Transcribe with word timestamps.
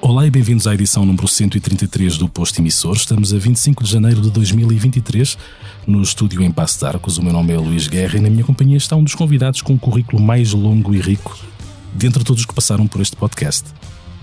Olá 0.00 0.26
e 0.26 0.30
bem-vindos 0.30 0.66
à 0.66 0.74
edição 0.74 1.04
número 1.04 1.26
133 1.26 2.18
do 2.18 2.28
Posto 2.28 2.58
Emissor. 2.58 2.94
Estamos 2.94 3.34
a 3.34 3.38
25 3.38 3.84
de 3.84 3.90
janeiro 3.90 4.20
de 4.20 4.30
2023, 4.30 5.36
no 5.86 6.00
estúdio 6.00 6.42
em 6.42 6.50
Passo 6.50 6.78
de 6.78 6.86
Arcos. 6.86 7.18
O 7.18 7.22
meu 7.22 7.32
nome 7.32 7.52
é 7.52 7.58
Luís 7.58 7.88
Guerra 7.88 8.18
e 8.18 8.20
na 8.20 8.30
minha 8.30 8.44
companhia 8.44 8.76
está 8.76 8.96
um 8.96 9.02
dos 9.04 9.14
convidados 9.14 9.60
com 9.60 9.72
um 9.72 9.78
currículo 9.78 10.22
mais 10.22 10.52
longo 10.52 10.94
e 10.94 11.00
rico 11.00 11.38
dentre 11.92 12.24
todos 12.24 12.40
os 12.40 12.46
que 12.46 12.54
passaram 12.54 12.86
por 12.86 13.00
este 13.00 13.16
podcast 13.16 13.64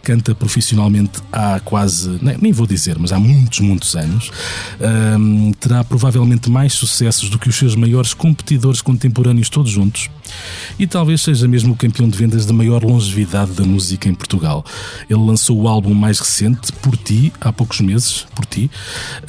canta 0.04 0.34
profissionalmente 0.34 1.22
há 1.32 1.60
quase, 1.60 2.20
nem 2.42 2.52
vou 2.52 2.68
dizer, 2.68 2.98
mas 3.00 3.12
há 3.12 3.20
muitos, 3.20 3.60
muitos 3.60 3.96
anos. 3.96 4.32
Um, 4.80 5.52
terá 5.54 5.84
provavelmente 5.84 6.50
mais 6.50 6.74
sucessos 6.74 7.30
do 7.30 7.38
que 7.38 7.50
os 7.50 7.56
seus 7.56 7.76
maiores 7.76 8.14
competidores 8.14 8.82
contemporâneos 8.82 9.50
todos 9.50 9.72
juntos. 9.72 10.10
E 10.80 10.88
talvez 10.88 11.22
seja 11.22 11.48
mesmo 11.48 11.74
o 11.74 11.76
campeão 11.76 12.10
de 12.10 12.18
vendas 12.18 12.46
de 12.46 12.54
maior 12.54 12.84
longevidade 12.84 13.52
da 13.52 13.64
música 13.64 14.10
em 14.10 14.14
Portugal. 14.14 14.66
Ele 15.10 15.20
lançou 15.20 15.60
o 15.60 15.68
álbum 15.68 15.94
mais 15.94 16.20
recente, 16.20 16.72
Por 16.72 16.98
Ti, 16.98 17.32
há 17.40 17.52
poucos 17.52 17.82
meses, 17.82 18.26
Por 18.36 18.46
Ti. 18.46 18.72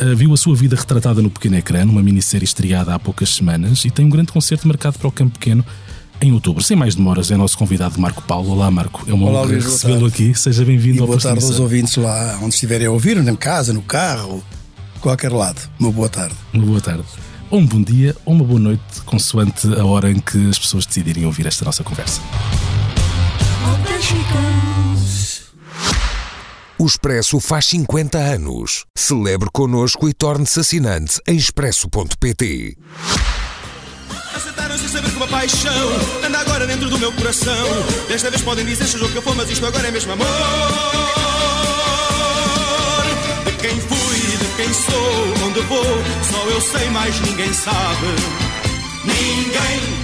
Uh, 0.00 0.16
viu 0.16 0.32
a 0.32 0.36
sua 0.36 0.54
vida 0.54 0.76
retratada 0.76 1.20
no 1.20 1.30
pequeno 1.30 1.56
ecrã, 1.56 1.84
numa 1.84 2.02
minissérie 2.02 2.44
estreada 2.44 2.94
há 2.94 2.98
poucas 2.98 3.30
semanas, 3.30 3.84
e 3.84 3.90
tem 3.90 4.06
um 4.06 4.10
grande 4.10 4.32
concerto 4.32 4.66
marcado 4.66 4.98
para 4.98 5.08
o 5.08 5.12
Campo 5.12 5.38
Pequeno 5.38 5.64
em 6.22 6.32
outubro. 6.32 6.62
Sem 6.62 6.76
mais 6.76 6.94
demoras, 6.94 7.30
é 7.30 7.36
nosso 7.36 7.58
convidado 7.58 8.00
Marco 8.00 8.22
Paulo. 8.22 8.52
Olá, 8.52 8.70
Marco. 8.70 9.04
É 9.08 9.12
uma 9.12 9.28
honra 9.28 9.54
recebê-lo 9.54 10.06
aqui. 10.06 10.34
Seja 10.34 10.64
bem-vindo 10.64 11.02
ao 11.02 11.08
Boa 11.08 11.20
tarde 11.20 11.44
aos 11.44 11.58
ouvintes 11.58 11.96
lá 11.96 12.38
onde 12.40 12.54
estiverem 12.54 12.86
a 12.86 12.90
ouvir, 12.90 13.16
em 13.16 13.36
casa, 13.36 13.72
no 13.72 13.82
carro, 13.82 14.42
qualquer 15.00 15.32
lado. 15.32 15.60
Uma 15.78 15.90
boa 15.90 16.08
tarde. 16.08 16.34
Uma 16.52 16.64
boa 16.64 16.80
tarde. 16.80 17.04
Ou 17.50 17.58
um 17.58 17.66
bom 17.66 17.82
dia 17.82 18.16
ou 18.24 18.34
uma 18.34 18.44
boa 18.44 18.60
noite, 18.60 19.02
consoante 19.04 19.66
a 19.74 19.84
hora 19.84 20.10
em 20.10 20.18
que 20.18 20.48
as 20.48 20.58
pessoas 20.58 20.86
decidirem 20.86 21.26
ouvir 21.26 21.46
esta 21.46 21.64
nossa 21.64 21.82
conversa. 21.82 22.20
O 26.78 26.86
Expresso 26.86 27.38
faz 27.38 27.66
50 27.66 28.18
anos. 28.18 28.84
Celebre 28.96 29.48
connosco 29.52 30.08
e 30.08 30.14
torne-se 30.14 30.58
assinante 30.58 31.20
em 31.28 31.36
expresso.pt 31.36 32.76
sem 34.78 34.88
saber 34.88 35.10
que 35.10 35.16
uma 35.16 35.28
paixão 35.28 35.72
anda 36.24 36.38
agora 36.38 36.66
dentro 36.66 36.88
do 36.88 36.98
meu 36.98 37.12
coração. 37.12 37.66
Desta 38.08 38.30
vez 38.30 38.42
podem 38.42 38.64
dizer 38.64 38.86
seja 38.86 39.04
o 39.04 39.08
que 39.10 39.20
for, 39.20 39.34
mas 39.34 39.50
isto 39.50 39.64
agora 39.66 39.88
é 39.88 39.90
mesmo 39.90 40.12
amor. 40.12 40.26
De 43.44 43.52
quem 43.52 43.80
fui, 43.80 44.36
de 44.38 44.56
quem 44.56 44.72
sou, 44.72 45.46
onde 45.46 45.60
vou, 45.60 45.84
só 46.30 46.44
eu 46.48 46.60
sei, 46.60 46.90
mais 46.90 47.20
ninguém 47.20 47.52
sabe. 47.52 48.06
Ninguém. 49.04 50.02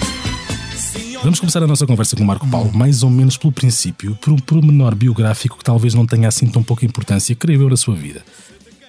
Vamos 1.22 1.40
começar 1.40 1.62
a 1.62 1.66
nossa 1.66 1.86
conversa 1.86 2.16
com 2.16 2.22
o 2.22 2.26
Marco 2.26 2.46
Paulo, 2.48 2.72
mais 2.72 3.02
ou 3.02 3.10
menos 3.10 3.36
pelo 3.36 3.52
princípio, 3.52 4.16
por 4.16 4.32
um 4.32 4.36
pormenor 4.36 4.94
biográfico 4.94 5.58
que 5.58 5.64
talvez 5.64 5.92
não 5.92 6.06
tenha 6.06 6.28
assim 6.28 6.46
tão 6.46 6.62
pouca 6.62 6.86
importância, 6.86 7.34
creio 7.34 7.62
eu, 7.62 7.68
na 7.68 7.76
sua 7.76 7.94
vida. 7.94 8.24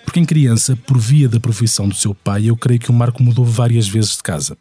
Porque 0.06 0.20
em 0.20 0.26
criança, 0.26 0.76
por 0.76 0.98
via 0.98 1.28
da 1.28 1.40
profissão 1.40 1.88
do 1.88 1.96
seu 1.96 2.14
pai, 2.16 2.46
eu 2.46 2.56
creio 2.56 2.80
que 2.80 2.90
o 2.90 2.94
Marco 2.94 3.22
mudou 3.22 3.46
várias 3.46 3.88
vezes 3.88 4.16
de 4.16 4.24
casa. 4.24 4.58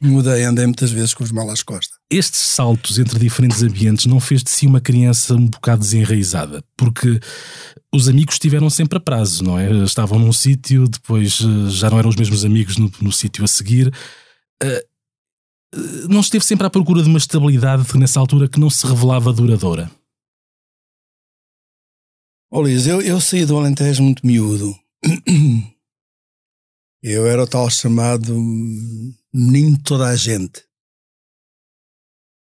Mudei, 0.00 0.44
andei 0.44 0.64
muitas 0.64 0.92
vezes 0.92 1.12
com 1.12 1.24
os 1.24 1.32
mal 1.32 1.50
às 1.50 1.62
costas. 1.62 1.98
Estes 2.08 2.40
saltos 2.40 2.98
entre 2.98 3.18
diferentes 3.18 3.62
ambientes 3.62 4.06
não 4.06 4.20
fez 4.20 4.44
de 4.44 4.50
si 4.50 4.66
uma 4.66 4.80
criança 4.80 5.34
um 5.34 5.46
bocado 5.46 5.80
desenraizada, 5.80 6.62
porque 6.76 7.18
os 7.92 8.08
amigos 8.08 8.36
estiveram 8.36 8.70
sempre 8.70 8.98
a 8.98 9.00
prazo, 9.00 9.42
não 9.42 9.58
é? 9.58 9.70
Estavam 9.84 10.18
num 10.18 10.32
sítio, 10.32 10.88
depois 10.88 11.40
eh, 11.40 11.70
já 11.70 11.90
não 11.90 11.98
eram 11.98 12.10
os 12.10 12.16
mesmos 12.16 12.44
amigos 12.44 12.76
no, 12.76 12.90
no 13.00 13.10
sítio 13.10 13.44
a 13.44 13.48
seguir. 13.48 13.92
Uh, 14.62 16.08
não 16.08 16.20
esteve 16.20 16.44
sempre 16.44 16.66
à 16.66 16.70
procura 16.70 17.02
de 17.02 17.08
uma 17.08 17.18
estabilidade 17.18 17.84
nessa 17.96 18.20
altura 18.20 18.48
que 18.48 18.60
não 18.60 18.70
se 18.70 18.86
revelava 18.86 19.32
duradoura. 19.32 19.90
Ó 22.50 22.58
oh, 22.58 22.60
Luís, 22.62 22.86
eu, 22.86 23.02
eu 23.02 23.20
saí 23.20 23.44
do 23.44 23.58
Alentejo 23.58 24.02
muito 24.02 24.26
miúdo. 24.26 24.74
Eu 27.00 27.28
era 27.28 27.44
o 27.44 27.46
tal 27.46 27.70
chamado 27.70 28.34
menino 29.32 29.76
de 29.76 29.82
toda 29.82 30.06
a 30.06 30.16
gente. 30.16 30.64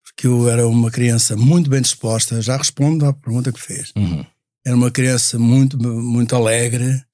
Porque 0.04 0.26
eu 0.26 0.48
era 0.48 0.66
uma 0.66 0.90
criança 0.90 1.36
muito 1.36 1.68
bem 1.68 1.82
disposta, 1.82 2.40
já 2.40 2.56
respondo 2.56 3.06
à 3.06 3.12
pergunta 3.12 3.52
que 3.52 3.60
fez. 3.60 3.92
Uhum. 3.96 4.24
Era 4.64 4.74
uma 4.74 4.90
criança 4.90 5.38
muito, 5.38 5.78
muito 5.78 6.34
alegre, 6.34 7.04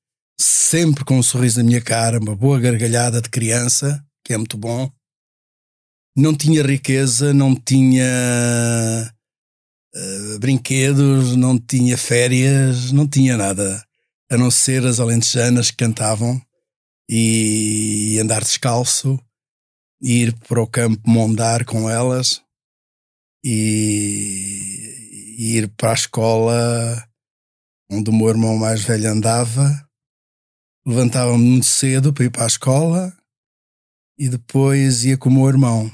sempre 0.41 1.05
com 1.05 1.19
um 1.19 1.23
sorriso 1.23 1.59
na 1.59 1.65
minha 1.65 1.81
cara, 1.81 2.19
uma 2.19 2.35
boa 2.35 2.59
gargalhada 2.59 3.21
de 3.21 3.29
criança, 3.29 4.05
que 4.25 4.33
é 4.33 4.37
muito 4.37 4.57
bom. 4.57 4.91
Não 6.17 6.35
tinha 6.35 6.63
riqueza, 6.63 7.33
não 7.33 7.55
tinha 7.55 8.05
uh, 9.95 10.39
brinquedos, 10.39 11.37
não 11.37 11.59
tinha 11.59 11.97
férias, 11.97 12.93
não 12.93 13.07
tinha 13.07 13.37
nada, 13.37 13.85
a 14.31 14.37
não 14.37 14.51
ser 14.51 14.87
as 14.87 15.01
alentejanas 15.01 15.71
que 15.71 15.77
cantavam 15.77 16.41
e 17.09 18.19
andar 18.21 18.43
descalço, 18.43 19.19
ir 20.03 20.35
para 20.49 20.61
o 20.61 20.67
campo 20.67 21.01
mondar 21.09 21.65
com 21.65 21.89
elas 21.89 22.43
e, 23.45 24.93
ir 25.39 25.69
para 25.77 25.93
a 25.93 25.95
escola 25.95 27.09
onde 27.91 28.11
o 28.11 28.13
meu 28.13 28.29
irmão 28.29 28.57
mais 28.57 28.83
velho 28.83 29.11
andava. 29.11 29.89
Levantava-me 30.85 31.45
muito 31.45 31.67
cedo 31.67 32.13
para 32.13 32.25
ir 32.25 32.31
para 32.31 32.43
a 32.43 32.49
escola 32.49 33.17
e 34.19 34.29
depois 34.29 35.05
ia 35.05 35.17
com 35.17 35.29
o 35.29 35.33
meu 35.33 35.49
irmão. 35.49 35.91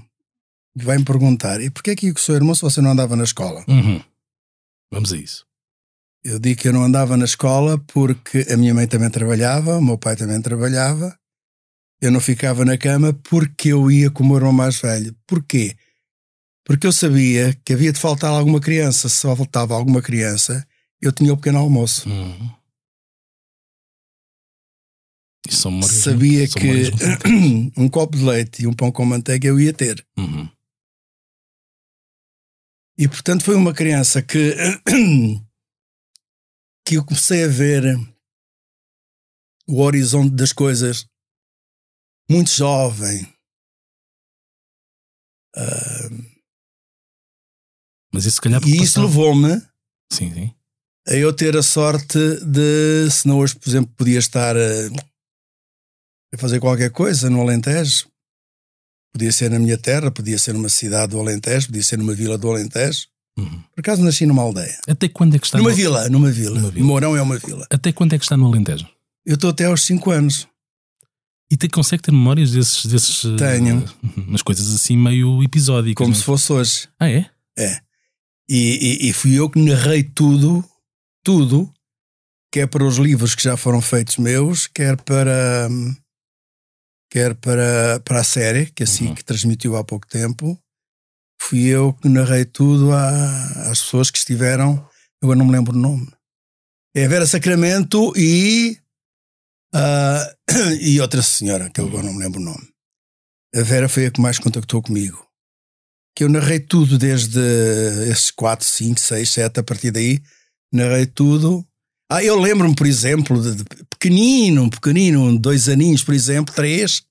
E 0.74 0.82
vai-me 0.82 1.04
perguntar: 1.04 1.60
e 1.60 1.70
porquê 1.70 1.90
é 1.90 1.96
que 1.96 2.06
ia 2.06 2.12
com 2.12 2.18
o 2.18 2.22
seu 2.22 2.34
irmão 2.34 2.54
se 2.54 2.62
você 2.62 2.80
não 2.80 2.92
andava 2.92 3.14
na 3.14 3.24
escola? 3.24 3.64
Uhum. 3.68 4.02
Vamos 4.90 5.12
a 5.12 5.16
isso. 5.16 5.46
Eu 6.24 6.38
digo 6.38 6.60
que 6.60 6.68
eu 6.68 6.72
não 6.72 6.82
andava 6.82 7.16
na 7.16 7.26
escola 7.26 7.78
porque 7.78 8.46
a 8.50 8.56
minha 8.56 8.74
mãe 8.74 8.86
também 8.86 9.10
trabalhava, 9.10 9.76
o 9.76 9.82
meu 9.82 9.98
pai 9.98 10.16
também 10.16 10.40
trabalhava. 10.40 11.18
Eu 12.00 12.12
não 12.12 12.20
ficava 12.20 12.64
na 12.64 12.78
cama 12.78 13.12
porque 13.12 13.70
eu 13.70 13.90
ia 13.90 14.10
com 14.10 14.22
o 14.22 14.26
meu 14.26 14.36
irmão 14.36 14.52
mais 14.52 14.80
velho. 14.80 15.14
Porquê? 15.26 15.76
Porque 16.64 16.86
eu 16.86 16.92
sabia 16.92 17.58
que 17.64 17.72
havia 17.72 17.92
de 17.92 17.98
faltar 17.98 18.30
alguma 18.30 18.60
criança. 18.60 19.08
Se 19.08 19.16
só 19.16 19.34
faltava 19.34 19.74
alguma 19.74 20.00
criança, 20.00 20.66
eu 21.00 21.10
tinha 21.10 21.32
o 21.32 21.36
pequeno 21.36 21.58
almoço. 21.58 22.08
Uhum. 22.08 22.50
sabia 25.88 26.46
que 26.46 27.72
um 27.76 27.88
copo 27.88 28.16
de 28.16 28.22
leite 28.22 28.62
e 28.62 28.66
um 28.66 28.72
pão 28.72 28.92
com 28.92 29.04
manteiga 29.04 29.48
eu 29.48 29.58
ia 29.58 29.72
ter. 29.72 30.04
Uhum. 30.18 30.48
E 32.98 33.08
portanto 33.08 33.44
foi 33.44 33.54
uma 33.54 33.72
criança 33.72 34.20
que 34.20 34.54
que 36.84 36.96
eu 36.96 37.04
comecei 37.04 37.44
a 37.44 37.48
ver 37.48 37.82
o 39.66 39.80
horizonte 39.80 40.34
das 40.34 40.52
coisas 40.52 41.06
muito 42.28 42.50
jovem. 42.50 43.22
Uh, 45.56 46.24
Mas 48.12 48.26
isso, 48.26 48.36
se 48.36 48.40
calhar, 48.40 48.60
e 48.66 48.82
isso 48.82 49.00
levou-me 49.00 49.60
sim, 50.12 50.32
sim. 50.32 50.54
a 51.08 51.14
eu 51.14 51.32
ter 51.32 51.56
a 51.56 51.62
sorte 51.62 52.18
de, 52.44 53.10
se 53.10 53.26
não 53.26 53.38
hoje, 53.38 53.56
por 53.56 53.68
exemplo, 53.68 53.92
podia 53.96 54.18
estar 54.18 54.56
a, 54.56 54.60
a 56.34 56.38
fazer 56.38 56.60
qualquer 56.60 56.90
coisa 56.90 57.30
no 57.30 57.40
Alentejo, 57.40 58.06
podia 59.12 59.32
ser 59.32 59.50
na 59.50 59.58
minha 59.58 59.78
terra, 59.78 60.10
podia 60.10 60.38
ser 60.38 60.52
numa 60.52 60.68
cidade 60.68 61.12
do 61.12 61.20
Alentejo, 61.20 61.68
podia 61.68 61.82
ser 61.82 61.98
numa 61.98 62.14
vila 62.14 62.38
do 62.38 62.50
Alentejo. 62.50 63.08
Uhum. 63.38 63.62
Por 63.74 63.80
acaso 63.80 64.02
nasci 64.02 64.26
numa 64.26 64.42
aldeia. 64.42 64.78
Até 64.88 65.08
quando 65.08 65.36
é 65.36 65.38
que 65.38 65.46
está 65.46 65.58
numa 65.58 65.70
no... 65.70 65.76
vila? 65.76 66.08
Numa 66.08 66.30
vila. 66.30 66.58
Numa 66.58 66.70
vila. 66.70 66.86
Mourão 66.86 67.16
é 67.16 67.22
uma 67.22 67.38
vila. 67.38 67.66
Até 67.70 67.92
quando 67.92 68.14
é 68.14 68.18
que 68.18 68.24
está 68.24 68.36
no 68.36 68.46
Alentejo? 68.46 68.86
Eu 69.24 69.34
estou 69.34 69.50
até 69.50 69.64
aos 69.66 69.82
5 69.84 70.10
anos. 70.10 70.48
E 71.50 71.56
te, 71.56 71.68
consegue 71.68 72.02
ter 72.02 72.12
memórias 72.12 72.52
desses. 72.52 72.86
desses 72.86 73.22
Tenho. 73.36 73.78
Uh, 73.78 74.20
umas 74.28 74.42
coisas 74.42 74.74
assim 74.74 74.96
meio 74.96 75.42
episódicas. 75.42 75.96
Como 75.96 76.10
não? 76.10 76.16
se 76.16 76.24
fosse 76.24 76.52
hoje. 76.52 76.88
Ah, 76.98 77.08
é? 77.08 77.30
É. 77.58 77.80
E, 78.48 79.04
e, 79.06 79.08
e, 79.08 79.12
fui 79.12 79.38
eu 79.38 79.48
que 79.50 79.58
narrei 79.58 80.02
tudo, 80.02 80.64
tudo, 81.22 81.70
quer 82.52 82.66
para 82.66 82.84
os 82.84 82.96
livros 82.96 83.34
que 83.34 83.42
já 83.42 83.56
foram 83.56 83.80
feitos 83.80 84.16
meus, 84.16 84.66
quer 84.66 84.96
para. 85.02 85.68
quer 87.10 87.34
para, 87.34 88.00
para 88.04 88.20
a 88.20 88.24
série, 88.24 88.66
que 88.66 88.82
assim 88.82 89.08
uhum. 89.08 89.14
que 89.14 89.24
transmitiu 89.24 89.76
há 89.76 89.84
pouco 89.84 90.06
tempo 90.06 90.58
fui 91.40 91.66
eu 91.66 91.94
que 91.94 92.08
narrei 92.08 92.44
tudo 92.44 92.92
à, 92.92 93.70
às 93.70 93.80
pessoas 93.80 94.10
que 94.10 94.18
estiveram, 94.18 94.84
agora 95.22 95.38
não 95.38 95.46
me 95.46 95.52
lembro 95.52 95.74
o 95.74 95.78
nome. 95.80 96.08
É 96.94 97.06
Vera 97.06 97.26
Sacramento 97.26 98.12
e, 98.16 98.78
uh, 99.74 100.74
e 100.80 101.00
outra 101.00 101.22
senhora, 101.22 101.70
que 101.70 101.80
eu 101.80 101.86
agora 101.86 102.04
não 102.04 102.14
me 102.14 102.20
lembro 102.20 102.40
o 102.40 102.44
nome. 102.44 102.68
A 103.54 103.62
Vera 103.62 103.88
foi 103.88 104.06
a 104.06 104.10
que 104.10 104.20
mais 104.20 104.38
contactou 104.38 104.82
comigo. 104.82 105.26
Que 106.14 106.24
eu 106.24 106.28
narrei 106.28 106.60
tudo 106.60 106.98
desde 106.98 107.40
esses 108.10 108.30
4, 108.30 108.66
5, 108.66 109.00
6, 109.00 109.30
7, 109.30 109.60
a 109.60 109.62
partir 109.62 109.90
daí, 109.90 110.20
narrei 110.72 111.06
tudo. 111.06 111.64
Ah, 112.10 112.22
eu 112.22 112.38
lembro-me, 112.38 112.74
por 112.74 112.86
exemplo, 112.86 113.40
de, 113.40 113.56
de 113.56 113.64
pequenino, 113.90 114.70
pequenino, 114.70 115.38
dois 115.38 115.68
aninhos, 115.68 116.02
por 116.02 116.14
exemplo, 116.14 116.54
três, 116.54 117.02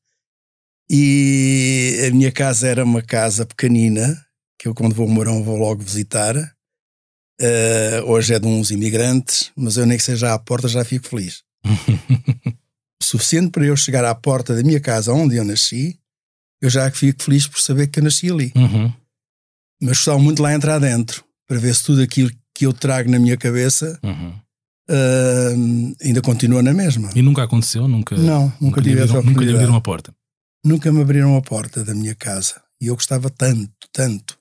e 0.90 2.06
a 2.08 2.12
minha 2.12 2.32
casa 2.32 2.68
era 2.68 2.84
uma 2.84 3.02
casa 3.02 3.46
pequenina, 3.46 4.26
que 4.58 4.68
eu 4.68 4.74
quando 4.74 4.96
vou 4.96 5.08
Mourão 5.08 5.44
vou 5.44 5.58
logo 5.58 5.84
visitar. 5.84 6.36
Uh, 7.40 8.04
hoje 8.06 8.34
é 8.34 8.40
de 8.40 8.48
uns 8.48 8.72
imigrantes, 8.72 9.52
mas 9.56 9.78
eu 9.78 9.86
nem 9.86 9.98
que 9.98 10.04
seja 10.04 10.34
à 10.34 10.40
porta 10.40 10.68
já 10.68 10.84
fico 10.86 11.08
feliz. 11.08 11.44
suficiente 13.02 13.52
para 13.52 13.66
eu 13.66 13.76
chegar 13.76 14.04
à 14.06 14.14
porta 14.16 14.56
da 14.56 14.64
minha 14.64 14.80
casa 14.80 15.14
onde 15.14 15.36
eu 15.36 15.44
nasci, 15.44 16.00
eu 16.62 16.70
já 16.70 16.90
fico 16.92 17.24
feliz 17.24 17.48
por 17.48 17.60
saber 17.60 17.88
que 17.88 18.00
eu 18.00 18.04
nasci 18.04 18.30
ali. 18.30 18.52
Uhum. 18.56 18.92
Mas 19.82 19.98
gostava 19.98 20.20
muito 20.20 20.38
de 20.38 20.42
lá 20.42 20.54
entrar 20.54 20.80
dentro, 20.80 21.24
para 21.48 21.60
ver 21.60 21.74
se 21.76 21.84
tudo 21.84 22.02
aquilo 22.02 22.32
que 22.54 22.66
eu 22.66 22.74
trago 22.74 23.10
na 23.10 23.20
minha 23.20 23.38
cabeça 23.38 24.00
Uhum. 24.04 24.34
uh, 24.90 25.96
ainda 26.04 26.22
continua 26.22 26.64
na 26.64 26.74
mesma. 26.74 27.12
E 27.16 27.22
nunca 27.22 27.44
aconteceu? 27.44 27.88
Nunca, 27.88 28.18
Não, 28.18 28.52
nunca 28.60 28.82
lhe 28.82 28.90
tive 28.90 29.02
abriram, 29.04 29.24
nunca 29.24 29.46
lhe 29.46 29.54
abriram 29.54 29.76
a 29.76 29.82
porta. 29.82 30.14
Nunca 30.66 30.92
me 30.92 31.02
abriram 31.02 31.38
a 31.38 31.42
porta 31.42 31.84
da 31.84 31.94
minha 31.94 32.16
casa. 32.16 32.62
E 32.82 32.88
eu 32.88 32.96
gostava 32.96 33.30
tanto, 33.30 33.72
tanto. 33.94 34.37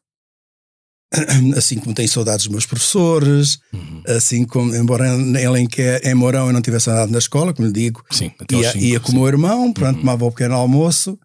Assim 1.56 1.78
como 1.78 1.94
tenho 1.94 2.08
saudades 2.08 2.44
dos 2.46 2.52
meus 2.52 2.66
professores, 2.66 3.58
Uhum. 3.72 4.02
assim 4.06 4.44
como, 4.44 4.74
embora 4.74 5.06
em 5.08 5.68
em 6.04 6.14
Mourão 6.14 6.46
eu 6.48 6.52
não 6.52 6.60
tivesse 6.62 6.90
andado 6.90 7.10
na 7.12 7.18
escola, 7.18 7.52
como 7.54 7.66
lhe 7.68 7.72
digo, 7.74 8.04
Sim, 8.10 8.30
ia, 8.52 8.72
cinco, 8.72 8.84
ia 8.84 9.00
com 9.00 9.12
o 9.12 9.14
meu 9.16 9.26
irmão, 9.28 9.72
pronto, 9.72 9.94
Uhum. 9.96 10.00
tomava 10.00 10.24
o 10.24 10.30
pequeno 10.30 10.54
almoço 10.54 11.18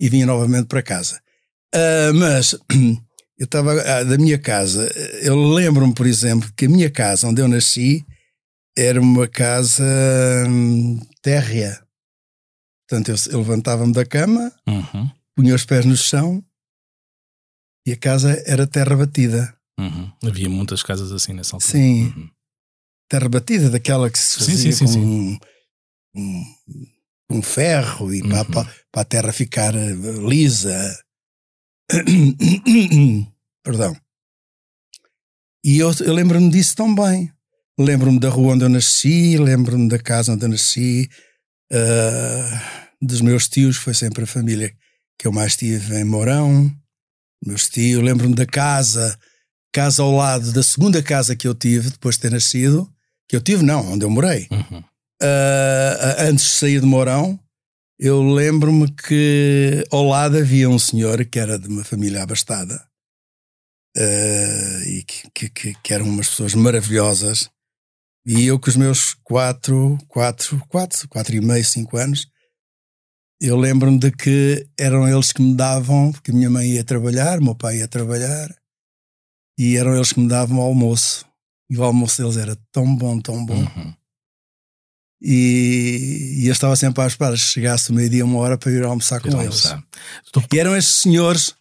e 0.00 0.08
vinha 0.08 0.26
novamente 0.26 0.66
para 0.66 0.82
casa. 0.82 1.20
Ah, 1.74 2.12
mas 2.14 2.54
eu 3.38 3.44
estava 3.44 3.72
ah, 3.80 4.04
da 4.04 4.16
minha 4.18 4.38
casa, 4.38 4.90
eu 5.22 5.36
lembro-me, 5.52 5.94
por 5.94 6.06
exemplo, 6.06 6.50
que 6.56 6.66
a 6.66 6.68
minha 6.68 6.90
casa 6.90 7.26
onde 7.28 7.40
eu 7.42 7.48
nasci 7.48 8.04
era 8.76 9.00
uma 9.00 9.26
casa 9.26 9.84
hum, 10.48 11.00
térrea. 11.22 11.80
Portanto, 12.88 13.08
eu, 13.10 13.32
eu 13.32 13.38
levantava-me 13.40 13.92
da 13.92 14.04
cama, 14.04 14.52
Uhum. 14.66 15.10
punha 15.36 15.54
os 15.54 15.64
pés 15.64 15.84
no 15.84 15.96
chão 15.96 16.42
e 17.88 17.92
a 17.92 17.96
casa 17.96 18.42
era 18.46 18.66
terra 18.66 18.96
batida. 18.96 19.54
Uhum. 19.78 20.10
Havia 20.24 20.48
muitas 20.48 20.82
casas 20.82 21.10
assim 21.12 21.32
nessa 21.32 21.56
altura. 21.56 21.72
Sim. 21.72 22.04
Uhum. 22.16 22.30
Terra 23.08 23.28
batida, 23.28 23.70
daquela 23.70 24.10
que 24.10 24.18
se 24.18 24.38
fazia 24.38 24.56
sim, 24.56 24.72
sim, 24.72 24.84
com 24.84 24.92
sim. 24.92 25.00
Um, 25.00 25.38
um, 26.16 26.44
um 27.38 27.42
ferro 27.42 28.12
e 28.12 28.20
para, 28.22 28.38
Uhum. 28.38 28.44
para, 28.50 28.74
para 28.92 29.02
a 29.02 29.04
terra 29.04 29.32
ficar 29.32 29.74
eh, 29.74 29.92
lisa. 30.28 30.98
Perdão. 33.64 33.96
E 35.64 35.78
eu, 35.78 35.90
eu 36.04 36.12
lembro-me 36.12 36.50
disso 36.50 36.76
tão 36.76 36.94
bem. 36.94 37.32
Lembro-me 37.78 38.18
da 38.18 38.28
rua 38.28 38.54
onde 38.54 38.64
eu 38.64 38.68
nasci, 38.68 39.36
lembro-me 39.38 39.88
da 39.88 39.98
casa 39.98 40.32
onde 40.32 40.44
eu 40.44 40.48
nasci, 40.48 41.08
ah, 41.72 42.88
dos 43.00 43.20
meus 43.20 43.48
tios, 43.48 43.76
foi 43.76 43.94
sempre 43.94 44.24
a 44.24 44.26
família 44.26 44.74
que 45.18 45.26
eu 45.28 45.32
mais 45.32 45.56
tive 45.56 45.96
em 45.96 46.04
Mourão. 46.04 46.70
Meus 47.44 47.68
tios, 47.68 48.02
lembro-me 48.02 48.34
da 48.34 48.46
casa, 48.46 49.18
casa 49.72 50.02
ao 50.02 50.12
lado 50.12 50.52
da 50.52 50.62
segunda 50.62 51.02
casa 51.02 51.36
que 51.36 51.46
eu 51.46 51.54
tive 51.54 51.90
depois 51.90 52.16
de 52.16 52.22
ter 52.22 52.30
nascido, 52.30 52.90
que 53.28 53.36
eu 53.36 53.40
tive 53.40 53.62
não, 53.62 53.92
onde 53.92 54.04
eu 54.04 54.10
morei. 54.10 54.48
Uhum. 54.50 54.82
Ah, 55.22 56.16
antes 56.20 56.44
de 56.44 56.50
sair 56.50 56.80
de 56.80 56.86
Mourão, 56.86 57.38
eu 57.98 58.22
lembro-me 58.22 58.90
que 58.92 59.84
ao 59.90 60.04
lado 60.04 60.36
havia 60.36 60.68
um 60.68 60.78
senhor 60.78 61.24
que 61.24 61.38
era 61.38 61.58
de 61.58 61.68
uma 61.68 61.84
família 61.84 62.22
abastada 62.22 62.80
ah, 63.96 64.80
e 64.86 65.02
que, 65.04 65.30
que, 65.30 65.48
que, 65.50 65.74
que 65.82 65.94
eram 65.94 66.06
umas 66.06 66.28
pessoas 66.28 66.54
maravilhosas. 66.54 67.50
E 68.26 68.46
eu, 68.46 68.58
com 68.58 68.68
os 68.68 68.76
meus 68.76 69.14
quatro, 69.24 69.96
quatro, 70.06 70.62
quatro, 70.68 71.08
quatro 71.08 71.34
e 71.34 71.40
meio, 71.40 71.64
cinco 71.64 71.96
anos, 71.96 72.28
eu 73.40 73.56
lembro-me 73.56 73.98
de 73.98 74.10
que 74.10 74.66
eram 74.78 75.08
eles 75.08 75.32
que 75.32 75.40
me 75.42 75.54
davam, 75.54 76.12
porque 76.12 76.30
a 76.30 76.34
minha 76.34 76.50
mãe 76.50 76.70
ia 76.72 76.84
trabalhar, 76.84 77.38
o 77.38 77.44
meu 77.44 77.54
pai 77.54 77.78
ia 77.78 77.88
trabalhar, 77.88 78.54
e 79.58 79.76
eram 79.76 79.94
eles 79.94 80.12
que 80.12 80.20
me 80.20 80.28
davam 80.28 80.58
o 80.58 80.62
almoço. 80.62 81.26
E 81.70 81.76
o 81.76 81.82
almoço 81.84 82.22
deles 82.22 82.36
era 82.36 82.56
tão 82.72 82.96
bom, 82.96 83.20
tão 83.20 83.44
bom. 83.44 83.54
Uhum. 83.60 83.94
E, 85.20 86.36
e 86.42 86.46
eu 86.46 86.52
estava 86.52 86.76
sempre 86.76 87.02
à 87.02 87.06
espera 87.06 87.32
que 87.34 87.38
chegasse 87.40 87.92
meio-dia, 87.92 88.24
uma 88.24 88.38
hora 88.38 88.56
para 88.56 88.70
ir 88.70 88.84
almoçar 88.84 89.20
com 89.20 89.28
eles. 89.28 89.66
almoçar. 89.66 89.84
Estou- 90.24 90.44
E 90.52 90.58
eram 90.58 90.76
estes 90.76 90.94
senhores 90.94 91.54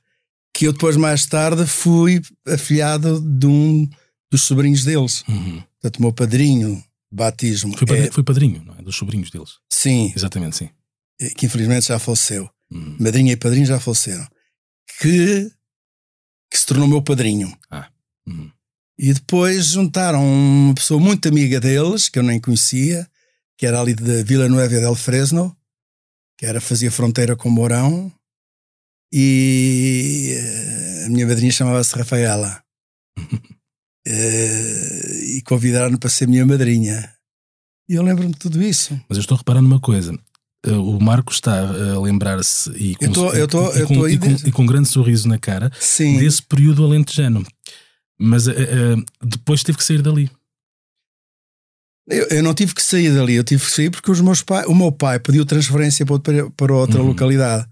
que 0.53 0.65
eu 0.67 0.73
depois, 0.73 0.95
mais 0.95 1.25
tarde, 1.25 1.65
fui 1.65 2.21
afilhado 2.47 3.19
de 3.21 3.47
um 3.47 3.87
dos 4.31 4.43
sobrinhos 4.43 4.83
deles. 4.83 5.23
Uhum. 5.27 5.61
Portanto, 5.81 5.97
o 5.97 6.01
meu 6.01 6.13
padrinho 6.13 6.75
de 6.75 6.83
batismo. 7.11 7.75
Foi, 7.77 7.99
é- 7.99 8.11
foi 8.11 8.23
padrinho, 8.23 8.63
não 8.63 8.75
é? 8.75 8.81
Dos 8.81 8.95
sobrinhos 8.95 9.29
deles. 9.31 9.55
sim, 9.71 10.13
Exatamente, 10.15 10.55
sim. 10.57 10.69
Que 11.35 11.45
infelizmente 11.45 11.87
já 11.87 11.99
faleceu. 11.99 12.49
Uhum. 12.71 12.97
Madrinha 12.99 13.33
e 13.33 13.37
padrinho 13.37 13.65
já 13.65 13.79
faleceram. 13.79 14.27
Que, 14.99 15.51
que 16.49 16.59
se 16.59 16.65
tornou 16.65 16.87
meu 16.87 17.01
padrinho. 17.01 17.55
Uhum. 18.27 18.51
E 18.99 19.13
depois 19.13 19.67
juntaram 19.67 20.23
uma 20.23 20.73
pessoa 20.73 20.99
muito 20.99 21.27
amiga 21.27 21.59
deles, 21.59 22.09
que 22.09 22.17
eu 22.17 22.23
nem 22.23 22.39
conhecia, 22.39 23.07
que 23.57 23.65
era 23.65 23.79
ali 23.79 23.93
da 23.93 24.23
Vila 24.23 24.49
Nueva 24.49 24.79
del 24.79 24.95
Fresno, 24.95 25.55
que 26.37 26.45
era, 26.45 26.59
fazia 26.59 26.91
fronteira 26.91 27.35
com 27.35 27.49
Mourão. 27.49 28.11
E 29.11 30.33
eh, 30.35 31.05
a 31.05 31.09
minha 31.09 31.25
madrinha 31.25 31.51
chamava-se 31.51 31.95
Rafaela. 31.95 32.61
Eh, 34.09 35.35
e 35.35 35.41
convidaram-me 35.41 35.97
para 35.97 36.09
ser 36.09 36.29
minha 36.29 36.45
madrinha. 36.45 37.13
E 37.89 37.95
eu 37.95 38.01
lembro-me 38.01 38.31
de 38.31 38.39
tudo 38.39 38.63
isso. 38.63 38.93
Mas 39.09 39.17
eu 39.17 39.21
estou 39.21 39.37
reparando 39.37 39.67
uma 39.67 39.81
coisa. 39.81 40.17
Uh, 40.65 40.71
O 40.97 40.99
Marco 41.01 41.31
está 41.31 41.59
a 41.59 41.99
lembrar-se 42.01 42.71
e 42.71 42.95
com, 42.95 43.11
tô- 43.11 43.47
tô- 43.47 43.71
e 43.77 43.85
com- 43.85 44.07
e 44.09 44.17
com- 44.17 44.27
desde- 44.27 44.49
e 44.49 44.51
com 44.51 44.65
grande 44.65 44.87
sorriso 44.89 45.27
na 45.27 45.37
cara 45.37 45.71
Sim. 45.79 46.17
desse 46.19 46.41
período 46.41 46.83
alentejano. 46.83 47.45
Mas 48.19 48.47
uh, 48.47 48.51
uh, 48.51 49.03
depois 49.27 49.61
teve 49.63 49.77
que 49.77 49.83
sair 49.83 50.01
dali. 50.01 50.29
Eu, 52.09 52.27
eu 52.29 52.43
não 52.43 52.53
tive 52.53 52.73
que 52.73 52.81
sair 52.81 53.13
dali, 53.13 53.35
eu 53.35 53.43
tive 53.43 53.63
que 53.65 53.71
sair 53.71 53.89
porque 53.89 54.09
os 54.09 54.21
meus 54.21 54.41
pai, 54.41 54.65
o 54.65 54.73
meu 54.73 54.91
pai 54.91 55.19
pediu 55.19 55.45
transferência 55.45 56.05
para, 56.05 56.13
outra- 56.15 56.49
para 56.51 56.73
outra 56.73 57.01
Uhum. 57.01 57.07
localidade. 57.07 57.67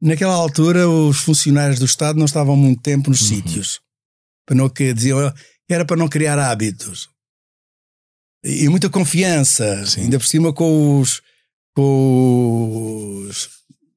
Naquela 0.00 0.34
altura, 0.34 0.88
os 0.88 1.18
funcionários 1.18 1.78
do 1.78 1.84
Estado 1.84 2.18
não 2.18 2.24
estavam 2.26 2.56
muito 2.56 2.80
tempo 2.80 3.10
nos 3.10 3.20
Uhum. 3.22 3.28
sítios. 3.28 3.80
Para 4.46 4.56
não, 4.56 4.68
que 4.68 4.92
diziam, 4.94 5.32
era 5.68 5.84
para 5.84 5.96
não 5.96 6.08
criar 6.08 6.38
hábitos. 6.38 7.08
E, 8.44 8.64
e 8.64 8.68
muita 8.68 8.88
confiança, 8.88 9.84
Sim. 9.86 10.02
ainda 10.02 10.18
por 10.18 10.26
cima 10.26 10.52
com 10.52 11.00
os, 11.00 11.20
com 11.74 13.26
os. 13.28 13.48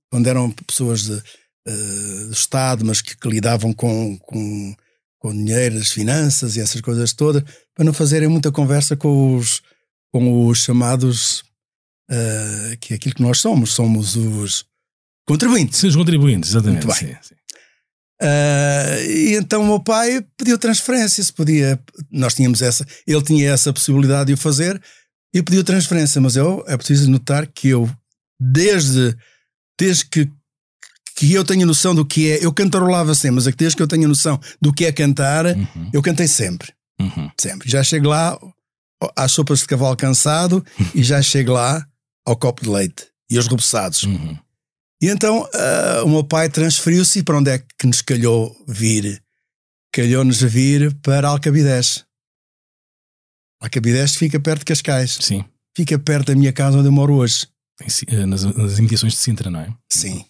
Quando 0.10 0.27
eram 0.27 0.50
pessoas 0.51 1.03
de, 1.03 1.22
eh, 1.67 2.25
do 2.27 2.32
Estado, 2.32 2.86
mas 2.86 3.01
que, 3.01 3.17
que 3.17 3.27
lidavam 3.27 3.74
com, 3.74 4.17
com, 4.20 4.75
com 5.20 5.32
dinheiro, 5.32 5.77
as 5.77 5.91
finanças 5.91 6.55
e 6.55 6.62
essas 6.62 6.79
coisas 6.79 7.12
todas, 7.12 7.44
para 7.74 7.84
não 7.84 7.94
fazerem 7.94 8.29
muita 8.29 8.51
conversa 8.51 8.96
com 8.96 9.36
os, 9.36 9.62
com 10.13 10.48
os 10.48 10.60
chamados, 10.60 11.44
eh, 12.10 12.77
que 12.79 12.94
é 12.94 12.96
aquilo 12.96 13.15
que 13.15 13.22
nós 13.22 13.39
somos, 13.39 13.74
somos 13.74 14.15
os 14.15 14.65
contribuintes. 15.27 15.79
Sim, 15.79 15.88
os 15.88 15.96
contribuintes, 15.96 16.51
exatamente. 16.51 16.86
Muito 16.86 17.00
bem. 17.00 17.13
sim, 17.13 17.17
sim. 17.22 17.36
Ah, 18.22 18.98
e 19.01 19.36
então 19.36 19.62
o 19.62 19.65
meu 19.65 19.79
pai 19.79 20.25
pediu 20.38 20.58
transferência, 20.58 21.24
se 21.24 21.34
podia. 21.34 21.79
Nós 22.10 22.34
tínhamos 22.34 22.62
essa, 22.62 22.86
ele 23.05 23.22
tinha 23.22 23.51
essa 23.51 23.74
possibilidade 23.74 24.27
de 24.27 24.34
o 24.34 24.38
fazer 24.38 24.82
e 25.36 25.44
pediu 25.44 25.65
transferência, 25.65 26.22
mas 26.22 26.38
eu 26.38 26.63
é 26.65 26.77
preciso 26.77 27.12
notar 27.12 27.46
que 27.46 27.68
eu, 27.68 27.92
desde, 28.39 29.13
desde 29.77 30.06
que, 30.06 30.32
que 31.13 31.34
eu 31.34 31.44
tenho 31.44 31.68
noção 31.68 31.94
do 31.94 32.06
que 32.06 32.32
é, 32.32 32.46
eu 32.46 32.54
cantarolava 32.54 33.13
sempre, 33.13 33.36
mas 33.36 33.48
é 33.48 33.51
que 33.51 33.58
desde 33.58 33.75
que 33.75 33.84
eu 33.84 33.88
tenho 33.88 34.08
noção 34.08 34.39
do 34.62 34.72
que 34.72 34.86
é 34.86 34.94
cantar, 34.94 35.46
Uhum, 35.48 35.89
eu 35.92 36.01
cantei 36.01 36.30
sempre, 36.30 36.72
uhum. 37.01 37.30
sempre. 37.38 37.70
Já 37.70 37.84
chego 37.84 38.08
lá 38.08 38.39
às 39.13 39.34
sopas 39.34 39.60
de 39.60 39.68
cavalo 39.68 39.98
cansado 39.98 40.65
e 40.96 41.04
já 41.04 41.22
chego 41.22 41.51
lá 41.51 41.86
ao 42.25 42.38
copo 42.38 42.63
de 42.63 42.70
leite 42.70 43.08
e 43.30 43.36
aos 43.36 43.48
reboçados. 43.48 44.04
Uhum. 44.04 44.38
E 45.01 45.10
então 45.10 45.46
ah, 45.54 46.04
o 46.06 46.10
meu 46.10 46.24
pai 46.24 46.48
transferiu-se 46.48 47.24
para 47.24 47.38
onde 47.38 47.51
é 47.51 47.62
que 47.77 47.86
nos 47.86 48.01
calhou 48.01 48.56
vir? 48.65 49.22
Calhou-nos 49.92 50.42
vir 50.42 50.94
para 51.01 51.27
Alcabidez. 51.27 52.04
Alcabidez 53.65 54.15
fica 54.15 54.39
perto 54.39 54.60
de 54.60 54.65
Cascais. 54.65 55.17
Sim. 55.22 55.43
Fica 55.75 55.98
perto 56.00 56.27
da 56.27 56.36
minha 56.36 56.53
casa 56.53 56.77
onde 56.77 56.88
eu 56.88 56.91
moro 56.91 57.15
hoje. 57.15 57.48
Eh, 58.07 58.25
Nas, 58.25 58.43
nas 58.43 58.79
imitações 58.79 59.13
de 59.13 59.19
Sintra, 59.19 59.50
não 59.51 59.60
é? 59.60 59.74
Sim. 59.91 60.24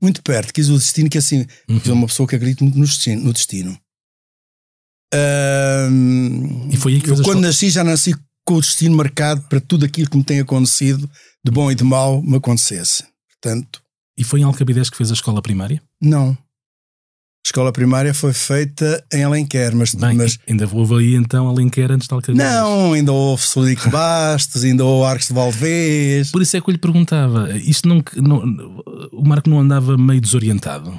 Muito 0.00 0.22
perto. 0.22 0.52
Quis 0.52 0.68
o 0.68 0.76
destino 0.78 1.08
que 1.08 1.18
assim. 1.18 1.46
Uhum. 1.68 1.80
Uma 1.92 2.06
pessoa 2.08 2.28
que 2.28 2.34
acredita 2.34 2.64
muito 2.64 2.76
no 2.78 2.84
destino. 2.84 3.22
No 3.22 3.32
destino. 3.32 3.78
Ahm, 5.14 6.68
E 6.72 6.76
foi 6.76 6.94
aí 6.94 7.00
que 7.00 7.10
eu, 7.10 7.14
a 7.20 7.22
quando 7.22 7.40
nasci, 7.42 7.70
já 7.70 7.84
nasci 7.84 8.14
com 8.44 8.54
o 8.54 8.60
destino 8.60 8.96
marcado 8.96 9.42
para 9.42 9.60
tudo 9.60 9.84
aquilo 9.84 10.10
que 10.10 10.16
me 10.16 10.24
tem 10.24 10.40
acontecido, 10.40 11.08
de 11.44 11.52
bom 11.52 11.70
e 11.70 11.74
de 11.74 11.84
mau, 11.84 12.22
me 12.22 12.36
acontecesse. 12.36 13.04
Portanto, 13.30 13.80
E 14.16 14.24
foi 14.24 14.40
em 14.40 14.44
Alcabidez 14.44 14.90
que 14.90 14.96
fez 14.96 15.10
a 15.10 15.14
escola 15.14 15.40
primária? 15.42 15.82
não. 16.00 16.36
Escola 17.44 17.72
primária 17.72 18.14
foi 18.14 18.32
feita 18.32 19.04
em 19.12 19.24
Alenquer, 19.24 19.74
mas, 19.74 19.94
Bem, 19.94 20.14
mas 20.16 20.38
ainda 20.48 20.68
houve 20.72 20.94
aí 20.94 21.14
então 21.14 21.48
Alenquer 21.48 21.90
antes 21.90 22.06
de 22.08 22.14
Alcagar. 22.14 22.36
não, 22.36 22.92
ainda 22.92 23.12
houve 23.12 23.42
Solico 23.44 23.90
Bastos, 23.90 24.62
ainda 24.64 24.84
houve 24.84 25.10
Arcos 25.10 25.28
de 25.28 25.34
Valdevez. 25.34 26.30
Por 26.30 26.40
isso 26.42 26.56
é 26.56 26.60
que 26.60 26.68
eu 26.68 26.72
lhe 26.72 26.78
perguntava, 26.78 27.50
isto 27.58 27.88
não, 27.88 28.02
não 28.16 28.38
o 29.12 29.22
Marco 29.26 29.50
não 29.50 29.60
andava 29.60 29.96
meio 29.98 30.20
desorientado? 30.20 30.98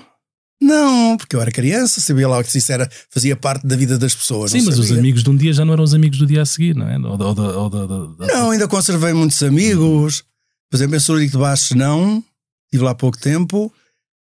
Não, 0.62 1.18
porque 1.18 1.36
eu 1.36 1.42
era 1.42 1.52
criança, 1.52 2.00
sabia 2.00 2.28
lá 2.28 2.42
que 2.42 2.58
isso 2.58 2.72
era, 2.72 2.90
fazia 3.10 3.36
parte 3.36 3.68
da 3.68 3.76
vida 3.76 3.98
das 3.98 4.16
pessoas. 4.16 4.52
Sim, 4.52 4.62
mas 4.62 4.78
os 4.80 4.86
sabia. 4.88 5.00
amigos 5.02 5.22
de 5.24 5.30
um 5.30 5.36
dia 5.36 5.52
já 5.52 5.66
não 5.66 5.74
eram 5.74 5.84
os 5.84 5.94
amigos 5.94 6.18
do 6.18 6.26
dia 6.26 6.42
a 6.42 6.46
seguir, 6.46 6.74
não 6.74 6.88
é? 6.88 6.98
Ou 6.98 7.18
da- 7.18 7.26
ou 7.26 7.36
da- 7.36 7.58
ou 7.58 7.70
da- 8.16 8.28
Não, 8.28 8.52
ainda 8.52 8.66
conservei 8.68 9.12
muitos 9.12 9.44
amigos. 9.44 10.24
Por 10.72 10.78
exemplo, 10.78 10.96
em 10.96 11.00
Solico 11.00 11.34
de 11.34 11.38
Bastos, 11.38 11.72
não. 11.76 12.24
Estive 12.68 12.86
lá 12.86 12.92
há 12.92 12.96
pouco 12.96 13.18
tempo. 13.18 13.74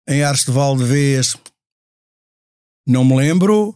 Em 0.10 0.24
Arcos 0.24 0.46
de 0.46 0.52
Valdevez, 0.52 1.38
não 2.86 3.04
me 3.04 3.16
lembro. 3.16 3.76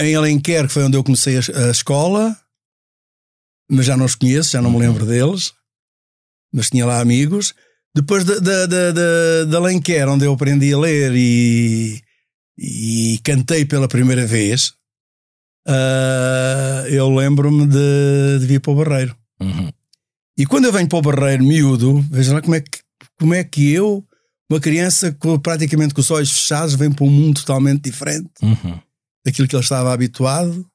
Em 0.00 0.16
Alenquer, 0.16 0.66
que 0.66 0.72
foi 0.72 0.84
onde 0.84 0.96
eu 0.96 1.04
comecei 1.04 1.36
a, 1.36 1.66
a 1.66 1.70
escola, 1.70 2.36
mas 3.70 3.86
já 3.86 3.96
não 3.96 4.04
os 4.04 4.16
conheço, 4.16 4.50
já 4.50 4.60
não 4.60 4.72
me 4.72 4.78
lembro 4.78 5.06
deles. 5.06 5.52
Mas 6.52 6.70
tinha 6.70 6.84
lá 6.84 7.00
amigos. 7.00 7.54
Depois 7.94 8.24
de, 8.24 8.40
de, 8.40 8.66
de, 8.66 8.92
de, 8.92 9.46
de 9.48 9.56
Alenquer, 9.56 10.08
onde 10.08 10.24
eu 10.24 10.32
aprendi 10.32 10.72
a 10.72 10.78
ler 10.78 11.12
e, 11.14 12.02
e 12.58 13.20
cantei 13.22 13.64
pela 13.64 13.86
primeira 13.86 14.26
vez, 14.26 14.74
ah, 15.66 16.84
eu 16.88 17.08
lembro-me 17.14 17.66
de, 17.66 18.38
de 18.40 18.46
vir 18.46 18.60
para 18.60 18.72
o 18.72 18.76
Barreiro. 18.76 19.16
Uhum. 19.40 19.70
E 20.36 20.44
quando 20.44 20.64
eu 20.64 20.72
venho 20.72 20.88
para 20.88 20.98
o 20.98 21.02
Barreiro 21.02 21.44
miúdo, 21.44 22.04
veja 22.10 22.34
lá 22.34 22.42
como 22.42 22.56
é 22.56 22.60
que, 22.60 22.80
como 23.18 23.34
é 23.34 23.44
que 23.44 23.72
eu, 23.72 24.04
uma 24.50 24.60
criança 24.60 25.12
com, 25.12 25.38
praticamente 25.38 25.94
com 25.94 26.00
os 26.00 26.10
olhos 26.10 26.30
fechados, 26.32 26.74
vem 26.74 26.92
para 26.92 27.04
um 27.04 27.10
mundo 27.10 27.40
totalmente 27.40 27.82
diferente 27.82 28.30
Uhum. 28.42 28.78
daquilo 29.24 29.48
que 29.48 29.56
ele 29.56 29.62
estava 29.62 29.92
habituado. 29.92 30.66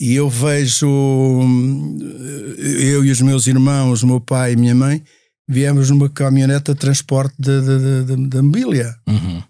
E 0.00 0.14
eu 0.14 0.30
vejo, 0.30 0.88
hum, 0.88 1.98
eu 2.58 3.04
e 3.04 3.10
os 3.10 3.20
meus 3.20 3.46
irmãos, 3.46 4.02
o 4.02 4.06
meu 4.06 4.20
pai 4.20 4.52
e 4.52 4.56
minha 4.56 4.74
mãe, 4.74 5.04
viemos 5.46 5.90
numa 5.90 6.08
caminhoneta 6.08 6.72
de 6.72 6.80
transporte 6.80 7.34
de, 7.38 7.60
de, 7.60 8.04
de, 8.16 8.28
de 8.28 8.42
mobília. 8.42 8.96
Uhum. 9.06 9.42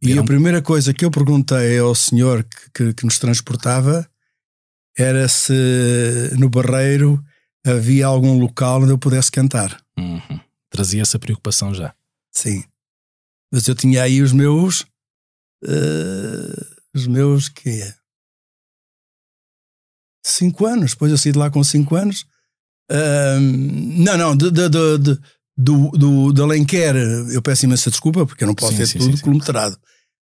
E 0.00 0.16
a 0.16 0.22
primeira 0.22 0.62
coisa 0.62 0.94
que 0.94 1.04
eu 1.04 1.10
perguntei 1.10 1.78
ao 1.80 1.92
senhor 1.96 2.44
que, 2.44 2.70
que, 2.72 2.94
que 2.94 3.04
nos 3.04 3.18
transportava 3.18 4.08
era 4.96 5.26
se 5.26 5.52
no 6.38 6.48
Barreiro 6.48 7.20
havia 7.66 8.06
algum 8.06 8.38
local 8.38 8.82
onde 8.82 8.92
eu 8.92 8.98
pudesse 8.98 9.32
cantar. 9.32 9.82
Uhum. 9.98 10.40
Trazia 10.70 11.02
essa 11.02 11.18
preocupação 11.18 11.74
já. 11.74 11.94
Sim. 12.32 12.62
Mas 13.52 13.66
eu 13.68 13.74
tinha 13.74 14.02
aí 14.02 14.20
os 14.22 14.32
meus. 14.32 14.84
eh, 15.64 16.66
os 16.94 17.06
meus 17.06 17.48
que 17.48 17.82
Cinco 20.24 20.66
anos. 20.66 20.92
Depois 20.92 21.10
eu 21.10 21.18
saí 21.18 21.32
de 21.32 21.38
lá 21.38 21.50
com 21.50 21.62
cinco 21.64 21.94
anos. 21.96 22.26
Ahm, 22.90 24.02
não, 24.02 24.16
não, 24.18 24.36
de, 24.36 24.50
de, 24.50 24.68
de, 24.68 24.98
de- 24.98 25.20
do, 25.60 25.90
do, 25.90 26.32
de 26.32 26.40
Alenquer, 26.40 26.94
eu 27.32 27.42
peço 27.42 27.64
imensa 27.66 27.90
desculpa 27.90 28.24
porque 28.24 28.44
eu 28.44 28.46
não 28.46 28.54
posso 28.54 28.72
Sim, 28.72 28.78
ter 28.78 28.86
sim, 28.86 28.98
tudo 29.00 29.16
sim, 29.16 29.22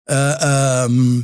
ahm, 0.09 1.23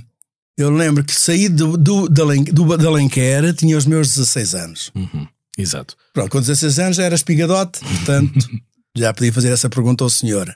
eu 0.57 0.71
lembro 0.71 1.03
que 1.05 1.13
saí 1.15 1.49
do, 1.49 1.77
do, 1.77 2.09
Alen- 2.23 2.45
do, 2.45 2.77
de 2.77 2.87
Alenquer, 2.87 3.53
tinha 3.55 3.77
os 3.77 3.87
meus 3.87 4.09
16 4.15 4.55
anos. 4.55 4.93
Uhum. 4.95 5.27
Exato. 5.59 5.97
Pronto, 6.15 6.31
com 6.31 6.41
16 6.41 6.79
anos 6.79 6.97
já 6.97 7.03
era 7.05 7.15
espigadote, 7.17 7.81
portanto 7.81 8.49
já 8.99 9.13
podia 9.15 9.33
fazer 9.33 9.51
essa 9.53 9.69
pergunta 9.69 10.05
ao 10.05 10.11
senhor. 10.11 10.55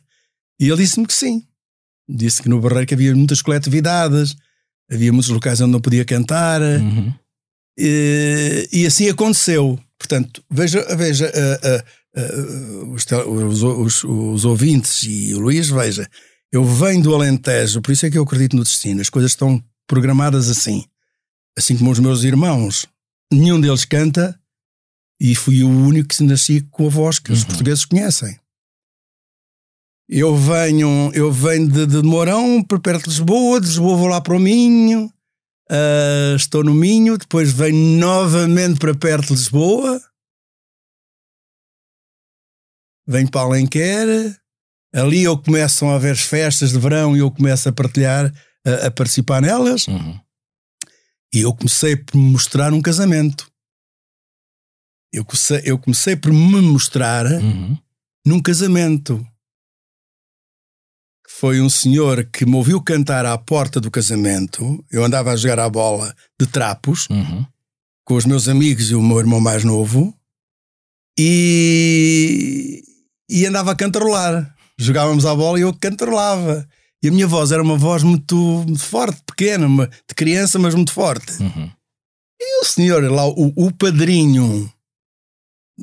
E 0.61 0.68
ele 0.68 0.76
disse-me 0.82 1.06
que 1.06 1.14
sim. 1.14 1.42
Disse 2.08 2.42
que 2.42 2.49
no 2.49 2.61
Barreiro 2.61 2.87
que 2.87 2.94
havia 2.94 3.14
muitas 3.14 3.40
coletividades, 3.42 4.34
havia 4.90 5.12
muitos 5.12 5.30
locais 5.30 5.61
onde 5.61 5.72
não 5.72 5.80
podia 5.80 6.04
cantar, 6.04 6.61
Uhum. 6.61 7.12
e, 7.78 8.68
e 8.72 8.87
assim 8.87 9.08
aconteceu. 9.08 9.78
Portanto, 9.99 10.42
veja, 10.50 10.84
veja 10.96 11.30
ah, 11.34 11.61
ah, 11.68 11.84
ah, 12.16 12.92
os, 12.92 13.06
os, 13.06 13.62
os- 13.62 14.04
os 14.04 14.44
ouvintes 14.44 15.02
e 15.04 15.32
o 15.34 15.38
Luís, 15.38 15.68
veja, 15.70 16.08
eu 16.52 16.64
venho 16.64 17.02
do 17.02 17.14
Alentejo, 17.14 17.80
por 17.80 17.92
isso 17.92 18.04
é 18.04 18.11
que 18.11 18.18
eu 18.18 18.25
acredito 18.25 18.56
no 18.56 18.64
destino. 18.64 19.00
As 19.00 19.08
coisas 19.08 19.30
estão 19.30 19.62
programadas 19.87 20.50
assim. 20.50 20.84
Assim 21.56 21.76
como 21.76 21.90
os 21.90 21.99
meus 21.99 22.25
irmãos, 22.25 22.87
nenhum 23.32 23.61
deles 23.61 23.84
canta, 23.84 24.38
e 25.21 25.35
fui 25.35 25.62
o 25.62 25.69
único 25.69 26.09
que 26.09 26.23
nasci 26.25 26.61
com 26.71 26.87
a 26.87 26.90
voz 26.90 27.19
que 27.19 27.33
os 27.33 27.40
Uhum. 27.42 27.47
portugueses 27.49 27.85
conhecem. 27.85 28.38
Eu 30.09 30.37
venho, 30.37 31.11
eu 31.14 31.33
venho 31.33 31.69
de, 31.69 31.87
de 31.87 32.02
Mourão, 32.02 32.62
por 32.62 32.81
perto 32.81 33.04
de 33.04 33.11
Lisboa, 33.11 33.61
de 33.61 33.66
Lisboa 33.69 33.97
vou 33.97 34.09
lá 34.09 34.21
para 34.21 34.37
o 34.37 34.38
Minho, 34.40 35.11
ah, 35.71 36.35
estou 36.37 36.62
no 36.62 36.75
Minho, 36.75 37.16
depois 37.16 37.50
venho 37.52 37.99
novamente 37.99 38.78
para 38.78 38.95
perto 38.95 39.28
de 39.28 39.35
Lisboa, 39.35 40.02
venho 43.07 43.31
para 43.31 43.42
Alenquer, 43.42 44.07
ali 44.95 45.23
eu 45.23 45.38
começam 45.38 45.90
a 45.90 45.95
haver 45.97 46.16
festas 46.16 46.73
de 46.73 46.78
verão 46.78 47.16
e 47.16 47.21
eu 47.21 47.31
começo 47.31 47.69
a 47.69 47.73
partilhar, 47.73 48.33
a, 48.66 48.87
a 48.87 48.90
participar 48.90 49.40
nelas, 49.40 49.87
Uhum. 49.88 50.21
e 51.33 51.40
eu 51.40 51.54
comecei 51.54 51.97
por 51.97 52.16
mostrar 52.19 52.73
um 52.73 52.83
casamento. 52.83 53.50
Eu 55.12 55.25
comecei, 55.25 55.61
eu 55.64 55.78
comecei 55.78 56.16
por 56.16 56.33
me 56.33 56.61
mostrar 56.62 57.26
Uhum. 57.26 57.76
num 58.25 58.40
casamento. 58.40 59.25
Foi 61.28 61.61
um 61.61 61.69
senhor 61.69 62.25
que 62.33 62.45
me 62.47 62.54
ouviu 62.57 62.81
cantar 62.81 63.25
à 63.26 63.37
porta 63.38 63.81
do 63.81 63.90
casamento. 63.90 64.85
Eu 64.90 65.04
andava 65.04 65.33
a 65.33 65.37
jogar 65.37 65.59
a 65.61 65.69
bola 65.69 66.14
de 66.40 66.47
trapos 66.47 67.07
Uhum. 67.11 67.45
com 68.04 68.14
os 68.14 68.25
meus 68.25 68.49
amigos 68.49 68.90
e 68.90 68.95
o 68.95 69.02
meu 69.02 69.19
irmão 69.19 69.40
mais 69.40 69.64
novo 69.64 70.14
e, 71.19 72.83
e 73.28 73.47
andava 73.47 73.73
a 73.73 73.76
cantarolar. 73.76 74.54
Jogávamos 74.78 75.26
a 75.26 75.35
bola 75.35 75.59
e 75.59 75.62
eu 75.62 75.75
cantarolava. 75.75 76.66
E 77.02 77.09
a 77.09 77.12
minha 77.12 77.26
voz 77.26 77.50
era 77.52 77.62
uma 77.62 77.76
voz 77.76 78.02
muito, 78.02 78.37
muito 78.37 78.83
forte, 78.83 79.21
pequena, 79.26 79.66
uma- 79.66 79.87
de 79.88 80.14
criança, 80.14 80.59
mas 80.59 80.75
muito 80.75 80.92
forte. 80.92 81.42
Uhum. 81.42 81.71
E 82.40 82.61
o 82.62 82.64
senhor 82.64 83.02
lá, 83.11 83.26
o, 83.26 83.52
o 83.57 83.73
padrinho 83.73 84.73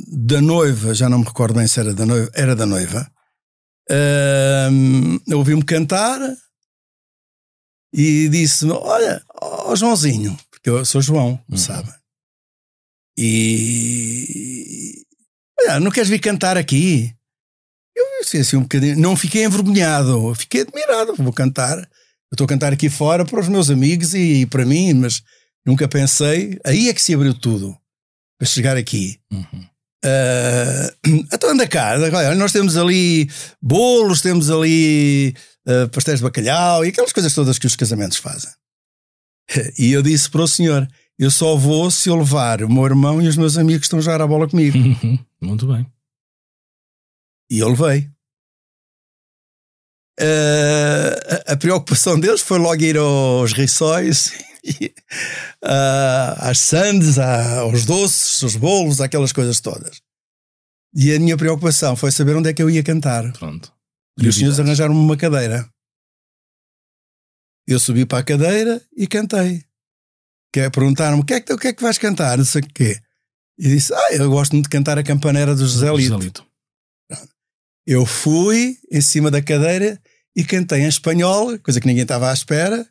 da 0.07 0.41
noiva, 0.41 0.93
já 0.93 1.09
não 1.09 1.19
me 1.19 1.25
recordo 1.25 1.53
bem 1.55 1.67
se 1.67 1.79
era 1.79 1.93
da 1.93 2.05
noiva, 2.05 2.31
era 2.33 2.55
da 2.55 2.65
noiva, 2.65 3.11
ahm, 3.89 5.17
ouviu-me 5.33 5.63
cantar 5.63 6.19
e 7.93 8.29
disse-me: 8.29 8.71
Olha, 8.73 9.23
ó 9.41 9.75
Joãozinho, 9.75 10.37
porque 10.51 10.69
eu 10.69 10.85
sou 10.85 11.01
João, 11.01 11.39
Uhum. 11.49 11.57
sabe? 11.57 11.91
E. 13.69 15.03
Olha, 15.61 15.79
não 15.79 15.91
queres 15.91 16.09
vir 16.09 16.19
cantar 16.19 16.57
aqui? 16.57 17.13
Eu 17.95 18.05
disse 18.21 18.37
assim 18.37 18.55
um 18.57 18.61
bocadinho, 18.61 18.97
não 18.97 19.15
fiquei 19.15 19.43
envergonhado, 19.43 20.33
fiquei 20.35 20.61
admirado, 20.61 21.15
vou 21.15 21.33
cantar. 21.33 21.77
Eu 21.79 22.35
estou 22.35 22.45
a 22.45 22.47
cantar 22.47 22.71
aqui 22.71 22.89
fora 22.89 23.25
para 23.25 23.39
os 23.39 23.47
meus 23.47 23.69
amigos 23.69 24.13
e 24.13 24.45
para 24.45 24.65
mim, 24.65 24.93
mas 24.93 25.21
nunca 25.65 25.87
pensei. 25.87 26.57
Aí 26.65 26.87
é 26.87 26.93
que 26.93 27.01
se 27.01 27.13
abriu 27.13 27.33
tudo 27.33 27.75
para 28.37 28.47
chegar 28.47 28.77
aqui. 28.77 29.19
Uhum. 29.31 29.67
Ah, 30.03 30.93
então 31.33 31.49
anda 31.51 31.67
cá, 31.67 31.95
olha, 31.97 32.35
nós 32.35 32.51
temos 32.51 32.77
ali 32.77 33.29
bolos, 33.61 34.21
temos 34.21 34.49
ali 34.49 35.35
ah, 35.67 35.87
pastéis 35.91 36.19
de 36.19 36.23
bacalhau 36.23 36.85
e 36.85 36.89
aquelas 36.89 37.13
coisas 37.13 37.33
todas 37.33 37.59
que 37.59 37.67
os 37.67 37.75
casamentos 37.75 38.17
fazem. 38.17 38.51
E 39.77 39.91
eu 39.91 40.03
disse 40.03 40.29
para 40.29 40.43
o 40.43 40.47
senhor: 40.47 40.87
eu 41.17 41.31
só 41.31 41.55
vou 41.55 41.89
se 41.89 42.07
eu 42.07 42.15
levar 42.15 42.63
o 42.63 42.71
meu 42.71 42.85
irmão 42.85 43.21
e 43.21 43.27
os 43.27 43.35
meus 43.35 43.57
amigos 43.57 43.81
que 43.81 43.85
estão 43.87 43.99
a 43.99 44.01
jogar 44.01 44.21
a 44.21 44.27
bola 44.27 44.47
comigo. 44.47 44.77
Uhum. 44.77 45.19
Muito 45.41 45.67
bem. 45.67 45.85
E 47.49 47.59
eu 47.59 47.69
levei. 47.69 48.09
Ah, 50.19 51.43
a, 51.47 51.53
a 51.53 51.57
preocupação 51.57 52.19
deles 52.19 52.41
foi 52.41 52.59
logo 52.59 52.81
ir 52.81 52.97
aos 52.97 53.53
riçóis, 53.53 54.31
ah, 55.63 56.49
às 56.49 56.59
sandes, 56.59 57.17
aos 57.17 57.85
doces, 57.85 58.43
aos 58.43 58.55
bolos, 58.55 59.01
aquelas 59.01 59.31
coisas 59.31 59.59
todas. 59.59 60.01
E 60.93 61.13
a 61.13 61.19
minha 61.19 61.37
preocupação 61.37 61.95
foi 61.95 62.11
saber 62.11 62.35
onde 62.35 62.49
é 62.49 62.53
que 62.53 62.61
eu 62.61 62.69
ia 62.69 62.83
cantar. 62.83 63.31
Pronto. 63.33 63.71
E 64.17 64.27
os 64.27 64.35
senhores 64.35 64.59
arranjaram-me 64.59 64.99
uma 64.99 65.15
cadeira. 65.15 65.69
Eu 67.67 67.79
subi 67.79 68.05
para 68.05 68.19
a 68.19 68.23
cadeira 68.23 68.81
e 68.97 69.07
cantei. 69.07 69.63
Que 70.51 70.69
Perguntaram-me 70.69 71.21
o 71.21 71.25
que, 71.25 71.35
é 71.35 71.41
que, 71.41 71.53
o 71.53 71.57
que 71.57 71.67
é 71.67 71.73
que 71.73 71.83
vais 71.83 71.97
cantar? 71.97 72.37
Não 72.37 72.45
sei 72.45 72.61
o 72.61 72.67
quê. 72.67 72.99
E 73.57 73.69
disse: 73.69 73.93
Ah, 73.93 74.13
eu 74.13 74.29
gosto 74.29 74.53
muito 74.53 74.65
de 74.65 74.69
cantar 74.69 74.97
a 74.97 75.03
campaneira 75.03 75.53
do 75.53 75.67
José 75.67 75.91
Lito. 75.91 76.13
Joselito. 76.13 76.47
Eu 77.85 78.05
fui 78.05 78.77
em 78.91 79.01
cima 79.01 79.29
da 79.29 79.41
cadeira 79.41 80.01
e 80.35 80.43
cantei 80.43 80.81
em 80.81 80.87
espanhol, 80.87 81.57
coisa 81.59 81.79
que 81.79 81.87
ninguém 81.87 82.03
estava 82.03 82.29
à 82.29 82.33
espera. 82.33 82.87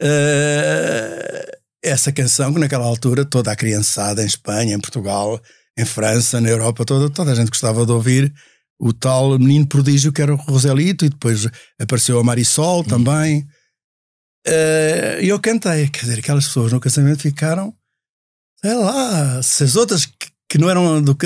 Eh, 0.00 1.58
essa 1.82 2.12
canção 2.12 2.52
que 2.52 2.60
naquela 2.60 2.86
altura 2.86 3.24
toda 3.24 3.52
a 3.52 3.56
criançada 3.56 4.22
em 4.22 4.26
Espanha, 4.26 4.74
em 4.74 4.80
Portugal, 4.80 5.40
em 5.78 5.84
França, 5.84 6.40
na 6.40 6.48
Europa 6.48 6.84
toda, 6.84 7.10
toda 7.10 7.32
a 7.32 7.34
gente 7.34 7.50
gostava 7.50 7.84
de 7.84 7.92
ouvir 7.92 8.32
o 8.78 8.92
tal 8.92 9.38
menino 9.38 9.66
prodígio 9.66 10.12
que 10.12 10.22
era 10.22 10.32
o 10.32 10.36
Roselito, 10.36 11.04
e 11.04 11.10
depois 11.10 11.46
apareceu 11.78 12.18
a 12.18 12.24
Marisol 12.24 12.82
também. 12.82 13.46
E 15.20 15.28
eu 15.28 15.38
cantei, 15.38 15.88
quer 15.88 16.00
dizer, 16.00 16.18
aquelas 16.18 16.46
pessoas 16.46 16.72
no 16.72 16.80
casamento 16.80 17.20
ficaram, 17.20 17.74
sei 18.58 18.74
lá, 18.74 19.42
se 19.42 19.64
as 19.64 19.76
outras 19.76 20.06
que, 20.06 20.28
que 20.48 20.58
não 20.58 20.70
eram 20.70 21.02
do 21.02 21.16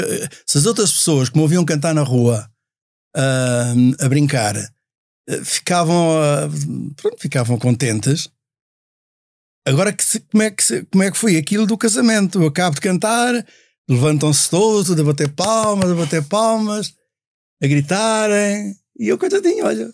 se 0.45 0.59
as 0.59 0.66
outras 0.66 0.90
pessoas 0.90 1.28
que 1.28 1.37
me 1.37 1.43
ouviam 1.43 1.64
cantar 1.64 1.95
na 1.95 2.02
rua 2.02 2.50
uh, 3.16 4.04
a 4.04 4.09
brincar 4.09 4.54
ficavam, 5.45 6.19
uh, 6.19 6.95
pronto, 6.97 7.16
ficavam 7.19 7.59
contentes. 7.59 8.28
Agora, 9.66 9.92
que 9.92 10.04
se, 10.04 10.21
como, 10.21 10.42
é 10.42 10.50
que 10.50 10.62
se, 10.62 10.85
como 10.85 11.02
é 11.02 11.11
que 11.11 11.16
foi 11.16 11.37
aquilo 11.37 11.66
do 11.66 11.78
casamento? 11.78 12.40
Eu 12.40 12.47
acabo 12.49 12.75
de 12.75 12.83
cantar, 12.83 13.44
levantam-se 13.88 14.50
todos, 14.50 14.90
a 14.90 15.02
bater 15.02 15.30
palmas, 15.30 15.90
a 15.90 15.94
bater 15.94 16.23
palmas, 16.25 16.92
a 17.62 17.66
gritarem, 17.66 18.75
e 18.99 19.09
eu, 19.09 19.16
coitadinho, 19.16 19.64
olha, 19.64 19.90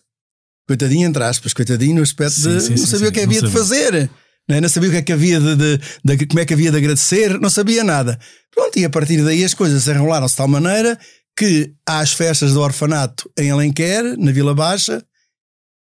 coitadinho, 0.67 1.09
entre 1.09 1.23
aspas, 1.23 1.55
coitadinho, 1.55 1.97
no 1.97 2.03
aspecto 2.03 2.41
sim, 2.41 2.57
de 2.57 2.61
sim, 2.61 2.71
não 2.71 2.87
sabia 2.87 2.99
sim, 2.99 3.07
o 3.07 3.13
que 3.13 3.21
havia 3.21 3.43
de 3.43 3.51
fazer. 3.51 4.11
Não, 4.49 4.57
é? 4.57 4.61
não, 4.61 4.69
sabia 4.69 4.89
o 4.89 4.93
que 4.93 4.99
é 4.99 5.03
que 5.03 5.13
havia 5.13 5.39
de, 5.39 5.57
de, 5.57 5.81
de, 6.05 6.27
como 6.27 6.41
é 6.41 6.45
que 6.45 6.55
havia 6.55 6.73
de 6.73 6.77
agradecer, 6.77 7.39
não 7.39 7.51
sabia 7.51 7.85
nada. 7.85 8.19
Pronto, 8.53 8.77
e 8.77 8.85
a 8.85 8.91
partir 8.91 9.23
daí 9.23 9.45
as 9.45 9.55
coisas 9.55 9.85
se 9.85 9.91
enrolaram-se 9.93 10.35
de 10.35 10.39
tal 10.39 10.49
maneira 10.49 10.99
que 11.37 11.73
as 11.87 12.13
festas 12.13 12.53
do 12.53 12.61
orfanato 12.61 13.31
em 13.39 13.51
Alenquer, 13.51 14.17
na 14.19 14.33
Vila 14.33 14.55
Baixa, 14.55 15.05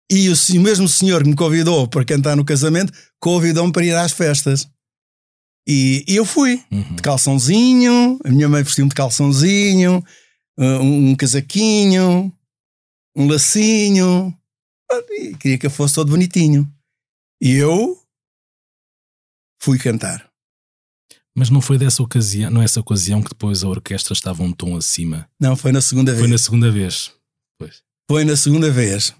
e 0.09 0.29
o, 0.29 0.33
o 0.33 0.61
mesmo 0.61 0.87
senhor 0.87 1.23
que 1.23 1.29
me 1.29 1.35
convidou 1.35 1.87
para 1.87 2.05
cantar 2.05 2.35
no 2.35 2.45
casamento 2.45 2.93
convidou-me 3.19 3.71
para 3.71 3.85
ir 3.85 3.95
às 3.95 4.11
festas. 4.11 4.69
E, 5.67 6.05
e 6.07 6.15
eu 6.15 6.23
fui, 6.23 6.63
uhum. 6.71 6.95
de 6.95 7.01
calçãozinho, 7.01 8.17
a 8.23 8.29
minha 8.29 8.47
mãe 8.47 8.63
vestiu-me 8.63 8.89
de 8.89 8.95
calçãozinho, 8.95 10.01
um, 10.57 11.09
um 11.11 11.15
casaquinho, 11.15 12.31
um 13.15 13.27
lacinho, 13.27 14.33
e 15.11 15.35
queria 15.35 15.57
que 15.57 15.65
eu 15.65 15.71
fosse 15.71 15.95
todo 15.95 16.11
bonitinho. 16.11 16.71
E 17.41 17.51
eu 17.55 18.01
fui 19.61 19.77
cantar. 19.77 20.27
Mas 21.35 21.49
não 21.49 21.61
foi 21.61 21.77
dessa 21.77 22.01
ocasião, 22.01 22.49
não 22.49 22.61
é 22.61 22.65
essa 22.65 22.79
ocasião 22.79 23.21
que 23.21 23.29
depois 23.29 23.63
a 23.63 23.67
orquestra 23.67 24.13
estava 24.13 24.41
um 24.41 24.51
tom 24.51 24.75
acima? 24.75 25.29
Não, 25.39 25.55
foi 25.55 25.71
na 25.71 25.81
segunda 25.81 26.11
vez. 26.11 26.21
Foi 26.21 26.31
na 26.31 26.37
segunda 26.37 26.71
vez. 26.71 27.13
Pois. 27.59 27.83
Foi 28.09 28.25
na 28.25 28.35
segunda 28.35 28.71
vez. 28.71 29.13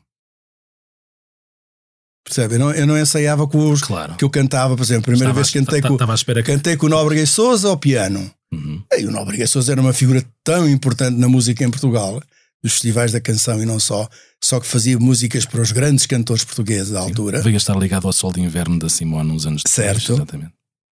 Percebe? 2.28 2.56
Eu 2.56 2.60
não, 2.60 2.72
eu 2.72 2.86
não 2.86 3.00
ensaiava 3.00 3.48
com 3.48 3.72
os 3.72 3.82
claro. 3.82 4.16
que 4.16 4.26
eu 4.26 4.30
cantava, 4.30 4.76
por 4.76 4.84
exemplo, 4.84 5.04
a 5.14 5.16
primeira 5.16 5.32
estava, 5.32 5.40
vez 5.40 5.50
que 5.50 5.60
cantei, 5.60 5.82
com, 5.82 5.98
que... 5.98 6.44
cantei 6.44 6.76
com 6.76 6.86
o 6.88 6.90
Nóbrega 6.90 7.22
e 7.22 7.28
Souza 7.28 7.70
ao 7.70 7.78
piano. 7.78 8.30
Uhum. 8.54 8.84
E 8.98 9.06
o 9.06 9.12
Nóbrega 9.12 9.48
Souza 9.48 9.72
era 9.72 9.80
uma 9.80 9.94
figura 9.94 10.22
tão 10.44 10.68
importante 10.68 11.18
na 11.18 11.30
música 11.30 11.64
em 11.64 11.72
Portugal, 11.72 12.22
dos 12.62 12.74
festivais 12.74 13.14
da 13.14 13.22
canção 13.22 13.64
e 13.64 13.66
não 13.66 13.80
só, 13.80 14.10
só 14.44 14.60
que 14.60 14.68
fazia 14.68 15.00
músicas 15.00 15.46
para 15.46 15.62
os 15.62 15.72
grandes 15.72 16.06
cantores 16.06 16.44
portugueses 16.44 16.90
da 16.92 17.00
altura. 17.00 17.42
Veio 17.42 17.56
estar 17.56 17.78
ligado 17.78 18.08
ao 18.08 18.14
Sol 18.14 18.34
de 18.34 18.42
Inverno 18.42 18.78
da 18.78 18.90
Simone 18.90 19.32
uns 19.32 19.46
anos 19.46 19.64
depois. 19.64 19.74
Certo. 19.74 20.14
Exatamente. 20.14 20.52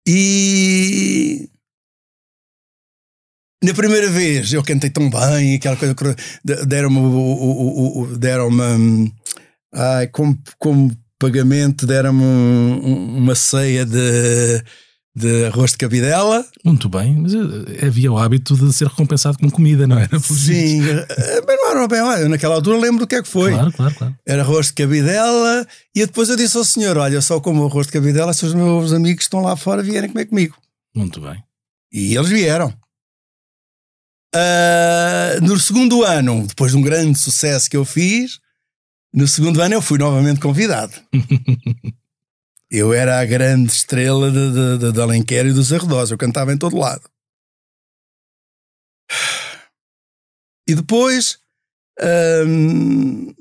E 0.06 1.48
na 3.64 3.72
primeira 3.72 4.10
vez 4.10 4.52
eu 4.52 4.62
cantei 4.62 4.90
tão 4.90 5.08
bem, 5.08 5.54
aquela 5.54 5.76
coisa 5.76 5.96
deram-me 6.66 8.18
deram-me 8.18 8.62
hum, 8.62 9.12
ai, 9.72 10.08
como, 10.08 10.38
como 10.58 10.94
pagamento 11.22 11.86
deram-me 11.86 12.20
um, 12.20 13.18
uma 13.18 13.36
ceia 13.36 13.86
de, 13.86 14.60
de 15.14 15.44
arroz 15.44 15.70
de 15.70 15.78
cabidela. 15.78 16.44
Muito 16.64 16.88
bem, 16.88 17.14
mas 17.14 17.32
eh, 17.32 17.86
havia 17.86 18.10
o 18.10 18.18
hábito 18.18 18.56
de 18.56 18.72
ser 18.72 18.88
recompensado 18.88 19.38
com 19.38 19.48
comida, 19.48 19.86
não 19.86 20.00
era? 20.00 20.18
Sim, 20.18 20.82
eh, 20.82 21.42
mas 21.46 21.56
não 21.60 21.70
era 21.70 21.86
bem, 21.86 22.00
olha, 22.00 22.28
naquela 22.28 22.56
altura 22.56 22.76
lembro 22.76 22.98
do 22.98 23.06
que 23.06 23.14
é 23.14 23.22
que 23.22 23.28
foi. 23.28 23.52
Claro, 23.52 23.72
claro, 23.72 23.94
claro. 23.94 24.16
Era 24.26 24.42
arroz 24.42 24.66
de 24.66 24.72
cabidela 24.72 25.64
e 25.94 26.04
depois 26.04 26.28
eu 26.28 26.36
disse 26.36 26.56
ao 26.56 26.64
senhor: 26.64 26.98
Olha, 26.98 27.20
só 27.20 27.38
como 27.38 27.64
arroz 27.64 27.86
de 27.86 27.92
cabidela 27.92 28.34
se 28.34 28.44
os 28.44 28.52
meus 28.52 28.92
amigos 28.92 29.18
que 29.18 29.22
estão 29.22 29.42
lá 29.42 29.54
fora 29.54 29.80
vierem 29.80 30.10
comer 30.10 30.26
comigo. 30.26 30.56
Muito 30.92 31.20
bem. 31.20 31.40
E 31.92 32.16
eles 32.16 32.30
vieram. 32.30 32.74
Uh, 34.34 35.40
no 35.42 35.56
segundo 35.60 36.02
ano, 36.02 36.46
depois 36.48 36.72
de 36.72 36.78
um 36.78 36.82
grande 36.82 37.16
sucesso 37.18 37.70
que 37.70 37.76
eu 37.76 37.84
fiz, 37.84 38.40
no 39.12 39.28
segundo 39.28 39.60
ano 39.60 39.74
eu 39.74 39.82
fui 39.82 39.98
novamente 39.98 40.40
convidado. 40.40 40.92
eu 42.70 42.92
era 42.92 43.20
a 43.20 43.24
grande 43.24 43.70
estrela 43.70 44.30
de, 44.30 44.52
de, 44.52 44.78
de, 44.78 44.92
de 44.92 45.00
Alenquer 45.00 45.46
e 45.46 45.52
dos 45.52 45.72
arredores. 45.72 46.10
Eu 46.10 46.18
cantava 46.18 46.52
em 46.52 46.58
todo 46.58 46.78
lado. 46.78 47.02
E 50.66 50.74
depois 50.74 51.38
hum, 52.46 53.34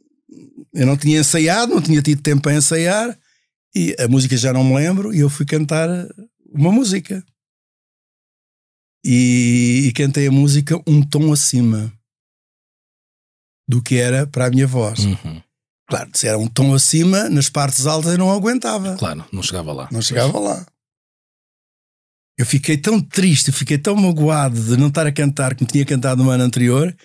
eu 0.73 0.85
não 0.85 0.97
tinha 0.97 1.19
ensaiado, 1.19 1.73
não 1.73 1.81
tinha 1.81 2.01
tido 2.01 2.21
tempo 2.21 2.41
para 2.41 2.55
ensaiar 2.55 3.17
e 3.73 3.95
a 3.99 4.07
música 4.07 4.35
já 4.35 4.51
não 4.51 4.63
me 4.63 4.75
lembro 4.75 5.13
e 5.13 5.19
eu 5.19 5.29
fui 5.29 5.45
cantar 5.45 5.87
uma 6.53 6.71
música. 6.71 7.23
E, 9.03 9.85
e 9.87 9.93
cantei 9.93 10.27
a 10.27 10.31
música 10.31 10.79
um 10.85 11.01
tom 11.01 11.31
acima 11.31 11.91
do 13.67 13.81
que 13.81 13.95
era 13.95 14.27
para 14.27 14.45
a 14.45 14.49
minha 14.49 14.67
voz. 14.67 15.05
Uhum. 15.05 15.41
Claro, 15.91 16.09
se 16.13 16.25
era 16.25 16.37
um 16.37 16.47
tom 16.47 16.73
acima, 16.73 17.29
nas 17.29 17.49
partes 17.49 17.85
altas 17.85 18.13
eu 18.13 18.17
não 18.17 18.31
aguentava. 18.31 18.95
Claro, 18.95 19.25
não 19.29 19.43
chegava 19.43 19.73
lá. 19.73 19.89
Não 19.91 20.01
chegava 20.01 20.31
pois. 20.31 20.45
lá. 20.45 20.65
Eu 22.39 22.45
fiquei 22.45 22.77
tão 22.77 23.01
triste, 23.01 23.51
fiquei 23.51 23.77
tão 23.77 23.93
magoado 23.97 24.57
de 24.57 24.77
não 24.77 24.87
estar 24.87 25.05
a 25.05 25.11
cantar 25.11 25.53
como 25.53 25.69
tinha 25.69 25.85
cantado 25.85 26.23
no 26.23 26.29
ano 26.29 26.45
anterior, 26.45 26.95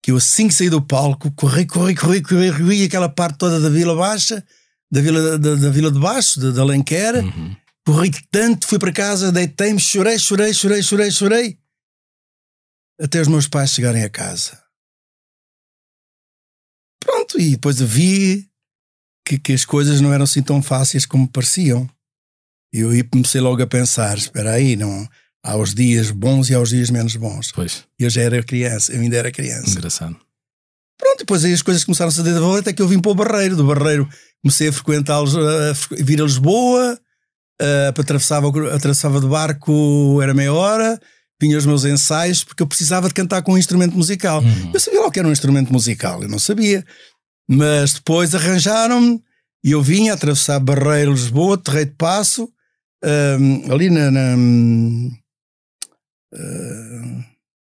que 0.00 0.12
eu 0.12 0.16
assim 0.16 0.46
que 0.46 0.54
saí 0.54 0.70
do 0.70 0.80
palco, 0.80 1.32
corri, 1.32 1.66
corri, 1.66 1.96
corri, 1.96 2.22
corri, 2.22 2.52
corri 2.52 2.84
aquela 2.84 3.08
parte 3.08 3.38
toda 3.38 3.58
da 3.58 3.68
Vila 3.68 3.96
Baixa, 3.96 4.44
da 4.88 5.00
Vila, 5.00 5.36
da, 5.36 5.56
da 5.56 5.70
Vila 5.70 5.90
de 5.90 5.98
Baixo, 5.98 6.38
de, 6.38 6.52
de 6.52 6.60
Alenquer, 6.60 7.16
uhum. 7.16 7.56
corri 7.84 8.12
tanto, 8.30 8.64
fui 8.68 8.78
para 8.78 8.92
casa, 8.92 9.32
deitei-me, 9.32 9.80
chorei, 9.80 10.20
chorei, 10.20 10.54
chorei, 10.54 10.82
chorei, 10.84 11.10
chorei, 11.10 11.58
até 13.00 13.20
os 13.20 13.26
meus 13.26 13.48
pais 13.48 13.72
chegarem 13.72 14.04
a 14.04 14.08
casa. 14.08 14.69
Pronto, 17.30 17.40
e 17.40 17.50
depois 17.50 17.80
vi 17.80 18.48
que, 19.24 19.38
que 19.38 19.52
as 19.52 19.64
coisas 19.64 20.00
não 20.00 20.12
eram 20.12 20.24
assim 20.24 20.42
tão 20.42 20.62
fáceis 20.62 21.06
como 21.06 21.28
pareciam. 21.28 21.88
E 22.72 22.80
eu 22.80 22.90
comecei 23.10 23.40
logo 23.40 23.62
a 23.62 23.66
pensar: 23.66 24.16
espera 24.18 24.52
aí, 24.52 24.76
não. 24.76 25.08
Há 25.42 25.56
os 25.56 25.74
dias 25.74 26.10
bons 26.10 26.50
e 26.50 26.54
há 26.54 26.60
os 26.60 26.68
dias 26.68 26.90
menos 26.90 27.16
bons. 27.16 27.50
Pois. 27.52 27.84
Eu 27.98 28.10
já 28.10 28.20
era 28.22 28.42
criança, 28.42 28.92
eu 28.92 29.00
ainda 29.00 29.16
era 29.16 29.32
criança. 29.32 29.70
Engraçado. 29.70 30.16
Pronto, 30.98 31.18
depois 31.20 31.44
aí 31.44 31.52
as 31.52 31.62
coisas 31.62 31.82
começaram 31.82 32.10
a 32.10 32.12
se 32.12 32.22
dar 32.22 32.58
até 32.58 32.74
que 32.74 32.82
eu 32.82 32.88
vim 32.88 33.00
para 33.00 33.10
o 33.10 33.14
Barreiro. 33.14 33.56
Do 33.56 33.66
Barreiro 33.66 34.06
comecei 34.42 34.68
a 34.68 34.72
frequentá-los, 34.72 35.34
a 35.34 35.72
vir 35.98 36.20
a 36.20 36.24
Lisboa, 36.24 37.00
a, 37.58 37.88
atravessava, 37.88 38.48
atravessava 38.74 39.18
de 39.18 39.26
barco, 39.26 40.20
era 40.22 40.34
meia 40.34 40.52
hora, 40.52 41.00
vinha 41.40 41.56
os 41.56 41.64
meus 41.64 41.86
ensaios, 41.86 42.44
porque 42.44 42.62
eu 42.62 42.66
precisava 42.66 43.08
de 43.08 43.14
cantar 43.14 43.40
com 43.40 43.54
um 43.54 43.58
instrumento 43.58 43.96
musical. 43.96 44.42
Uhum. 44.42 44.72
Eu 44.74 44.78
sabia 44.78 45.00
lá 45.00 45.10
que 45.10 45.18
era 45.18 45.26
um 45.26 45.32
instrumento 45.32 45.72
musical, 45.72 46.22
eu 46.22 46.28
não 46.28 46.38
sabia. 46.38 46.84
Mas 47.52 47.94
depois 47.94 48.32
arranjaram-me 48.32 49.20
e 49.64 49.72
eu 49.72 49.82
vinha 49.82 50.14
atravessar 50.14 50.60
Barreiro, 50.60 51.10
Lisboa, 51.10 51.58
Terreiro 51.58 51.90
de 51.90 51.96
Passo, 51.96 52.48
um, 53.04 53.72
ali 53.72 53.90
na. 53.90 54.08
na 54.08 54.36
uh, 56.32 57.24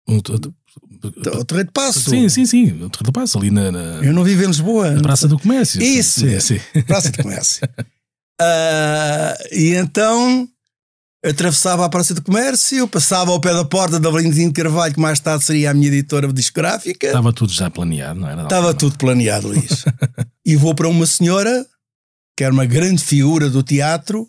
o 0.10 1.46
Terreiro 1.46 1.68
de 1.68 1.74
Passo. 1.74 2.10
Sim, 2.10 2.28
sim, 2.28 2.46
sim. 2.46 2.64
O 2.66 2.90
Terreiro 2.90 3.06
de 3.06 3.12
Passo, 3.14 3.38
ali 3.38 3.50
na, 3.50 3.72
na. 3.72 3.80
Eu 4.04 4.12
não 4.12 4.26
vivo 4.26 4.44
em 4.44 4.48
Lisboa. 4.48 4.92
Na 4.92 5.02
Praça 5.02 5.26
do 5.26 5.40
Comércio. 5.40 5.82
Isso, 5.82 6.20
sim, 6.20 6.40
sim. 6.42 6.60
Praça 6.84 7.10
do 7.10 7.24
Comércio. 7.24 7.66
uh, 7.66 9.36
e 9.56 9.74
então 9.76 10.50
atravessava 11.24 11.86
a 11.86 11.90
Praça 11.90 12.14
do 12.14 12.22
Comércio, 12.22 12.88
passava 12.88 13.32
ao 13.32 13.40
pé 13.40 13.54
da 13.54 13.64
porta 13.64 14.00
da 14.00 14.10
Valentim 14.10 14.48
de 14.48 14.54
Carvalho, 14.54 14.94
que 14.94 15.00
mais 15.00 15.20
tarde 15.20 15.44
seria 15.44 15.72
a 15.72 15.74
minha 15.74 15.88
editora 15.88 16.32
discográfica. 16.34 17.08
Estava 17.08 17.32
tudo 17.32 17.54
já 17.54 17.70
planeado, 17.70 18.20
não 18.20 18.28
era? 18.28 18.44
Estava 18.44 18.74
tudo 18.74 18.98
planeado, 18.98 19.48
Luís. 19.48 19.86
e 20.46 20.56
vou 20.56 20.74
para 20.74 20.90
uma 20.90 21.06
senhora, 21.06 21.66
que 22.36 22.44
era 22.44 22.54
uma 22.54 22.66
grande 22.66 23.04
figura 23.04 23.50
do 23.50 23.62
teatro, 23.62 24.28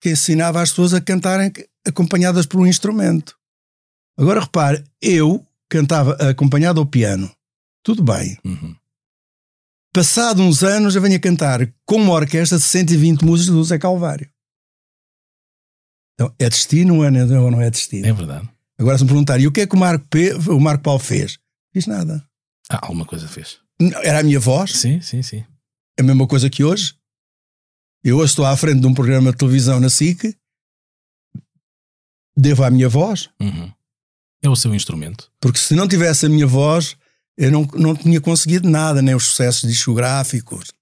que 0.00 0.10
ensinava 0.10 0.62
as 0.62 0.70
pessoas 0.70 0.94
a 0.94 1.00
cantarem 1.00 1.52
acompanhadas 1.86 2.46
por 2.46 2.60
um 2.60 2.66
instrumento. 2.66 3.36
Agora 4.18 4.40
repare, 4.40 4.84
eu 5.02 5.44
cantava 5.68 6.12
acompanhado 6.14 6.80
ao 6.80 6.86
piano, 6.86 7.30
tudo 7.84 8.02
bem. 8.02 8.38
Uhum. 8.44 8.74
Passado 9.92 10.42
uns 10.42 10.62
anos, 10.62 10.94
eu 10.94 11.02
venho 11.02 11.16
a 11.16 11.20
cantar 11.20 11.68
com 11.84 11.96
uma 11.96 12.12
orquestra 12.12 12.58
de 12.58 12.64
120 12.64 13.24
músicos 13.24 13.54
do 13.54 13.64
Zé 13.64 13.78
Calvário. 13.78 14.28
Então, 16.18 16.34
é 16.36 16.48
destino 16.48 17.00
ou 17.00 17.50
não 17.50 17.60
é 17.60 17.70
destino? 17.70 18.04
É 18.04 18.12
verdade. 18.12 18.48
Agora, 18.76 18.98
se 18.98 19.04
me 19.04 19.08
perguntarem, 19.08 19.44
e 19.44 19.46
o 19.46 19.52
que 19.52 19.60
é 19.60 19.66
que 19.68 19.76
o 19.76 19.78
Marco, 19.78 20.04
P, 20.08 20.34
o 20.50 20.58
Marco 20.58 20.82
Paulo 20.82 20.98
fez? 20.98 21.38
Fiz 21.72 21.86
nada. 21.86 22.26
Ah, 22.68 22.80
alguma 22.82 23.04
coisa 23.04 23.28
fez. 23.28 23.58
Era 24.02 24.18
a 24.18 24.22
minha 24.24 24.40
voz? 24.40 24.72
Sim, 24.72 25.00
sim, 25.00 25.22
sim. 25.22 25.44
É 25.96 26.02
a 26.02 26.04
mesma 26.04 26.26
coisa 26.26 26.50
que 26.50 26.64
hoje. 26.64 26.96
Eu 28.02 28.16
hoje 28.18 28.32
estou 28.32 28.44
à 28.44 28.56
frente 28.56 28.80
de 28.80 28.86
um 28.86 28.94
programa 28.94 29.30
de 29.30 29.36
televisão 29.36 29.78
na 29.78 29.88
SIC, 29.88 30.36
devo 32.36 32.64
à 32.64 32.70
minha 32.70 32.88
voz. 32.88 33.30
Uhum. 33.40 33.72
É 34.42 34.48
o 34.48 34.56
seu 34.56 34.74
instrumento. 34.74 35.30
Porque 35.40 35.58
se 35.58 35.74
não 35.74 35.86
tivesse 35.86 36.26
a 36.26 36.28
minha 36.28 36.46
voz, 36.46 36.96
eu 37.36 37.52
não, 37.52 37.62
não 37.74 37.94
tinha 37.94 38.20
conseguido 38.20 38.68
nada, 38.68 39.00
nem 39.00 39.14
os 39.14 39.24
sucessos 39.24 39.68
discográficos, 39.68 40.72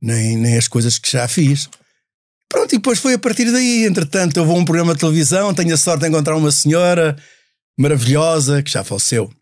nem, 0.00 0.36
nem 0.36 0.56
as 0.56 0.66
coisas 0.66 0.98
que 0.98 1.10
já 1.10 1.28
fiz. 1.28 1.68
Pronto, 2.48 2.74
e 2.74 2.78
depois 2.78 2.98
foi 2.98 3.14
a 3.14 3.18
partir 3.18 3.50
daí. 3.50 3.84
Entretanto, 3.84 4.36
eu 4.36 4.46
vou 4.46 4.56
a 4.56 4.60
um 4.60 4.64
programa 4.64 4.94
de 4.94 5.00
televisão, 5.00 5.54
tenho 5.54 5.74
a 5.74 5.76
sorte 5.76 6.02
de 6.02 6.08
encontrar 6.08 6.36
uma 6.36 6.52
senhora 6.52 7.16
maravilhosa 7.78 8.62
que 8.62 8.70
já 8.70 8.82
faleceu. 8.84 9.32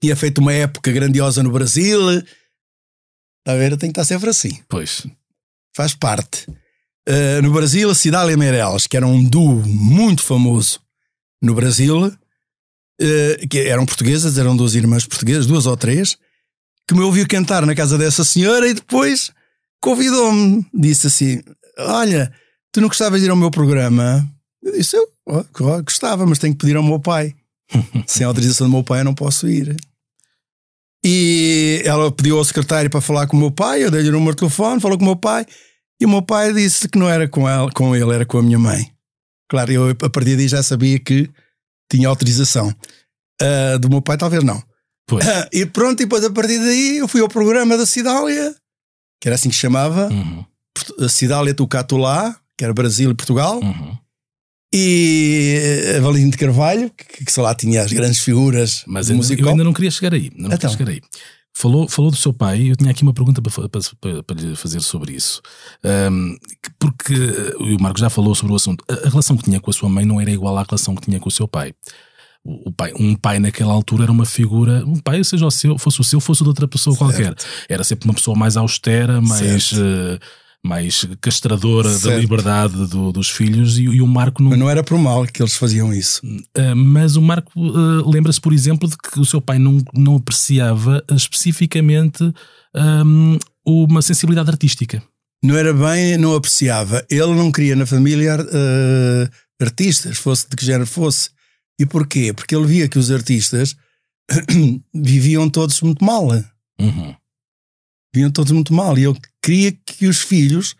Tinha 0.00 0.16
feito 0.16 0.38
uma 0.38 0.52
época 0.52 0.92
grandiosa 0.92 1.42
no 1.42 1.50
Brasil. 1.50 2.10
Está 2.10 3.52
a 3.52 3.56
ver? 3.56 3.76
Tenho 3.76 3.92
que 3.92 4.00
estar 4.00 4.04
sempre 4.04 4.30
assim. 4.30 4.62
Pois. 4.68 5.06
Faz 5.74 5.94
parte. 5.94 6.48
Uh, 7.08 7.40
no 7.42 7.52
Brasil, 7.52 7.88
a 7.88 7.94
Cidália 7.94 8.36
Meirelles, 8.36 8.86
que 8.86 8.96
era 8.96 9.06
um 9.06 9.22
duo 9.22 9.64
muito 9.66 10.22
famoso 10.22 10.80
no 11.40 11.54
Brasil, 11.54 12.06
uh, 12.06 13.48
que 13.48 13.60
eram 13.60 13.86
portuguesas, 13.86 14.38
eram 14.38 14.56
duas 14.56 14.74
irmãs 14.74 15.06
portuguesas, 15.06 15.46
duas 15.46 15.66
ou 15.66 15.76
três, 15.76 16.18
que 16.88 16.94
me 16.94 17.02
ouviu 17.02 17.26
cantar 17.28 17.64
na 17.64 17.74
casa 17.74 17.96
dessa 17.96 18.24
senhora 18.24 18.68
e 18.68 18.74
depois 18.74 19.30
convidou-me. 19.80 20.66
Disse 20.74 21.06
assim: 21.06 21.42
Olha, 21.78 22.32
tu 22.72 22.80
não 22.80 22.88
gostavas 22.88 23.20
de 23.20 23.26
ir 23.26 23.30
ao 23.30 23.36
meu 23.36 23.50
programa? 23.50 24.26
Eu 24.62 24.72
disse: 24.72 24.96
Eu 24.96 25.08
oh, 25.26 25.44
gostava, 25.82 26.26
mas 26.26 26.38
tenho 26.38 26.54
que 26.54 26.60
pedir 26.60 26.76
ao 26.76 26.82
meu 26.82 27.00
pai. 27.00 27.34
Sem 28.06 28.26
autorização 28.26 28.66
do 28.66 28.72
meu 28.72 28.84
pai, 28.84 29.00
eu 29.00 29.04
não 29.04 29.14
posso 29.14 29.48
ir. 29.48 29.76
E 31.04 31.82
ela 31.84 32.10
pediu 32.10 32.38
ao 32.38 32.44
secretário 32.44 32.90
para 32.90 33.00
falar 33.00 33.26
com 33.26 33.36
o 33.36 33.40
meu 33.40 33.50
pai, 33.50 33.84
eu 33.84 33.90
dei-lhe 33.90 34.08
o 34.08 34.12
número 34.12 34.32
de 34.32 34.38
telefone, 34.38 34.80
falou 34.80 34.98
com 34.98 35.04
o 35.04 35.06
meu 35.06 35.16
pai, 35.16 35.46
e 36.00 36.04
o 36.04 36.08
meu 36.08 36.22
pai 36.22 36.52
disse 36.52 36.88
que 36.88 36.98
não 36.98 37.08
era 37.08 37.28
com, 37.28 37.48
ela, 37.48 37.70
com 37.70 37.94
ele, 37.94 38.12
era 38.12 38.26
com 38.26 38.38
a 38.38 38.42
minha 38.42 38.58
mãe. 38.58 38.90
Claro, 39.48 39.70
eu 39.70 39.90
a 39.90 40.10
partir 40.10 40.36
daí 40.36 40.48
já 40.48 40.62
sabia 40.62 40.98
que 40.98 41.30
tinha 41.90 42.08
autorização. 42.08 42.74
Uh, 43.40 43.78
do 43.78 43.88
meu 43.88 44.02
pai, 44.02 44.16
talvez 44.16 44.42
não. 44.42 44.58
Uh, 45.12 45.46
e 45.52 45.64
pronto, 45.64 46.00
e 46.00 46.06
depois 46.06 46.24
a 46.24 46.30
partir 46.30 46.58
daí 46.58 46.98
eu 46.98 47.06
fui 47.06 47.20
ao 47.20 47.28
programa 47.28 47.76
da 47.76 47.86
Cidália, 47.86 48.54
que 49.20 49.28
era 49.28 49.36
assim 49.36 49.48
que 49.48 49.54
se 49.54 49.60
chamava, 49.60 50.08
uhum. 50.08 50.44
Cidália 51.08 51.54
do 51.54 51.66
Catulá, 51.66 52.36
que 52.56 52.64
era 52.64 52.72
Brasil 52.72 53.10
e 53.10 53.14
Portugal. 53.14 53.60
Uhum. 53.60 53.96
E 54.72 55.94
a 55.96 56.00
Valentim 56.00 56.30
de 56.30 56.36
Carvalho, 56.36 56.90
que, 56.90 57.24
que, 57.24 57.32
sei 57.32 57.42
lá 57.42 57.54
tinha 57.54 57.82
as 57.82 57.92
grandes 57.92 58.18
figuras 58.18 58.82
Mas 58.86 59.10
ainda, 59.10 59.34
eu 59.34 59.48
ainda 59.48 59.64
não 59.64 59.72
queria 59.72 59.90
chegar 59.90 60.12
aí. 60.12 60.30
Não 60.36 60.52
então. 60.52 60.68
chegar 60.68 60.90
aí. 60.90 61.00
Falou, 61.54 61.88
falou 61.88 62.10
do 62.10 62.16
seu 62.18 62.34
pai, 62.34 62.70
eu 62.70 62.76
tinha 62.76 62.90
aqui 62.90 63.02
uma 63.02 63.14
pergunta 63.14 63.40
para, 63.40 63.50
para, 63.70 64.22
para, 64.22 64.36
lhe 64.36 64.54
fazer 64.54 64.82
sobre 64.82 65.14
isso. 65.14 65.40
Um, 65.82 66.36
porque 66.78 67.14
o 67.58 67.80
Marco 67.80 67.98
já 67.98 68.10
falou 68.10 68.34
sobre 68.34 68.52
o 68.52 68.56
assunto. 68.56 68.84
A, 68.86 69.06
a, 69.06 69.08
relação 69.08 69.38
que 69.38 69.44
tinha 69.44 69.58
com 69.58 69.70
a 69.70 69.72
sua 69.72 69.88
mãe 69.88 70.04
não 70.04 70.20
era 70.20 70.30
igual 70.30 70.58
à 70.58 70.62
relação 70.62 70.94
que 70.94 71.00
tinha 71.06 71.18
com 71.18 71.30
o 71.30 71.32
seu 71.32 71.48
pai. 71.48 71.72
O, 72.44 72.68
o 72.68 72.72
pai 72.72 72.92
um 73.00 73.14
pai 73.14 73.38
naquela 73.38 73.72
altura 73.72 74.02
era 74.02 74.12
uma 74.12 74.26
figura, 74.26 74.84
um 74.84 74.98
pai, 74.98 75.24
seja 75.24 75.46
o 75.46 75.50
seu, 75.50 75.78
fosse 75.78 75.98
o 75.98 76.04
seu, 76.04 76.20
fosse 76.20 76.42
de 76.42 76.48
outra 76.48 76.68
pessoa 76.68 76.94
certo. 76.94 77.08
qualquer. 77.08 77.34
Era 77.70 77.82
sempre 77.82 78.06
uma 78.06 78.14
pessoa 78.14 78.36
mais 78.36 78.58
austera, 78.58 79.22
mais. 79.22 79.72
Uh, 79.72 80.20
mais 80.66 81.06
castradora 81.20 81.88
certo. 81.88 82.14
da 82.14 82.20
liberdade 82.20 82.86
do, 82.88 83.12
dos 83.12 83.30
filhos 83.30 83.78
e, 83.78 83.84
e, 83.84 84.02
o 84.02 84.06
Marco 84.06 84.42
não... 84.42 84.50
Mas 84.50 84.58
não 84.58 84.68
era 84.68 84.82
por 84.82 84.98
mal 84.98 85.24
que 85.26 85.40
eles 85.40 85.56
faziam 85.56 85.92
isso. 85.92 86.20
Uh, 86.26 86.74
mas 86.74 87.16
o 87.16 87.22
Marco 87.22 87.52
uh, 87.56 88.10
lembra-se, 88.10 88.40
por 88.40 88.52
exemplo, 88.52 88.88
de 88.88 88.96
que 88.96 89.20
o 89.20 89.24
seu 89.24 89.40
pai 89.40 89.58
não, 89.58 89.78
não 89.94 90.16
apreciava 90.16 91.02
especificamente 91.12 92.22
um, 92.74 93.38
uma 93.64 94.02
sensibilidade 94.02 94.50
artística. 94.50 95.02
Não 95.42 95.56
era 95.56 95.72
bem, 95.72 96.18
não 96.18 96.34
apreciava. 96.34 97.06
Ele 97.08 97.34
não 97.34 97.52
queria 97.52 97.76
na 97.76 97.86
família 97.86 98.36
uh, 98.40 99.30
artistas, 99.62 100.18
fosse 100.18 100.48
de 100.50 100.56
que 100.56 100.64
género 100.64 100.86
fosse. 100.86 101.30
E 101.78 101.86
porquê? 101.86 102.32
Porque 102.32 102.56
ele 102.56 102.66
via 102.66 102.88
que 102.88 102.98
os 102.98 103.10
artistas 103.10 103.76
viviam 104.94 105.48
todos 105.48 105.80
muito 105.80 106.04
mal. 106.04 106.28
Uhum 106.80 107.14
viviam 108.16 108.30
todos 108.30 108.52
muito 108.52 108.72
mal. 108.72 108.98
E 108.98 109.02
eu 109.02 109.16
queria 109.42 109.72
que 109.72 110.06
os 110.06 110.22
filhos, 110.22 110.74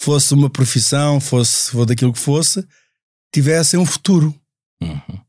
fosse 0.00 0.34
uma 0.34 0.50
profissão, 0.50 1.18
fosse, 1.18 1.70
fosse 1.70 1.86
daquilo 1.86 2.12
que 2.12 2.18
fosse, 2.18 2.66
tivessem 3.34 3.80
um 3.80 3.86
futuro. 3.86 4.34
Uhum. 4.82 5.20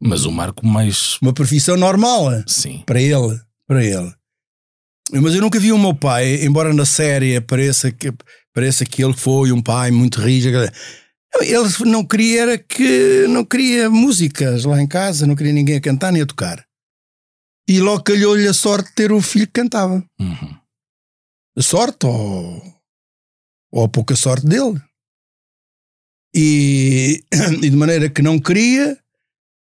Mas 0.00 0.24
o 0.24 0.30
Marco 0.30 0.64
mais. 0.64 1.18
Uma 1.20 1.32
profissão 1.32 1.76
normal. 1.76 2.26
Sim. 2.46 2.84
Para 2.86 3.02
ele. 3.02 3.40
Para 3.66 3.84
ele. 3.84 4.14
Mas 5.10 5.34
eu 5.34 5.40
nunca 5.40 5.58
vi 5.58 5.72
o 5.72 5.78
meu 5.78 5.94
pai, 5.94 6.44
embora 6.44 6.72
na 6.72 6.84
série 6.84 7.40
pareça 7.40 7.90
que, 7.90 8.12
pareça 8.52 8.84
que 8.84 9.02
ele 9.02 9.14
foi 9.14 9.50
um 9.50 9.60
pai 9.60 9.90
muito 9.90 10.20
rígido. 10.20 10.58
Ele 11.40 11.90
não 11.90 12.04
queria 12.04 12.42
era 12.42 12.58
que 12.58 13.26
não 13.28 13.44
queria 13.44 13.90
músicas 13.90 14.64
lá 14.64 14.80
em 14.80 14.86
casa, 14.86 15.26
não 15.26 15.34
queria 15.34 15.52
ninguém 15.52 15.76
a 15.76 15.80
cantar 15.80 16.12
nem 16.12 16.22
a 16.22 16.26
tocar. 16.26 16.67
E 17.68 17.80
logo 17.80 18.02
calhou-lhe 18.02 18.48
a 18.48 18.54
sorte 18.54 18.88
de 18.88 18.94
ter 18.94 19.12
um 19.12 19.20
filho 19.20 19.46
que 19.46 19.52
cantava. 19.52 20.02
Uhum. 20.18 20.58
A 21.56 21.62
sorte 21.62 22.06
ou, 22.06 22.62
ou 23.70 23.84
a 23.84 23.88
pouca 23.88 24.16
sorte 24.16 24.46
dele. 24.46 24.80
E, 26.34 27.22
e, 27.62 27.68
de 27.68 27.76
maneira 27.76 28.08
que 28.08 28.22
não 28.22 28.38
queria 28.38 28.98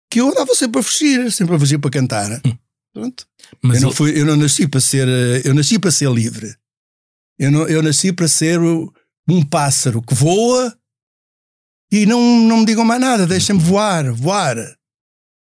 que 0.08 0.20
eu 0.20 0.28
andava 0.28 0.54
sempre 0.54 0.80
a 0.80 0.84
fugir, 0.84 1.32
sempre 1.32 1.56
a 1.56 1.58
fugir 1.58 1.78
para 1.78 1.90
cantar. 1.90 2.40
Hum. 2.46 2.56
Pronto. 2.94 3.26
Mas 3.60 3.82
eu, 3.82 3.88
não 3.88 3.92
fui, 3.92 4.18
eu 4.18 4.24
não 4.24 4.36
nasci 4.36 4.66
para 4.66 4.80
ser, 4.80 5.08
eu 5.44 5.52
nasci 5.52 5.78
para 5.78 5.90
ser 5.90 6.10
livre. 6.10 6.56
Eu, 7.38 7.50
não, 7.50 7.68
eu 7.68 7.82
nasci 7.82 8.12
para 8.12 8.28
ser 8.28 8.58
um 8.60 9.44
pássaro 9.50 10.00
que 10.00 10.14
voa 10.14 10.74
e 11.92 12.06
não, 12.06 12.20
não 12.40 12.58
me 12.58 12.66
digam 12.66 12.84
mais 12.84 13.00
nada, 13.00 13.26
deixem-me 13.26 13.60
voar, 13.60 14.10
voar. 14.12 14.56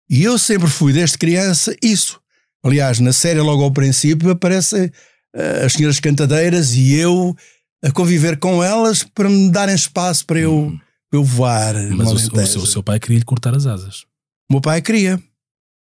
E 0.08 0.22
eu 0.22 0.38
sempre 0.38 0.68
fui, 0.68 0.92
desde 0.92 1.18
criança, 1.18 1.76
isso. 1.82 2.22
Aliás, 2.64 2.98
na 2.98 3.12
série, 3.12 3.40
logo 3.40 3.62
ao 3.62 3.70
princípio, 3.70 4.30
aparecem 4.30 4.86
uh, 4.86 5.66
as 5.66 5.74
senhoras 5.74 6.00
cantadeiras 6.00 6.72
e 6.74 6.94
eu 6.94 7.36
a 7.84 7.92
conviver 7.92 8.38
com 8.38 8.64
elas 8.64 9.02
para 9.02 9.28
me 9.28 9.50
darem 9.50 9.74
espaço 9.74 10.24
para 10.24 10.40
eu, 10.40 10.54
hum. 10.54 10.80
eu 11.12 11.22
voar. 11.22 11.74
Mas 11.90 12.10
o, 12.10 12.14
o, 12.14 12.46
seu, 12.46 12.62
o, 12.62 12.66
seu, 12.66 12.82
pai 12.82 12.98
queria 12.98 13.18
lhe 13.18 13.24
cortar 13.24 13.54
as 13.54 13.66
asas. 13.66 14.06
O 14.50 14.54
meu 14.54 14.60
pai 14.62 14.80
queria. 14.80 15.22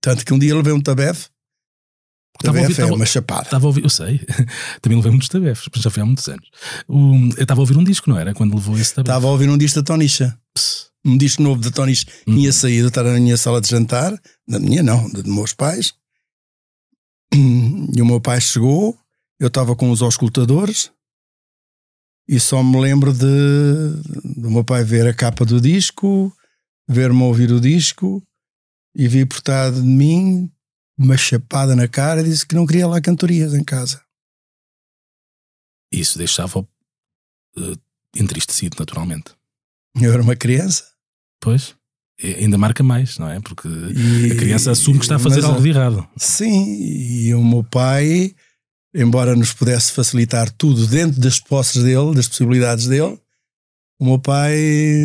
Tanto 0.02 0.24
que 0.24 0.35
um 0.35 0.38
dia 0.38 0.55
levei 0.57 0.72
um 0.72 0.81
tabefe. 0.81 1.29
Tabefe 2.42 2.83
é 2.83 2.85
uma 2.85 3.07
chapada. 3.07 3.44
Estava 3.44 3.64
a 3.64 3.68
ouvir, 3.68 3.85
eu 3.85 3.88
sei, 3.88 4.20
também 4.83 4.96
levei 4.96 5.11
muitos 5.11 5.29
tabefes, 5.29 5.68
já 5.76 5.90
foi 5.90 6.02
há 6.02 6.07
muitos 6.07 6.29
anos. 6.29 6.48
eu 6.88 7.42
estava 7.42 7.61
a 7.61 7.62
ouvir 7.62 7.76
um 7.79 7.85
disco, 7.85 8.11
não 8.11 8.18
era? 8.18 8.35
Quando 8.35 8.55
levou 8.55 8.76
esse 8.76 8.92
tabefe. 8.92 9.11
Estava 9.11 9.26
a 9.29 9.31
ouvir 9.31 9.48
um 9.48 9.57
disco 9.57 9.81
da 9.81 9.85
Tonicha. 9.85 10.37
Um 11.05 11.16
disco 11.16 11.42
novo 11.42 11.61
da 11.62 11.70
Tonicha. 11.70 12.05
Hum. 12.26 12.37
Tinha 12.37 12.52
saído, 12.52 12.88
estar 12.88 13.05
na 13.05 13.18
minha 13.18 13.37
sala 13.37 13.61
de 13.61 13.68
jantar, 13.68 14.12
na 14.46 14.59
minha 14.59 14.83
não, 14.83 15.09
dos 15.09 15.22
meus 15.22 15.52
pais. 15.52 15.94
E 17.97 18.03
o 18.03 18.07
meu 18.07 18.21
pai 18.21 18.41
chegou, 18.41 18.99
eu 19.39 19.49
estava 19.49 19.75
com 19.75 19.91
os 19.91 20.03
auscultadores 20.03 20.93
e 22.29 22.41
só 22.41 22.62
me 22.62 22.81
lembro 22.81 23.12
de 23.12 24.37
do 24.43 24.51
meu 24.51 24.65
pai 24.65 24.85
ver 24.85 25.07
a 25.07 25.15
capa 25.15 25.45
do 25.45 25.61
disco, 25.61 26.35
ver-me 26.89 27.23
ouvir 27.23 27.53
o 27.53 27.61
disco 27.61 28.23
e 28.95 29.07
vir 29.07 29.27
por 29.27 29.41
trás 29.41 29.75
de 29.75 29.83
mim 29.83 30.51
uma 30.99 31.17
chapada 31.17 31.77
na 31.77 31.87
cara 31.87 32.21
e 32.21 32.25
disse 32.25 32.47
que 32.47 32.55
não 32.55 32.67
queria 32.67 32.87
lá 32.87 33.01
cantorias 33.01 33.55
em 33.55 33.62
casa. 33.62 34.03
Isso 35.93 36.19
deixava 36.19 36.61
uh, 36.61 37.81
entristecido, 38.15 38.77
naturalmente. 38.79 39.35
Eu 39.95 40.12
era 40.12 40.23
uma 40.23 40.35
criança. 40.35 40.91
Pois 41.41 41.77
ainda 42.22 42.57
marca 42.57 42.83
mais, 42.83 43.18
não 43.18 43.29
é? 43.29 43.40
Porque 43.40 43.68
e, 43.68 44.33
a 44.33 44.37
criança 44.37 44.70
assume 44.70 44.98
que 44.98 45.05
está 45.05 45.16
a 45.16 45.18
fazer 45.18 45.44
algo 45.44 45.61
de 45.61 45.68
errado. 45.68 46.07
Sim, 46.16 46.76
e 46.81 47.35
o 47.35 47.44
meu 47.44 47.62
pai, 47.62 48.35
embora 48.94 49.37
nos 49.37 49.52
pudesse 49.52 49.92
facilitar 49.92 50.50
tudo 50.50 50.87
dentro 50.87 51.20
das 51.20 51.38
posses 51.38 51.83
dele, 51.83 52.14
das 52.14 52.29
possibilidades 52.29 52.87
dele, 52.87 53.18
o 54.00 54.05
meu 54.05 54.18
pai 54.18 54.57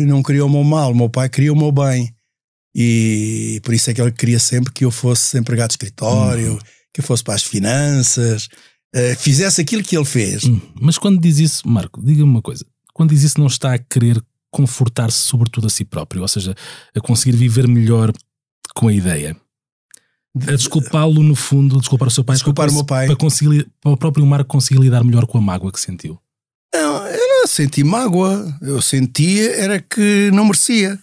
não 0.06 0.22
queria 0.22 0.44
o 0.44 0.50
meu 0.50 0.64
mal, 0.64 0.92
o 0.92 0.94
meu 0.94 1.08
pai 1.08 1.28
queria 1.28 1.52
o 1.52 1.56
meu 1.56 1.72
bem. 1.72 2.14
E 2.74 3.60
por 3.62 3.74
isso 3.74 3.90
é 3.90 3.94
que 3.94 4.00
ele 4.00 4.12
queria 4.12 4.38
sempre 4.38 4.72
que 4.72 4.84
eu 4.84 4.90
fosse 4.90 5.38
empregado 5.38 5.68
de 5.68 5.74
escritório, 5.74 6.52
uhum. 6.52 6.58
que 6.92 7.00
eu 7.00 7.04
fosse 7.04 7.22
para 7.22 7.34
as 7.34 7.42
finanças, 7.42 8.48
uh, 8.94 9.16
fizesse 9.18 9.60
aquilo 9.60 9.82
que 9.82 9.96
ele 9.96 10.06
fez. 10.06 10.44
Uhum. 10.44 10.60
Mas 10.80 10.96
quando 10.96 11.20
diz 11.20 11.38
isso, 11.38 11.68
Marco, 11.68 12.02
diga-me 12.02 12.30
uma 12.30 12.42
coisa: 12.42 12.64
quando 12.94 13.10
diz 13.10 13.22
isso, 13.22 13.38
não 13.38 13.46
está 13.46 13.74
a 13.74 13.78
querer 13.78 14.22
confortar-se 14.52 15.16
sobretudo 15.16 15.66
a 15.66 15.70
si 15.70 15.84
próprio, 15.84 16.22
ou 16.22 16.28
seja, 16.28 16.54
a 16.94 17.00
conseguir 17.00 17.36
viver 17.36 17.66
melhor 17.66 18.12
com 18.74 18.86
a 18.86 18.92
ideia. 18.92 19.34
A 20.46 20.52
desculpá-lo, 20.52 21.22
no 21.22 21.34
fundo, 21.34 21.78
desculpar 21.78 22.08
o 22.08 22.10
seu 22.10 22.22
pai, 22.22 22.36
desculpar 22.36 22.66
para, 22.66 22.72
o 22.72 22.76
meu 22.76 22.84
pai. 22.84 23.06
Para, 23.06 23.16
conseguir, 23.16 23.68
para 23.80 23.92
o 23.92 23.96
próprio 23.96 24.24
Marco 24.24 24.48
conseguir 24.48 24.80
lidar 24.80 25.02
melhor 25.02 25.26
com 25.26 25.38
a 25.38 25.40
mágoa 25.40 25.72
que 25.72 25.80
sentiu. 25.80 26.18
Não, 26.74 27.06
eu 27.06 27.28
não 27.28 27.46
senti 27.46 27.82
mágoa. 27.82 28.58
Eu 28.62 28.80
sentia 28.80 29.56
era 29.56 29.80
que 29.80 30.30
não 30.32 30.44
merecia. 30.44 30.98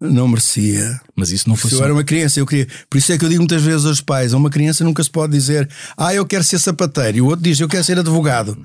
Não 0.00 0.26
merecia. 0.26 1.00
Mas 1.14 1.30
isso 1.30 1.48
não 1.48 1.56
foi 1.56 1.70
Se 1.70 1.76
só... 1.76 1.82
eu 1.82 1.84
era 1.84 1.94
uma 1.94 2.04
criança, 2.04 2.40
eu 2.40 2.46
queria. 2.46 2.66
Por 2.88 2.96
isso 2.96 3.12
é 3.12 3.18
que 3.18 3.24
eu 3.24 3.28
digo 3.28 3.42
muitas 3.42 3.62
vezes 3.62 3.84
aos 3.84 4.00
pais: 4.00 4.32
a 4.32 4.36
uma 4.36 4.50
criança 4.50 4.84
nunca 4.84 5.02
se 5.04 5.10
pode 5.10 5.32
dizer, 5.32 5.68
ah, 5.96 6.14
eu 6.14 6.26
quero 6.26 6.44
ser 6.44 6.58
sapateiro, 6.58 7.18
e 7.18 7.20
o 7.20 7.26
outro 7.26 7.44
diz, 7.44 7.60
eu 7.60 7.68
quero 7.68 7.84
ser 7.84 7.98
advogado. 7.98 8.56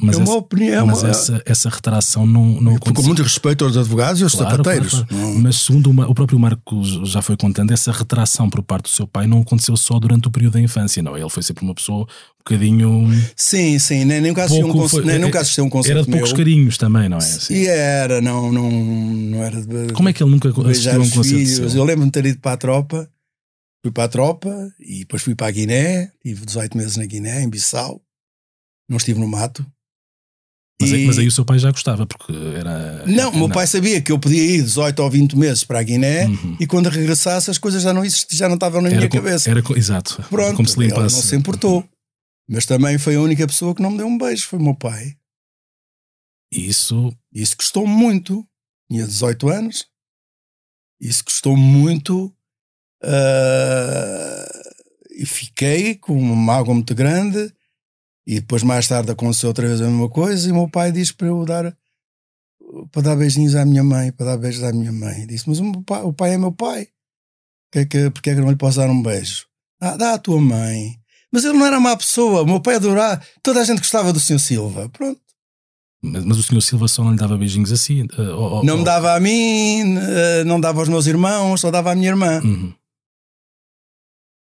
Mas, 0.00 0.16
é 0.16 0.18
uma 0.18 0.24
essa, 0.24 0.32
opinião. 0.38 0.86
mas 0.88 0.98
é 0.98 1.00
uma- 1.02 1.10
essa, 1.10 1.42
essa 1.46 1.68
retração 1.70 2.26
não, 2.26 2.60
não 2.60 2.72
com 2.72 2.88
aconteceu. 2.88 3.06
muito 3.06 3.22
respeito 3.22 3.64
aos 3.64 3.76
advogados 3.76 4.20
e 4.20 4.24
aos 4.24 4.34
Claro, 4.34 4.50
sapateiros. 4.50 4.90
claro, 4.90 5.06
claro. 5.06 5.38
Mas 5.38 5.56
segundo 5.56 5.88
o, 5.90 5.94
Ma- 5.94 6.08
o 6.08 6.14
próprio 6.14 6.36
Marco 6.38 6.82
já 7.06 7.22
foi 7.22 7.36
contando, 7.36 7.70
essa 7.72 7.92
retração 7.92 8.50
por 8.50 8.60
parte 8.64 8.84
do 8.84 8.88
seu 8.88 9.06
pai 9.06 9.28
não 9.28 9.40
aconteceu 9.42 9.76
só 9.76 10.00
durante 10.00 10.26
o 10.26 10.32
período 10.32 10.54
da 10.54 10.60
infância, 10.60 11.00
não. 11.00 11.16
Ele 11.16 11.30
foi 11.30 11.44
sempre 11.44 11.64
uma 11.64 11.74
pessoa 11.76 12.02
um 12.02 12.06
bocadinho. 12.38 13.08
Sim, 13.36 13.78
sim, 13.78 14.04
nem, 14.04 14.20
nem 14.20 14.30
nunca 14.32 14.42
assisti 14.44 14.64
um 14.64 14.88
foi- 14.88 15.04
nem 15.04 15.18
nunca 15.20 15.40
assisti 15.40 15.60
um 15.60 15.70
concerto 15.70 15.98
Era 15.98 16.04
de 16.04 16.10
poucos 16.10 16.30
meu. 16.30 16.38
carinhos 16.38 16.76
também, 16.76 17.08
não 17.08 17.18
é? 17.18 17.20
Assim. 17.20 17.54
E 17.54 17.66
era, 17.68 18.20
não, 18.20 18.50
não, 18.50 18.68
não 18.70 19.42
era 19.44 19.62
de, 19.64 19.92
Como 19.92 20.08
é 20.08 20.12
que 20.12 20.24
ele 20.24 20.30
nunca 20.32 20.48
assistiu 20.48 20.98
um 20.98 21.02
os 21.02 21.10
concerto? 21.12 21.76
Eu 21.76 21.84
lembro-me 21.84 22.06
de 22.06 22.10
ter 22.12 22.26
ido 22.26 22.40
para 22.40 22.52
a 22.54 22.56
tropa, 22.56 23.08
fui 23.80 23.92
para 23.92 24.04
a 24.04 24.08
tropa 24.08 24.52
e 24.80 24.98
depois 25.00 25.22
fui 25.22 25.36
para 25.36 25.46
a 25.46 25.50
Guiné, 25.52 26.10
tive 26.20 26.44
18 26.44 26.76
meses 26.76 26.96
na 26.96 27.06
Guiné, 27.06 27.44
em 27.44 27.48
Bissau, 27.48 28.02
não 28.90 28.96
estive 28.96 29.20
no 29.20 29.28
mato. 29.28 29.64
Mas, 30.80 30.92
aí- 30.92 31.04
E- 31.04 31.06
mas 31.06 31.18
aí 31.18 31.26
o 31.28 31.30
seu 31.32 31.44
pai 31.44 31.58
já 31.58 31.70
gostava, 31.70 32.04
porque 32.06 32.32
era. 32.58 33.04
Não, 33.06 33.30
o 33.30 33.36
meu 33.36 33.48
pai 33.48 33.66
sabia 33.66 34.00
que 34.02 34.10
eu 34.10 34.18
podia 34.18 34.42
ir 34.42 34.62
18 34.62 35.00
ou 35.02 35.08
20 35.10 35.36
meses 35.36 35.62
para 35.64 35.78
a 35.78 35.82
Guiné 35.82 36.26
Uhum. 36.26 36.56
e 36.58 36.66
quando 36.66 36.88
regressasse 36.88 37.48
as 37.50 37.58
coisas 37.58 37.82
já 37.82 37.92
não 37.92 38.04
existiam, 38.04 38.36
já 38.38 38.48
não 38.48 38.56
estavam 38.56 38.80
na 38.82 38.88
minha 38.88 39.00
Era, 39.02 39.08
co- 39.08 39.16
cabeça. 39.18 39.48
era 39.50 39.62
exato. 39.76 40.22
Pronto, 40.28 40.56
como 40.56 40.68
se 40.68 40.76
ele 40.78 40.88
limpasse. 40.88 41.14
não 41.14 41.22
se 41.22 41.36
importou. 41.36 41.88
Mas 42.48 42.66
também 42.66 42.98
foi 42.98 43.14
a 43.14 43.20
única 43.20 43.46
pessoa 43.46 43.74
que 43.74 43.80
não 43.80 43.92
me 43.92 43.98
deu 43.98 44.06
um 44.06 44.18
beijo, 44.18 44.46
foi 44.48 44.58
o 44.58 44.62
meu 44.62 44.74
pai. 44.74 45.16
Isso. 46.52 47.12
Isso 47.32 47.56
custou 47.56 47.86
muito. 47.86 48.46
Tinha 48.90 49.06
18 49.06 49.48
anos. 49.48 49.86
Isso 51.00 51.24
custou 51.24 51.56
muito. 51.56 52.34
ah, 53.02 54.44
e 55.16 55.24
fiquei 55.26 55.94
com 55.94 56.16
uma 56.18 56.34
mágoa 56.36 56.74
muito 56.74 56.94
grande. 56.94 57.52
E 58.26 58.36
depois, 58.40 58.62
mais 58.62 58.88
tarde, 58.88 59.10
aconteceu 59.10 59.48
outra 59.48 59.66
vez 59.68 59.80
a 59.80 59.84
mesma 59.84 60.08
coisa. 60.08 60.48
E 60.48 60.52
o 60.52 60.54
meu 60.54 60.68
pai 60.68 60.90
disse 60.92 61.12
para 61.12 61.26
eu 61.28 61.44
dar. 61.44 61.76
para 62.90 63.02
dar 63.02 63.16
beijinhos 63.16 63.54
à 63.54 63.64
minha 63.64 63.84
mãe, 63.84 64.10
para 64.12 64.26
dar 64.26 64.36
beijos 64.38 64.62
à 64.64 64.72
minha 64.72 64.92
mãe. 64.92 65.26
Disse: 65.26 65.48
Mas 65.48 65.60
o, 65.60 65.82
pai, 65.82 66.02
o 66.02 66.12
pai 66.12 66.32
é 66.34 66.38
meu 66.38 66.52
pai. 66.52 66.88
Que 67.72 67.80
é 67.80 67.84
que, 67.84 68.10
porque 68.10 68.30
é 68.30 68.34
que 68.34 68.40
eu 68.40 68.44
não 68.44 68.50
lhe 68.52 68.56
posso 68.56 68.78
dar 68.78 68.88
um 68.88 69.02
beijo? 69.02 69.46
Ah, 69.80 69.96
dá 69.96 70.14
à 70.14 70.18
tua 70.18 70.40
mãe. 70.40 70.96
Mas 71.32 71.44
ele 71.44 71.58
não 71.58 71.66
era 71.66 71.78
má 71.80 71.96
pessoa. 71.96 72.42
O 72.42 72.46
meu 72.46 72.60
pai 72.60 72.76
adorava. 72.76 73.20
Toda 73.42 73.60
a 73.60 73.64
gente 73.64 73.78
gostava 73.78 74.12
do 74.12 74.20
Sr. 74.20 74.38
Silva. 74.38 74.88
Pronto. 74.88 75.20
Mas, 76.02 76.24
mas 76.24 76.38
o 76.38 76.42
senhor 76.42 76.60
Silva 76.60 76.86
só 76.88 77.02
não 77.02 77.10
lhe 77.12 77.18
dava 77.18 77.36
beijinhos 77.36 77.72
assim. 77.72 78.06
ou- 78.16 78.56
ou- 78.58 78.64
Não 78.64 78.78
me 78.78 78.84
dava 78.84 79.14
a 79.14 79.20
mim, 79.20 79.96
eh, 79.98 80.44
não 80.44 80.60
dava 80.60 80.80
aos 80.80 80.88
meus 80.88 81.06
irmãos, 81.06 81.60
só 81.60 81.70
dava 81.70 81.92
à 81.92 81.94
minha 81.94 82.08
irmã. 82.10 82.40
Uhum. 82.44 82.72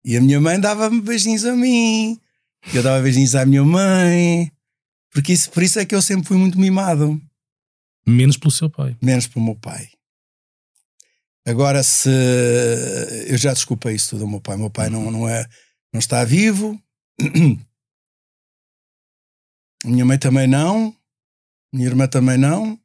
E 0.03 0.17
a 0.17 0.21
minha 0.21 0.39
mãe 0.41 0.59
dava-me 0.59 0.99
beijinhos 1.01 1.45
a 1.45 1.55
mim. 1.55 2.19
Eu 2.73 2.83
dava 2.83 3.01
beijinhos 3.01 3.35
à 3.35 3.45
minha 3.45 3.63
mãe. 3.63 4.51
Porque 5.11 5.33
isso, 5.33 5.51
por 5.51 5.61
isso 5.63 5.79
é 5.79 5.85
que 5.85 5.93
eu 5.93 6.01
sempre 6.01 6.27
fui 6.27 6.37
muito 6.37 6.59
mimado. 6.59 7.21
Menos 8.05 8.37
pelo 8.37 8.51
seu 8.51 8.69
pai. 8.69 8.95
Menos 9.01 9.27
pelo 9.27 9.45
meu 9.45 9.55
pai. 9.55 9.89
Agora, 11.45 11.83
se. 11.83 12.09
Eu 13.27 13.37
já 13.37 13.53
desculpei 13.53 13.95
isso 13.95 14.11
tudo 14.11 14.23
ao 14.23 14.29
meu 14.29 14.41
pai. 14.41 14.57
Meu 14.57 14.69
pai 14.69 14.89
não, 14.89 15.11
não, 15.11 15.27
é, 15.27 15.45
não 15.93 15.99
está 15.99 16.23
vivo. 16.23 16.81
Minha 19.83 20.05
mãe 20.05 20.17
também 20.17 20.47
não. 20.47 20.95
Minha 21.73 21.87
irmã 21.87 22.07
também 22.07 22.37
não. 22.37 22.79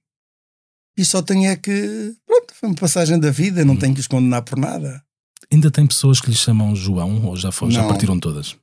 E 0.96 1.04
só 1.04 1.20
tenho 1.22 1.50
é 1.50 1.56
que. 1.56 2.16
Pronto, 2.26 2.54
foi 2.54 2.68
uma 2.70 2.76
passagem 2.76 3.20
da 3.20 3.30
vida. 3.30 3.64
Não 3.64 3.76
tenho 3.76 3.94
que 3.94 4.00
os 4.00 4.06
condenar 4.06 4.42
por 4.42 4.58
nada. 4.58 5.04
Ainda 5.52 5.70
tem 5.70 5.86
pessoas 5.86 6.20
que 6.20 6.30
lhe 6.30 6.36
chamam 6.36 6.74
João 6.74 7.24
ou 7.26 7.36
já, 7.36 7.52
foi, 7.52 7.70
já 7.70 7.86
partiram 7.86 8.18
todas? 8.18 8.56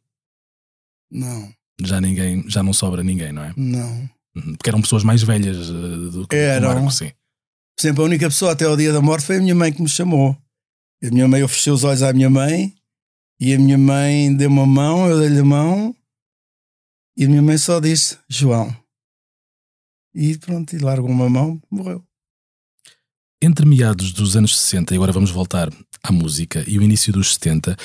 Não, 1.13 1.53
Já 1.81 2.01
ninguém, 2.01 2.43
já 2.49 2.63
não 2.63 2.73
sobra 2.73 3.03
ninguém, 3.03 3.31
não 3.31 3.43
é? 3.43 3.53
não. 3.55 4.09
Uhum. 4.35 4.55
Porque 4.55 4.67
eram 4.69 4.81
pessoas 4.81 5.03
mais 5.03 5.21
velhas 5.21 5.69
eh, 5.69 6.11
do 6.11 6.27
que 6.27 6.35
Eram. 6.35 6.71
o 6.71 6.73
Marco, 6.73 6.91
sim. 6.91 7.09
Por 7.77 7.81
exemplo, 7.81 8.03
a 8.03 8.07
única 8.07 8.27
pessoa 8.27 8.51
até 8.53 8.65
ao 8.65 8.75
dia 8.75 8.91
da 8.91 8.99
morte 8.99 9.27
foi 9.27 9.37
a 9.37 9.39
minha 9.39 9.53
mãe 9.53 9.71
que 9.71 9.79
me 9.79 9.87
chamou. 9.87 10.35
A 11.03 11.09
minha 11.11 11.27
mãe, 11.27 11.41
eu 11.41 11.47
fechei 11.47 11.71
os 11.71 11.83
olhos 11.83 12.01
à 12.01 12.11
minha 12.11 12.31
mãe 12.31 12.73
e 13.39 13.53
a 13.53 13.59
minha 13.59 13.77
mãe 13.77 14.35
deu 14.35 14.49
uma 14.49 14.65
mão, 14.65 15.07
eu 15.07 15.19
dei-lhe 15.19 15.39
a 15.39 15.45
mão 15.45 15.95
e 17.15 17.25
a 17.25 17.29
minha 17.29 17.43
mãe 17.43 17.59
só 17.59 17.79
disse 17.79 18.17
João. 18.27 18.75
E 20.15 20.35
pronto, 20.39 20.75
e 20.75 20.79
largou 20.79 21.09
uma 21.11 21.29
mão, 21.29 21.61
morreu. 21.69 22.03
Entre 23.43 23.65
meados 23.65 24.13
dos 24.13 24.37
anos 24.37 24.57
60, 24.57 24.93
e 24.93 24.95
agora 24.95 25.11
vamos 25.11 25.29
voltar 25.29 25.69
à 26.01 26.11
música, 26.13 26.63
e 26.65 26.79
o 26.79 26.81
início 26.81 27.11
dos 27.11 27.33
70, 27.33 27.75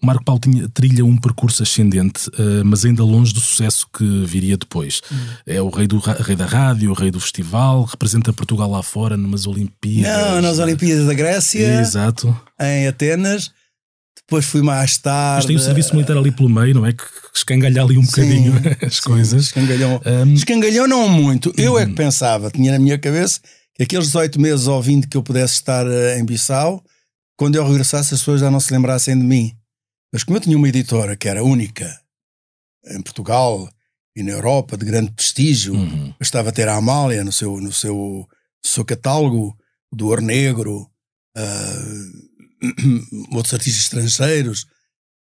o 0.00 0.06
Marco 0.06 0.22
Paulo 0.24 0.40
tinha, 0.40 0.68
trilha 0.68 1.04
um 1.04 1.16
percurso 1.16 1.60
ascendente, 1.60 2.30
eh, 2.38 2.62
mas 2.64 2.84
ainda 2.84 3.02
longe 3.02 3.34
do 3.34 3.40
sucesso 3.40 3.88
que 3.92 4.24
viria 4.24 4.56
depois. 4.56 5.00
Hum. 5.10 5.16
É 5.44 5.60
o 5.60 5.70
rei, 5.70 5.88
do, 5.88 5.98
rei 5.98 6.36
da 6.36 6.46
rádio, 6.46 6.92
o 6.92 6.94
rei 6.94 7.10
do 7.10 7.18
festival, 7.18 7.82
representa 7.82 8.32
Portugal 8.32 8.70
lá 8.70 8.80
fora, 8.80 9.16
numas 9.16 9.44
Olimpíadas. 9.44 10.34
Não, 10.34 10.40
nas 10.40 10.60
Olimpíadas 10.60 11.06
da 11.06 11.14
Grécia, 11.14 11.80
Exato. 11.80 12.40
em 12.60 12.86
Atenas. 12.86 13.50
Depois 14.20 14.44
fui 14.44 14.62
mais 14.62 14.98
tarde. 14.98 15.38
Mas 15.38 15.46
tem 15.46 15.56
o 15.56 15.60
serviço 15.60 15.94
militar 15.94 16.16
ali 16.16 16.30
pelo 16.30 16.48
meio, 16.48 16.74
não 16.74 16.86
é? 16.86 16.92
Que 16.92 17.02
escangalha 17.34 17.82
ali 17.82 17.98
um 17.98 18.04
Sim, 18.04 18.10
bocadinho 18.10 18.54
as 18.86 18.96
sim, 18.96 19.02
coisas. 19.02 19.42
Escangalhou. 19.46 20.00
Hum, 20.04 20.34
Escangalhou 20.34 20.86
não 20.86 21.08
muito. 21.08 21.52
Eu 21.56 21.76
é 21.76 21.86
que 21.86 21.94
pensava, 21.94 22.50
tinha 22.50 22.70
na 22.70 22.78
minha 22.78 22.98
cabeça 22.98 23.40
aqueles 23.80 24.06
18 24.06 24.40
meses 24.40 24.66
ou 24.66 24.82
20 24.82 25.06
que 25.06 25.16
eu 25.16 25.22
pudesse 25.22 25.54
estar 25.54 25.86
eh, 25.86 26.18
em 26.18 26.24
Bissau, 26.24 26.84
quando 27.36 27.54
eu 27.54 27.66
regressasse 27.66 28.14
as 28.14 28.20
pessoas 28.20 28.40
já 28.40 28.50
não 28.50 28.60
se 28.60 28.72
lembrassem 28.72 29.16
de 29.16 29.24
mim. 29.24 29.56
Mas 30.12 30.24
como 30.24 30.36
eu 30.36 30.40
tinha 30.40 30.56
uma 30.56 30.68
editora 30.68 31.16
que 31.16 31.28
era 31.28 31.44
única 31.44 32.00
em 32.86 33.00
Portugal 33.00 33.68
e 34.16 34.22
na 34.22 34.32
Europa, 34.32 34.76
de 34.76 34.84
grande 34.84 35.12
prestígio, 35.12 35.74
uhum. 35.74 36.08
eu 36.08 36.22
estava 36.22 36.48
a 36.48 36.52
ter 36.52 36.68
a 36.68 36.74
Amália 36.74 37.22
no 37.22 37.30
seu, 37.30 37.60
no 37.60 37.72
seu, 37.72 37.94
no 37.94 38.68
seu 38.68 38.84
catálogo, 38.84 39.56
do 39.92 40.08
Ouro 40.08 40.22
Negro, 40.22 40.90
ah, 41.36 41.84
outros 43.32 43.54
artistas 43.54 43.82
estrangeiros. 43.82 44.66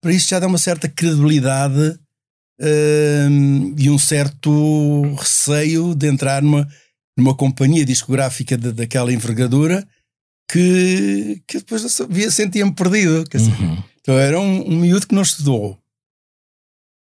Para 0.01 0.12
isso 0.12 0.29
já 0.29 0.38
dá 0.38 0.46
uma 0.46 0.59
certa 0.59 0.88
credibilidade 0.88 1.98
ah, 2.61 3.29
e 3.77 3.90
um 3.90 3.98
certo 3.98 5.03
receio 5.16 5.94
de 5.94 6.07
entrar 6.07 6.42
numa, 6.42 6.68
numa 7.18 7.35
companhia 7.35 7.85
discográfica 7.85 8.57
de- 8.57 8.72
daquela 8.72 9.12
envergadura 9.12 9.87
que, 10.50 11.42
que 11.46 11.59
depois 11.59 11.83
eu 11.83 11.88
sabia, 11.90 12.31
sentia-me 12.31 12.72
perdido. 12.74 13.24
Uhum. 13.35 13.83
então 14.00 14.18
era 14.18 14.38
um, 14.40 14.70
um 14.72 14.76
miúdo 14.81 15.07
que 15.07 15.14
não 15.14 15.22
estudou. 15.22 15.78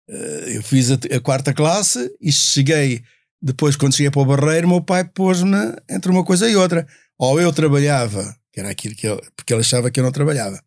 Eh, 0.09 0.57
Eu 0.57 0.63
fiz 0.63 0.91
a, 0.91 0.95
a 1.15 1.19
quarta 1.19 1.53
classe 1.53 2.13
e 2.21 2.31
cheguei, 2.31 3.03
depois 3.41 3.75
quando 3.75 3.95
cheguei 3.95 4.11
para 4.11 4.21
o 4.21 4.25
Barreiro, 4.25 4.67
meu 4.67 4.81
pai 4.81 5.03
pôs-me 5.03 5.57
entre 5.89 6.11
uma 6.11 6.23
coisa 6.23 6.49
e 6.49 6.55
outra. 6.55 6.87
Ou 7.17 7.39
eu 7.39 7.51
trabalhava, 7.51 8.35
que 8.51 8.59
era 8.59 8.69
aquilo 8.69 8.95
que 8.95 9.07
ele, 9.07 9.21
porque 9.35 9.53
ele 9.53 9.61
achava 9.61 9.89
que 9.89 9.99
eu 9.99 10.03
não 10.03 10.11
trabalhava. 10.11 10.61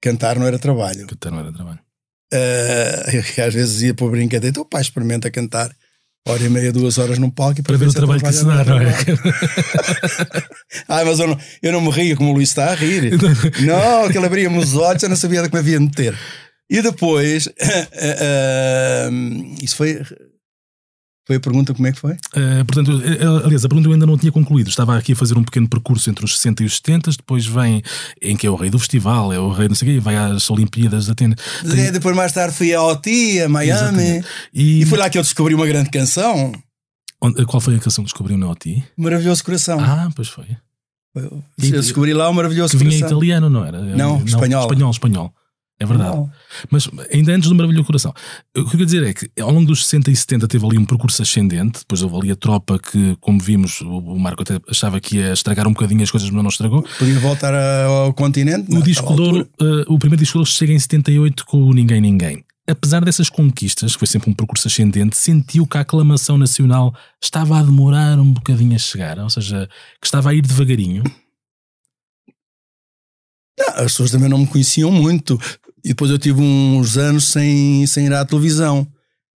Cantar 0.00 0.38
não 0.38 0.46
era 0.46 0.58
trabalho. 0.58 1.06
Até 1.10 1.30
não 1.30 1.38
era 1.40 1.52
trabalho. 1.52 1.80
Eh, 2.32 3.22
eu, 3.38 3.44
às 3.46 3.54
vezes 3.54 3.82
ia 3.82 3.94
para 3.94 4.04
o 4.06 4.10
brincadeira, 4.10 4.50
então 4.50 4.64
pai, 4.64 4.82
experimenta 4.82 5.30
cantar 5.30 5.74
hora 6.28 6.42
e 6.42 6.48
meia, 6.48 6.72
duas 6.72 6.98
horas 6.98 7.18
num 7.18 7.30
palco 7.30 7.60
e 7.60 7.62
Para 7.62 7.76
ver 7.76 7.88
o 7.88 7.92
trabalho 7.92 8.20
que 8.20 8.28
isso 8.28 8.44
dá, 8.44 8.64
não 8.64 8.78
é? 8.78 8.94
ah, 10.88 11.04
mas 11.04 11.18
eu 11.18 11.26
não, 11.26 11.38
eu 11.62 11.72
não 11.72 11.80
me 11.80 11.90
ria 11.90 12.16
como 12.16 12.30
o 12.30 12.34
Luís 12.34 12.50
está 12.50 12.70
a 12.70 12.74
rir. 12.74 13.12
Não, 13.60 14.08
que 14.08 14.16
ele 14.16 14.26
abria-me 14.26 14.58
os 14.58 14.76
olhos, 14.76 15.02
eu 15.02 15.08
não 15.08 15.16
sabia 15.16 15.42
de 15.42 15.48
que 15.48 15.54
me 15.54 15.60
havia 15.60 15.78
de 15.78 15.84
meter. 15.84 16.16
E 16.70 16.80
depois, 16.80 17.48
eh, 17.60 19.10
isso 19.60 19.76
foi, 19.76 20.00
foi 21.26 21.36
a 21.36 21.40
pergunta: 21.40 21.72
como 21.72 21.86
é 21.86 21.92
que 21.92 21.98
foi? 22.00 22.12
Uh, 22.12 22.64
portanto, 22.66 22.90
uh, 22.92 23.44
aliás, 23.44 23.64
a 23.64 23.68
pergunta 23.68 23.88
eu 23.88 23.92
ainda 23.92 24.06
não 24.06 24.18
tinha 24.18 24.32
concluído. 24.32 24.68
Estava 24.68 24.96
aqui 24.96 25.12
a 25.12 25.16
fazer 25.16 25.38
um 25.38 25.44
pequeno 25.44 25.68
percurso 25.68 26.10
entre 26.10 26.24
os 26.24 26.36
60 26.36 26.62
e 26.62 26.66
os 26.66 26.76
70, 26.76 27.10
depois 27.12 27.46
vem 27.46 27.82
em 28.20 28.36
que 28.36 28.46
é 28.46 28.50
o 28.50 28.56
rei 28.56 28.70
do 28.70 28.78
festival, 28.78 29.32
é 29.32 29.38
o 29.38 29.50
rei 29.50 29.68
não 29.68 29.74
sei 29.74 29.88
o 29.88 29.92
quê, 29.94 30.00
vai 30.00 30.16
às 30.16 30.50
Olimpíadas 30.50 31.06
de 31.06 31.12
Atenas. 31.12 31.38
Tem- 31.62 31.92
Depois, 31.92 32.16
mais 32.16 32.32
tarde, 32.32 32.54
fui 32.54 32.74
a 32.74 32.82
OT, 32.82 33.42
a 33.42 33.48
Miami. 33.48 34.24
E, 34.52 34.82
e 34.82 34.86
foi 34.86 34.98
lá 34.98 35.08
que 35.08 35.18
eu 35.18 35.22
descobri 35.22 35.54
uma 35.54 35.66
grande 35.66 35.90
canção, 35.90 36.52
qual 37.46 37.60
foi 37.60 37.76
a 37.76 37.78
canção 37.78 38.02
que 38.04 38.10
descobriu 38.10 38.36
na 38.36 38.48
OTI? 38.50 38.84
Maravilhoso 38.96 39.44
Coração. 39.44 39.78
Ah, 39.80 40.10
pois 40.14 40.28
foi. 40.28 40.46
eu 41.14 41.42
descobri 41.80 42.12
lá 42.12 42.28
o 42.28 42.34
Maravilhoso 42.34 42.72
Que 42.76 42.82
vinha 42.82 42.90
Coração. 42.98 43.18
italiano, 43.18 43.48
não 43.48 43.64
era? 43.64 43.80
Não, 43.80 44.24
espanhol. 44.24 44.62
Espanhol, 44.62 44.90
espanhol. 44.90 45.34
É 45.82 45.86
verdade. 45.86 46.14
Não. 46.16 46.30
Mas 46.70 46.88
ainda 47.12 47.32
antes 47.32 47.48
do 47.48 47.54
Maravilhoso 47.56 47.86
Coração, 47.86 48.14
o 48.56 48.60
que 48.60 48.60
eu 48.60 48.70
quero 48.70 48.84
dizer 48.84 49.02
é 49.02 49.12
que 49.12 49.28
ao 49.40 49.50
longo 49.50 49.66
dos 49.66 49.84
60 49.84 50.10
e 50.12 50.16
70 50.16 50.46
teve 50.46 50.64
ali 50.64 50.78
um 50.78 50.84
percurso 50.84 51.20
ascendente, 51.20 51.80
depois 51.80 52.02
houve 52.02 52.16
ali 52.16 52.30
a 52.30 52.36
tropa 52.36 52.78
que, 52.78 53.16
como 53.20 53.40
vimos, 53.40 53.80
o 53.80 54.16
Marco 54.16 54.42
até 54.42 54.60
achava 54.68 55.00
que 55.00 55.16
ia 55.16 55.32
estragar 55.32 55.66
um 55.66 55.72
bocadinho 55.72 56.02
as 56.02 56.10
coisas, 56.10 56.30
mas 56.30 56.42
não 56.42 56.50
estragou. 56.50 56.86
Podia 56.98 57.18
voltar 57.18 57.52
ao 57.52 58.14
continente. 58.14 58.70
O 58.70 58.74
não, 58.76 58.82
disco 58.82 59.12
de 59.14 59.20
ouro, 59.20 59.48
eh, 59.60 59.84
o 59.88 59.98
primeiro 59.98 60.22
disco 60.22 60.34
de 60.34 60.38
ouro 60.38 60.50
chega 60.50 60.72
em 60.72 60.78
78 60.78 61.44
com 61.44 61.62
o 61.64 61.72
Ninguém 61.72 62.00
Ninguém. 62.00 62.44
Apesar 62.68 63.04
dessas 63.04 63.28
conquistas, 63.28 63.94
que 63.94 63.98
foi 63.98 64.06
sempre 64.06 64.30
um 64.30 64.34
percurso 64.34 64.68
ascendente, 64.68 65.18
sentiu 65.18 65.66
que 65.66 65.76
a 65.76 65.80
aclamação 65.80 66.38
nacional 66.38 66.94
estava 67.20 67.58
a 67.58 67.62
demorar 67.62 68.20
um 68.20 68.32
bocadinho 68.32 68.76
a 68.76 68.78
chegar, 68.78 69.18
ou 69.18 69.28
seja, 69.28 69.68
que 70.00 70.06
estava 70.06 70.30
a 70.30 70.34
ir 70.34 70.42
devagarinho. 70.42 71.02
Não, 73.58 73.68
as 73.68 73.92
pessoas 73.92 74.10
também 74.10 74.28
não 74.28 74.38
me 74.38 74.46
conheciam 74.46 74.90
muito. 74.90 75.38
E 75.84 75.88
depois 75.88 76.10
eu 76.10 76.18
tive 76.18 76.40
uns 76.40 76.96
anos 76.96 77.28
sem, 77.28 77.86
sem 77.86 78.06
ir 78.06 78.12
à 78.12 78.24
televisão. 78.24 78.86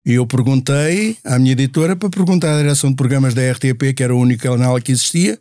E 0.05 0.13
eu 0.13 0.27
perguntei 0.27 1.17
à 1.23 1.39
minha 1.39 1.53
editora 1.53 1.95
para 1.95 2.09
perguntar 2.09 2.53
à 2.55 2.57
direção 2.61 2.89
de 2.89 2.95
programas 2.97 3.33
da 3.33 3.41
RTP, 3.51 3.93
que 3.95 4.03
era 4.03 4.13
o 4.13 4.19
único 4.19 4.43
canal 4.43 4.79
que 4.81 4.91
existia, 4.91 5.39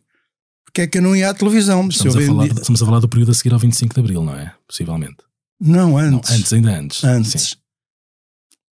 porque 0.64 0.82
é 0.82 0.86
que 0.86 0.98
eu 0.98 1.02
não 1.02 1.16
ia 1.16 1.30
à 1.30 1.34
televisão. 1.34 1.88
Estamos, 1.88 2.14
eu 2.14 2.22
a 2.22 2.26
falar, 2.26 2.42
vendi- 2.46 2.60
estamos 2.60 2.82
a 2.82 2.86
falar 2.86 3.00
do 3.00 3.08
período 3.08 3.32
a 3.32 3.34
seguir 3.34 3.52
ao 3.52 3.58
25 3.58 3.92
de 3.94 4.00
Abril, 4.00 4.22
não 4.22 4.34
é? 4.36 4.54
Possivelmente. 4.68 5.16
Não, 5.60 5.90
Não, 5.90 5.98
antes. 5.98 6.30
antes, 6.30 6.52
ainda 6.52 6.78
antes. 6.78 7.02
Antes. 7.04 7.42
Sim. 7.42 7.56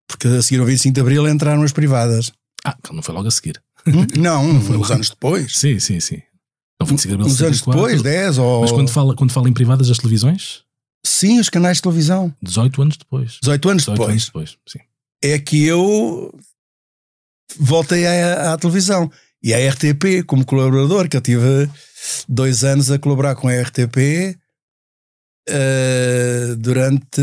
Porque 0.07 0.27
a 0.27 0.41
seguir 0.41 0.59
ao 0.61 0.65
25 0.65 0.93
de 0.93 1.01
Abril 1.01 1.27
entraram 1.27 1.63
as 1.63 1.71
privadas. 1.73 2.31
Ah, 2.65 2.75
não 2.93 3.01
foi 3.01 3.13
logo 3.15 3.27
a 3.27 3.31
seguir. 3.31 3.61
Hum? 3.87 4.05
Não, 4.17 4.61
foi 4.61 4.77
uns 4.77 4.91
anos 4.91 5.09
depois. 5.09 5.57
Sim, 5.57 5.79
sim, 5.79 5.99
sim. 5.99 6.21
Não, 6.79 6.87
25 6.87 7.07
de 7.09 7.13
Abril 7.15 7.27
Uns 7.27 7.41
anos 7.41 7.57
74. 7.59 7.71
depois, 7.97 8.01
10 8.01 8.37
ou. 8.37 8.61
Mas 8.61 8.71
quando 8.71 8.89
fala, 8.89 9.15
quando 9.15 9.31
fala 9.31 9.49
em 9.49 9.53
privadas, 9.53 9.89
as 9.89 9.97
televisões? 9.97 10.63
Sim, 11.05 11.39
os 11.39 11.49
canais 11.49 11.77
de 11.77 11.83
televisão. 11.83 12.33
18 12.41 12.81
anos 12.81 12.97
depois. 12.97 13.37
18 13.41 13.69
anos 13.69 13.83
18 13.83 13.97
depois. 13.97 14.11
anos 14.11 14.25
depois, 14.25 14.57
sim. 14.67 14.79
é 15.23 15.39
que 15.39 15.65
eu 15.65 16.33
voltei 17.59 18.05
à, 18.05 18.53
à 18.53 18.57
televisão 18.57 19.11
e 19.43 19.53
à 19.53 19.69
RTP 19.69 20.23
como 20.25 20.45
colaborador, 20.45 21.09
que 21.09 21.17
eu 21.17 21.21
tive 21.21 21.69
dois 22.27 22.63
anos 22.63 22.91
a 22.91 22.99
colaborar 22.99 23.35
com 23.35 23.47
a 23.47 23.61
RTP 23.61 24.37
eh, 25.49 26.55
durante 26.57 27.21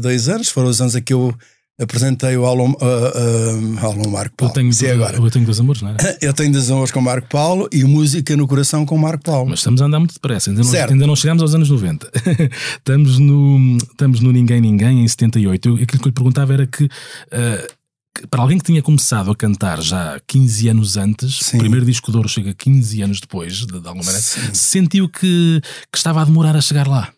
dois 0.00 0.28
anos. 0.28 0.48
Foram 0.48 0.68
os 0.68 0.80
anos 0.80 0.94
em 0.94 1.02
que 1.02 1.12
eu 1.12 1.34
apresentei 1.80 2.36
o 2.36 2.46
Aulon, 2.46 2.70
uh, 2.72 3.78
Aulon 3.84 4.10
Marco 4.10 4.32
Eu 4.34 4.36
Paulo. 4.38 4.54
tenho, 4.54 4.72
Sim, 4.72 4.86
agora. 4.88 5.16
eu 5.18 5.30
tenho 5.30 5.44
dois 5.44 5.60
amores, 5.60 5.82
não 5.82 5.90
é? 5.90 5.96
Eu 6.22 6.32
tenho 6.32 6.52
das 6.52 6.70
honras 6.70 6.90
com 6.90 7.00
Marco 7.00 7.28
Paulo 7.28 7.68
e 7.72 7.84
música 7.84 8.36
no 8.36 8.46
coração 8.48 8.86
com 8.86 8.96
Marco 8.96 9.22
Paulo. 9.24 9.50
Mas 9.50 9.60
estamos 9.60 9.82
a 9.82 9.84
andar 9.84 9.98
muito 9.98 10.14
depressa, 10.14 10.50
ainda 10.50 10.62
não, 10.62 10.72
ainda 10.72 11.06
não 11.06 11.16
chegamos 11.16 11.42
aos 11.42 11.54
anos 11.54 11.68
90. 11.68 12.10
estamos, 12.78 13.18
no, 13.18 13.76
estamos 13.78 14.20
no 14.20 14.32
Ninguém 14.32 14.60
Ninguém 14.60 15.02
em 15.04 15.08
78. 15.08 15.68
Eu, 15.68 15.74
aquilo 15.74 15.86
que 15.86 15.94
eu 16.04 16.06
lhe 16.08 16.12
perguntava 16.12 16.52
era 16.54 16.66
que, 16.66 16.88
que 16.88 18.26
para 18.30 18.40
alguém 18.40 18.56
que 18.56 18.64
tinha 18.64 18.82
começado 18.82 19.30
a 19.30 19.36
cantar 19.36 19.80
já 19.82 20.18
15 20.26 20.68
anos 20.68 20.96
antes, 20.96 21.38
Sim. 21.40 21.56
o 21.58 21.60
primeiro 21.60 21.84
disco 21.84 22.10
de 22.10 22.16
ouro 22.16 22.28
chega 22.28 22.54
15 22.54 23.02
anos 23.02 23.20
depois, 23.20 23.54
de, 23.58 23.66
de 23.66 23.74
alguma 23.76 23.96
maneira, 24.04 24.20
Sim. 24.22 24.54
sentiu 24.54 25.08
que, 25.10 25.60
que 25.92 25.98
estava 25.98 26.22
a 26.22 26.24
demorar 26.24 26.56
a 26.56 26.60
chegar 26.62 26.86
lá. 26.88 27.12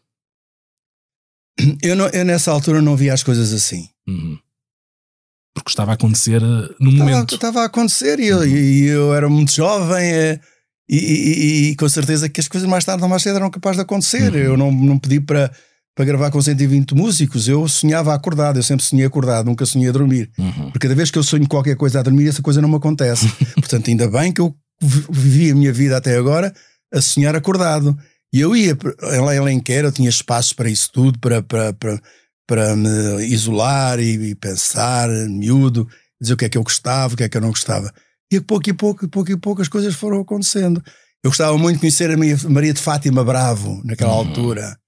Eu, 1.82 1.94
não- 1.96 2.08
eu 2.08 2.24
nessa 2.24 2.50
altura 2.50 2.82
não 2.82 2.96
via 2.96 3.14
as 3.14 3.22
coisas 3.22 3.52
assim. 3.52 3.88
Uhum. 4.08 4.38
Porque 5.68 5.74
estava 5.74 5.90
a 5.90 5.94
acontecer 5.94 6.42
ah, 6.42 6.68
no 6.80 6.90
Estava, 6.90 7.10
momento. 7.10 7.34
estava 7.34 7.60
a 7.60 7.64
acontecer 7.66 8.18
e 8.18 8.26
eu, 8.28 8.46
e 8.46 8.86
eu 8.86 9.14
era 9.14 9.28
muito 9.28 9.52
jovem 9.52 10.02
eh, 10.02 10.40
e, 10.88 10.96
e- 10.96 11.70
e 11.70 11.76
com 11.76 11.86
certeza 11.88 12.26
que 12.28 12.40
as 12.40 12.48
coisas 12.48 12.66
mais 12.66 12.84
tarde 12.86 13.02
ou 13.02 13.08
mais 13.08 13.22
cedo 13.22 13.36
eram 13.36 13.50
capazes 13.50 13.76
de 13.76 13.82
acontecer. 13.82 14.32
Uhum. 14.32 14.38
Eu 14.38 14.56
não, 14.56 14.72
não 14.72 14.98
pedi 14.98 15.20
para, 15.20 15.52
para 15.94 16.06
gravar 16.06 16.30
com 16.30 16.40
120 16.40 16.94
músicos, 16.94 17.46
eu 17.48 17.68
sonhava 17.68 18.14
acordado, 18.14 18.58
eu 18.58 18.62
sempre 18.62 18.82
sonhei 18.84 19.04
acordado, 19.04 19.44
nunca 19.46 19.66
sonhei 19.66 19.90
a 19.90 19.92
dormir. 19.92 20.30
Uhum. 20.38 20.70
Porque 20.70 20.86
cada 20.88 20.94
vez 20.94 21.10
que 21.10 21.18
eu 21.18 21.22
sonho 21.22 21.46
qualquer 21.46 21.76
coisa 21.76 22.00
a 22.00 22.02
dormir, 22.02 22.28
essa 22.28 22.40
coisa 22.40 22.62
não 22.62 22.68
me 22.70 22.76
acontece. 22.76 23.28
Portanto, 23.56 23.88
ainda 23.90 24.08
bem 24.08 24.32
que 24.32 24.40
eu 24.40 24.54
vi- 24.80 25.04
vivi 25.10 25.50
a 25.50 25.54
minha 25.54 25.72
vida 25.72 25.98
até 25.98 26.16
agora 26.16 26.50
a 26.94 27.00
sonhar 27.02 27.36
acordado. 27.36 27.94
E 28.32 28.40
eu 28.40 28.56
ia 28.56 28.74
por- 28.74 28.96
em 29.02 29.38
Alenquer, 29.38 29.84
eu 29.84 29.92
tinha 29.92 30.08
espaço 30.08 30.56
para 30.56 30.70
isso 30.70 30.88
tudo, 30.90 31.18
para, 31.18 31.42
para, 31.42 31.74
para, 31.74 32.00
para 32.48 32.74
me 32.74 33.24
isolar 33.26 34.00
e, 34.00 34.30
e 34.30 34.34
pensar, 34.34 35.06
miúdo, 35.28 35.86
dizer 36.20 36.32
o 36.32 36.36
que 36.36 36.46
é 36.46 36.48
que 36.48 36.56
eu 36.56 36.62
gostava, 36.62 37.12
o 37.12 37.16
que 37.16 37.22
é 37.22 37.28
que 37.28 37.36
eu 37.36 37.40
não 37.42 37.50
gostava. 37.50 37.92
E 38.32 38.40
pouco 38.40 38.70
e 38.70 38.72
pouco, 38.72 39.06
pouco 39.06 39.30
e 39.30 39.36
pouco 39.36 39.60
as 39.62 39.68
coisas 39.68 39.94
foram 39.94 40.20
acontecendo. 40.22 40.82
Eu 41.22 41.30
gostava 41.30 41.56
muito 41.58 41.74
de 41.76 41.80
conhecer 41.80 42.10
a 42.10 42.16
minha 42.16 42.36
Maria 42.48 42.72
de 42.72 42.80
Fátima 42.80 43.22
Bravo, 43.22 43.82
naquela 43.84 44.12
Uhum. 44.12 44.18
altura. 44.28 44.78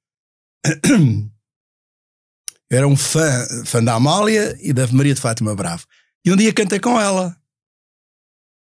Eu 2.70 2.79
era 2.79 2.88
um 2.88 2.96
fã, 2.96 3.46
fã 3.64 3.83
da 3.83 3.94
Amália 3.94 4.57
e 4.61 4.73
da 4.73 4.87
Maria 4.88 5.14
de 5.14 5.20
Fátima 5.20 5.55
Bravo. 5.55 5.85
E 6.25 6.33
um 6.33 6.37
dia 6.37 6.53
cantei 6.55 6.79
com 6.81 6.99
ela. 7.01 7.37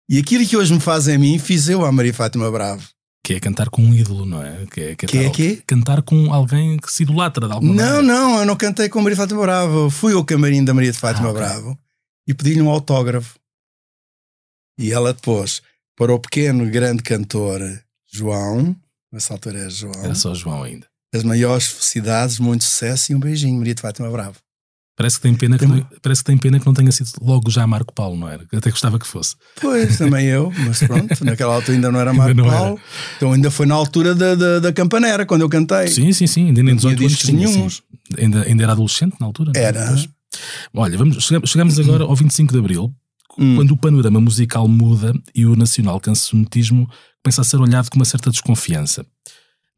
E 0.09 0.19
aquilo 0.19 0.47
que 0.47 0.57
hoje 0.57 0.73
me 0.75 0.81
fazem 0.81 1.15
a 1.15 1.19
mim, 1.19 1.39
fiz 1.39 1.69
eu 1.69 1.85
à 1.85 1.93
Maria 1.93 2.13
Fátima 2.15 2.51
Bravo. 2.51 2.89
Que 3.25 3.35
é 3.35 3.41
cantar 3.41 3.71
com 3.71 3.83
um 3.83 3.95
ídolo, 3.95 4.27
não 4.27 4.43
é? 4.43 4.67
Que 4.67 4.81
é, 4.81 4.95
Que 4.97 5.19
é 5.19 5.31
quê? 5.31 5.63
Cantar 5.67 6.03
com 6.03 6.33
alguém 6.35 6.77
que 6.77 6.93
se 6.93 7.05
idolatra 7.05 7.47
de 7.47 7.53
alguma 7.53 7.73
Não, 7.73 7.85
maneira. 7.85 8.03
não, 8.03 8.39
eu 8.41 8.47
não 8.47 8.57
cantei 8.57 8.89
com 8.89 8.99
a 8.99 9.03
Maria 9.03 9.17
Fátima 9.17 9.41
Bravo. 9.43 9.91
Fui 9.91 10.13
ao 10.13 10.25
camarim 10.25 10.65
da 10.65 10.75
Maria 10.75 10.91
de 10.91 10.99
Fátima 10.99 11.29
Ah, 11.29 11.31
ok. 11.31 11.41
Bravo 11.43 11.79
e 12.27 12.35
pedi-lhe 12.35 12.61
um 12.63 12.69
autógrafo. 12.71 13.39
E 14.79 14.93
ela 14.93 15.13
depois, 15.13 15.63
para 15.97 16.13
o 16.13 16.19
pequeno 16.19 16.69
grande 16.71 17.03
cantor 17.03 17.61
João, 18.13 18.75
nessa 19.13 19.35
altura 19.35 19.67
é 19.67 19.71
João, 19.71 20.05
Era 20.05 20.15
só 20.15 20.35
João 20.35 20.63
ainda. 20.65 20.87
as 21.15 21.23
maiores 21.23 21.67
felicidades, 21.67 22.39
muito 22.39 22.65
sucesso 22.65 23.13
e 23.13 23.15
um 23.15 23.21
beijinho, 23.21 23.59
Maria 23.59 23.75
de 23.75 23.83
Fátima 23.83 24.11
Bravo. 24.11 24.39
Parece 24.95 25.17
que 25.17 25.23
tem 25.23 25.35
pena 25.35 25.59
que, 25.59 25.67
Tem- 25.67 25.77
não, 25.77 25.87
parece 26.03 26.21
que 26.23 26.27
tem 26.27 26.37
pena 26.37 26.61
que 26.61 26.67
não 26.67 26.75
tenha 26.75 26.93
sido 26.93 27.09
logo 27.23 27.51
já 27.51 27.67
Marco 27.67 27.93
Paulo, 27.95 28.17
não 28.17 28.29
era? 28.29 28.45
Até 28.53 28.71
gostava 28.71 28.99
que 28.99 29.07
fosse. 29.07 29.37
Pois, 29.61 29.97
também 29.97 30.27
eu, 30.27 30.53
mas 30.67 30.81
pronto, 30.83 31.09
naquela 31.25 31.55
altura 31.55 31.77
ainda 31.77 31.91
não 31.91 31.99
era 31.99 32.13
Marco 32.13 32.35
não 32.35 32.45
Paulo. 32.45 32.81
Então 33.17 33.33
ainda 33.33 33.51
foi 33.51 33.65
na 33.65 33.75
altura 33.75 34.15
da, 34.15 34.35
da, 34.35 34.59
da 34.59 34.73
campanera, 34.73 35.25
quando 35.25 35.41
eu 35.41 35.49
cantei. 35.49 35.89
Sim, 35.89 36.13
sim, 36.13 36.27
sim. 36.27 36.47
Ainda 36.49 36.63
nem 36.63 36.75
Não 36.75 36.81
tinha 36.81 36.95
18 36.95 37.05
anos 37.11 37.19
tinha, 37.19 37.49
nenhuns. 37.49 37.75
sim. 37.77 38.23
Ainda, 38.23 38.43
ainda 38.43 38.63
era 38.65 38.73
adolescente 38.73 39.17
na 39.19 39.27
altura? 39.27 39.53
é? 39.57 39.63
Era. 39.63 39.95
Olha, 40.75 40.97
vamos, 40.99 41.25
chegamos, 41.25 41.51
chegamos 41.51 41.79
agora 41.79 42.05
ao 42.05 42.15
25 42.15 42.53
de 42.53 42.59
Abril, 42.59 42.95
Hum. 43.39 43.57
quando 43.57 43.71
o 43.71 43.77
panorama 43.79 44.21
musical 44.21 44.69
muda 44.69 45.15
e 45.35 45.47
o 45.47 45.57
nacional 45.57 45.99
cancionetismo 45.99 46.87
começa 47.25 47.41
a 47.41 47.45
ser 47.45 47.57
olhado 47.57 47.89
com 47.89 47.97
uma 47.97 48.05
certa 48.05 48.31
desconfiança. 48.31 49.07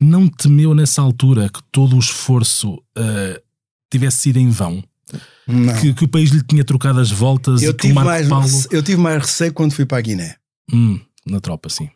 Não 0.00 0.27
temeu 0.27 0.74
nessa 0.74 1.00
altura 1.00 1.48
que 1.48 1.61
todo 1.70 1.94
o 1.94 2.00
esforço 2.00 2.83
ah, 2.96 3.40
tivesse 3.88 4.18
sido 4.18 4.38
em 4.38 4.50
vão? 4.50 4.83
Que, 5.81 5.93
que 5.93 6.05
o 6.05 6.09
país 6.09 6.31
lhe 6.31 6.43
tinha 6.43 6.65
trocado 6.65 7.01
as 7.01 7.11
voltas 7.11 7.63
Eu 7.63 7.73
e 7.73 7.75
que 7.75 7.91
o 7.93 7.95
Marco 7.95 8.09
mais, 8.11 8.29
Paulo... 8.29 8.49
eu 8.71 8.83
tive 8.83 8.97
mais 9.01 9.23
receio 9.23 9.53
quando 9.53 9.73
fui 9.73 9.85
para 9.85 9.99
a 9.99 10.01
Guiné, 10.01 10.37
Hum, 10.73 10.99
na 11.27 11.41
tropa, 11.41 11.69
sim. 11.69 11.91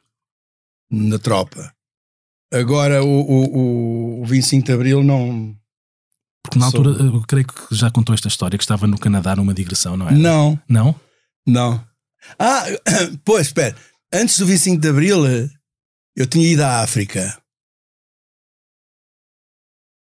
na 0.91 1.19
tropa. 1.19 1.73
Agora 2.53 3.03
o, 3.03 3.09
o, 3.09 4.23
o 4.23 4.27
25 4.27 4.65
de 4.67 4.73
Abril 4.73 5.03
não. 5.03 5.57
Porque 6.43 6.59
na 6.59 6.67
altura, 6.67 6.91
eu 7.03 7.21
creio 7.23 7.47
que 7.47 7.75
já 7.75 7.91
contou 7.91 8.15
esta 8.15 8.29
história, 8.29 8.57
que 8.59 8.65
estava 8.65 8.87
no 8.87 8.99
Canadá 8.99 9.35
numa 9.37 9.53
digressão, 9.55 9.97
não 9.97 10.09
é? 10.09 10.13
Não, 10.13 10.59
Não? 10.69 10.95
não. 11.47 11.87
Ah, 12.39 12.65
pois, 13.25 13.47
espera. 13.49 13.77
Antes 14.13 14.39
do 14.39 14.47
25 14.47 14.81
de 14.81 14.89
Abril, 14.89 15.27
eh, 15.27 15.51
eu 16.17 16.27
tinha 16.27 16.47
ido 16.51 16.63
à 16.63 16.81
África. 16.83 17.39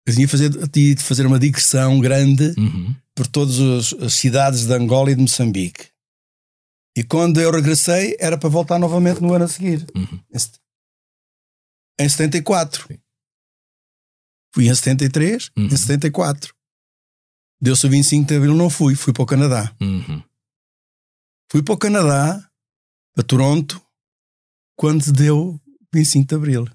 Eu 0.06 0.14
tinha, 0.14 0.28
fazer, 0.28 0.68
tinha 0.68 0.90
ido 0.90 1.02
fazer 1.02 1.24
uma 1.26 1.38
digressão 1.38 1.98
grande 2.00 2.54
Uhum. 2.58 2.94
Por 3.14 3.26
todas 3.26 3.92
as, 4.02 4.12
cidades 4.14 4.66
de 4.66 4.72
Angola 4.72 5.10
e 5.10 5.14
de 5.14 5.22
Moçambique. 5.22 5.88
E 6.96 7.02
quando 7.02 7.40
eu 7.40 7.50
regressei, 7.50 8.16
era 8.20 8.38
para 8.38 8.48
voltar 8.48 8.78
novamente 8.78 9.20
no 9.20 9.32
ano 9.32 9.44
a 9.44 9.48
seguir. 9.48 9.86
Uhum. 9.96 10.20
Em 10.32 10.38
set- 10.38 10.60
Em 12.00 12.08
74. 12.08 12.86
Sim. 12.88 12.98
Fui 14.54 14.68
em 14.68 14.74
73, 14.74 15.50
Uhum. 15.56 15.66
em 15.66 15.76
74. 15.76 16.54
Deu-se 17.60 17.86
o 17.86 17.90
25 17.90 18.28
de 18.28 18.36
Abril, 18.36 18.54
não 18.54 18.68
fui, 18.70 18.94
fui 18.94 19.12
para 19.12 19.22
o 19.22 19.26
Canadá. 19.26 19.74
Uhum. 19.80 20.22
Fui 21.50 21.62
para 21.62 21.74
o 21.74 21.78
Canadá, 21.78 22.50
para 23.14 23.24
Toronto, 23.24 23.80
quando 24.76 25.12
deu 25.12 25.60
25 25.92 26.28
de 26.28 26.34
Abril. 26.34 26.68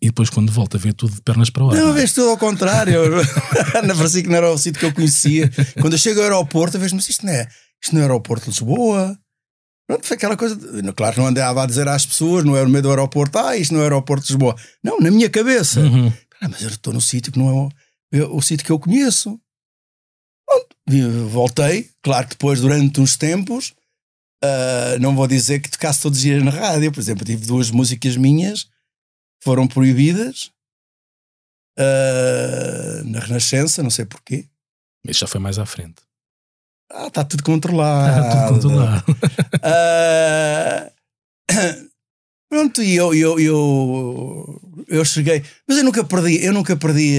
E 0.00 0.06
depois, 0.06 0.28
quando 0.28 0.52
volta, 0.52 0.76
vê 0.76 0.92
tudo 0.92 1.14
de 1.14 1.22
pernas 1.22 1.48
para 1.48 1.64
o 1.64 1.70
ar. 1.70 1.76
Não, 1.76 1.84
não 1.86 1.90
é? 1.92 1.94
vês 1.94 2.12
tudo 2.12 2.28
ao 2.30 2.36
contrário. 2.38 3.00
não 3.86 3.96
parecia 3.96 4.22
que 4.22 4.28
não 4.28 4.36
era 4.36 4.50
o 4.52 4.58
sítio 4.58 4.78
que 4.78 4.86
eu 4.86 4.92
conhecia. 4.92 5.50
Quando 5.80 5.94
eu 5.94 5.98
chego 5.98 6.20
ao 6.20 6.24
aeroporto, 6.24 6.76
eu 6.76 6.80
vejo, 6.80 6.94
mas 6.94 7.08
isto 7.08 7.24
não 7.24 7.32
é, 7.32 7.48
isto 7.82 7.94
não 7.94 8.02
é 8.02 8.04
o 8.04 8.08
aeroporto 8.08 8.44
de 8.44 8.50
Lisboa. 8.50 9.18
Pronto, 9.88 10.04
foi 10.06 10.16
aquela 10.16 10.36
coisa. 10.36 10.54
de- 10.56 10.92
Claro 10.92 11.14
que 11.14 11.20
não 11.20 11.28
andava 11.28 11.62
a 11.62 11.66
dizer 11.66 11.88
às 11.88 12.04
pessoas, 12.04 12.44
não 12.44 12.56
é 12.56 12.62
no 12.62 12.68
meio 12.68 12.82
do 12.82 12.90
aeroporto, 12.90 13.38
ah, 13.38 13.56
isto 13.56 13.72
não 13.72 13.80
é 13.80 13.84
o 13.84 13.86
aeroporto 13.86 14.26
de 14.26 14.32
Lisboa. 14.32 14.54
Não, 14.84 14.98
na 15.00 15.10
minha 15.10 15.30
cabeça. 15.30 15.80
Uhum. 15.80 16.12
Ah, 16.42 16.48
mas 16.48 16.60
eu 16.62 16.68
estou 16.68 16.92
no 16.92 17.00
sítio 17.00 17.32
que 17.32 17.38
não 17.38 17.48
é 17.48 17.52
o, 17.52 17.68
eu- 18.12 18.36
o 18.36 18.42
sítio 18.42 18.66
que 18.66 18.72
eu 18.72 18.78
conheço. 18.78 19.40
Pronto, 20.46 21.28
voltei. 21.30 21.88
Claro 22.02 22.24
que 22.26 22.34
depois, 22.34 22.60
durante 22.60 23.00
uns 23.00 23.16
tempos, 23.16 23.72
ah, 24.44 24.96
não 25.00 25.14
vou 25.16 25.26
dizer 25.26 25.60
que 25.60 25.70
tocasse 25.70 26.02
todos 26.02 26.18
os 26.18 26.22
dias 26.22 26.42
na 26.42 26.50
rádio. 26.50 26.92
Por 26.92 27.00
exemplo, 27.00 27.24
tive 27.24 27.46
duas 27.46 27.70
músicas 27.70 28.16
minhas 28.16 28.66
foram 29.46 29.68
proibidas 29.68 30.50
ah, 31.78 33.02
na 33.04 33.20
Renascença, 33.20 33.80
não 33.80 33.90
sei 33.90 34.04
porquê. 34.04 34.46
Isso 35.06 35.20
já 35.20 35.26
foi 35.28 35.40
mais 35.40 35.56
à 35.56 35.64
frente. 35.64 36.02
Ah, 36.90 37.06
está 37.06 37.22
tudo 37.30 37.44
controlado. 37.44 38.26
Ah, 38.26 38.30
tudo 38.48 38.60
controlado. 38.62 39.04
Ah, 39.62 40.90
pronto, 42.48 42.82
e 42.82 42.96
eu, 42.96 43.14
eu, 43.14 43.38
eu, 43.38 44.60
eu 44.88 45.04
cheguei, 45.04 45.44
mas 45.68 45.78
eu 45.78 45.84
nunca 45.84 46.02
perdi, 46.04 46.44
eu 46.44 46.52
nunca 46.52 46.76
perdi, 46.76 47.18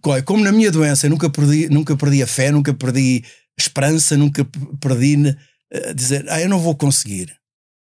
co- 0.00 0.22
como 0.24 0.44
na 0.44 0.52
minha 0.52 0.70
doença, 0.70 1.06
eu 1.06 1.10
nunca 1.10 1.28
perdi, 1.30 1.68
nunca 1.68 1.96
perdi 1.96 2.22
a 2.22 2.26
fé, 2.26 2.50
nunca 2.52 2.72
perdi 2.72 3.24
a 3.58 3.60
esperança, 3.62 4.16
nunca 4.16 4.44
perdi 4.80 5.16
eh, 5.72 5.94
dizer, 5.94 6.24
ah, 6.28 6.40
eu 6.40 6.48
não 6.48 6.60
vou 6.60 6.76
conseguir. 6.76 7.36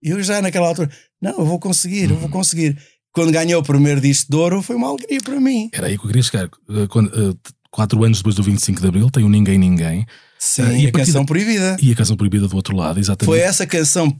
Eu 0.03 0.20
já 0.22 0.43
naquela 0.43 0.66
altura, 0.68 0.91
não, 1.20 1.39
eu 1.39 1.45
vou 1.47 1.61
conseguir, 1.61 2.11
eu 2.11 2.16
vou 2.16 2.24
Uhum. 2.24 2.30
conseguir. 2.30 2.76
Quando 3.12 3.30
ganhei 3.32 3.54
o 3.54 3.62
primeiro 3.62 4.00
disco 4.00 4.30
de 4.30 4.36
ouro, 4.36 4.62
foi 4.62 4.76
uma 4.76 4.88
alegria 4.88 5.20
para 5.22 5.38
mim. 5.40 5.68
Era 5.72 5.86
aí 5.88 5.98
que 5.98 6.04
eu 6.04 6.08
queria 6.08 6.22
chegar. 6.22 6.46
Uh, 6.68 6.88
Quando, 6.88 7.08
uh, 7.08 7.34
t- 7.34 7.50
quatro 7.70 8.02
anos 8.04 8.18
depois 8.18 8.34
do 8.34 8.42
25 8.42 8.80
de 8.80 8.86
Abril, 8.88 9.10
tem 9.10 9.22
o 9.24 9.28
Ninguém 9.28 9.58
Ninguém. 9.58 10.06
Sim, 10.38 10.62
Ah, 10.62 10.72
e 10.72 10.86
a 10.86 10.92
canção 10.92 11.22
da- 11.22 11.26
proibida. 11.26 11.76
E 11.80 11.92
a 11.92 11.94
canção 11.94 12.16
proibida 12.16 12.48
do 12.48 12.56
outro 12.56 12.74
lado, 12.76 12.98
exatamente. 12.98 13.26
Foi 13.26 13.38
essa 13.38 13.66
canção, 13.66 14.14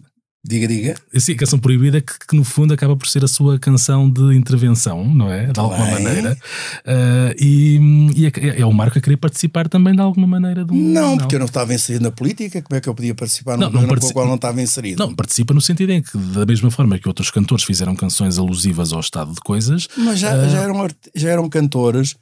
diga, 0.45 0.67
diga. 0.69 0.95
Sim, 1.19 1.33
a 1.33 1.37
canção 1.37 1.59
proibida 1.59 2.01
que, 2.01 2.13
que, 2.29 2.37
no 2.37 2.43
fundo 2.45 2.75
acaba 2.75 2.97
por 2.97 3.07
ser 3.07 3.25
a 3.25 3.29
sua 3.29 3.59
canção 3.59 4.11
de 4.11 4.35
intervenção, 4.37 5.05
não 5.15 5.31
é? 5.31 5.47
De 5.47 5.59
alguma 5.61 5.85
Bem. 5.85 5.95
maneira. 6.05 6.37
Ah, 6.85 7.35
e 7.39 7.79
e 8.17 8.27
é, 8.27 8.61
é 8.61 8.67
o 8.67 8.73
Marco 8.73 8.99
a 8.99 9.01
querer 9.01 9.17
participar 9.17 9.69
também 9.69 9.95
de 9.95 10.01
alguma 10.01 10.27
maneira 10.27 10.65
de 10.65 10.73
um. 10.73 10.77
Não, 10.77 11.17
porque 11.19 11.35
eu 11.37 11.39
não 11.39 11.47
estava 11.47 11.73
inserido 11.73 12.03
na 12.03 12.11
política, 12.11 12.61
como 12.63 12.77
é 12.77 12.81
que 12.81 12.89
eu 12.89 12.95
podia 12.95 13.15
participar 13.15 13.53
num 13.57 13.61
Não, 13.61 13.67
não 13.71 13.79
programa 13.81 14.01
com 14.01 14.07
o 14.09 14.13
qual 14.13 14.27
não 14.27 14.35
estava 14.37 14.61
inserido? 14.61 14.99
Não, 14.99 15.15
participa 15.15 15.55
no 15.55 15.61
sentido 15.61 15.91
em 15.91 16.03
que, 16.03 16.17
da 16.19 16.45
mesma 16.45 16.71
forma 16.71 16.99
que 16.99 17.09
outros 17.09 17.31
cantores 17.31 17.65
fizeram 17.65 17.95
canções 17.95 18.39
alusivas 18.39 18.93
ao 18.93 19.01
estado 19.01 19.33
de 19.33 19.41
coisas, 19.41 19.89
Mas 19.97 20.19
já, 20.19 20.33
Ah. 20.33 20.49
já, 20.49 20.59
eram, 20.63 20.83
art- 20.83 21.09
já 21.15 21.31
eram 21.31 21.49
cantores 21.49 22.15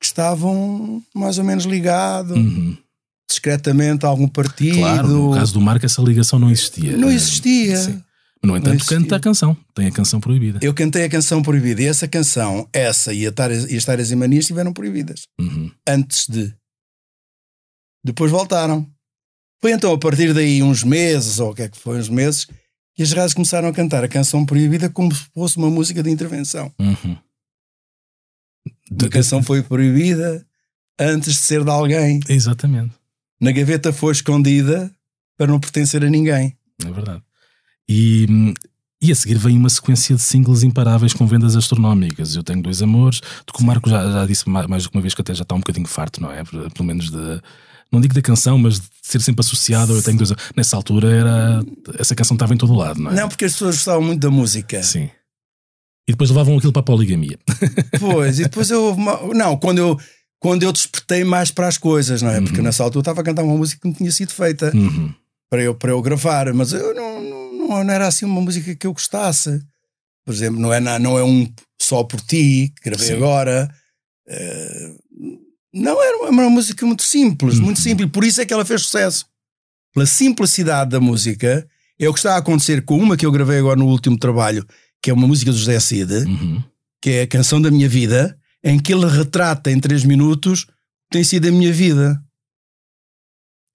que 0.00 0.06
estavam 0.06 1.02
mais 1.14 1.38
ou 1.38 1.44
menos 1.44 1.64
ligados 1.64 2.36
uhum, 2.36 2.76
discretamente 3.28 4.04
a 4.04 4.08
algum 4.08 4.28
partido. 4.28 4.76
claro, 4.78 5.08
no 5.08 5.34
caso 5.34 5.52
do 5.54 5.60
Marco, 5.60 5.84
essa 5.86 6.02
ligação 6.02 6.38
não 6.38 6.50
existia. 6.50 6.96
Não 6.96 7.10
existia. 7.10 7.76
sim. 7.76 8.02
No 8.42 8.54
entanto, 8.54 8.84
canta 8.84 9.16
a 9.16 9.20
canção, 9.20 9.56
tem 9.74 9.86
a 9.86 9.90
canção 9.90 10.20
proibida. 10.20 10.58
Eu 10.60 10.74
cantei 10.74 11.04
a 11.04 11.08
canção 11.08 11.42
proibida 11.42 11.80
e 11.80 11.86
essa 11.86 12.06
canção, 12.06 12.68
essa 12.74 13.10
e, 13.14 13.26
a 13.26 13.32
Taras, 13.32 13.70
e 13.70 13.76
as 13.76 13.84
Taras 13.86 14.10
e 14.10 14.16
Manias 14.16 14.44
estiveram 14.44 14.70
proibidas 14.70 15.22
Uhum. 15.40 15.70
antes 15.88 16.26
de. 16.28 16.54
Depois 18.04 18.30
voltaram. 18.30 18.86
Foi 19.62 19.72
então 19.72 19.94
a 19.94 19.98
partir 19.98 20.34
daí, 20.34 20.62
uns 20.62 20.84
meses, 20.84 21.40
ou 21.40 21.52
o 21.52 21.54
que 21.54 21.62
é 21.62 21.68
que 21.70 21.78
foi, 21.78 21.98
uns 21.98 22.10
meses, 22.10 22.46
que 22.94 23.02
as 23.02 23.10
rádios 23.12 23.32
começaram 23.32 23.66
a 23.66 23.72
cantar 23.72 24.04
a 24.04 24.08
canção 24.08 24.44
proibida 24.44 24.90
como 24.90 25.14
se 25.14 25.22
fosse 25.32 25.56
uma 25.56 25.70
música 25.70 26.02
de 26.02 26.10
intervenção. 26.10 26.70
Uhum. 26.78 27.16
A 29.04 29.08
canção 29.08 29.42
foi 29.42 29.62
proibida 29.62 30.46
antes 31.00 31.32
de 31.32 31.38
ser 31.40 31.64
de 31.64 31.70
alguém. 31.70 32.20
Exatamente, 32.28 32.92
Na 33.44 33.52
gaveta 33.52 33.92
foi 33.92 34.12
escondida 34.12 34.90
para 35.36 35.46
não 35.48 35.60
pertencer 35.60 36.02
a 36.02 36.08
ninguém. 36.08 36.56
é 36.84 36.90
verdade. 36.90 37.22
E, 37.86 38.26
e 39.02 39.12
a 39.12 39.14
seguir 39.14 39.36
vem 39.36 39.56
uma 39.58 39.68
sequência 39.68 40.16
de 40.16 40.22
singles 40.22 40.62
imparáveis 40.62 41.12
com 41.12 41.26
vendas 41.26 41.54
astronómicas. 41.54 42.34
Eu 42.34 42.42
tenho 42.42 42.62
dois 42.62 42.80
amores, 42.80 43.20
de 43.20 43.52
que 43.54 43.60
o 43.62 43.66
Marco 43.66 43.90
já, 43.90 44.10
já 44.10 44.24
disse 44.26 44.48
ma- 44.48 44.66
mais 44.66 44.84
do 44.84 44.90
que 44.90 44.96
uma 44.96 45.02
vez 45.02 45.14
que 45.14 45.20
até 45.20 45.34
já 45.34 45.42
está 45.42 45.54
um 45.54 45.58
bocadinho 45.58 45.86
farto, 45.86 46.22
não 46.22 46.32
é? 46.32 46.42
Pelo 46.44 46.84
menos 46.86 47.10
de. 47.10 47.40
Não 47.92 48.00
digo 48.00 48.14
da 48.14 48.22
canção, 48.22 48.56
mas 48.56 48.80
de 48.80 48.86
ser 49.02 49.20
sempre 49.20 49.40
associado. 49.42 49.92
Eu 49.92 50.02
tenho 50.02 50.16
dois. 50.16 50.32
Nessa 50.56 50.74
altura 50.76 51.10
era. 51.12 51.64
Essa 51.98 52.14
canção 52.14 52.34
estava 52.34 52.54
em 52.54 52.56
todo 52.56 52.72
lado, 52.74 52.98
não 52.98 53.10
é? 53.10 53.14
Não, 53.14 53.28
porque 53.28 53.44
as 53.44 53.52
pessoas 53.52 53.74
gostavam 53.76 54.02
muito 54.02 54.20
da 54.20 54.30
música. 54.30 54.82
Sim. 54.82 55.10
E 56.08 56.12
depois 56.12 56.30
levavam 56.30 56.56
aquilo 56.56 56.72
para 56.72 56.80
a 56.80 56.84
poligamia. 56.84 57.38
Pois, 58.00 58.38
e 58.40 58.44
depois 58.44 58.70
eu. 58.70 58.96
Não, 59.34 59.56
quando 59.58 59.78
eu, 59.78 59.98
quando 60.44 60.62
eu 60.62 60.70
despertei 60.72 61.24
mais 61.24 61.50
para 61.50 61.66
as 61.68 61.78
coisas, 61.78 62.20
não 62.20 62.28
é? 62.30 62.38
Porque 62.38 62.58
Uhum. 62.58 62.64
nessa 62.64 62.82
altura 62.84 62.98
eu 62.98 63.00
estava 63.00 63.22
a 63.22 63.24
cantar 63.24 63.42
uma 63.44 63.56
música 63.56 63.80
que 63.80 63.88
não 63.88 63.94
tinha 63.94 64.12
sido 64.12 64.30
feita 64.30 64.70
Uhum. 64.76 65.10
para, 65.48 65.62
eu, 65.62 65.74
para 65.74 65.90
eu 65.92 66.02
gravar, 66.02 66.52
mas 66.52 66.74
eu 66.74 66.94
não, 66.94 67.22
não, 67.22 67.68
não, 67.82 67.90
era 67.90 68.06
assim 68.06 68.26
uma 68.26 68.42
música 68.42 68.74
que 68.74 68.86
eu 68.86 68.92
gostasse. 68.92 69.62
Por 70.22 70.34
exemplo, 70.34 70.60
não 70.60 70.70
é, 70.70 70.80
não 70.98 71.18
é 71.18 71.24
um 71.24 71.50
só 71.80 72.04
por 72.04 72.20
ti, 72.20 72.70
que 72.76 72.90
gravei 72.90 73.06
Sim. 73.06 73.14
agora. 73.14 73.74
Eh, 74.28 74.90
não, 75.72 76.02
era 76.02 76.18
uma, 76.18 76.28
uma 76.30 76.50
música 76.50 76.84
muito 76.84 77.02
simples, 77.04 77.58
muito 77.58 77.78
Uhum. 77.78 77.82
simples, 77.82 78.10
por 78.10 78.22
isso 78.22 78.40
é 78.40 78.44
que 78.44 78.52
ela 78.52 78.66
fez 78.66 78.82
sucesso. 78.82 79.24
Pela 79.94 80.04
simplicidade 80.06 80.90
da 80.90 81.00
música, 81.00 81.66
é 81.98 82.06
o 82.08 82.12
que 82.12 82.18
está 82.18 82.34
a 82.34 82.38
acontecer 82.38 82.84
com 82.84 82.98
uma 82.98 83.16
que 83.16 83.24
eu 83.24 83.32
gravei 83.32 83.58
agora 83.60 83.78
no 83.78 83.86
último 83.86 84.18
trabalho, 84.18 84.66
que 85.02 85.10
é 85.10 85.14
uma 85.14 85.26
música 85.26 85.50
do 85.50 85.56
José 85.56 85.80
Cid 85.80 86.12
Uhum. 86.26 86.62
que 87.00 87.10
é 87.10 87.22
a 87.22 87.26
canção 87.26 87.62
da 87.62 87.70
minha 87.70 87.88
vida, 87.88 88.36
em 88.64 88.78
que 88.78 88.92
ele 88.94 89.06
retrata 89.06 89.70
em 89.70 89.78
três 89.78 90.02
minutos 90.04 90.66
tem 91.10 91.22
sido 91.22 91.46
a 91.48 91.52
minha 91.52 91.72
vida. 91.72 92.18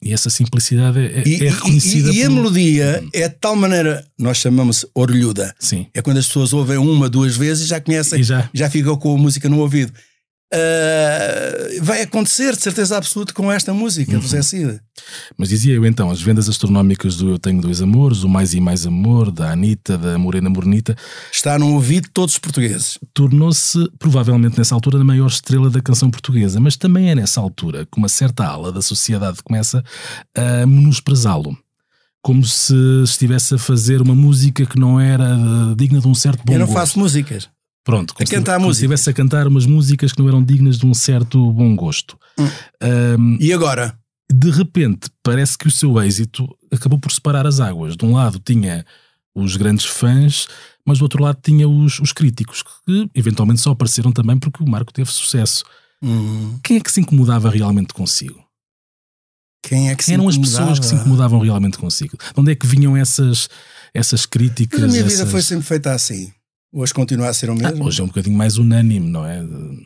E 0.02 0.14
essa 0.14 0.30
simplicidade 0.30 0.98
é, 1.00 1.24
E, 1.28 1.36
é 1.36 1.38
e- 1.46 1.50
reconhecida. 1.50 2.10
e- 2.12 2.18
e 2.20 2.24
a 2.24 2.28
por- 2.28 2.36
melodia 2.36 3.00
Uhum. 3.04 3.10
é 3.14 3.28
de 3.28 3.36
tal 3.36 3.56
maneira, 3.56 4.06
nós 4.18 4.38
chamamos 4.38 4.86
orelhuda. 4.96 5.54
Sim. 5.60 5.88
É 5.94 6.02
quando 6.02 6.18
as 6.18 6.28
pessoas 6.28 6.54
ouvem 6.54 6.78
uma, 6.78 7.10
duas 7.10 7.36
vezes 7.36 7.66
e 7.66 7.68
já 7.68 7.82
conhecem, 7.82 8.22
E 8.22 8.24
já. 8.24 8.50
já 8.54 8.70
ficam 8.70 8.96
com 8.98 9.14
a 9.14 9.18
música 9.18 9.50
no 9.50 9.60
ouvido. 9.60 9.92
Ah, 10.52 11.80
vai 11.82 12.02
acontecer 12.02 12.56
de 12.56 12.62
certeza 12.62 12.98
absoluta 12.98 13.34
com 13.34 13.52
esta 13.52 13.74
música 13.74 14.14
Uhum. 14.14 14.20
do 14.20 14.28
Zé. 14.28 14.80
Mas 15.38 15.50
dizia 15.50 15.74
eu 15.76 15.86
então, 15.86 16.10
as 16.10 16.22
vendas 16.22 16.50
astronómicas 16.50 17.16
do 17.18 17.30
Eu 17.30 17.40
Tenho 17.40 17.62
Dois 17.62 17.82
Amores, 17.82 18.24
o 18.24 18.30
Mais 18.30 18.54
e 18.54 18.60
Mais 18.60 18.86
Amor, 18.86 19.32
da 19.32 19.52
Anitta, 19.52 19.98
da 19.98 20.18
Morena 20.18 20.50
Mornita, 20.50 20.96
Está 21.32 21.58
no 21.60 21.74
ouvido 21.74 22.06
de 22.06 22.12
todos 22.12 22.34
os 22.36 22.40
portugueses. 22.40 22.98
tornou-se 23.14 23.78
provavelmente 24.00 24.58
nessa 24.58 24.76
altura 24.76 25.00
a 25.00 25.04
maior 25.04 25.28
estrela 25.28 25.70
da 25.70 25.82
canção 25.82 26.10
portuguesa, 26.10 26.60
mas 26.60 26.76
também 26.76 27.10
é 27.10 27.16
nessa 27.16 27.40
altura 27.40 27.86
que 27.86 27.98
uma 27.98 28.10
certa 28.10 28.46
ala 28.46 28.72
da 28.72 28.82
sociedade 28.82 29.38
começa 29.44 29.84
a 30.36 30.66
menosprezá-lo. 30.66 31.58
Como 32.22 32.44
se 32.44 32.74
estivesse 33.06 33.56
a 33.56 33.58
fazer 33.58 34.02
uma 34.02 34.14
música 34.14 34.66
que 34.66 34.78
não 34.78 35.00
era 35.00 35.24
eh, 35.26 35.76
digna 35.78 36.02
de 36.02 36.08
um 36.08 36.14
certo 36.14 36.42
bom 36.44 36.52
eu 36.54 36.60
não 36.60 36.66
gosto. 36.66 36.78
faço 36.78 37.00
músicas. 37.00 37.48
Pronto, 37.84 38.14
como 38.14 38.24
a 38.24 38.28
se- 38.28 38.36
cantar 38.36 38.60
se 38.60 38.66
música. 38.66 38.86
estivesse 38.86 39.10
a 39.10 39.14
cantar 39.14 39.48
umas 39.48 39.66
músicas 39.66 40.12
que 40.12 40.20
não 40.20 40.28
eram 40.28 40.44
dignas 40.44 40.78
de 40.78 40.86
um 40.86 40.94
certo 40.94 41.52
bom 41.52 41.76
gosto. 41.76 42.18
Hum. 42.38 42.48
Ahm, 42.82 43.38
E 43.40 43.52
agora? 43.54 43.98
de 44.32 44.50
repente 44.52 45.10
parece 45.24 45.58
que 45.58 45.68
o 45.68 45.72
seu 45.72 46.00
êxito 46.02 46.48
acabou 46.72 47.00
por 47.00 47.12
separar 47.12 47.48
as 47.48 47.60
águas. 47.60 47.96
De 47.98 48.06
um 48.06 48.14
lado 48.14 48.40
tinha 48.40 48.86
os 49.34 49.56
grandes 49.56 49.86
fãs, 49.86 50.48
mas 50.86 51.00
do 51.00 51.04
outro 51.04 51.24
lado 51.24 51.40
tinha 51.42 51.68
os, 51.68 52.00
os 52.00 52.12
críticos, 52.12 52.62
que 52.86 53.10
eventualmente 53.16 53.62
só 53.62 53.72
apareceram 53.72 54.12
também 54.12 54.38
porque 54.38 54.62
o 54.64 54.70
Marco 54.70 54.92
teve 54.94 55.10
sucesso. 55.12 55.64
Hum, 56.02 56.60
Quem 56.64 56.78
é 56.78 56.80
que 56.80 56.92
se 56.92 57.00
incomodava 57.02 57.50
realmente 57.50 57.94
consigo? 57.94 58.44
quem 59.64 59.90
é 59.90 59.96
que 59.96 60.06
Quem 60.06 60.14
eram 60.16 60.28
as 60.28 60.38
pessoas 60.38 60.80
que 60.80 60.86
se 60.86 60.96
incomodava? 60.96 61.02
incomodavam 61.36 61.40
realmente 61.42 61.78
consigo? 61.78 62.18
De 62.18 62.40
onde 62.40 62.52
é 62.52 62.56
que 62.56 62.66
vinham 62.66 62.96
essas, 62.96 63.50
essas 63.94 64.26
críticas? 64.26 64.80
Mas 64.80 64.90
a 64.90 64.92
minha 64.94 65.04
vida 65.04 65.16
essas- 65.16 65.32
foi 65.32 65.42
sempre 65.42 65.66
feita 65.66 65.92
assim. 65.94 66.32
Hoje 66.72 66.94
continua 66.94 67.30
a 67.30 67.34
ser 67.34 67.50
o 67.50 67.54
Ah, 67.54 67.56
mesmo. 67.56 67.86
hoje 67.86 68.00
é 68.00 68.04
um 68.04 68.08
bocadinho 68.08 68.38
mais 68.38 68.58
unânime, 68.58 69.10
não 69.10 69.26
é? 69.26 69.42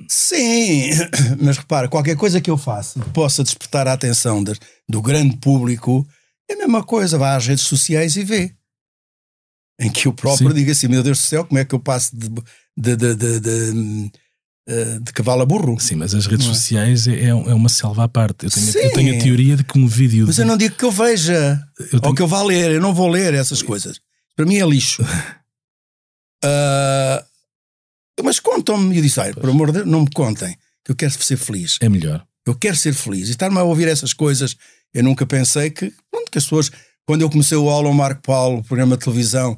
Sim, 0.10 0.90
mas 1.42 1.58
repara, 1.58 1.88
qualquer 1.88 2.18
coisa 2.18 2.42
que 2.42 2.50
eu 2.52 2.58
faça 2.58 3.00
que 3.00 3.10
possa 3.12 3.42
despertar 3.44 3.88
a 3.88 3.94
atenção 3.94 4.44
das- 4.44 4.60
do 4.90 5.02
grande 5.02 5.38
público 5.38 6.06
é 6.50 6.56
a 6.56 6.58
mesma 6.58 6.84
coisa. 6.84 7.18
Vá 7.18 7.36
às 7.38 7.48
redes 7.48 7.64
sociais 7.64 8.18
e 8.18 8.24
vê. 8.24 8.54
Em 9.80 9.90
que 9.90 10.08
eu 10.08 10.14
próprio 10.14 10.50
Sim. 10.50 10.56
digo 10.56 10.72
assim: 10.72 10.88
meu 10.90 11.02
Deus 11.02 11.20
do 11.20 11.24
céu, 11.24 11.46
como 11.46 11.58
é 11.58 11.64
que 11.66 11.74
eu 11.74 11.80
passo 11.80 12.16
de, 12.16 12.28
de, 12.78 12.96
de, 12.98 13.16
de, 13.16 13.40
de, 13.40 14.12
eh, 14.68 15.00
de 15.00 15.14
cavalo 15.14 15.42
a 15.42 15.46
burro? 15.46 15.80
Sim, 15.80 15.96
mas 15.96 16.14
as 16.14 16.26
redes 16.28 16.46
é? 16.46 16.50
sociais 16.54 17.08
é, 17.08 17.28
é 17.28 17.34
uma 17.34 17.70
selva 17.70 18.04
à 18.04 18.08
parte. 18.10 18.46
Eu 18.46 18.52
tenho, 18.52 18.66
Sim. 18.72 18.80
eu 18.80 18.92
tenho 18.92 19.16
a 19.18 19.24
teoria 19.24 19.56
de 19.56 19.64
que 19.64 19.80
um 19.80 19.88
vídeo. 19.88 20.26
Mas 20.28 20.36
de- 20.36 20.42
eu 20.42 20.46
não 20.46 20.58
digo 20.58 20.76
que 20.76 20.84
eu 20.86 20.92
veja 20.92 21.60
eu 21.80 21.88
tenho- 22.02 22.02
ou 22.08 22.14
que 22.14 22.22
eu 22.22 22.28
vá 22.28 22.44
ler, 22.44 22.72
eu 22.72 22.82
não 22.82 22.94
vou 22.94 23.08
ler 23.08 23.34
essas 23.34 23.62
coisas. 23.62 24.00
Para 24.36 24.46
mim 24.46 24.58
é 24.58 24.66
lixo. 24.66 25.02
Ah, 26.44 27.26
mas 28.24 28.40
contam-me, 28.40 28.94
e 28.94 28.98
eu 28.98 29.04
disse: 29.04 29.20
"Ai, 29.20 29.34
por 29.34 29.50
amor 29.50 29.68
de 29.68 29.80
Deus, 29.80 29.88
não 29.88 30.02
me 30.02 30.10
contem, 30.12 30.56
que 30.84 30.92
eu 30.92 30.96
quero 30.96 31.12
ser 31.12 31.38
feliz. 31.38 31.78
É 31.82 31.90
melhor. 31.90 32.26
Eu 32.46 32.56
quero 32.56 32.76
ser 32.76 32.94
feliz. 32.94 33.28
E 33.28 33.32
estar-me 33.32 33.58
a 33.58 33.64
ouvir 33.64 33.88
essas 33.88 34.14
coisas, 34.14 34.56
eu 34.94 35.04
nunca 35.04 35.26
pensei 35.26 35.70
que, 35.70 35.94
pronto, 36.12 36.30
que 36.30 36.38
as 36.38 36.44
pessoas, 36.44 36.72
quando 37.06 37.22
eu 37.22 37.30
comecei 37.30 37.58
o 37.58 37.70
aula 37.70 37.88
ao 37.88 37.94
Marco 37.94 38.22
Paulo, 38.22 38.60
o 38.60 38.64
programa 38.64 38.98
de 38.98 39.04
televisão, 39.04 39.58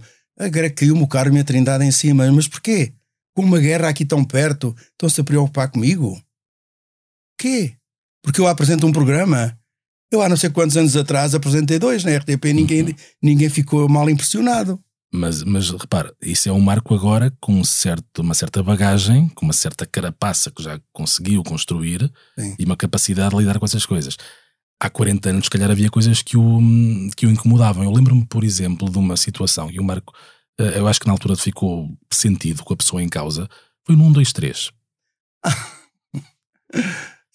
caiu-me 0.75 1.01
o 1.01 1.07
Carmo 1.07 1.37
e 1.37 1.41
a 1.41 1.43
Trindade 1.43 1.83
em 1.83 1.91
cima. 1.91 2.31
Mas 2.31 2.47
porquê? 2.47 2.93
Com 3.35 3.43
uma 3.43 3.59
guerra 3.59 3.89
aqui 3.89 4.05
tão 4.05 4.23
perto, 4.23 4.75
estão-se 4.91 5.19
a 5.19 5.23
preocupar 5.23 5.69
comigo? 5.69 6.21
Quê? 7.37 7.75
Porque 8.23 8.39
eu 8.39 8.47
apresento 8.47 8.87
um 8.87 8.91
programa. 8.91 9.57
Eu 10.11 10.21
há 10.21 10.29
não 10.29 10.37
sei 10.37 10.49
quantos 10.49 10.77
anos 10.77 10.95
atrás 10.95 11.35
apresentei 11.35 11.77
dois 11.79 12.03
na 12.03 12.15
RTP 12.15 12.45
e 12.45 12.53
ninguém, 12.53 12.95
ninguém 13.21 13.49
ficou 13.49 13.89
mal 13.89 14.09
impressionado. 14.09 14.81
Mas, 15.15 15.43
mas 15.43 15.69
repara, 15.69 16.13
isso 16.21 16.49
é 16.49 16.51
um 16.51 16.59
marco 16.59 16.93
agora 16.93 17.35
com 17.39 17.53
um 17.53 17.63
certo, 17.63 18.21
uma 18.21 18.33
certa 18.33 18.61
bagagem, 18.61 19.29
com 19.29 19.45
uma 19.45 19.53
certa 19.53 19.85
carapaça 19.85 20.51
que 20.51 20.61
já 20.61 20.79
conseguiu 20.91 21.41
construir 21.43 22.11
Sim. 22.37 22.55
e 22.59 22.65
uma 22.65 22.75
capacidade 22.75 23.29
de 23.29 23.37
lidar 23.37 23.57
com 23.57 23.65
essas 23.65 23.85
coisas. 23.85 24.17
Há 24.79 24.89
40 24.89 25.29
anos, 25.29 25.45
se 25.45 25.49
calhar, 25.49 25.71
havia 25.71 25.89
coisas 25.89 26.21
que 26.21 26.35
o, 26.35 26.59
que 27.15 27.25
o 27.25 27.31
incomodavam. 27.31 27.83
Eu 27.83 27.91
lembro-me, 27.91 28.25
por 28.25 28.43
exemplo, 28.43 28.89
de 28.89 28.97
uma 28.97 29.15
situação 29.15 29.71
e 29.71 29.79
o 29.79 29.83
Marco, 29.83 30.13
eh, 30.59 30.79
eu 30.79 30.87
acho 30.87 30.99
que 30.99 31.07
na 31.07 31.13
altura 31.13 31.37
ficou 31.37 31.89
sentido 32.11 32.63
com 32.63 32.73
a 32.73 32.77
pessoa 32.77 33.01
em 33.01 33.07
causa, 33.07 33.47
foi 33.85 33.95
no 33.95 34.03
1, 34.03 34.11
2, 34.11 34.33
3. 34.33 34.71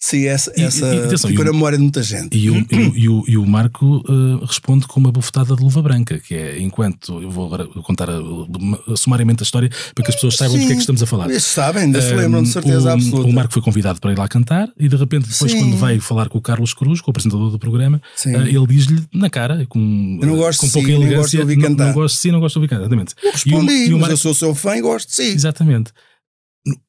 Sim, 0.03 0.25
essa, 0.25 0.51
E- 0.59 0.63
essa 0.63 0.95
e- 0.95 1.03
atenção, 1.05 1.29
ficou 1.29 1.43
o- 1.43 1.47
na 1.47 1.53
memória 1.53 1.77
de 1.77 1.83
muita 1.83 2.01
gente. 2.01 2.35
E 2.35 2.49
o, 2.49 2.65
e 2.95 3.07
o, 3.07 3.23
e 3.27 3.37
o, 3.37 3.45
Marco 3.45 4.03
eh, 4.09 4.45
responde 4.47 4.87
com 4.87 4.99
uma 4.99 5.11
bufetada 5.11 5.55
de 5.55 5.61
luva 5.61 5.79
branca, 5.83 6.17
que 6.17 6.33
é 6.33 6.59
enquanto 6.59 7.21
eu 7.21 7.29
vou 7.29 7.45
agora 7.45 7.67
contar 7.83 8.09
a- 8.09 8.13
a- 8.17 8.97
sumariamente 8.97 9.43
a 9.43 9.45
história 9.45 9.69
para 9.93 10.03
que 10.03 10.09
as 10.09 10.15
pessoas 10.15 10.37
saibam 10.37 10.57
do 10.57 10.65
que 10.65 10.71
é 10.71 10.75
que 10.75 10.81
estamos 10.81 11.03
a 11.03 11.05
falar. 11.05 11.29
Eles 11.29 11.43
sabem, 11.43 11.83
ainda 11.83 12.01
se 12.01 12.15
lembram 12.15 12.41
de 12.41 12.49
certeza 12.49 12.89
o, 12.89 12.93
absoluta. 12.93 13.29
O 13.29 13.31
Marco 13.31 13.53
foi 13.53 13.61
convidado 13.61 14.01
para 14.01 14.11
ir 14.11 14.17
lá 14.17 14.27
cantar 14.27 14.69
e 14.75 14.89
de 14.89 14.95
repente, 14.95 15.29
depois, 15.29 15.51
Sim. 15.51 15.59
quando 15.59 15.77
veio 15.77 16.01
falar 16.01 16.29
com 16.29 16.39
o 16.39 16.41
Carlos 16.41 16.73
Cruz, 16.73 16.99
com 16.99 17.09
o 17.09 17.11
apresentador 17.11 17.51
do 17.51 17.59
programa, 17.59 18.01
Sim. 18.15 18.33
eh, 18.35 18.47
ele 18.49 18.65
diz-lhe 18.67 19.03
na 19.13 19.29
cara, 19.29 19.67
com, 19.69 20.17
Eu 20.19 20.27
não 20.27 20.35
gosto 20.35 20.61
com 20.61 20.65
de 20.65 20.73
pouca 20.73 20.87
si, 20.87 20.93
elegância, 20.93 21.17
gosto 21.19 21.31
de 21.31 21.39
ouvir 21.41 21.57
não, 21.57 21.69
cantar. 21.69 21.85
não 21.85 21.93
gosto 21.93 22.15
de 22.15 22.21
si, 22.21 22.31
não 22.31 22.39
gosto 22.39 22.53
de 22.53 22.57
ouvir 22.59 22.67
cantar. 22.69 22.81
Exatamente. 22.81 23.13
Eu 23.23 23.31
respondi, 23.33 23.71
e 23.71 23.75
o, 23.75 23.87
e 23.89 23.89
o 23.89 23.91
mas 23.91 23.99
Marco, 24.01 24.13
eu 24.13 24.17
sou 24.17 24.33
seu 24.33 24.55
fã 24.55 24.75
e 24.75 24.81
gosto 24.81 25.09
de 25.09 25.13
si. 25.15 25.23
Exatamente. 25.27 25.91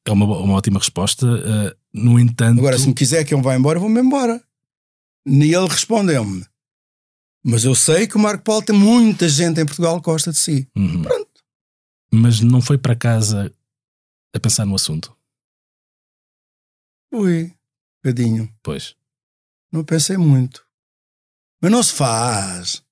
É 0.07 0.11
uma, 0.11 0.25
uma 0.25 0.53
ótima 0.55 0.79
resposta. 0.79 1.27
eh, 1.45 1.75
No 1.93 2.19
entanto. 2.19 2.59
Agora, 2.59 2.77
se 2.77 2.87
me 2.87 2.93
quiser 2.93 3.23
que 3.23 3.33
eu 3.33 3.41
vá 3.41 3.55
embora, 3.55 3.77
eu 3.77 3.81
vou-me 3.81 4.01
embora. 4.01 4.43
E 5.25 5.53
ele 5.53 5.67
respondeu-me. 5.67 6.45
Mas 7.43 7.65
eu 7.65 7.75
sei 7.75 8.07
que 8.07 8.15
o 8.15 8.19
Marco 8.19 8.43
Paulo 8.43 8.63
tem 8.63 8.75
muita 8.75 9.27
gente 9.29 9.59
em 9.59 9.65
Portugal 9.65 9.99
que 9.99 10.05
gosta 10.05 10.31
de 10.31 10.37
si. 10.37 10.67
Uhum. 10.75 11.01
Pronto. 11.01 11.43
Mas 12.11 12.39
não 12.39 12.61
foi 12.61 12.77
para 12.77 12.95
casa 12.95 13.53
a 14.33 14.39
pensar 14.39 14.65
no 14.65 14.75
assunto? 14.75 15.15
Fui. 17.13 17.53
Bocadinho. 18.03 18.51
Pois. 18.63 18.95
Não 19.71 19.83
pensei 19.83 20.17
muito. 20.17 20.65
Mas 21.61 21.71
não 21.71 21.83
se 21.83 21.93
faz. 21.93 22.83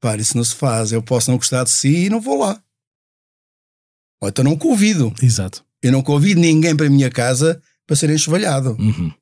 Pare, 0.00 0.22
isso 0.22 0.36
não 0.36 0.44
se 0.44 0.54
faz. 0.54 0.92
Eu 0.92 1.02
posso 1.02 1.30
não 1.30 1.38
gostar 1.38 1.64
de 1.64 1.70
si 1.70 2.06
e 2.06 2.10
não 2.10 2.20
vou 2.20 2.38
lá. 2.38 2.62
Ou 4.20 4.28
então 4.28 4.44
não 4.44 4.56
convido. 4.56 5.12
Exato. 5.22 5.64
Eu 5.82 5.92
não 5.92 6.02
convido 6.02 6.40
ninguém 6.40 6.76
para 6.76 6.86
a 6.86 6.90
minha 6.90 7.10
casa 7.10 7.62
para 7.86 7.96
ser 7.96 8.10
enxovalhado. 8.10 8.76
Uhum. 8.78 9.12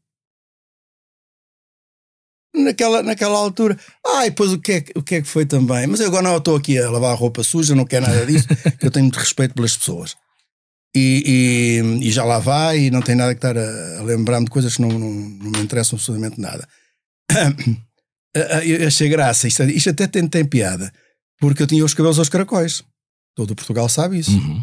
Naquela, 2.56 3.02
naquela 3.02 3.36
altura. 3.38 3.76
Ah, 4.06 4.26
e 4.26 4.30
depois 4.30 4.52
o 4.52 4.60
que, 4.60 4.72
é, 4.72 4.80
que- 4.80 4.92
o 4.96 5.02
que 5.02 5.16
é 5.16 5.22
que 5.22 5.28
foi 5.28 5.44
também? 5.44 5.86
Mas 5.88 5.98
eu 6.00 6.06
agora 6.06 6.22
não 6.22 6.36
estou 6.36 6.56
aqui 6.56 6.78
a 6.78 6.88
lavar 6.88 7.10
a 7.10 7.14
roupa 7.14 7.42
suja, 7.42 7.74
não 7.74 7.84
quero 7.84 8.06
nada 8.06 8.24
disso, 8.24 8.46
eu 8.80 8.90
tenho 8.90 9.04
muito 9.04 9.18
respeito 9.18 9.54
pelas 9.54 9.76
pessoas. 9.76 10.16
E, 10.96 11.80
e- 12.00 12.08
e 12.08 12.12
já 12.12 12.24
lá 12.24 12.38
vai 12.38 12.78
e 12.78 12.90
não 12.90 13.02
tem 13.02 13.16
nada 13.16 13.34
que 13.34 13.38
estar 13.38 13.58
a, 13.58 13.98
a 13.98 14.02
lembrar-me 14.04 14.44
de 14.44 14.50
coisas 14.52 14.76
que 14.76 14.82
não, 14.82 14.88
não, 14.90 15.10
não 15.10 15.50
me 15.50 15.60
interessam 15.60 15.96
absolutamente 15.96 16.40
nada. 16.40 16.68
Ah, 18.36 18.56
ah, 18.58 18.64
Eu 18.66 18.88
achei 18.88 19.08
graça, 19.08 19.46
isto, 19.46 19.62
isto 19.62 19.90
até 19.90 20.08
tem, 20.08 20.26
tem 20.26 20.44
piada, 20.44 20.92
porque 21.38 21.62
eu 21.62 21.68
tinha 21.68 21.84
os 21.84 21.94
cabelos 21.94 22.18
aos 22.18 22.28
caracóis. 22.28 22.82
Todo 23.36 23.52
o 23.52 23.54
Portugal 23.54 23.88
sabe 23.88 24.18
isso. 24.18 24.32
Uhum. 24.32 24.60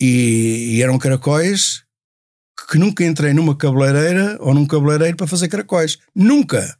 E, 0.00 0.76
e 0.76 0.82
eram 0.82 0.98
caracóis 0.98 1.84
que 2.70 2.78
nunca 2.78 3.04
entrei 3.04 3.32
numa 3.32 3.56
cabeleireira 3.56 4.36
ou 4.40 4.54
num 4.54 4.66
cabeleireiro 4.66 5.16
para 5.16 5.26
fazer 5.26 5.48
caracóis. 5.48 5.98
Nunca! 6.14 6.78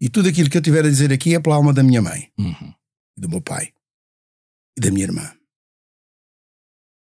E 0.00 0.08
tudo 0.08 0.28
aquilo 0.28 0.50
que 0.50 0.58
eu 0.58 0.62
tiver 0.62 0.84
a 0.84 0.88
dizer 0.88 1.12
aqui 1.12 1.34
é 1.34 1.40
pela 1.40 1.56
alma 1.56 1.72
da 1.72 1.82
minha 1.82 2.02
mãe, 2.02 2.30
Uhum. 2.38 2.74
do 3.16 3.28
meu 3.28 3.40
pai 3.40 3.72
e 4.76 4.80
da 4.80 4.90
minha 4.90 5.04
irmã. 5.06 5.34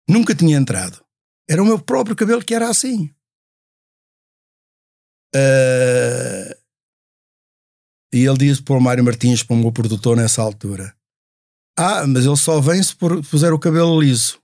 Nunca 0.08 0.34
tinha 0.34 0.56
entrado. 0.56 1.02
Era 1.48 1.62
o 1.62 1.66
meu 1.66 1.78
próprio 1.78 2.14
cabelo 2.16 2.44
que 2.44 2.54
era 2.54 2.68
assim. 2.68 3.14
Ah, 5.34 6.56
e 8.12 8.26
ele 8.26 8.36
disse 8.38 8.62
para 8.62 8.76
o 8.76 8.80
Mário 8.80 9.04
Martins, 9.04 9.42
para 9.42 9.54
o 9.54 9.58
meu 9.58 9.72
produtor 9.72 10.16
nessa 10.16 10.42
altura: 10.42 10.94
Ah, 11.78 12.06
mas 12.06 12.26
ele 12.26 12.36
só 12.36 12.60
vem 12.60 12.82
se 12.82 12.94
puser 12.96 13.52
o 13.52 13.58
cabelo 13.58 13.98
liso. 14.00 14.41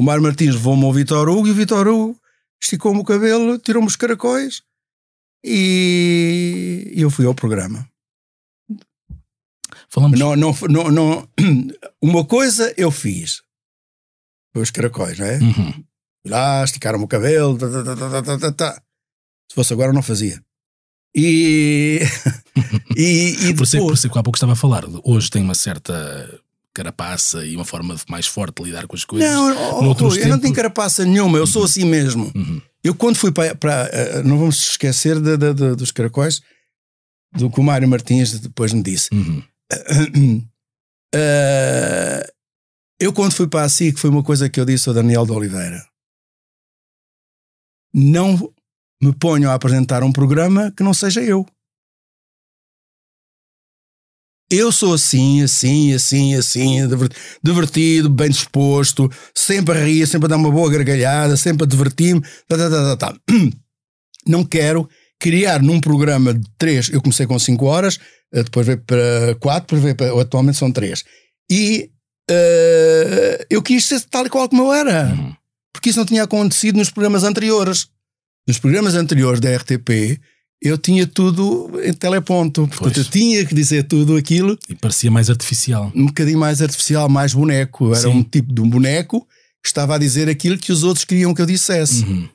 O 0.00 0.02
Mário 0.02 0.22
Martins 0.22 0.54
levou-me 0.54 0.82
ao 0.86 0.94
Vitor 0.94 1.28
Hugo 1.28 1.46
e 1.46 1.50
o 1.50 1.54
Vitor 1.54 1.86
Hugo 1.86 2.18
esticou-me 2.58 3.00
o 3.00 3.04
cabelo, 3.04 3.58
tirou-me 3.58 3.86
os 3.86 3.96
caracóis 3.96 4.62
e 5.44 6.90
e 6.96 7.02
eu 7.02 7.10
fui 7.10 7.26
ao 7.26 7.34
programa. 7.34 7.86
Falamos. 9.90 10.18
Não, 10.18 10.34
não, 10.34 10.56
não, 10.70 10.90
não, 10.90 11.28
uma 12.00 12.24
coisa 12.24 12.72
eu 12.78 12.90
fiz. 12.90 13.42
Foi 14.54 14.62
os 14.62 14.70
caracóis, 14.70 15.18
não 15.18 15.26
é? 15.26 15.38
Uhum. 15.38 15.72
Fui 15.72 16.30
lá, 16.30 16.64
esticaram-me 16.64 17.04
o 17.04 17.08
cabelo. 17.08 17.58
tá, 17.58 17.68
tá, 17.70 17.84
tá, 17.84 17.96
tá, 17.96 18.22
tá, 18.22 18.38
tá, 18.38 18.52
tá. 18.52 18.82
Se 19.50 19.54
fosse 19.54 19.74
agora, 19.74 19.92
não 19.92 20.02
fazia. 20.02 20.42
E. 21.14 22.00
e, 22.96 23.48
e 23.48 23.54
Por 23.54 23.64
isso, 23.64 23.76
é- 23.76 23.80
por 23.80 23.84
depois, 23.84 23.98
isso 23.98 24.06
é 24.06 24.10
que 24.10 24.18
há 24.18 24.22
pouco 24.22 24.38
estava 24.38 24.54
a 24.54 24.56
falar. 24.56 24.84
Hoje 25.04 25.28
tem 25.28 25.42
uma 25.42 25.54
certa 25.54 26.40
carapaça 26.74 27.44
e 27.44 27.56
uma 27.56 27.64
forma 27.64 27.96
mais 28.08 28.26
forte 28.26 28.62
de 28.62 28.68
lidar 28.70 28.86
com 28.86 28.94
as 28.96 29.04
coisas. 29.04 29.28
não, 29.30 29.78
oh, 29.78 29.82
Noutros 29.82 30.14
Rui, 30.14 30.18
eu 30.22 30.28
não 30.28 30.30
tempos- 30.36 30.42
tenho 30.42 30.54
carapaça 30.54 31.04
nenhuma, 31.04 31.38
eu 31.38 31.46
sou 31.46 31.64
assim 31.64 31.84
mesmo. 31.84 32.30
Uhum. 32.34 32.60
Eu, 32.82 32.94
quando 32.94 33.16
fui 33.16 33.30
para. 33.32 33.54
para 33.54 33.88
eh, 33.92 34.22
não 34.22 34.38
vamos 34.38 34.60
esquecer 34.70 35.20
de- 35.20 35.36
de- 35.36 35.52
de- 35.54 35.74
dos 35.74 35.90
caracóis, 35.90 36.40
do 37.36 37.50
que 37.50 37.60
o 37.60 37.62
Mário 37.62 37.88
Martins 37.88 38.38
depois 38.40 38.72
me 38.72 38.82
disse. 38.82 39.08
Uhum. 39.12 39.42
Eh, 41.12 42.32
eu, 43.00 43.12
quando 43.12 43.32
fui 43.32 43.48
para 43.48 43.64
a 43.64 43.68
SIC, 43.68 43.98
foi 43.98 44.08
uma 44.10 44.22
coisa 44.22 44.48
que 44.48 44.60
eu 44.60 44.64
disse 44.64 44.88
ao 44.88 44.94
Daniel 44.94 45.26
de 45.26 45.32
Oliveira: 45.32 45.84
não 47.92 48.52
me 49.02 49.12
ponham 49.14 49.50
a 49.50 49.54
apresentar 49.54 50.02
um 50.04 50.12
programa 50.12 50.70
que 50.76 50.82
não 50.84 50.94
seja 50.94 51.20
eu. 51.20 51.44
Eu 54.52 54.72
sou 54.72 54.94
assim, 54.94 55.42
assim, 55.42 55.94
assim, 55.94 56.34
assim, 56.34 56.88
diver- 56.88 57.12
divertido, 57.42 58.08
bem 58.10 58.28
disposto, 58.30 59.08
sempre 59.34 59.78
a 59.78 59.84
rir, 59.84 60.06
sempre 60.06 60.26
a 60.26 60.28
dar 60.30 60.36
uma 60.36 60.50
boa 60.50 60.68
gargalhada, 60.70 61.36
sempre 61.36 61.64
a 61.64 61.66
divertir-me. 61.68 62.20
Tá, 62.48 62.56
tá, 62.58 62.68
tá, 62.70 62.96
tá, 62.96 63.12
tá. 63.12 63.20
Não 64.26 64.44
quero 64.44 64.88
criar 65.20 65.62
num 65.62 65.80
programa 65.80 66.34
de 66.34 66.46
três. 66.58 66.88
Eu 66.90 67.00
comecei 67.00 67.26
com 67.26 67.38
cinco 67.38 67.66
horas, 67.66 67.98
eh, 68.34 68.42
depois 68.42 68.66
veio 68.66 68.78
para 68.84 69.34
quatro, 69.38 69.66
depois 69.76 69.82
veio 69.82 69.94
para. 69.94 70.20
Atualmente 70.20 70.58
são 70.58 70.72
três. 70.72 71.04
E 71.50 71.90
eh, 72.28 73.46
eu 73.50 73.62
quis 73.62 73.84
ser 73.84 74.00
tal 74.02 74.26
e 74.26 74.30
qual 74.30 74.48
como 74.48 74.64
eu 74.64 74.72
era 74.72 75.12
Uhum. 75.14 75.34
porque 75.72 75.90
isso 75.90 75.98
não 75.98 76.06
tinha 76.06 76.24
acontecido 76.24 76.76
nos 76.76 76.90
programas 76.90 77.22
anteriores. 77.24 77.86
Nos 78.48 78.58
programas 78.58 78.94
anteriores 78.94 79.38
da 79.40 79.54
RTP, 79.54 80.18
eu 80.62 80.76
tinha 80.76 81.06
tudo 81.06 81.70
em 81.82 81.92
teleponto. 81.92 82.66
Portanto, 82.68 82.94
Pois. 82.94 82.96
eu 82.96 83.04
tinha 83.10 83.44
que 83.46 83.54
dizer 83.54 83.84
tudo 83.84 84.16
aquilo 84.16 84.58
E 84.68 84.74
parecia 84.74 85.10
mais 85.10 85.30
artificial. 85.30 85.90
um 85.94 86.06
bocadinho 86.06 86.38
mais 86.38 86.60
artificial, 86.60 87.08
mais 87.08 87.32
boneco. 87.34 87.88
Era 87.92 88.02
Sim. 88.02 88.08
um 88.08 88.22
tipo 88.22 88.52
de 88.52 88.60
um 88.60 88.68
boneco 88.68 89.26
que 89.62 89.68
estava 89.68 89.94
a 89.94 89.98
dizer 89.98 90.28
aquilo 90.28 90.58
que 90.58 90.72
os 90.72 90.82
outros 90.82 91.04
queriam 91.04 91.32
que 91.34 91.42
eu 91.42 91.46
dissesse. 91.46 92.04
Uhum. 92.04 92.28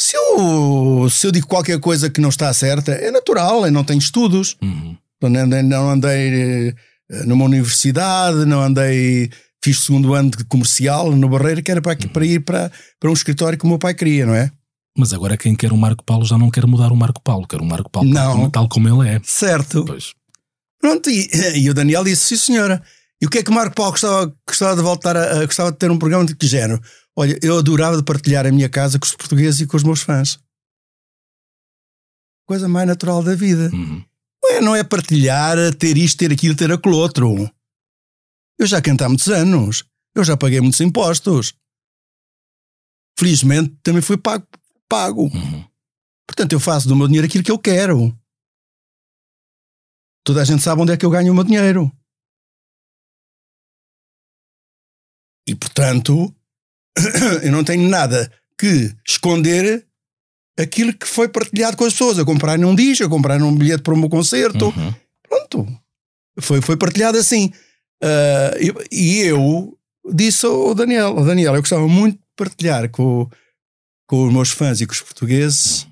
Se, 0.00 0.16
eu, 0.16 1.08
se 1.10 1.26
eu 1.26 1.32
digo 1.32 1.46
qualquer 1.46 1.78
coisa 1.80 2.10
que 2.10 2.20
não 2.20 2.28
está 2.28 2.52
certa, 2.52 2.92
é 2.92 3.10
natural, 3.10 3.64
eu 3.66 3.72
não 3.72 3.82
tenho 3.84 3.98
estudos. 3.98 4.56
Uhum. 4.62 4.96
Não 5.22 5.90
andei, 5.90 6.68
eh, 7.10 7.24
numa 7.24 7.44
universidade, 7.46 8.44
não 8.44 8.60
andei. 8.60 9.30
Fiz 9.64 9.80
segundo 9.80 10.14
ano 10.14 10.30
de 10.30 10.44
comercial 10.44 11.10
no 11.10 11.28
Barreiro, 11.28 11.62
que 11.62 11.70
era 11.70 11.80
para, 11.80 11.96
para 11.96 12.24
ir 12.26 12.40
para, 12.40 12.70
para 13.00 13.10
um 13.10 13.14
escritório 13.14 13.58
que 13.58 13.64
o 13.64 13.68
meu 13.68 13.78
pai 13.78 13.94
queria, 13.94 14.26
não 14.26 14.34
é? 14.34 14.50
Mas 14.96 15.12
agora 15.12 15.36
quem 15.36 15.54
quer 15.54 15.72
o 15.72 15.76
Marco 15.76 16.02
Paulo 16.04 16.24
já 16.24 16.38
não 16.38 16.50
quer 16.50 16.66
mudar 16.66 16.90
o 16.92 16.96
Marco 16.96 17.20
Paulo, 17.22 17.46
quer 17.46 17.60
o 17.60 17.64
Marco 17.64 17.90
Paulo 17.90 18.12
tal 18.12 18.24
Não. 18.28 18.36
como, 18.36 18.50
tal 18.50 18.68
como 18.68 19.02
ele 19.02 19.16
é. 19.16 19.20
Certo. 19.22 19.84
Pois. 19.84 20.14
Pronto, 20.80 21.10
e, 21.10 21.28
e 21.56 21.68
o 21.70 21.74
Daniel 21.74 22.04
disse: 22.04 22.36
sim, 22.36 22.36
senhora. 22.52 22.82
E 23.20 23.26
o 23.26 23.30
que 23.30 23.38
é 23.38 23.42
que 23.42 23.50
o 23.50 23.54
Marco 23.54 23.74
Paulo 23.74 23.92
gostava, 23.92 24.34
gostava 24.46 24.76
de 24.76 24.82
voltar 24.82 25.16
a, 25.16 25.40
a- 25.40 25.46
gostava 25.46 25.72
de 25.72 25.78
ter 25.78 25.90
um 25.90 25.98
programa 25.98 26.24
de 26.24 26.34
que 26.36 26.46
género? 26.46 26.80
Olha, 27.16 27.38
eu 27.42 27.58
adorava 27.58 27.96
de 27.96 28.02
partilhar 28.02 28.46
a 28.46 28.52
minha 28.52 28.68
casa 28.68 28.98
com 28.98 29.06
os 29.06 29.14
portugueses 29.14 29.60
e 29.60 29.66
com 29.66 29.76
os 29.76 29.82
meus 29.82 30.02
fãs. 30.02 30.38
Coisa 32.46 32.68
mais 32.68 32.86
natural 32.86 33.22
da 33.22 33.34
vida. 33.34 33.70
Uhum. 33.72 34.04
Não 34.42 34.50
é, 34.52 34.60
não 34.60 34.76
é 34.76 34.84
partilhar, 34.84 35.56
ter 35.74 35.96
isto, 35.96 36.18
ter 36.18 36.30
aquilo, 36.32 36.54
ter 36.54 36.70
aquilo 36.70 36.96
outro. 36.96 37.50
Eu 38.58 38.66
já 38.66 38.80
canto 38.80 39.02
há 39.02 39.08
muitos 39.08 39.28
anos. 39.28 39.84
Eu 40.14 40.22
já 40.24 40.36
paguei 40.36 40.60
muitos 40.60 40.80
impostos. 40.80 41.54
Felizmente 43.18 43.74
também 43.82 44.02
fui 44.02 44.16
pago. 44.16 44.46
Pago. 44.88 45.24
Uhum. 45.24 45.64
Portanto, 46.26 46.52
eu 46.52 46.60
faço 46.60 46.88
do 46.88 46.96
meu 46.96 47.06
dinheiro 47.06 47.26
aquilo 47.26 47.44
que 47.44 47.50
eu 47.50 47.58
quero. 47.58 48.16
Toda 50.24 50.42
a 50.42 50.44
gente 50.44 50.62
sabe 50.62 50.82
onde 50.82 50.92
é 50.92 50.96
que 50.96 51.06
eu 51.06 51.10
ganho 51.10 51.32
o 51.32 51.34
meu 51.34 51.44
dinheiro. 51.44 51.90
E, 55.48 55.54
portanto, 55.54 56.34
eu 57.42 57.52
não 57.52 57.62
tenho 57.62 57.88
nada 57.88 58.30
que 58.58 58.94
esconder 59.06 59.86
aquilo 60.58 60.92
que 60.92 61.06
foi 61.06 61.28
partilhado 61.28 61.76
com 61.76 61.84
as 61.84 61.92
pessoas. 61.92 62.18
A 62.18 62.24
comprar 62.24 62.58
um 62.58 62.74
disco, 62.74 63.04
a 63.04 63.08
comprar 63.08 63.40
um 63.40 63.54
bilhete 63.56 63.82
para 63.82 63.94
o 63.94 63.96
meu 63.96 64.08
concerto. 64.08 64.66
Uhum. 64.66 64.94
Pronto. 65.28 65.80
Foi, 66.40 66.60
foi 66.60 66.76
partilhado 66.76 67.18
assim. 67.18 67.52
Ah, 68.02 68.52
e- 68.60 68.74
e 68.90 69.20
eu 69.20 69.78
disse 70.12 70.44
ao 70.44 70.74
Daniel: 70.74 71.18
ao 71.18 71.24
Daniel, 71.24 71.54
eu 71.54 71.60
gostava 71.62 71.86
muito 71.86 72.16
de 72.18 72.24
partilhar 72.36 72.90
com, 72.90 73.28
com 74.06 74.26
os 74.26 74.32
meus 74.32 74.50
fãs 74.50 74.80
e 74.80 74.86
com 74.86 74.92
os 74.92 75.00
portugueses 75.00 75.86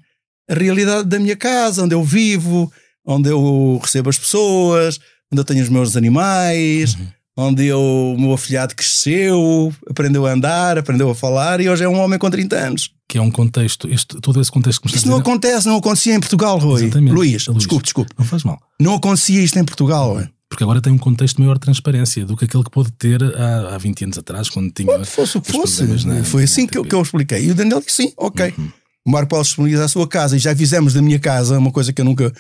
a 0.49 0.55
realidade 0.55 1.09
da 1.09 1.19
minha 1.19 1.37
casa, 1.37 1.83
onde 1.83 1.95
eu 1.95 2.03
vivo, 2.03 2.71
onde 3.07 3.29
eu 3.29 3.79
recebo 3.83 4.11
as 4.11 4.19
pessoas, 4.19 5.01
onde 5.33 5.41
eu 5.41 5.45
tenho 5.45 5.63
os 5.63 5.69
meus 5.69 5.97
animais, 5.97 6.97
onde 7.37 7.67
eu, 7.67 7.81
o 7.81 8.21
meu 8.21 8.33
afilhado 8.33 8.75
cresceu, 8.75 9.73
aprendeu 9.89 10.27
a 10.27 10.33
andar, 10.33 10.79
aprendeu 10.79 11.11
a 11.11 11.15
falar 11.15 11.61
e 11.61 11.69
hoje 11.69 11.85
é 11.85 11.89
um 11.89 11.99
homem 11.99 12.19
com 12.19 12.31
30 12.31 12.57
anos. 12.57 12.91
Que 13.09 13.19
é 13.19 13.21
um 13.23 13.31
contexto, 13.31 13.89
este, 13.89 14.21
todo 14.21 14.41
esse 14.41 14.51
contexto 14.51 14.81
que 14.81 14.87
me 14.87 14.91
Isto 14.91 14.99
está 14.99 15.09
a 15.09 15.11
não 15.11 15.19
dizer. 15.19 15.31
acontece, 15.31 15.67
não 15.67 15.77
acontecia 15.77 16.15
em 16.15 16.21
Portugal, 16.21 16.59
Rui. 16.59 16.83
Exatamente. 16.85 17.15
Luís, 17.15 17.47
Luís. 17.47 17.59
desculpe, 17.59 17.85
desculpe. 17.85 18.13
Não 18.19 18.25
faz 18.25 18.45
mal. 18.45 18.59
Não 18.81 18.95
acontecia 18.95 19.41
isto 19.43 19.59
em 19.59 19.65
Portugal. 19.65 20.23
Porque 20.55 20.63
agora 20.65 20.81
tem 20.81 20.93
um 20.93 20.99
contexto 20.99 21.37
de 21.37 21.43
maior 21.43 21.59
transparência 21.59 22.25
do 22.25 22.37
que 22.37 22.45
aquele 22.45 22.63
que 22.63 22.71
pôde 22.71 22.93
ter 22.93 23.21
há, 23.37 23.75
há 23.75 23.79
20 23.79 24.05
anos 24.05 24.19
atrás, 24.19 24.49
quando 24.49 24.71
tinha. 24.71 24.87
Pronto, 24.87 25.05
fosse 25.07 25.37
o 25.37 25.41
que 25.43 25.51
os 25.51 25.57
fosse. 25.57 26.07
na- 26.07 26.23
Foi 26.23 26.45
assim 26.45 26.67
que 26.67 26.79
eu, 26.79 26.85
que 26.85 26.95
eu 26.95 27.03
expliquei. 27.03 27.45
E 27.47 27.51
o 27.51 27.55
Daniel 27.55 27.81
disse 27.81 28.05
sim, 28.05 28.13
ok. 28.17 28.55
Uhum. 28.57 28.71
O 29.07 29.11
Marco 29.11 29.29
Paulo 29.31 29.45
disponibiliza 29.45 29.85
a 29.85 29.89
sua 29.89 30.07
casa 30.09 30.37
e 30.37 30.39
já 30.39 30.55
fizemos 30.55 30.95
da 30.95 31.03
minha 31.03 31.19
casa 31.19 31.59
uma 31.59 31.73
coisa 31.73 31.93
que 31.93 32.01
eu 32.01 32.05
nunca. 32.05 32.33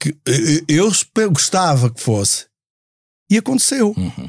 que 0.00 0.14
eu- 0.26 0.64
eu 0.68 0.88
espe- 0.88 1.26
gostava 1.28 1.90
que 1.90 2.00
fosse. 2.00 2.44
E 3.30 3.36
aconteceu. 3.38 3.94
Uhum. 3.96 4.28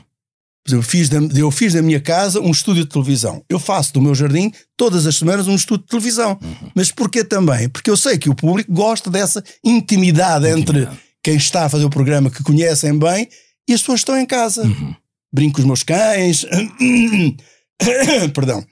Eu 0.70 0.82
fiz, 0.82 1.08
da, 1.08 1.20
eu 1.40 1.50
fiz 1.52 1.74
da 1.74 1.82
minha 1.82 2.00
casa 2.02 2.42
um 2.42 2.52
estúdio 2.52 2.84
de 2.84 2.90
televisão. 2.90 3.42
Eu 3.48 3.60
faço 3.60 3.94
do 3.94 4.02
meu 4.02 4.14
jardim, 4.16 4.52
todas 4.76 5.06
as 5.06 5.16
semanas, 5.16 5.48
um 5.48 5.56
estúdio 5.56 5.84
de 5.84 5.90
televisão. 5.90 6.38
Uhum. 6.42 6.72
Mas 6.76 6.92
porquê 6.92 7.24
também? 7.24 7.70
Porque 7.70 7.90
eu 7.90 7.96
sei 7.96 8.18
que 8.18 8.30
o 8.30 8.36
público 8.36 8.72
gosta 8.74 9.10
dessa 9.10 9.42
intimidade, 9.64 10.48
intimidade. 10.50 10.82
entre 10.88 11.07
quem 11.28 11.36
está 11.36 11.66
a 11.66 11.70
fazer 11.70 11.84
o 11.84 11.90
programa, 11.90 12.32
que 12.32 12.42
conhecem 12.42 12.98
bem, 12.98 13.28
e 13.68 13.74
as 13.74 13.82
pessoas 13.82 14.00
estão 14.00 14.18
em 14.18 14.26
casa. 14.26 14.64
Uhum. 14.64 14.96
Brinco 15.34 15.56
com 15.56 15.62
os 15.62 15.66
meus 15.66 15.84
cães. 15.84 16.46
Perdão. 18.34 18.66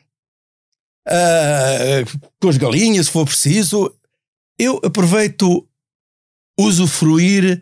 Uh, 1.05 2.29
com 2.39 2.47
as 2.47 2.55
galinhas, 2.55 3.07
se 3.07 3.11
for 3.11 3.25
preciso. 3.25 3.93
Eu 4.57 4.79
aproveito 4.85 5.67
usufruir 6.57 7.61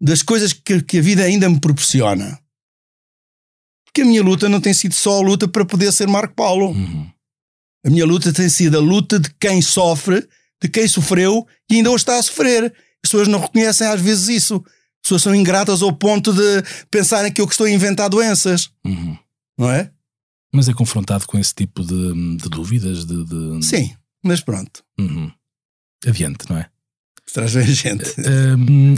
das 0.00 0.22
coisas 0.22 0.52
que, 0.52 0.80
que 0.82 0.98
a 0.98 1.02
vida 1.02 1.24
ainda 1.24 1.50
me 1.50 1.58
proporciona 1.58 2.40
que 3.92 4.02
a 4.02 4.04
minha 4.04 4.22
luta 4.22 4.48
não 4.48 4.60
tem 4.60 4.74
sido 4.74 4.94
só 4.94 5.18
a 5.18 5.22
luta 5.22 5.48
para 5.48 5.64
poder 5.64 5.90
ser 5.90 6.06
Marco 6.06 6.34
Paulo. 6.34 6.68
Uhum. 6.68 7.10
A 7.84 7.90
minha 7.90 8.04
luta 8.04 8.30
tem 8.30 8.48
sido 8.48 8.76
a 8.76 8.80
luta 8.80 9.18
de 9.18 9.30
quem 9.40 9.62
sofre, 9.62 10.28
de 10.62 10.68
quem 10.68 10.86
sofreu 10.86 11.48
e 11.68 11.76
ainda 11.76 11.90
hoje 11.90 12.02
está 12.02 12.18
a 12.18 12.22
sofrer. 12.22 12.72
As 13.06 13.10
pessoas 13.10 13.28
não 13.28 13.38
reconhecem 13.38 13.86
às 13.86 14.00
vezes 14.00 14.28
isso. 14.28 14.56
As 14.56 15.02
pessoas 15.04 15.22
são 15.22 15.34
ingratas 15.34 15.80
ao 15.80 15.92
ponto 15.92 16.32
de 16.32 16.62
pensarem 16.90 17.32
que 17.32 17.40
eu 17.40 17.46
que 17.46 17.52
estou 17.52 17.66
a 17.66 17.70
inventar 17.70 18.10
doenças. 18.10 18.70
Uhum. 18.84 19.16
Não 19.56 19.70
é? 19.70 19.92
Mas 20.52 20.68
é 20.68 20.72
confrontado 20.72 21.24
com 21.26 21.38
esse 21.38 21.54
tipo 21.54 21.84
de, 21.84 22.36
de 22.36 22.48
dúvidas? 22.48 23.04
De, 23.04 23.24
de, 23.24 23.64
Sim, 23.64 23.94
mas 24.24 24.40
pronto. 24.40 24.82
Uhum. 24.98 25.30
Adiante, 26.04 26.50
não 26.50 26.58
é? 26.58 26.68
Traz 27.32 27.54
bem 27.54 27.66
gente. 27.66 28.10
Uh, 28.20 28.96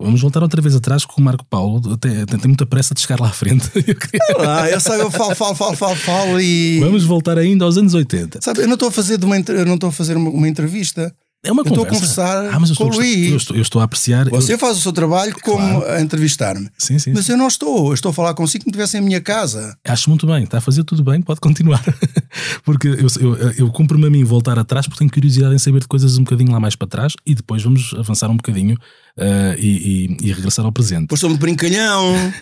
Vamos 0.00 0.20
voltar 0.20 0.42
outra 0.42 0.60
vez 0.60 0.74
atrás 0.74 1.04
com 1.04 1.20
o 1.20 1.24
Marco 1.24 1.44
Paulo. 1.44 1.96
Tem, 1.96 2.26
tem, 2.26 2.38
tem 2.38 2.48
muita 2.48 2.66
pressa 2.66 2.92
de 2.94 3.00
chegar 3.00 3.20
lá 3.20 3.28
à 3.28 3.32
frente. 3.32 3.70
Eu 3.76 3.94
queria... 3.94 4.70
eu 4.72 4.80
sei, 4.80 5.00
eu 5.00 5.10
falo, 5.10 5.34
falo, 5.34 5.54
falo, 5.54 5.76
falo, 5.76 5.96
falo 5.96 6.40
e. 6.40 6.80
Vamos 6.80 7.04
voltar 7.04 7.38
ainda 7.38 7.64
aos 7.64 7.76
anos 7.76 7.94
80. 7.94 8.40
Sabe, 8.42 8.62
eu 8.62 8.66
não 8.66 8.74
estou 8.74 8.88
a 8.88 8.92
fazer, 8.92 9.22
uma, 9.22 9.36
eu 9.36 9.64
não 9.64 9.74
estou 9.74 9.90
a 9.90 9.92
fazer 9.92 10.16
uma, 10.16 10.30
uma 10.30 10.48
entrevista. 10.48 11.14
É 11.44 11.50
uma 11.50 11.64
conversa. 11.64 11.82
Estou 11.82 11.84
a 11.84 12.00
conversar 12.00 12.54
ah, 12.54 12.60
mas 12.60 12.70
eu 12.70 12.76
com 12.76 12.84
o 12.84 12.88
Luís. 12.88 13.30
Eu 13.30 13.36
estou, 13.36 13.56
eu 13.56 13.62
estou 13.62 13.80
a 13.80 13.84
apreciar. 13.84 14.28
Você 14.30 14.54
eu... 14.54 14.58
faz 14.58 14.78
o 14.78 14.80
seu 14.80 14.92
trabalho 14.92 15.34
como 15.42 15.80
claro. 15.80 15.92
a 15.92 16.00
entrevistar-me. 16.00 16.68
Sim, 16.78 17.00
sim. 17.00 17.12
Mas 17.12 17.26
sim. 17.26 17.32
eu 17.32 17.38
não 17.38 17.48
estou. 17.48 17.88
Eu 17.88 17.94
estou 17.94 18.10
a 18.10 18.12
falar 18.12 18.32
consigo 18.34 18.62
como 18.62 18.70
estivesse 18.70 18.96
em 18.96 19.00
minha 19.00 19.20
casa. 19.20 19.76
Acho 19.84 20.08
muito 20.08 20.24
bem. 20.24 20.44
Está 20.44 20.58
a 20.58 20.60
fazer 20.60 20.84
tudo 20.84 21.02
bem. 21.02 21.20
Pode 21.20 21.40
continuar. 21.40 21.82
porque 22.64 22.86
eu, 22.86 23.08
eu, 23.20 23.52
eu 23.58 23.72
cumpro-me 23.72 24.06
a 24.06 24.10
mim 24.10 24.22
voltar 24.22 24.56
atrás 24.56 24.86
porque 24.86 25.00
tenho 25.00 25.10
curiosidade 25.10 25.52
em 25.52 25.58
saber 25.58 25.80
de 25.80 25.88
coisas 25.88 26.16
um 26.16 26.22
bocadinho 26.22 26.52
lá 26.52 26.60
mais 26.60 26.76
para 26.76 26.86
trás 26.86 27.14
e 27.26 27.34
depois 27.34 27.60
vamos 27.60 27.92
avançar 27.98 28.30
um 28.30 28.36
bocadinho 28.36 28.76
uh, 29.18 29.58
e, 29.58 30.16
e, 30.22 30.28
e, 30.28 30.32
regressar 30.32 30.64
ao 30.64 30.70
presente. 30.70 31.08
Pois 31.08 31.20
sou-me 31.20 31.36
brincalhão. 31.36 32.32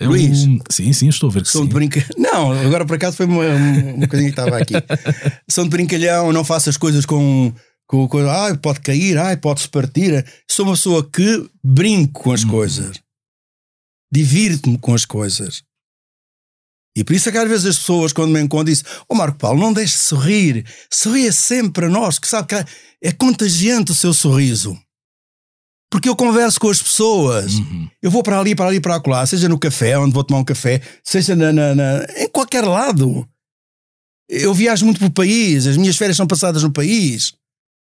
Eu, 0.00 0.08
Luís, 0.10 0.46
sim, 0.70 0.90
sim, 0.94 1.08
estou 1.08 1.28
a 1.28 1.32
ver 1.34 1.42
que 1.42 1.50
sou 1.50 1.62
sim. 1.62 1.68
De 1.68 1.74
brinca... 1.74 2.02
Não, 2.16 2.52
agora 2.52 2.86
por 2.86 2.96
acaso 2.96 3.14
foi 3.14 3.26
uma, 3.26 3.44
uma 3.44 4.08
coisinha 4.08 4.32
que 4.32 4.40
estava 4.40 4.56
aqui. 4.56 4.74
sou 5.50 5.64
de 5.64 5.70
brincalhão, 5.70 6.32
não 6.32 6.44
faço 6.44 6.70
as 6.70 6.78
coisas 6.78 7.04
com 7.04 7.52
com, 7.92 8.08
com 8.08 8.18
ah, 8.20 8.56
pode 8.56 8.80
cair, 8.80 9.18
ah, 9.18 9.36
pode-se 9.36 9.68
partir. 9.68 10.24
Sou 10.50 10.64
uma 10.64 10.72
pessoa 10.72 11.06
que 11.06 11.46
brinco 11.62 12.22
com 12.22 12.32
as 12.32 12.42
hum. 12.42 12.48
coisas, 12.48 12.98
divirto-me 14.10 14.78
com 14.78 14.94
as 14.94 15.04
coisas. 15.04 15.62
E 16.96 17.04
por 17.04 17.14
isso 17.14 17.28
é 17.28 17.32
que 17.32 17.38
às 17.38 17.48
vezes 17.48 17.66
as 17.66 17.78
pessoas, 17.78 18.12
quando 18.14 18.32
me 18.32 18.40
encontram, 18.40 18.72
dizem: 18.72 18.86
Ó 19.00 19.04
oh, 19.10 19.14
Marco 19.14 19.38
Paulo, 19.38 19.60
não 19.60 19.74
deixe 19.74 19.92
de 19.92 20.02
sorrir, 20.02 20.66
sorria 20.90 21.30
sempre 21.32 21.72
para 21.72 21.88
nós, 21.90 22.18
que 22.18 22.26
sabe 22.26 22.48
que 22.48 22.64
é 23.02 23.12
contagiante 23.12 23.92
o 23.92 23.94
seu 23.94 24.14
sorriso. 24.14 24.78
Porque 25.90 26.08
eu 26.08 26.16
converso 26.16 26.58
com 26.58 26.70
as 26.70 26.82
pessoas, 26.82 27.56
uhum. 27.56 27.86
eu 28.00 28.10
vou 28.10 28.22
para 28.22 28.40
ali, 28.40 28.54
para 28.54 28.68
ali, 28.68 28.80
para 28.80 29.02
lá, 29.06 29.26
seja 29.26 29.50
no 29.50 29.58
café, 29.58 29.98
onde 29.98 30.14
vou 30.14 30.24
tomar 30.24 30.40
um 30.40 30.44
café, 30.44 30.80
seja 31.04 31.36
na, 31.36 31.52
na, 31.52 31.74
na, 31.74 32.06
em 32.16 32.28
qualquer 32.30 32.64
lado. 32.64 33.28
Eu 34.30 34.54
viajo 34.54 34.86
muito 34.86 34.98
pelo 34.98 35.10
país, 35.10 35.66
as 35.66 35.76
minhas 35.76 35.98
férias 35.98 36.16
são 36.16 36.26
passadas 36.26 36.62
no 36.62 36.72
país 36.72 37.34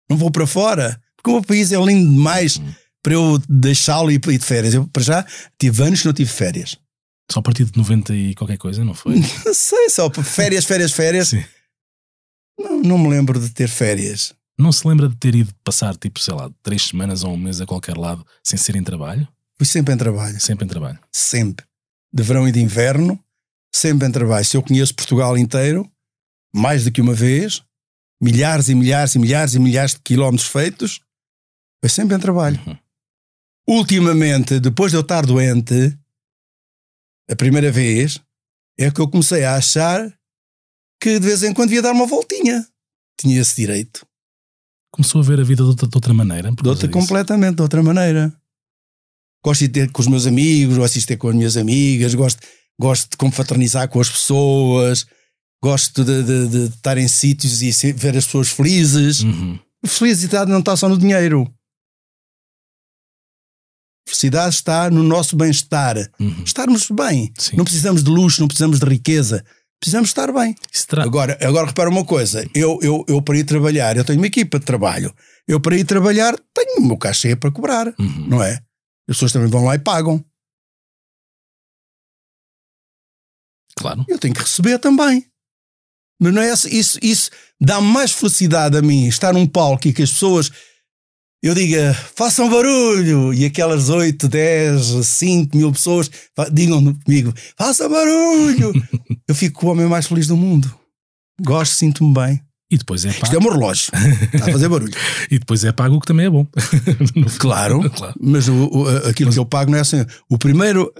não 0.09 0.17
vou 0.17 0.31
para 0.31 0.47
fora, 0.47 0.99
porque 1.15 1.29
o 1.29 1.33
meu 1.33 1.43
país 1.43 1.71
é 1.71 1.77
lindo 1.77 2.11
demais 2.11 2.57
uhum. 2.57 2.73
para 3.01 3.13
eu 3.13 3.41
deixá-lo 3.49 4.11
e 4.11 4.15
ir 4.15 4.19
de 4.19 4.45
férias. 4.45 4.73
Eu, 4.73 4.87
para 4.87 5.03
já, 5.03 5.25
tive 5.59 5.83
anos 5.83 6.01
que 6.01 6.05
não 6.07 6.13
tive 6.13 6.31
férias. 6.31 6.77
Só 7.31 7.39
a 7.39 7.43
partir 7.43 7.65
de 7.65 7.77
90 7.77 8.13
e 8.13 8.35
qualquer 8.35 8.57
coisa, 8.57 8.83
não 8.83 8.93
foi? 8.93 9.15
não 9.45 9.53
sei, 9.53 9.89
só 9.89 10.09
férias, 10.11 10.65
férias, 10.65 10.91
férias. 10.91 11.29
Sim. 11.29 11.43
Não, 12.59 12.81
não 12.81 12.97
me 12.97 13.09
lembro 13.09 13.39
de 13.39 13.49
ter 13.49 13.67
férias. 13.67 14.33
Não 14.57 14.71
se 14.71 14.87
lembra 14.87 15.09
de 15.09 15.15
ter 15.17 15.35
ido 15.35 15.53
passar, 15.63 15.97
tipo, 15.97 16.19
sei 16.19 16.33
lá, 16.33 16.49
três 16.63 16.83
semanas 16.83 17.23
ou 17.23 17.33
um 17.33 17.37
mês 17.37 17.59
a 17.59 17.65
qualquer 17.65 17.97
lado 17.97 18.25
sem 18.43 18.57
ser 18.57 18.75
em 18.75 18.83
trabalho? 18.83 19.27
Fui 19.57 19.65
sempre 19.65 19.93
em 19.93 19.97
trabalho. 19.97 20.39
Sempre 20.39 20.65
em 20.65 20.67
trabalho. 20.67 20.99
Sempre. 21.11 21.65
De 22.13 22.23
verão 22.23 22.47
e 22.47 22.51
de 22.51 22.61
inverno, 22.61 23.19
sempre 23.73 24.07
em 24.07 24.11
trabalho. 24.11 24.45
Se 24.45 24.55
eu 24.55 24.61
conheço 24.61 24.95
Portugal 24.95 25.37
inteiro, 25.37 25.89
mais 26.53 26.85
do 26.85 26.91
que 26.91 27.01
uma 27.01 27.13
vez, 27.13 27.61
milhares 28.21 28.69
e 28.69 28.75
milhares 28.75 29.15
e 29.15 29.19
milhares 29.19 29.53
e 29.53 29.59
milhares 29.59 29.93
de 29.93 29.99
quilómetros 29.99 30.47
feitos, 30.47 31.01
foi 31.81 31.89
sempre 31.89 32.15
em 32.15 32.19
trabalho. 32.19 32.59
Uhum. 32.65 32.77
Ultimamente, 33.67 34.59
depois 34.59 34.91
de 34.91 34.97
eu 34.97 35.01
estar 35.01 35.25
doente, 35.25 35.97
a 37.29 37.35
primeira 37.35 37.71
vez, 37.71 38.19
é 38.77 38.91
que 38.91 39.01
eu 39.01 39.09
comecei 39.09 39.43
a 39.43 39.55
achar 39.55 40.11
que 41.01 41.19
de 41.19 41.25
vez 41.27 41.43
em 41.43 41.53
quando 41.53 41.73
ia 41.73 41.81
dar 41.81 41.91
uma 41.91 42.05
voltinha. 42.05 42.65
Tinha 43.19 43.39
esse 43.39 43.55
direito. 43.55 44.05
Começou 44.91 45.21
a 45.21 45.23
ver 45.23 45.39
a 45.39 45.43
vida 45.43 45.63
de 45.63 45.69
outra, 45.69 45.87
de 45.87 45.95
outra 45.95 46.13
maneira? 46.13 46.51
De 46.51 46.67
outra, 46.67 46.87
completamente, 46.89 47.55
de 47.55 47.61
outra 47.61 47.81
maneira. 47.81 48.33
Gosto 49.43 49.61
de 49.61 49.69
ter 49.69 49.91
com 49.91 50.01
os 50.01 50.07
meus 50.07 50.25
amigos, 50.25 50.77
gosto 50.77 50.99
de 50.99 51.05
ter 51.05 51.17
com 51.17 51.29
as 51.29 51.35
minhas 51.35 51.57
amigas, 51.57 52.13
gosto, 52.13 52.41
gosto 52.79 53.11
de 53.11 53.17
confraternizar 53.17 53.87
com 53.89 53.99
as 53.99 54.09
pessoas, 54.09 55.05
gosto 55.65 56.05
de, 56.05 56.21
de, 56.23 56.47
de 56.47 56.75
estar 56.75 56.95
em 56.95 57.07
sítios 57.07 57.63
e 57.63 57.71
ver 57.93 58.15
as 58.15 58.25
pessoas 58.25 58.49
felizes. 58.49 59.21
Uhum. 59.21 59.57
Felicidade 59.83 60.51
não 60.51 60.59
está 60.59 60.77
só 60.77 60.87
no 60.87 60.95
dinheiro. 60.95 61.51
Felicidade 64.07 64.53
está 64.53 64.91
no 64.91 65.01
nosso 65.01 65.35
bem-estar. 65.35 65.97
Uhum. 66.19 66.43
Estarmos 66.45 66.91
bem. 66.91 67.33
Sim. 67.39 67.57
Não 67.57 67.63
precisamos 67.63 68.03
de 68.03 68.11
luxo, 68.11 68.41
não 68.41 68.47
precisamos 68.47 68.79
de 68.79 68.85
riqueza. 68.85 69.43
Precisamos 69.79 70.09
estar 70.09 70.31
bem. 70.31 70.53
Tra... 70.87 71.03
Agora, 71.03 71.35
agora 71.41 71.65
repara 71.65 71.89
uma 71.89 72.05
coisa: 72.05 72.47
eu, 72.53 72.77
eu, 72.83 73.03
eu 73.07 73.19
para 73.19 73.37
ir 73.39 73.43
trabalhar, 73.43 73.97
eu 73.97 74.05
tenho 74.05 74.19
uma 74.19 74.27
equipa 74.27 74.59
de 74.59 74.65
trabalho. 74.65 75.11
Eu 75.47 75.59
para 75.59 75.75
ir 75.75 75.83
trabalhar 75.83 76.35
tenho 76.53 76.77
o 76.77 76.87
meu 76.87 76.97
cachê 76.97 77.35
para 77.35 77.51
cobrar, 77.51 77.87
uhum. 77.99 78.27
não 78.27 78.43
é? 78.43 78.53
As 79.09 79.15
pessoas 79.15 79.31
também 79.31 79.49
vão 79.49 79.65
lá 79.65 79.73
e 79.73 79.79
pagam. 79.79 80.23
Claro. 83.75 84.05
Eu 84.07 84.19
tenho 84.19 84.33
que 84.33 84.41
receber 84.41 84.77
também. 84.77 85.25
Mas 86.19 86.33
não 86.33 86.41
é 86.41 86.53
isso, 86.53 86.97
isso 87.01 87.29
dá 87.59 87.81
mais 87.81 88.11
felicidade 88.11 88.77
a 88.77 88.81
mim, 88.81 89.07
estar 89.07 89.33
num 89.33 89.45
palco 89.45 89.87
e 89.87 89.93
que 89.93 90.03
as 90.03 90.11
pessoas 90.11 90.51
eu 91.43 91.53
diga 91.53 91.93
façam 92.15 92.49
barulho 92.49 93.31
e 93.31 93.45
aquelas 93.45 93.89
8, 93.89 94.27
10, 94.27 95.05
5 95.05 95.55
mil 95.55 95.71
pessoas 95.71 96.09
digam 96.51 96.81
comigo 97.05 97.33
façam 97.55 97.89
barulho. 97.89 98.73
eu 99.27 99.35
fico 99.35 99.67
o 99.67 99.69
homem 99.69 99.85
mais 99.85 100.07
feliz 100.07 100.25
do 100.25 100.35
mundo. 100.35 100.73
Gosto, 101.39 101.75
sinto-me 101.75 102.13
bem. 102.13 102.41
E 102.71 102.77
depois 102.77 103.05
é 103.05 103.09
pago. 103.09 103.25
Isto 103.25 103.35
é 103.35 103.39
um 103.39 103.53
relógio. 103.53 103.91
Está 104.33 104.47
a 104.47 104.51
fazer 104.51 104.69
barulho. 104.69 104.93
e 105.29 105.37
depois 105.37 105.63
é 105.63 105.71
pago 105.71 105.97
o 105.97 105.99
que 105.99 106.07
também 106.07 106.25
é 106.25 106.29
bom. 106.31 106.47
claro, 107.37 107.87
claro, 107.91 108.15
Mas 108.19 108.47
o, 108.47 108.53
o, 108.53 108.87
aquilo 109.07 109.27
mas... 109.27 109.35
que 109.35 109.39
eu 109.39 109.45
pago 109.45 109.69
não 109.69 109.77
é 109.77 109.81
assim. 109.81 110.03
O 110.27 110.39
primeiro, 110.39 110.91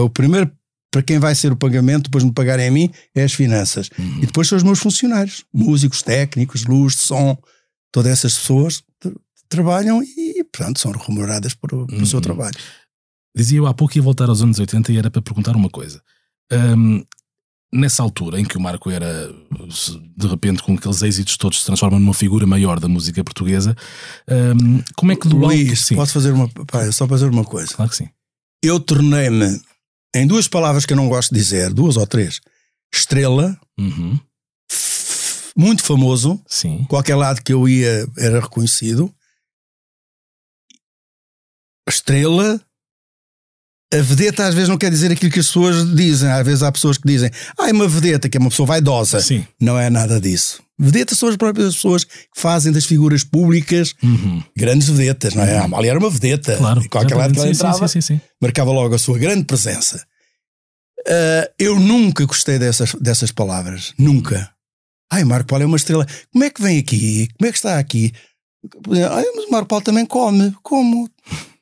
o 0.00 0.08
primeiro 0.10 0.48
para 0.90 1.02
quem 1.02 1.18
vai 1.18 1.34
ser 1.34 1.52
o 1.52 1.56
pagamento, 1.56 2.04
depois 2.04 2.22
de 2.24 2.28
me 2.28 2.34
pagarem 2.34 2.68
a 2.68 2.70
mim, 2.70 2.90
é 3.14 3.22
as 3.22 3.32
finanças. 3.32 3.90
Uhum. 3.98 4.18
E 4.22 4.26
depois 4.26 4.48
são 4.48 4.56
os 4.56 4.62
meus 4.62 4.78
funcionários, 4.78 5.44
músicos, 5.52 6.02
técnicos, 6.02 6.64
luz, 6.64 6.94
som, 6.94 7.36
todas 7.92 8.12
essas 8.12 8.36
pessoas 8.38 8.82
trabalham 9.48 10.02
e, 10.02 10.44
portanto, 10.44 10.80
são 10.80 10.92
remuneradas 10.92 11.54
por, 11.54 11.70
pelo 11.86 12.00
uhum. 12.00 12.06
seu 12.06 12.20
trabalho. 12.20 12.56
Dizia 13.36 13.58
eu 13.58 13.66
há 13.66 13.74
pouco 13.74 13.96
ia 13.96 14.02
voltar 14.02 14.28
aos 14.28 14.42
anos 14.42 14.58
80 14.58 14.92
e 14.92 14.98
era 14.98 15.10
para 15.10 15.22
perguntar 15.22 15.54
uma 15.54 15.68
coisa. 15.68 16.00
Um, 16.50 17.04
nessa 17.72 18.02
altura 18.02 18.40
em 18.40 18.44
que 18.44 18.56
o 18.56 18.60
Marco 18.60 18.90
era, 18.90 19.30
de 20.16 20.26
repente, 20.26 20.62
com 20.62 20.74
aqueles 20.74 21.02
êxitos 21.02 21.36
todos, 21.36 21.60
se 21.60 21.66
transforma 21.66 21.98
numa 21.98 22.14
figura 22.14 22.46
maior 22.46 22.80
da 22.80 22.88
música 22.88 23.22
portuguesa, 23.22 23.76
um, 24.28 24.82
como 24.96 25.12
é 25.12 25.16
que 25.16 25.28
do 25.28 25.36
Luís, 25.36 25.82
alto... 25.82 25.96
Posso 25.96 26.12
fazer 26.14 26.32
uma... 26.32 26.48
Pá, 26.48 26.90
só 26.90 27.06
fazer 27.06 27.26
uma 27.28 27.44
coisa. 27.44 27.74
Claro 27.74 27.90
que 27.90 27.96
sim. 27.96 28.08
Eu 28.62 28.80
tornei-me 28.80 29.60
em 30.16 30.26
duas 30.26 30.48
palavras 30.48 30.86
que 30.86 30.92
eu 30.92 30.96
não 30.96 31.08
gosto 31.08 31.34
de 31.34 31.40
dizer, 31.40 31.72
duas 31.72 31.96
ou 31.96 32.06
três. 32.06 32.40
Estrela, 32.92 33.58
uhum. 33.78 34.18
muito 35.56 35.82
famoso. 35.82 36.40
Sim. 36.46 36.84
Qualquer 36.88 37.16
lado 37.16 37.42
que 37.42 37.52
eu 37.52 37.68
ia 37.68 38.06
era 38.18 38.40
reconhecido. 38.40 39.12
Estrela. 41.88 42.60
A 43.94 43.98
vedeta 43.98 44.46
às 44.46 44.54
vezes 44.54 44.68
não 44.68 44.76
quer 44.76 44.90
dizer 44.90 45.12
aquilo 45.12 45.30
que 45.30 45.38
as 45.38 45.46
pessoas 45.46 45.94
dizem. 45.94 46.28
Às 46.30 46.44
vezes 46.44 46.62
há 46.62 46.72
pessoas 46.72 46.98
que 46.98 47.06
dizem, 47.06 47.30
ah, 47.58 47.68
é 47.68 47.72
uma 47.72 47.86
vedeta, 47.86 48.28
que 48.28 48.36
é 48.36 48.40
uma 48.40 48.50
pessoa 48.50 48.66
vaidosa. 48.66 49.20
Sim. 49.20 49.46
Não 49.60 49.78
é 49.78 49.88
nada 49.88 50.20
disso. 50.20 50.60
Vedetas 50.78 51.18
são 51.18 51.28
as 51.28 51.36
próprias 51.36 51.74
pessoas 51.74 52.04
que 52.04 52.12
fazem 52.34 52.70
das 52.70 52.84
figuras 52.84 53.24
públicas 53.24 53.94
uhum. 54.02 54.42
grandes 54.54 54.88
vedetas, 54.88 55.34
não 55.34 55.42
é? 55.42 55.54
Uhum. 55.54 55.60
A 55.60 55.64
Amália 55.64 55.90
era 55.90 55.98
uma 55.98 56.10
vedeta. 56.10 56.56
Claro. 56.56 56.82
E 56.82 56.88
qualquer 56.88 57.14
lado 57.14 57.32
que 57.32 57.38
ela 57.38 57.48
entrava, 57.48 57.88
sim, 57.88 58.00
sim, 58.00 58.14
sim, 58.14 58.20
marcava 58.40 58.70
logo 58.72 58.94
a 58.94 58.98
sua 58.98 59.18
grande 59.18 59.44
presença. 59.44 60.04
Uh, 61.00 61.48
eu 61.58 61.78
nunca 61.78 62.26
gostei 62.26 62.58
dessas, 62.58 62.94
dessas 62.96 63.30
palavras. 63.30 63.94
Nunca. 63.96 64.50
Ai, 65.10 65.24
Marco 65.24 65.48
Paulo 65.48 65.62
é 65.62 65.66
uma 65.66 65.76
estrela. 65.76 66.06
Como 66.32 66.44
é 66.44 66.50
que 66.50 66.60
vem 66.60 66.78
aqui? 66.78 67.28
Como 67.38 67.48
é 67.48 67.52
que 67.52 67.58
está 67.58 67.78
aqui? 67.78 68.12
Ai, 68.88 69.24
mas 69.34 69.44
o 69.44 69.50
Marco 69.50 69.68
Paulo 69.68 69.84
também 69.84 70.04
come. 70.04 70.52
Como? 70.62 71.08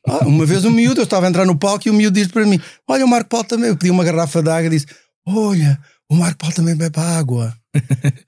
Ah, 0.07 0.27
uma 0.27 0.45
vez 0.45 0.65
um 0.65 0.71
miúdo, 0.71 1.01
eu 1.01 1.05
estava 1.05 1.27
a 1.27 1.29
entrar 1.29 1.47
no 1.47 1.59
palco 1.59 1.89
e 1.89 1.91
o 1.91 1.95
miúdo 1.95 2.15
disse 2.15 2.31
para 2.31 2.45
mim: 2.45 2.61
Olha, 2.87 3.05
o 3.05 3.09
Marco 3.09 3.31
Paulo 3.31 3.47
também. 3.47 3.71
Eu 3.71 3.77
pedi 3.77 3.91
uma 3.91 4.05
garrafa 4.05 4.43
de 4.43 4.51
água 4.51 4.67
e 4.67 4.71
disse: 4.71 4.87
Olha, 5.27 5.79
o 6.11 6.15
Marco 6.15 6.39
Paulo 6.39 6.55
também 6.55 6.77
bebe 6.77 7.01
água. 7.01 7.57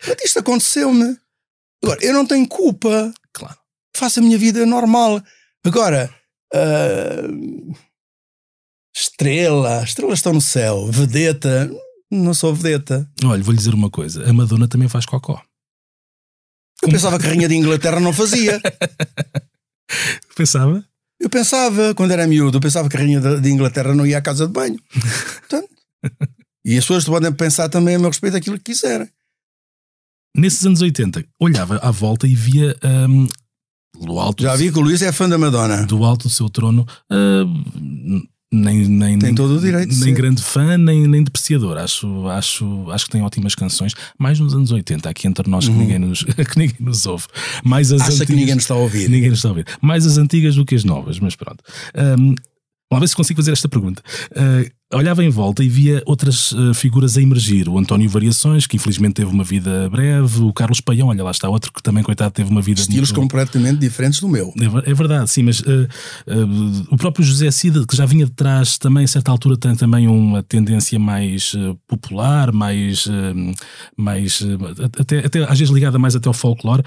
Mas 0.06 0.16
isto 0.24 0.38
aconteceu-me. 0.38 1.16
Agora, 1.82 2.02
eu 2.02 2.14
não 2.14 2.26
tenho 2.26 2.48
culpa. 2.48 3.12
Claro. 3.32 3.56
Faço 3.94 4.20
a 4.20 4.22
minha 4.22 4.38
vida 4.38 4.64
normal. 4.64 5.22
Agora, 5.64 6.10
uh, 6.54 7.74
estrela, 8.94 9.82
estrelas 9.82 10.18
estão 10.18 10.32
no 10.32 10.40
céu, 10.40 10.86
vedeta, 10.90 11.70
não 12.10 12.32
sou 12.32 12.54
vedeta. 12.54 13.08
Olha, 13.24 13.42
vou-lhe 13.42 13.58
dizer 13.58 13.74
uma 13.74 13.90
coisa: 13.90 14.28
a 14.28 14.32
Madonna 14.32 14.66
também 14.66 14.88
faz 14.88 15.04
cocó. 15.04 15.42
Eu 16.82 16.88
pensava 16.88 17.18
que 17.18 17.26
a 17.26 17.30
Rainha 17.30 17.48
de 17.48 17.54
Inglaterra 17.54 18.00
não 18.00 18.12
fazia. 18.12 18.60
Pensava? 20.36 20.84
Eu 21.18 21.30
pensava, 21.30 21.94
quando 21.94 22.10
era 22.10 22.26
miúdo, 22.26 22.58
eu 22.58 22.60
pensava 22.60 22.88
que 22.88 22.96
a 22.96 23.00
Rainha 23.00 23.20
de 23.20 23.50
Inglaterra 23.50 23.94
não 23.94 24.06
ia 24.06 24.18
à 24.18 24.22
casa 24.22 24.46
de 24.46 24.52
banho. 24.52 24.78
Portanto, 25.40 25.68
e 26.64 26.76
as 26.76 26.84
pessoas 26.84 27.04
podem 27.04 27.32
pensar 27.32 27.68
também 27.68 27.94
a 27.94 27.98
meu 27.98 28.10
respeito 28.10 28.36
aquilo 28.36 28.58
que 28.58 28.72
quiserem. 28.72 29.08
Nesses 30.36 30.66
anos 30.66 30.82
80, 30.82 31.24
olhava 31.40 31.78
à 31.78 31.90
volta 31.90 32.26
e 32.26 32.34
via 32.34 32.76
um, 33.08 33.26
do 34.04 34.18
alto. 34.18 34.42
Já 34.42 34.54
vi 34.54 34.70
que 34.70 34.78
o 34.78 34.82
Luís 34.82 35.00
é 35.00 35.10
fã 35.10 35.28
da 35.28 35.38
Madonna. 35.38 35.86
Do 35.86 36.04
alto 36.04 36.24
do 36.24 36.30
seu 36.30 36.50
trono. 36.50 36.86
Uh, 37.10 38.28
nem, 38.52 38.88
nem, 38.88 39.18
tem 39.18 39.34
todo 39.34 39.56
o 39.56 39.60
direito 39.60 39.94
nem 39.96 40.14
grande 40.14 40.40
fã, 40.42 40.78
nem, 40.78 41.06
nem 41.08 41.22
depreciador. 41.22 41.76
Acho, 41.78 42.28
acho, 42.28 42.90
acho 42.90 43.04
que 43.06 43.10
tem 43.10 43.22
ótimas 43.22 43.54
canções. 43.54 43.92
Mais 44.18 44.38
nos 44.38 44.54
anos 44.54 44.70
80, 44.70 45.08
aqui 45.08 45.26
entre 45.26 45.50
nós 45.50 45.66
uhum. 45.66 45.74
que, 45.74 45.80
ninguém 45.80 45.98
nos, 45.98 46.22
que 46.24 46.58
ninguém 46.58 46.76
nos 46.78 47.06
ouve. 47.06 47.26
Mais 47.64 47.90
as 47.90 48.02
Acha 48.02 48.10
antigas, 48.10 48.26
que 48.26 48.34
ninguém 48.34 48.54
nos 48.54 48.64
está 48.64 48.74
a 48.74 48.78
ouvir. 48.78 49.08
Ninguém 49.10 49.30
nos 49.30 49.38
está 49.38 49.48
a 49.48 49.50
ouvir. 49.50 49.66
Mais 49.80 50.06
as 50.06 50.16
antigas 50.16 50.54
do 50.54 50.64
que 50.64 50.74
as 50.74 50.84
novas, 50.84 51.18
mas 51.18 51.34
pronto. 51.34 51.62
Um, 51.94 52.34
Vamos 52.88 53.00
ver 53.00 53.08
se 53.08 53.16
consigo 53.16 53.38
fazer 53.38 53.52
esta 53.52 53.68
pergunta. 53.68 54.00
Uh, 54.30 54.70
olhava 54.92 55.24
em 55.24 55.28
volta 55.28 55.64
e 55.64 55.68
via 55.68 56.02
outras 56.06 56.52
uh, 56.52 56.72
figuras 56.72 57.16
a 57.16 57.22
emergir. 57.22 57.68
O 57.68 57.78
António 57.78 58.08
Variações, 58.08 58.66
que 58.66 58.76
infelizmente 58.76 59.14
teve 59.14 59.30
uma 59.30 59.42
vida 59.42 59.88
breve. 59.90 60.42
O 60.42 60.52
Carlos 60.52 60.80
Paião, 60.80 61.08
olha 61.08 61.24
lá 61.24 61.30
está, 61.30 61.48
outro 61.48 61.72
que 61.72 61.82
também, 61.82 62.02
coitado, 62.02 62.32
teve 62.32 62.50
uma 62.50 62.62
vida. 62.62 62.80
Estilos 62.80 63.10
muito... 63.10 63.20
completamente 63.20 63.78
diferentes 63.78 64.20
do 64.20 64.28
meu. 64.28 64.52
É, 64.60 64.90
é 64.90 64.94
verdade, 64.94 65.28
sim, 65.30 65.42
mas 65.42 65.60
uh, 65.60 65.88
o 66.90 66.96
próprio 66.96 67.24
José 67.24 67.50
Cida, 67.50 67.84
que 67.86 67.96
já 67.96 68.06
vinha 68.06 68.26
de 68.26 68.32
trás, 68.32 68.78
também, 68.78 69.04
a 69.04 69.08
certa 69.08 69.30
altura, 69.30 69.56
tem 69.56 69.74
também 69.74 70.06
uma 70.06 70.42
tendência 70.42 70.98
mais 70.98 71.54
popular, 71.88 72.52
mais. 72.52 73.08
mais 73.96 74.42
até, 74.98 75.18
até 75.18 75.44
às 75.44 75.58
vezes 75.58 75.72
ligada 75.72 75.98
mais 75.98 76.14
até 76.14 76.28
ao 76.28 76.34
folclore 76.34 76.82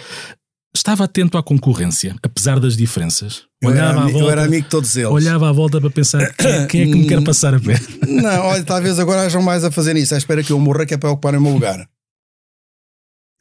estava 0.75 1.05
atento 1.05 1.37
à 1.37 1.43
concorrência, 1.43 2.15
apesar 2.21 2.59
das 2.59 2.77
diferenças. 2.77 3.45
Eu 3.61 3.69
olhava 3.69 4.01
era, 4.01 4.01
volta, 4.01 4.17
eu 4.17 4.29
era 4.29 4.45
amigo 4.45 4.63
de 4.63 4.69
todos 4.69 4.95
eles. 4.95 5.09
Olhava 5.09 5.49
à 5.49 5.51
volta 5.51 5.81
para 5.81 5.89
pensar 5.89 6.33
quem, 6.67 6.81
é 6.81 6.85
que 6.85 6.95
me 6.95 7.07
quer 7.07 7.23
passar 7.23 7.53
a 7.53 7.59
pé. 7.59 7.75
Não, 8.07 8.45
olha, 8.45 8.63
talvez 8.65 8.99
agora 8.99 9.23
hajam 9.23 9.41
mais 9.41 9.63
a 9.63 9.71
fazer 9.71 9.95
isso. 9.95 10.13
À 10.13 10.17
espera 10.17 10.43
que 10.43 10.51
eu 10.51 10.59
morra, 10.59 10.85
que 10.85 10.93
é 10.93 10.97
para 10.97 11.11
ocupar 11.11 11.35
o 11.35 11.41
meu 11.41 11.51
lugar. 11.51 11.87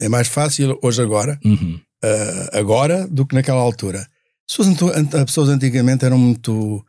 É 0.01 0.09
mais 0.09 0.29
fácil 0.29 0.79
hoje 0.83 1.03
agora, 1.03 1.39
uhum. 1.45 1.81
uh, 2.05 2.59
agora, 2.59 3.07
do 3.09 3.27
que 3.27 3.35
naquela 3.35 3.61
altura. 3.61 4.09
As 4.49 4.57
pessoas, 4.57 4.97
as 5.15 5.25
pessoas 5.25 5.49
antigamente 5.49 6.05
eram 6.05 6.17
muito, 6.17 6.85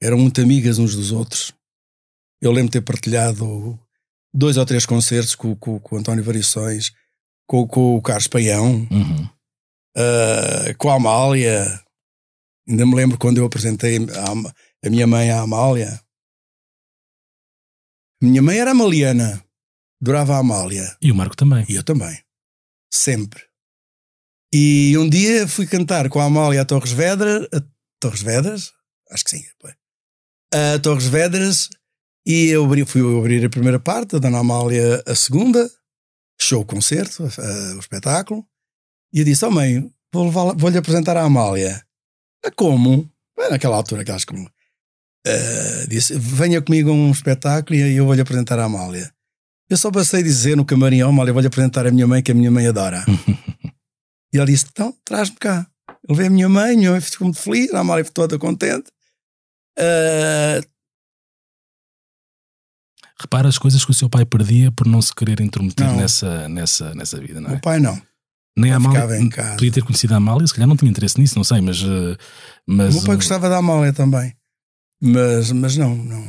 eram 0.00 0.18
muito 0.18 0.40
amigas 0.40 0.78
uns 0.78 0.94
dos 0.94 1.10
outros. 1.10 1.52
Eu 2.40 2.52
lembro 2.52 2.68
de 2.68 2.72
ter 2.72 2.82
partilhado 2.82 3.78
dois 4.32 4.56
ou 4.56 4.66
três 4.66 4.86
concertos 4.86 5.34
com, 5.34 5.56
com, 5.56 5.80
com 5.80 5.96
o 5.96 5.98
António 5.98 6.22
Variações, 6.22 6.92
com, 7.46 7.66
com 7.66 7.96
o 7.96 8.02
Carlos 8.02 8.28
Paião. 8.28 8.86
Uhum 8.90 9.28
uh, 9.96 10.76
com 10.78 10.90
a 10.90 10.94
Amália. 10.94 11.82
Ainda 12.68 12.86
me 12.86 12.94
lembro 12.94 13.18
quando 13.18 13.38
eu 13.38 13.44
apresentei 13.44 13.96
a, 13.96 14.86
a 14.86 14.90
minha 14.90 15.06
mãe 15.06 15.30
à 15.30 15.40
Amália. 15.40 16.00
Minha 18.22 18.42
mãe 18.42 18.58
era 18.58 18.72
Amaliana, 18.72 19.42
adorava 20.00 20.34
a 20.34 20.38
Amália. 20.38 20.96
E 21.00 21.10
o 21.10 21.14
Marco 21.14 21.36
também. 21.36 21.64
E 21.68 21.74
eu 21.74 21.82
também. 21.82 22.22
Sempre. 22.92 23.42
E 24.52 24.96
um 24.98 25.08
dia 25.08 25.46
fui 25.46 25.66
cantar 25.66 26.08
com 26.08 26.20
a 26.20 26.24
Amália 26.24 26.60
a 26.60 26.64
Torres 26.64 26.92
Vedras, 26.92 27.46
a 27.52 27.62
Torres 28.00 28.20
Vedras, 28.20 28.72
acho 29.10 29.24
que 29.24 29.30
sim, 29.30 29.44
a 30.52 30.78
Torres 30.80 31.06
Vedras, 31.06 31.68
e 32.26 32.48
eu 32.48 32.64
abri, 32.64 32.84
fui 32.84 33.00
abrir 33.00 33.44
a 33.44 33.50
primeira 33.50 33.78
parte, 33.78 34.16
a 34.16 34.18
Dona 34.18 34.40
Amália 34.40 35.02
a 35.06 35.14
segunda, 35.14 35.70
show 36.40 36.64
concerto, 36.64 37.22
o 37.22 37.78
espetáculo, 37.78 38.44
e 39.12 39.20
eu 39.20 39.24
disse: 39.24 39.44
Oh 39.44 39.50
mãe, 39.50 39.90
vou-lhe 40.12 40.56
vou 40.56 40.78
apresentar 40.78 41.16
a 41.16 41.22
Amália. 41.22 41.84
A 42.44 42.50
como? 42.50 43.10
Naquela 43.50 43.76
altura, 43.76 44.02
aquelas 44.02 44.24
como. 44.24 44.46
Uh, 45.26 45.88
disse: 45.88 46.18
Venha 46.18 46.62
comigo 46.62 46.90
a 46.90 46.92
um 46.92 47.10
espetáculo 47.10 47.78
e 47.78 47.96
eu 47.96 48.06
vou-lhe 48.06 48.20
apresentar 48.20 48.58
a 48.58 48.64
Amália. 48.64 49.12
Eu 49.68 49.76
só 49.76 49.90
passei 49.90 50.20
a 50.20 50.24
dizer 50.24 50.56
no 50.56 50.64
camarim: 50.64 51.02
oh, 51.02 51.08
Amália, 51.08 51.32
vou-lhe 51.32 51.48
apresentar 51.48 51.86
a 51.86 51.90
minha 51.90 52.06
mãe, 52.06 52.22
que 52.22 52.32
a 52.32 52.34
minha 52.34 52.50
mãe 52.50 52.66
adora. 52.66 53.04
e 54.32 54.36
ela 54.36 54.46
disse: 54.46 54.66
Então, 54.70 54.94
traz-me 55.04 55.36
cá. 55.36 55.66
Eu 55.88 56.14
levei 56.14 56.26
a 56.26 56.30
minha 56.30 56.48
mãe, 56.48 56.76
minha 56.76 56.90
mãe 56.90 57.00
ficou 57.00 57.26
muito 57.26 57.40
feliz, 57.40 57.72
a 57.72 57.80
Amália 57.80 58.04
ficou 58.04 58.26
toda 58.26 58.38
contente. 58.38 58.90
Uh, 59.78 60.66
Repara 63.20 63.48
as 63.48 63.58
coisas 63.58 63.84
que 63.84 63.90
o 63.90 63.94
seu 63.94 64.08
pai 64.08 64.24
perdia 64.24 64.72
por 64.72 64.86
não 64.86 65.02
se 65.02 65.14
querer 65.14 65.40
intrometer 65.42 65.86
nessa, 65.94 66.48
nessa, 66.48 66.94
nessa 66.94 67.20
vida, 67.20 67.38
não 67.38 67.50
é? 67.50 67.54
O 67.56 67.60
pai 67.60 67.78
não. 67.78 68.00
Nem 68.56 68.72
a 68.72 68.76
Amália. 68.76 69.06
Podia 69.52 69.72
ter 69.72 69.82
conhecido 69.82 70.14
a 70.14 70.16
Amália, 70.16 70.46
se 70.46 70.52
calhar 70.52 70.68
não 70.68 70.76
tinha 70.76 70.90
interesse 70.90 71.18
nisso, 71.18 71.36
não 71.36 71.44
sei, 71.44 71.60
mas. 71.60 71.80
Eh, 71.82 72.16
mas 72.66 72.94
o 72.94 72.98
meu 72.98 73.06
pai 73.06 73.16
gostava 73.16 73.48
da 73.48 73.58
Amália 73.58 73.92
também. 73.92 74.34
Mas, 75.00 75.50
mas 75.52 75.76
não, 75.76 75.96
não. 75.96 76.22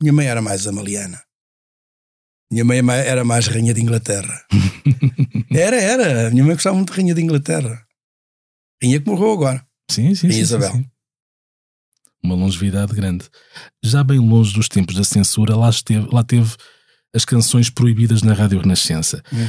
Minha 0.00 0.12
mãe 0.12 0.26
era 0.26 0.42
mais 0.42 0.66
amaliana. 0.66 1.22
Minha 2.50 2.64
mãe 2.64 2.78
era 2.78 3.24
mais 3.24 3.46
rainha 3.46 3.74
de 3.74 3.80
Inglaterra. 3.80 4.42
era, 5.50 5.76
era. 5.76 6.30
Minha 6.30 6.44
mãe 6.44 6.54
gostava 6.54 6.76
muito 6.76 6.92
de 6.92 6.96
rainha 6.96 7.14
de 7.14 7.22
Inglaterra. 7.22 7.84
Rainha 8.82 9.00
que 9.00 9.08
morreu 9.08 9.32
agora. 9.32 9.66
Sim, 9.90 10.14
sim. 10.14 10.30
sim 10.30 10.40
Isabel. 10.40 10.72
Sim, 10.72 10.78
sim. 10.78 10.90
Uma 12.22 12.34
longevidade 12.34 12.94
grande. 12.94 13.28
Já 13.82 14.02
bem 14.02 14.18
longe 14.18 14.52
dos 14.52 14.68
tempos 14.68 14.94
da 14.94 15.04
censura, 15.04 15.56
lá, 15.56 15.70
esteve, 15.70 16.08
lá 16.12 16.24
teve 16.24 16.54
as 17.14 17.24
canções 17.24 17.70
proibidas 17.70 18.22
na 18.22 18.34
Rádio 18.34 18.60
Renascença. 18.60 19.22
Hum. 19.32 19.48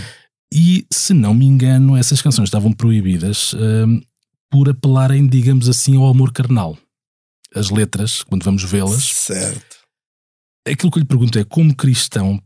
E, 0.52 0.86
se 0.92 1.14
não 1.14 1.34
me 1.34 1.46
engano, 1.46 1.96
essas 1.96 2.22
canções 2.22 2.48
estavam 2.48 2.74
proibidas 2.74 3.54
um, 3.54 4.02
por 4.50 4.70
apelarem, 4.70 5.28
digamos 5.28 5.70
assim, 5.70 5.96
ao 5.96 6.08
amor 6.08 6.32
carnal. 6.32 6.78
As 7.54 7.70
letras, 7.70 8.24
quando 8.24 8.44
vamos 8.44 8.64
vê-las. 8.64 9.04
Certo. 9.04 9.78
Aquilo 10.68 10.92
que 10.92 10.98
eu 10.98 11.02
lhe 11.02 11.08
pergunto 11.08 11.38
é, 11.38 11.44
como 11.44 11.76
cristão 11.76 12.42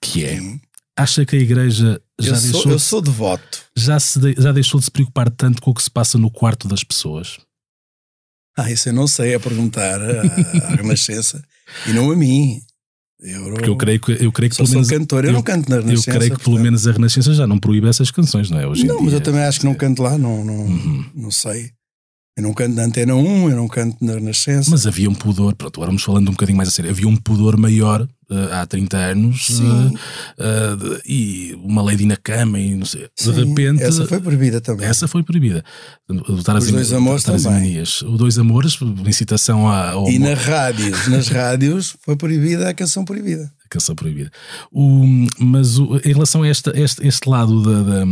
que 0.00 0.24
é, 0.24 0.40
hum. 0.40 0.60
acha 0.96 1.24
que 1.24 1.36
a 1.36 1.38
igreja 1.38 2.00
já 2.20 2.36
eu 2.36 2.40
deixou. 2.40 2.62
Sou, 2.62 2.72
eu 2.72 2.78
sou 2.78 3.00
devoto. 3.00 3.64
Já, 3.76 3.98
se 3.98 4.18
de, 4.18 4.34
já 4.40 4.52
deixou 4.52 4.78
de 4.78 4.84
se 4.84 4.90
preocupar 4.90 5.30
tanto 5.30 5.62
com 5.62 5.70
o 5.70 5.74
que 5.74 5.82
se 5.82 5.90
passa 5.90 6.18
no 6.18 6.30
quarto 6.30 6.68
das 6.68 6.84
pessoas? 6.84 7.38
Ah, 8.56 8.70
isso 8.70 8.88
eu 8.88 8.92
não 8.92 9.06
sei, 9.06 9.34
é 9.34 9.38
perguntar 9.38 10.00
à 10.00 10.22
Renascença 10.76 11.44
e 11.86 11.92
não 11.92 12.10
a 12.10 12.16
mim. 12.16 12.60
Eu, 13.20 13.44
Porque 13.44 13.70
eu 13.70 13.76
creio 13.76 14.00
que, 14.00 14.12
eu 14.24 14.32
creio 14.32 14.50
que 14.50 14.56
pelo 14.56 14.68
menos. 14.68 14.88
cantor, 14.88 15.24
eu, 15.24 15.30
eu, 15.30 15.34
não 15.34 15.42
canto 15.42 15.70
na 15.70 15.76
Renascença. 15.76 16.10
Eu 16.10 16.14
creio 16.16 16.36
que 16.36 16.44
pelo 16.44 16.58
menos 16.58 16.86
a 16.86 16.92
Renascença 16.92 17.32
já 17.32 17.46
não 17.46 17.58
proíbe 17.58 17.88
essas 17.88 18.10
canções, 18.10 18.50
não 18.50 18.58
é? 18.58 18.66
Hoje 18.66 18.86
não, 18.86 19.00
mas 19.00 19.12
eu 19.12 19.20
também 19.20 19.42
acho 19.42 19.60
que 19.60 19.66
não 19.66 19.74
canto 19.74 20.02
lá, 20.02 20.18
não, 20.18 20.44
não, 20.44 20.54
uhum. 20.54 21.04
não 21.14 21.30
sei. 21.30 21.70
Eu 22.36 22.42
não 22.42 22.52
canto 22.52 22.74
na 22.74 22.82
Antena 22.84 23.14
1, 23.14 23.50
eu 23.50 23.56
não 23.56 23.68
canto 23.68 23.96
na 24.04 24.14
Renascença. 24.14 24.70
Mas 24.70 24.86
havia 24.86 25.08
um 25.08 25.14
pudor, 25.14 25.54
pronto, 25.54 25.76
agora 25.76 25.90
vamos 25.90 26.02
falando 26.02 26.28
um 26.28 26.32
bocadinho 26.32 26.56
mais 26.56 26.68
a 26.68 26.72
sério, 26.72 26.90
havia 26.90 27.08
um 27.08 27.16
pudor 27.16 27.56
maior 27.56 28.06
uh, 28.34 28.52
há 28.52 28.66
30 28.66 28.96
anos 28.96 29.60
uh, 29.60 29.62
uh, 29.62 31.00
e 31.06 31.58
uma 31.62 31.82
lady 31.82 32.04
na 32.06 32.16
cama 32.16 32.58
e 32.58 32.74
não 32.74 32.86
sei. 32.86 33.08
Sim, 33.14 33.32
de 33.32 33.44
repente. 33.44 33.82
Essa 33.82 34.06
foi 34.06 34.20
proibida 34.20 34.60
também. 34.60 34.86
Essa 34.86 35.08
foi 35.08 35.22
proibida. 35.22 35.64
Os 36.28 36.44
dois 36.44 36.92
amores 36.92 37.22
também. 37.22 37.80
Os 37.80 38.02
dois 38.02 38.38
amores, 38.38 38.78
incitação 39.06 39.68
ao. 39.68 40.08
E 40.08 40.18
nas 40.18 40.44
rádios, 40.44 41.08
nas 41.08 41.28
rádios 41.28 41.96
foi 42.02 42.16
proibida 42.16 42.68
a 42.68 42.74
canção 42.74 43.04
proibida 43.04 43.50
canção 43.68 43.94
proibida. 43.94 44.30
O, 44.70 45.04
mas 45.38 45.78
o, 45.78 45.96
em 45.98 46.12
relação 46.12 46.42
a 46.42 46.48
esta, 46.48 46.72
este, 46.78 47.06
este 47.06 47.28
lado 47.28 47.62
da, 47.62 47.82
da, 47.82 48.04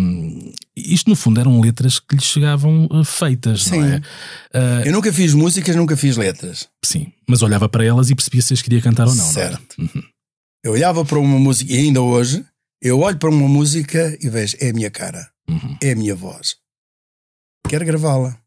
Isto 0.77 1.11
no 1.11 1.17
fundo 1.17 1.41
eram 1.41 1.61
letras 1.61 1.99
que 1.99 2.17
lhe 2.17 2.23
chegavam 2.23 2.87
uh, 2.91 3.05
feitas, 3.05 3.65
sim. 3.65 3.81
não 3.81 3.87
é? 3.87 3.97
Uh, 3.97 4.87
eu 4.87 4.93
nunca 4.93 5.13
fiz 5.13 5.35
músicas, 5.35 5.77
nunca 5.77 5.97
fiz 5.97 6.17
letras. 6.17 6.69
Sim, 6.85 7.13
mas 7.29 7.43
olhava 7.43 7.69
para 7.69 7.85
elas 7.85 8.11
e 8.11 8.15
percebia 8.15 8.43
se 8.43 8.55
as 8.55 8.63
queria 8.63 8.81
cantar 8.81 9.07
ou 9.07 9.15
não. 9.15 9.25
Certo. 9.25 9.75
Não 9.79 9.87
uhum. 9.87 10.03
Eu 10.65 10.73
olhava 10.73 11.05
para 11.05 11.19
uma 11.19 11.39
música, 11.39 11.73
e 11.73 11.77
ainda 11.77 12.01
hoje, 12.01 12.45
eu 12.81 13.01
olho 13.01 13.19
para 13.19 13.31
uma 13.31 13.49
música 13.49 14.17
e 14.21 14.29
vejo, 14.29 14.57
é 14.61 14.71
a 14.71 14.73
minha 14.73 14.91
cara, 14.91 15.29
uhum. 15.49 15.77
é 15.83 15.93
a 15.93 15.97
minha 15.97 16.15
voz. 16.15 16.57
Quero 17.69 17.85
gravá-la. 17.85 18.39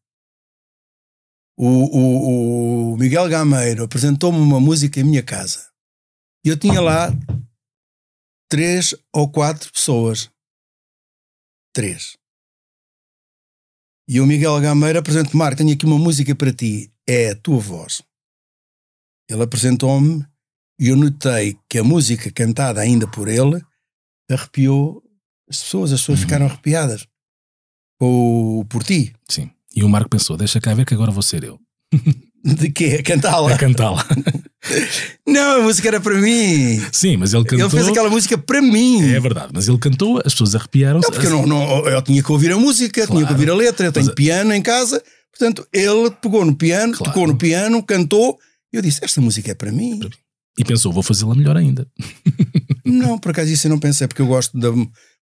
O, 1.58 1.68
o, 1.68 2.94
o 2.94 2.98
Miguel 2.98 3.30
Gameiro 3.30 3.84
apresentou-me 3.84 4.38
uma 4.38 4.60
música 4.60 5.00
em 5.00 5.04
minha 5.04 5.24
casa. 5.24 5.62
E 6.46 6.50
eu 6.50 6.58
tinha 6.58 6.80
lá 6.80 7.10
três 8.48 8.94
ou 9.12 9.28
quatro 9.28 9.72
pessoas. 9.72 10.30
Três. 11.74 12.16
E 14.08 14.22
o 14.22 14.28
Miguel 14.28 14.62
Gameira 14.62 15.00
apresentou 15.00 15.36
Marco, 15.36 15.58
tenho 15.58 15.74
aqui 15.74 15.86
uma 15.86 15.98
música 15.98 16.36
para 16.36 16.54
ti. 16.54 16.92
É 17.08 17.32
a 17.32 17.36
tua 17.36 17.58
voz. 17.58 18.04
Ele 19.28 19.42
apresentou-me 19.42 20.24
e 20.80 20.90
eu 20.90 20.96
notei 20.96 21.58
que 21.68 21.80
a 21.80 21.84
música 21.84 22.32
cantada 22.32 22.80
ainda 22.80 23.08
por 23.10 23.28
ele 23.28 23.60
arrepiou 24.30 25.04
as 25.50 25.64
pessoas. 25.64 25.92
As 25.92 26.02
pessoas 26.02 26.20
uhum. 26.20 26.26
ficaram 26.26 26.46
arrepiadas. 26.46 27.08
Ou 28.00 28.64
por 28.66 28.84
ti. 28.84 29.16
Sim. 29.28 29.50
E 29.76 29.84
o 29.84 29.90
Marco 29.90 30.10
pensou: 30.10 30.38
deixa 30.38 30.62
cá 30.62 30.76
ver 30.76 30.86
que 30.86 30.94
agora 30.94 31.12
vou 31.12 31.24
ser 31.24 31.44
eu. 31.44 31.60
De 32.44 32.72
quê? 32.72 32.98
A 33.00 33.04
cantá-la? 33.04 33.56
A 33.56 33.58
cantá-la. 33.58 34.04
Não, 35.28 35.62
a 35.62 35.64
música 35.64 35.88
era 35.88 36.00
para 36.00 36.16
mim. 36.16 36.82
Sim, 36.92 37.18
mas 37.18 37.34
ele 37.34 37.44
cantou. 37.44 37.66
Ele 37.66 37.70
fez 37.70 37.88
aquela 37.88 38.10
música 38.10 38.38
para 38.38 38.62
mim. 38.62 39.02
É 39.12 39.20
verdade, 39.20 39.50
mas 39.54 39.68
ele 39.68 39.78
cantou, 39.78 40.18
as 40.18 40.34
pessoas 40.34 40.56
arrepiaram-se. 40.56 41.08
Não, 41.08 41.14
porque 41.14 41.28
eu, 41.28 41.32
não, 41.32 41.46
não, 41.46 41.88
eu 41.88 42.02
tinha 42.02 42.22
que 42.24 42.32
ouvir 42.32 42.52
a 42.52 42.58
música, 42.58 43.06
claro. 43.06 43.12
tinha 43.12 43.28
que 43.28 43.34
ouvir 43.34 43.50
a 43.50 43.56
letra. 43.56 43.88
Eu 43.88 43.92
tenho 43.92 44.06
mas... 44.08 44.16
piano 44.16 44.54
em 44.54 44.62
casa, 44.62 45.02
portanto, 45.32 45.68
ele 45.72 46.12
pegou 46.22 46.46
no 46.46 46.56
piano, 46.56 46.94
claro. 46.94 47.12
tocou 47.12 47.28
no 47.28 47.36
piano, 47.36 47.82
cantou. 47.84 48.38
E 48.74 48.78
eu 48.78 48.82
disse: 48.82 49.00
Esta 49.04 49.22
música 49.22 49.52
é 49.52 49.56
para 49.56 49.72
mim. 49.72 50.00
E 50.58 50.64
pensou: 50.64 50.92
Vou 50.92 51.04
fazê-la 51.04 51.36
melhor 51.36 51.58
ainda. 51.58 51.88
Não, 52.86 53.18
por 53.18 53.32
acaso 53.32 53.52
isso 53.52 53.66
eu 53.66 53.72
não 53.72 53.80
pensei, 53.80 54.08
porque 54.08 54.22
eu 54.22 54.28
gosto 54.28 54.58
da. 54.58 54.70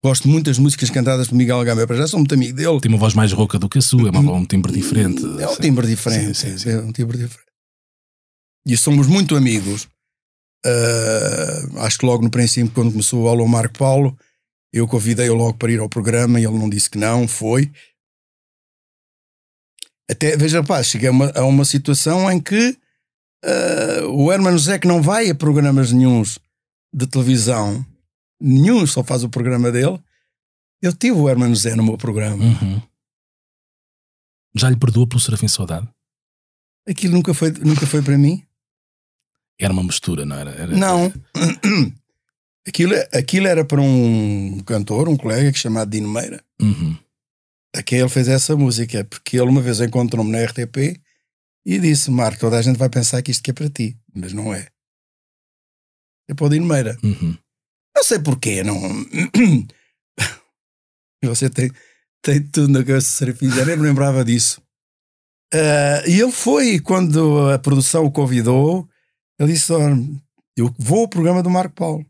Gosto 0.01 0.29
muito 0.29 0.45
das 0.45 0.57
músicas 0.57 0.89
cantadas 0.89 1.27
por 1.27 1.35
Miguel 1.35 1.61
Gama, 1.65 1.85
para 1.85 1.97
já 1.97 2.07
sou 2.07 2.19
muito 2.19 2.33
amigo 2.33 2.55
dele. 2.55 2.79
Tem 2.79 2.89
uma 2.89 2.97
voz 2.97 3.13
mais 3.13 3.33
rouca 3.33 3.59
do 3.59 3.67
que 3.67 3.79
a 3.79 3.81
sua, 3.81 4.07
é 4.07 4.11
uma, 4.11 4.31
um 4.31 4.45
timbre 4.45 4.71
diferente. 4.71 5.21
É 5.37 5.45
um 5.45 5.55
timbre 5.57 5.85
diferente, 5.85 6.37
sim, 6.37 6.51
sim, 6.51 6.57
sim. 6.57 6.69
é 6.69 6.77
um 6.77 6.93
timbre 6.93 7.17
diferente. 7.17 7.48
E 8.69 8.77
somos 8.77 9.07
muito 9.07 9.35
amigos. 9.35 9.87
Uh, 10.63 11.79
acho 11.79 11.97
que 11.97 12.05
logo 12.05 12.23
no 12.23 12.29
princípio, 12.29 12.71
quando 12.71 12.91
começou 12.91 13.23
o 13.23 13.27
Alô 13.27 13.47
Marco 13.47 13.79
Paulo, 13.79 14.15
eu 14.71 14.87
convidei-o 14.87 15.33
logo 15.33 15.57
para 15.57 15.71
ir 15.71 15.79
ao 15.79 15.89
programa 15.89 16.39
e 16.39 16.45
ele 16.45 16.57
não 16.57 16.69
disse 16.69 16.87
que 16.87 16.97
não, 16.97 17.27
foi. 17.27 17.71
Até, 20.09 20.37
veja, 20.37 20.63
pá, 20.63 20.83
cheguei 20.83 21.09
a 21.09 21.11
uma, 21.11 21.31
a 21.35 21.43
uma 21.45 21.65
situação 21.65 22.31
em 22.31 22.39
que 22.39 22.77
uh, 23.43 24.07
o 24.11 24.31
Hermano 24.31 24.59
Zé 24.59 24.77
que 24.77 24.87
não 24.87 25.01
vai 25.01 25.29
a 25.29 25.35
programas 25.35 25.91
nenhums 25.91 26.37
de 26.93 27.07
televisão 27.07 27.83
nenhum 28.39 28.85
só 28.85 29.03
faz 29.03 29.23
o 29.23 29.29
programa 29.29 29.71
dele. 29.71 29.99
Eu 30.81 30.93
tive 30.93 31.17
o 31.17 31.27
Hermano 31.27 31.55
Zé 31.55 31.75
no 31.75 31.83
meu 31.83 31.97
programa. 31.97 32.43
Uhum. 32.43 32.81
Já 34.55 34.69
lhe 34.69 34.77
perdoa 34.77 35.07
pelo 35.07 35.19
Serafim 35.19 35.47
Saudade? 35.47 35.87
Aquilo 36.87 37.13
nunca 37.13 37.33
foi, 37.33 37.51
nunca 37.51 37.85
foi 37.85 38.01
para 38.01 38.17
mim. 38.17 38.43
Era 39.59 39.73
uma 39.73 39.83
mistura, 39.83 40.25
não 40.25 40.37
era? 40.37 40.51
era 40.51 40.75
não. 40.75 41.11
aquilo, 42.65 42.93
aquilo 43.13 43.47
era 43.47 43.65
para 43.65 43.81
um 43.81 44.59
cantor, 44.65 45.09
um 45.09 45.17
colega 45.17 45.51
que 45.51 45.59
chamado 45.59 45.91
Dino 45.91 46.07
Meira. 46.07 46.41
Uhum. 46.61 46.97
A 47.75 47.83
quem 47.83 47.99
ele 47.99 48.09
fez 48.09 48.27
essa 48.27 48.55
música, 48.55 49.03
porque 49.03 49.37
ele 49.37 49.49
uma 49.49 49.61
vez 49.61 49.81
encontrou-me 49.81 50.31
na 50.31 50.43
RTP 50.43 50.99
e 51.65 51.77
disse: 51.77 52.09
Marco, 52.09 52.39
toda 52.39 52.57
a 52.57 52.61
gente 52.61 52.77
vai 52.77 52.89
pensar 52.89 53.21
que 53.21 53.31
isto 53.31 53.43
que 53.43 53.51
é 53.51 53.53
para 53.53 53.69
ti, 53.69 53.97
mas 54.15 54.31
não 54.31 54.53
é. 54.53 54.67
É 56.29 56.33
para 56.33 56.45
o 56.45 56.49
Dino 56.49 56.65
Meira. 56.65 56.97
Uhum. 57.03 57.37
Não 57.95 58.03
sei 58.03 58.19
porquê, 58.19 58.63
não. 58.63 58.79
Você 61.23 61.49
tem, 61.49 61.69
tem 62.21 62.41
tudo 62.41 62.71
na 62.71 62.79
cabeça 62.79 63.07
de 63.07 63.13
Serafim, 63.13 63.51
já 63.51 63.65
nem 63.65 63.75
me 63.75 63.83
lembrava 63.83 64.23
disso. 64.23 64.61
Uh, 65.53 66.07
e 66.07 66.21
ele 66.21 66.31
foi, 66.31 66.79
quando 66.79 67.49
a 67.49 67.59
produção 67.59 68.05
o 68.05 68.11
convidou, 68.11 68.88
ele 69.39 69.53
disse: 69.53 69.71
Eu 70.57 70.73
vou 70.77 71.01
ao 71.01 71.07
programa 71.07 71.41
do 71.41 71.49
Marco 71.49 71.73
Paulo. 71.73 72.05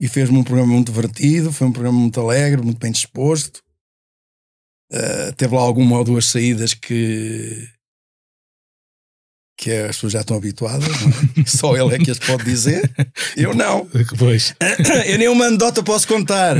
E 0.00 0.08
fez-me 0.08 0.36
um 0.36 0.44
programa 0.44 0.72
muito 0.72 0.92
divertido, 0.92 1.52
foi 1.52 1.66
um 1.66 1.72
programa 1.72 1.98
muito 1.98 2.20
alegre, 2.20 2.62
muito 2.62 2.78
bem 2.78 2.92
disposto. 2.92 3.62
Uh, 4.92 5.32
teve 5.36 5.54
lá 5.54 5.62
alguma 5.62 5.98
ou 5.98 6.04
duas 6.04 6.26
saídas 6.26 6.74
que 6.74 7.68
que 9.56 9.70
as 9.70 9.96
pessoas 9.96 10.12
já 10.12 10.20
estão 10.20 10.36
habituadas, 10.36 10.88
é? 10.88 11.44
só 11.46 11.76
ele 11.76 11.94
é 11.94 11.98
que 11.98 12.10
as 12.10 12.18
pode 12.18 12.44
dizer, 12.44 12.92
eu 13.36 13.54
não. 13.54 13.88
Pois. 14.18 14.54
Eu 15.06 15.16
nem 15.16 15.28
uma 15.28 15.46
anedota 15.46 15.82
posso 15.82 16.08
contar. 16.08 16.56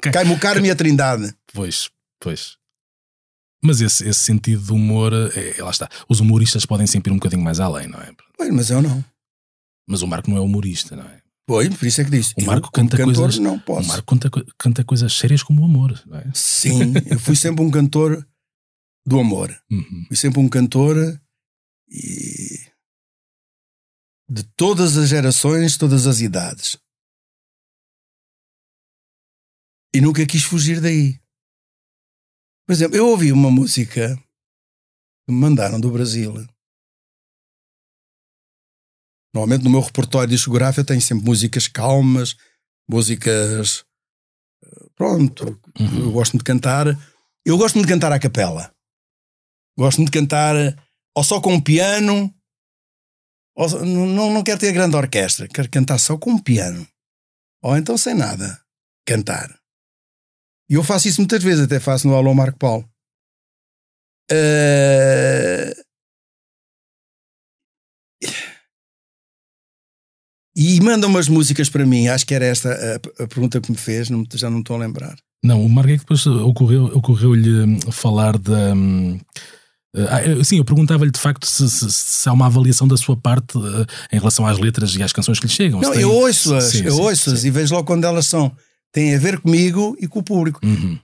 Cai-me 0.00 0.32
o 0.32 0.38
carmo 0.38 0.64
e 0.64 0.70
a 0.70 0.74
trindade. 0.74 1.32
Pois, 1.52 1.90
pois. 2.18 2.56
Mas 3.62 3.80
esse, 3.80 4.08
esse 4.08 4.20
sentido 4.20 4.62
de 4.62 4.72
humor, 4.72 5.12
é, 5.12 5.62
lá 5.62 5.70
está. 5.70 5.88
Os 6.08 6.20
humoristas 6.20 6.64
podem 6.64 6.86
sempre 6.86 7.12
ir 7.12 7.14
um 7.14 7.18
bocadinho 7.18 7.42
mais 7.42 7.60
além, 7.60 7.88
não 7.88 8.00
é? 8.00 8.10
Pois, 8.38 8.54
mas 8.54 8.70
eu 8.70 8.80
não. 8.80 9.04
Mas 9.86 10.00
o 10.00 10.06
Marco 10.06 10.30
não 10.30 10.36
é 10.36 10.40
humorista, 10.40 10.94
não 10.94 11.04
é? 11.04 11.20
Pois, 11.46 11.74
por 11.74 11.86
isso 11.86 12.00
é 12.00 12.04
que 12.04 12.10
disse. 12.10 12.34
O 12.38 12.44
Marco 12.44 12.68
eu, 12.68 12.72
canta 12.72 12.96
cantor, 12.96 13.14
coisas. 13.14 13.38
Não 13.38 13.58
posso. 13.58 13.86
O 13.86 13.88
Marco 13.88 14.06
canta, 14.06 14.30
canta 14.56 14.84
coisas 14.84 15.12
sérias 15.12 15.42
como 15.42 15.62
o 15.62 15.64
amor, 15.64 16.00
não 16.06 16.18
é? 16.18 16.30
Sim, 16.34 16.94
eu 17.10 17.18
fui 17.18 17.34
sempre 17.34 17.64
um 17.64 17.70
cantor 17.70 18.26
do 19.04 19.18
amor. 19.18 19.50
Uhum. 19.70 20.04
Fui 20.06 20.16
sempre 20.16 20.38
um 20.38 20.48
cantor 20.48 20.96
e 21.88 22.68
de 24.30 24.42
todas 24.54 24.98
as 24.98 25.08
gerações, 25.08 25.78
todas 25.78 26.06
as 26.06 26.20
idades. 26.20 26.78
E 29.94 30.02
nunca 30.02 30.26
quis 30.26 30.44
fugir 30.44 30.82
daí. 30.82 31.18
Por 32.66 32.74
exemplo, 32.74 32.94
eu 32.94 33.08
ouvi 33.08 33.32
uma 33.32 33.50
música 33.50 34.14
que 34.16 35.32
me 35.32 35.40
mandaram 35.40 35.80
do 35.80 35.90
Brasil. 35.90 36.46
Normalmente 39.34 39.64
no 39.64 39.70
meu 39.70 39.80
repertório 39.80 40.28
discográfico 40.28 40.86
tem 40.86 41.00
sempre 41.00 41.24
músicas 41.24 41.68
calmas, 41.68 42.36
músicas. 42.88 43.84
Pronto, 44.96 45.60
uhum. 45.78 46.00
eu 46.00 46.12
gosto 46.12 46.36
de 46.36 46.44
cantar. 46.44 46.86
Eu 47.44 47.56
gosto 47.56 47.80
de 47.80 47.86
cantar 47.86 48.12
à 48.12 48.18
capela. 48.18 48.72
Gosto 49.76 50.04
de 50.04 50.10
cantar 50.10 50.54
ou 51.18 51.24
só 51.24 51.40
com 51.40 51.54
um 51.54 51.60
piano, 51.60 52.32
ou, 53.56 53.68
não, 53.84 54.32
não 54.32 54.44
quero 54.44 54.60
ter 54.60 54.72
grande 54.72 54.94
orquestra, 54.94 55.48
quero 55.48 55.68
cantar 55.68 55.98
só 55.98 56.16
com 56.16 56.30
um 56.30 56.38
piano. 56.38 56.86
Ou 57.60 57.76
então 57.76 57.98
sem 57.98 58.14
nada, 58.14 58.62
cantar. 59.04 59.58
E 60.70 60.74
eu 60.74 60.84
faço 60.84 61.08
isso 61.08 61.20
muitas 61.20 61.42
vezes, 61.42 61.64
até 61.64 61.80
faço 61.80 62.06
no 62.06 62.14
Alô 62.14 62.32
Marco 62.34 62.56
Paulo. 62.56 62.88
Uh... 64.30 65.87
E 70.60 70.80
manda 70.80 71.06
umas 71.06 71.28
músicas 71.28 71.70
para 71.70 71.86
mim. 71.86 72.08
Acho 72.08 72.26
que 72.26 72.34
era 72.34 72.44
esta 72.44 72.68
a, 72.68 73.22
a 73.22 73.28
pergunta 73.28 73.60
que 73.60 73.70
me 73.70 73.78
fez, 73.78 74.10
não, 74.10 74.24
já 74.34 74.50
não 74.50 74.58
estou 74.58 74.74
a 74.74 74.80
lembrar. 74.80 75.16
Não, 75.44 75.64
o 75.64 75.68
Marco 75.68 75.90
é 75.90 75.94
que 75.94 76.00
depois 76.00 76.26
ocorreu-lhe 76.26 76.92
ocorreu 76.92 77.32
falar 77.92 78.36
da. 78.36 78.74
De 78.74 79.20
Uh, 79.96 80.44
sim, 80.44 80.58
eu 80.58 80.64
perguntava-lhe 80.64 81.10
de 81.10 81.18
facto 81.18 81.46
se, 81.46 81.68
se, 81.68 81.90
se, 81.90 82.28
há 82.28 82.32
uma 82.32 82.46
avaliação 82.46 82.86
da 82.86 82.96
sua 82.96 83.16
parte 83.16 83.56
uh, 83.56 83.86
em 84.12 84.18
relação 84.18 84.46
às 84.46 84.58
letras 84.58 84.94
e 84.94 85.02
às 85.02 85.12
canções 85.12 85.40
que 85.40 85.46
lhe 85.46 85.52
chegam. 85.52 85.80
Não, 85.80 85.92
tem... 85.92 86.02
eu 86.02 86.12
ouço-as, 86.12 86.74
eu 86.74 86.96
ouço-as 86.98 87.44
e 87.44 87.50
vejo 87.50 87.74
logo 87.74 87.86
quando 87.86 88.04
elas 88.04 88.26
são. 88.26 88.52
têm 88.92 89.14
a 89.14 89.18
ver 89.18 89.40
comigo 89.40 89.96
e 89.98 90.06
com 90.06 90.18
o 90.18 90.22
público. 90.22 90.60
Uhum. 90.62 90.98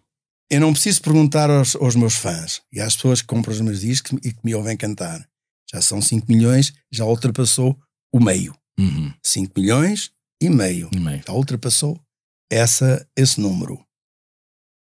Eu 0.51 0.61
não 0.61 0.73
preciso 0.73 1.01
perguntar 1.01 1.51
aos, 1.51 1.75
aos, 1.75 1.97
meus 1.97 2.15
fãs 2.15 2.61
e 2.71 2.79
às 2.79 2.95
pessoas 2.95 3.23
que 3.23 3.27
compram 3.27 3.55
os 3.55 3.61
meus 3.63 3.81
discos 3.81 4.19
e 4.23 4.33
que 4.33 4.41
me 4.45 4.55
ouvem 4.55 4.77
cantar. 4.77 5.27
Já 5.73 5.81
são 5.81 6.01
5 6.03 6.27
milhões, 6.31 6.75
já 6.93 7.07
ultrapassou 7.07 7.77
o 8.13 8.21
meio. 8.21 8.55
Uhum. 8.79 9.13
5 9.23 9.59
milhões 9.59 10.13
e 10.41 10.51
meio. 10.51 10.91
e 10.93 10.99
meio. 10.99 11.23
Já 11.27 11.33
ultrapassou 11.33 12.01
essa, 12.51 13.07
esse 13.17 13.41
número. 13.41 13.85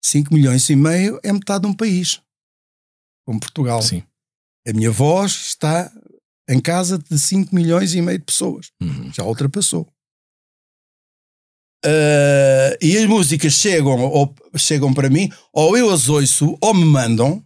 5 0.03 0.33
milhões 0.33 0.69
e 0.69 0.75
meio 0.75 1.19
é 1.23 1.31
metade 1.31 1.61
de 1.61 1.67
um 1.67 1.73
país 1.73 2.21
como 3.25 3.39
Portugal. 3.39 3.81
Sim. 3.81 4.03
A 4.67 4.73
minha 4.73 4.91
voz 4.91 5.31
está 5.31 5.91
em 6.49 6.59
casa 6.59 6.97
de 6.97 7.17
5 7.17 7.53
milhões 7.53 7.93
e 7.93 8.01
meio 8.01 8.19
de 8.19 8.25
pessoas. 8.25 8.71
Uhum. 8.81 9.11
Já 9.13 9.23
ultrapassou. 9.23 9.87
Uh, 11.85 12.79
e 12.81 12.97
as 12.97 13.05
músicas 13.05 13.53
chegam, 13.53 13.99
ou, 13.99 14.33
chegam 14.55 14.93
para 14.93 15.09
mim, 15.09 15.29
ou 15.51 15.77
eu 15.77 15.89
as 15.89 16.07
ouço, 16.07 16.57
ou 16.61 16.73
me 16.73 16.85
mandam. 16.85 17.45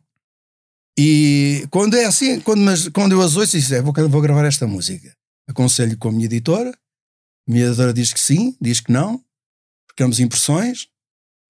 E 0.98 1.68
quando 1.72 1.96
é 1.96 2.06
assim, 2.06 2.40
quando, 2.42 2.62
mas, 2.62 2.88
quando 2.90 3.14
eu 3.14 3.22
as 3.22 3.36
ouço, 3.36 3.58
diz, 3.58 3.72
é, 3.72 3.82
vou, 3.82 3.94
vou 4.10 4.22
gravar 4.22 4.46
esta 4.46 4.68
música. 4.68 5.12
Aconselho 5.48 5.98
com 5.98 6.10
a 6.10 6.12
minha 6.12 6.26
editora. 6.26 6.72
A 6.72 7.52
minha 7.52 7.66
editora 7.66 7.94
diz 7.94 8.14
que 8.14 8.20
sim, 8.20 8.56
diz 8.60 8.80
que 8.80 8.92
não. 8.92 9.22
Ficamos 9.90 10.20
impressões. 10.20 10.88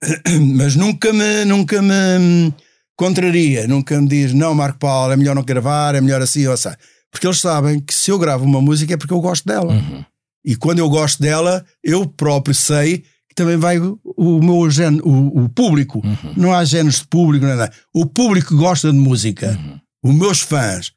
Mas 0.55 0.75
nunca 0.75 1.11
me, 1.11 1.45
nunca 1.45 1.81
me 1.81 2.53
contraria, 2.97 3.67
nunca 3.67 3.99
me 4.01 4.07
diz, 4.07 4.33
não, 4.33 4.55
Marco 4.55 4.79
Paulo, 4.79 5.13
é 5.13 5.17
melhor 5.17 5.35
não 5.35 5.43
gravar, 5.43 5.95
é 5.95 6.01
melhor 6.01 6.21
assim 6.21 6.45
ou 6.47 6.53
assim. 6.53 6.69
Porque 7.11 7.25
eles 7.25 7.39
sabem 7.39 7.79
que 7.79 7.93
se 7.93 8.11
eu 8.11 8.19
gravo 8.19 8.43
uma 8.43 8.61
música 8.61 8.93
é 8.93 8.97
porque 8.97 9.13
eu 9.13 9.21
gosto 9.21 9.45
dela. 9.45 9.73
Uhum. 9.73 10.03
E 10.43 10.55
quando 10.55 10.79
eu 10.79 10.89
gosto 10.89 11.21
dela, 11.21 11.65
eu 11.83 12.07
próprio 12.07 12.55
sei 12.55 12.99
que 13.29 13.35
também 13.35 13.57
vai 13.57 13.79
o 13.79 14.41
meu 14.41 14.69
género, 14.69 15.07
o, 15.07 15.43
o 15.43 15.49
público. 15.49 16.01
Uhum. 16.03 16.33
Não 16.35 16.53
há 16.53 16.63
géneros 16.65 16.99
de 16.99 17.07
público, 17.07 17.45
nada. 17.45 17.71
O 17.93 18.05
público 18.05 18.55
gosta 18.55 18.91
de 18.91 18.97
música. 18.97 19.51
Uhum. 19.51 19.79
Os 20.11 20.15
meus 20.15 20.41
fãs 20.41 20.91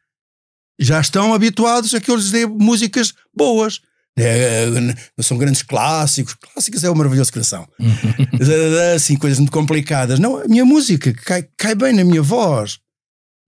já 0.81 0.99
estão 0.99 1.35
habituados 1.35 1.95
a 1.95 2.01
que 2.01 2.11
eu 2.11 2.17
lhes 2.17 2.31
dê 2.31 2.47
músicas 2.47 3.13
boas. 3.37 3.81
É, 4.19 4.67
não 4.67 5.23
são 5.23 5.37
grandes 5.37 5.63
clássicos. 5.63 6.35
Clássicos 6.35 6.83
é 6.83 6.91
o 6.91 6.97
maravilhoso 6.97 7.33
coração. 7.33 7.69
assim, 8.97 9.17
coisas 9.17 9.39
muito 9.39 9.53
complicadas. 9.53 10.19
Não, 10.19 10.39
a 10.39 10.49
minha 10.49 10.65
música 10.65 11.13
cai, 11.13 11.47
cai 11.57 11.75
bem 11.75 11.93
na 11.93 12.05
minha 12.05 12.23
voz. 12.23 12.81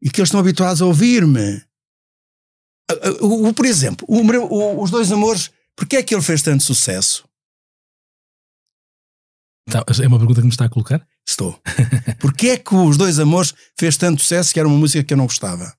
E 0.03 0.11
que 0.11 0.21
eles 0.21 0.29
estão 0.29 0.41
habituados 0.41 0.83
a 0.83 0.87
ouvir-me. 0.87 1.63
Por 3.57 3.65
exemplo, 3.65 4.07
o, 4.09 4.21
o, 4.21 4.83
os 4.83 4.91
dois 4.91 5.11
amores, 5.11 5.51
porquê 5.75 5.97
é 5.97 6.03
que 6.03 6.15
ele 6.15 6.23
fez 6.23 6.43
tanto 6.43 6.63
sucesso? 6.63 7.25
Tá, 9.71 9.85
é 10.03 10.07
uma 10.07 10.19
pergunta 10.19 10.41
que 10.41 10.47
me 10.47 10.53
está 10.53 10.67
a 10.67 10.69
colocar? 10.69 11.07
Estou. 11.27 11.59
Porquê 12.19 12.49
é 12.49 12.57
que 12.59 12.75
os 12.75 12.97
dois 12.97 13.19
amores 13.19 13.55
fez 13.79 13.97
tanto 13.97 14.21
sucesso 14.21 14.53
que 14.53 14.59
era 14.59 14.69
uma 14.69 14.77
música 14.77 15.05
que 15.05 15.15
eu 15.15 15.17
não 15.17 15.27
gostava? 15.27 15.73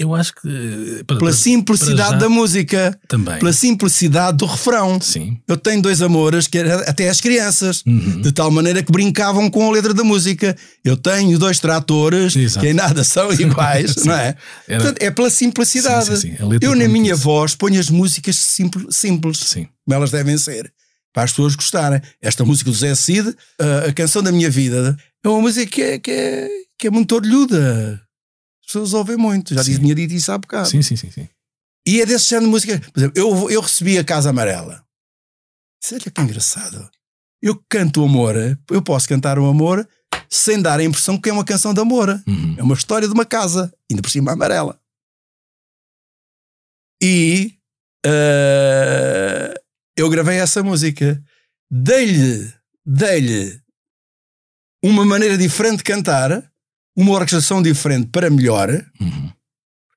Eu 0.00 0.14
acho 0.14 0.32
que. 0.34 1.04
Para, 1.06 1.18
pela 1.18 1.32
simplicidade 1.34 2.18
da 2.18 2.28
música. 2.30 2.98
Também. 3.06 3.38
Pela 3.38 3.52
simplicidade 3.52 4.38
do 4.38 4.46
refrão. 4.46 4.98
Sim. 4.98 5.38
Eu 5.46 5.58
tenho 5.58 5.82
dois 5.82 6.00
amores, 6.00 6.46
que 6.46 6.58
até 6.58 7.10
as 7.10 7.20
crianças, 7.20 7.82
uhum. 7.86 8.22
de 8.22 8.32
tal 8.32 8.50
maneira 8.50 8.82
que 8.82 8.90
brincavam 8.90 9.50
com 9.50 9.68
a 9.68 9.70
letra 9.70 9.92
da 9.92 10.02
música. 10.02 10.56
Eu 10.82 10.96
tenho 10.96 11.38
dois 11.38 11.60
tratores 11.60 12.34
Exato. 12.34 12.64
que 12.64 12.72
em 12.72 12.74
nada 12.74 13.04
são 13.04 13.30
iguais, 13.38 13.94
não 13.96 14.14
é? 14.14 14.34
Era... 14.66 14.82
Portanto, 14.82 15.02
é 15.02 15.10
pela 15.10 15.28
simplicidade. 15.28 16.06
Sim, 16.06 16.16
sim, 16.16 16.36
sim. 16.38 16.58
Eu, 16.62 16.74
na 16.74 16.88
minha 16.88 17.12
isso. 17.12 17.22
voz, 17.22 17.54
ponho 17.54 17.78
as 17.78 17.90
músicas 17.90 18.36
simples, 18.36 18.96
simples 18.96 19.38
sim. 19.40 19.68
como 19.84 19.94
elas 19.94 20.10
devem 20.10 20.38
ser, 20.38 20.72
para 21.12 21.24
as 21.24 21.32
pessoas 21.32 21.54
gostarem. 21.54 22.00
Esta 22.22 22.42
música 22.42 22.70
do 22.70 22.76
Zé 22.76 22.94
Cid, 22.94 23.34
a, 23.60 23.88
a 23.88 23.92
canção 23.92 24.22
da 24.22 24.32
minha 24.32 24.48
vida, 24.48 24.96
é 25.22 25.28
uma 25.28 25.42
música 25.42 25.70
que 25.70 25.82
é, 25.82 25.98
que 25.98 26.10
é, 26.10 26.48
que 26.78 26.86
é 26.86 26.90
muito 26.90 27.14
orlhuda 27.14 28.00
pessoas 28.70 28.94
ouvem 28.94 29.16
muito. 29.16 29.54
Já 29.54 29.64
tinha 29.64 29.94
dito 29.94 30.14
isso 30.14 30.30
há 30.30 30.38
bocado. 30.38 30.68
Sim, 30.68 30.80
sim, 30.80 30.94
sim, 30.94 31.10
sim. 31.10 31.28
E 31.86 32.00
é 32.00 32.06
desse 32.06 32.28
género 32.28 32.46
de 32.46 32.50
música. 32.50 32.80
Por 32.92 33.00
exemplo, 33.00 33.20
eu, 33.20 33.50
eu 33.50 33.60
recebi 33.60 33.98
a 33.98 34.04
Casa 34.04 34.30
Amarela. 34.30 34.84
Olha 35.92 36.00
que 36.00 36.20
engraçado. 36.20 36.90
Eu 37.42 37.60
canto 37.68 38.02
o 38.02 38.04
amor, 38.04 38.36
eu 38.70 38.82
posso 38.82 39.08
cantar 39.08 39.38
o 39.38 39.46
amor 39.46 39.88
sem 40.28 40.60
dar 40.60 40.78
a 40.78 40.84
impressão 40.84 41.18
que 41.18 41.30
é 41.30 41.32
uma 41.32 41.44
canção 41.44 41.72
de 41.74 41.80
amor. 41.80 42.22
Uhum. 42.26 42.54
É 42.58 42.62
uma 42.62 42.74
história 42.74 43.08
de 43.08 43.14
uma 43.14 43.24
casa, 43.24 43.72
ainda 43.90 44.02
por 44.02 44.10
cima 44.10 44.32
amarela. 44.32 44.78
E 47.02 47.58
uh, 48.06 49.54
eu 49.96 50.08
gravei 50.10 50.38
essa 50.38 50.62
música. 50.62 51.20
Dei-lhe 51.70 52.52
dei 52.84 53.58
uma 54.84 55.04
maneira 55.04 55.36
diferente 55.38 55.78
de 55.78 55.84
cantar 55.84 56.49
uma 56.96 57.12
orquestração 57.12 57.62
diferente 57.62 58.08
para 58.08 58.30
melhor, 58.30 58.68
uhum. 59.00 59.30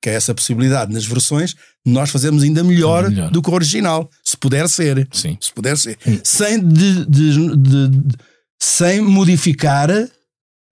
que 0.02 0.08
é 0.08 0.14
essa 0.14 0.34
possibilidade 0.34 0.92
nas 0.92 1.04
versões, 1.04 1.54
nós 1.84 2.10
fazemos 2.10 2.42
ainda 2.42 2.62
melhor, 2.64 3.10
melhor. 3.10 3.30
do 3.30 3.42
que 3.42 3.50
o 3.50 3.54
original, 3.54 4.08
se 4.24 4.36
puder 4.36 4.68
ser. 4.68 5.08
Sim. 5.12 5.36
Se 5.40 5.52
puder 5.52 5.76
ser. 5.76 5.98
Sem, 6.22 6.66
de, 6.66 7.04
de, 7.06 7.56
de, 7.56 8.16
sem 8.60 9.00
modificar 9.00 9.90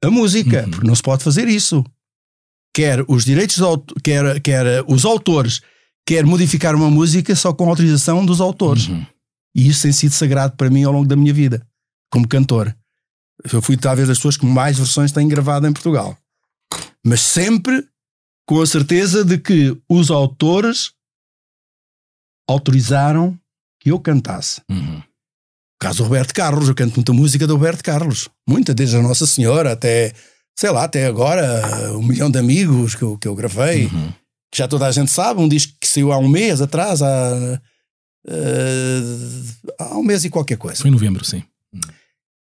a 0.02 0.10
música, 0.10 0.64
uhum. 0.64 0.70
porque 0.70 0.86
não 0.86 0.94
se 0.94 1.02
pode 1.02 1.22
fazer 1.22 1.48
isso. 1.48 1.84
Quer 2.74 3.04
os 3.06 3.24
direitos, 3.24 3.58
quer, 4.02 4.40
quer 4.40 4.84
os 4.88 5.04
autores, 5.04 5.60
quer 6.06 6.24
modificar 6.24 6.74
uma 6.74 6.90
música 6.90 7.36
só 7.36 7.52
com 7.52 7.68
autorização 7.68 8.24
dos 8.24 8.40
autores. 8.40 8.88
Uhum. 8.88 9.06
E 9.54 9.68
isso 9.68 9.82
tem 9.82 9.92
sido 9.92 10.12
sagrado 10.12 10.56
para 10.56 10.70
mim 10.70 10.82
ao 10.82 10.92
longo 10.92 11.06
da 11.06 11.16
minha 11.16 11.34
vida, 11.34 11.62
como 12.10 12.26
cantor. 12.26 12.74
Eu 13.50 13.62
fui 13.62 13.76
talvez 13.76 14.08
das 14.08 14.18
pessoas 14.18 14.36
que 14.36 14.46
mais 14.46 14.78
versões 14.78 15.12
têm 15.12 15.26
gravado 15.28 15.66
em 15.66 15.72
Portugal. 15.72 16.16
Mas 17.04 17.20
sempre 17.20 17.86
com 18.46 18.60
a 18.60 18.66
certeza 18.66 19.24
de 19.24 19.38
que 19.38 19.76
os 19.88 20.10
autores 20.10 20.92
autorizaram 22.48 23.38
que 23.80 23.90
eu 23.90 23.98
cantasse. 23.98 24.60
Uhum. 24.70 25.02
caso 25.80 25.98
do 25.98 26.04
Roberto 26.04 26.32
Carlos, 26.34 26.68
eu 26.68 26.74
canto 26.74 26.94
muita 26.94 27.12
música 27.12 27.46
do 27.46 27.54
Roberto 27.54 27.82
Carlos. 27.82 28.28
Muita, 28.48 28.74
desde 28.74 28.96
a 28.96 29.02
Nossa 29.02 29.26
Senhora 29.26 29.72
até, 29.72 30.12
sei 30.56 30.70
lá, 30.70 30.84
até 30.84 31.06
agora, 31.06 31.96
um 31.96 32.02
milhão 32.02 32.30
de 32.30 32.38
amigos 32.38 32.94
que 32.94 33.02
eu, 33.02 33.18
que 33.18 33.26
eu 33.26 33.34
gravei. 33.34 33.86
Uhum. 33.86 34.12
Que 34.50 34.58
já 34.58 34.68
toda 34.68 34.86
a 34.86 34.92
gente 34.92 35.10
sabe, 35.10 35.40
um 35.40 35.48
disco 35.48 35.72
que 35.80 35.88
saiu 35.88 36.12
há 36.12 36.18
um 36.18 36.28
mês 36.28 36.60
atrás, 36.60 37.00
há, 37.00 37.60
uh, 38.28 39.72
há 39.78 39.96
um 39.96 40.02
mês 40.02 40.24
e 40.24 40.30
qualquer 40.30 40.58
coisa. 40.58 40.82
Foi 40.82 40.90
em 40.90 40.92
novembro, 40.92 41.24
sim. 41.24 41.42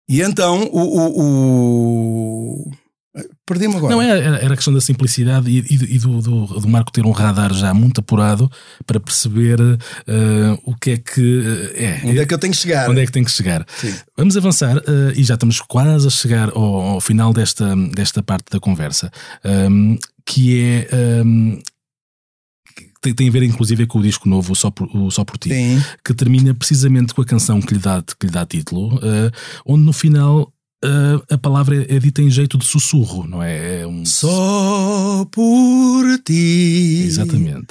E 0.07 0.21
então 0.21 0.63
o, 0.71 0.79
o, 0.79 1.21
o... 2.67 2.71
Perdi-me 3.45 3.75
agora. 3.75 3.93
Não, 3.93 4.01
era, 4.01 4.37
era 4.37 4.53
a 4.53 4.55
questão 4.55 4.73
da 4.73 4.81
simplicidade 4.81 5.49
e, 5.49 5.59
e, 5.59 5.95
e 5.95 5.99
do, 5.99 6.19
do, 6.19 6.45
do, 6.61 6.67
Marco 6.67 6.91
ter 6.91 7.05
um 7.05 7.11
radar 7.11 7.53
já 7.53 7.73
muito 7.73 7.99
apurado 7.99 8.49
para 8.87 8.99
perceber 8.99 9.59
uh, 9.59 9.77
o 10.63 10.75
que 10.75 10.91
é 10.91 10.97
que 10.97 11.21
uh, 11.21 11.71
é. 11.75 12.01
Onde 12.05 12.19
é 12.19 12.25
que 12.25 12.33
eu 12.33 12.39
tenho 12.39 12.53
que 12.53 12.59
chegar? 12.59 12.89
Onde 12.89 13.01
é 13.01 13.05
que 13.05 13.11
tenho 13.11 13.25
que 13.25 13.31
chegar? 13.31 13.65
Sim. 13.77 13.93
Vamos 14.17 14.35
avançar 14.35 14.77
uh, 14.77 15.11
e 15.15 15.23
já 15.23 15.35
estamos 15.35 15.61
quase 15.61 16.07
a 16.07 16.09
chegar 16.09 16.49
ao, 16.49 16.63
ao, 16.63 17.01
final 17.01 17.31
desta, 17.33 17.75
desta 17.93 18.23
parte 18.23 18.45
da 18.49 18.59
conversa, 18.59 19.11
um, 19.45 19.97
que 20.25 20.59
é 20.59 21.23
um, 21.23 21.61
tem, 23.03 23.13
tem 23.13 23.27
a 23.27 23.31
ver 23.31 23.43
inclusive 23.43 23.85
com 23.85 23.99
o 23.99 24.01
disco 24.01 24.27
novo, 24.27 24.55
Só 24.55 24.71
por, 24.71 24.87
o 24.95 25.11
Só 25.11 25.23
por 25.23 25.37
Ti, 25.37 25.49
Sim. 25.49 25.83
que 26.03 26.13
termina 26.13 26.53
precisamente 26.53 27.13
com 27.13 27.21
a 27.21 27.25
canção 27.25 27.61
que 27.61 27.73
lhe 27.73 27.79
dá, 27.79 28.01
que 28.01 28.25
lhe 28.25 28.31
dá 28.31 28.45
título, 28.45 28.95
uh, 28.95 29.31
onde 29.65 29.83
no 29.83 29.93
final 29.93 30.51
Uh, 30.85 31.23
a 31.33 31.37
palavra 31.37 31.85
é 31.87 31.97
dita 31.97 32.21
em 32.21 32.29
jeito 32.29 32.57
de 32.57 32.65
sussurro, 32.65 33.25
não 33.25 33.41
é? 33.41 33.83
é 33.83 33.87
um... 33.87 34.05
Só 34.05 35.25
por 35.31 36.19
ti. 36.25 37.03
Exatamente. 37.05 37.67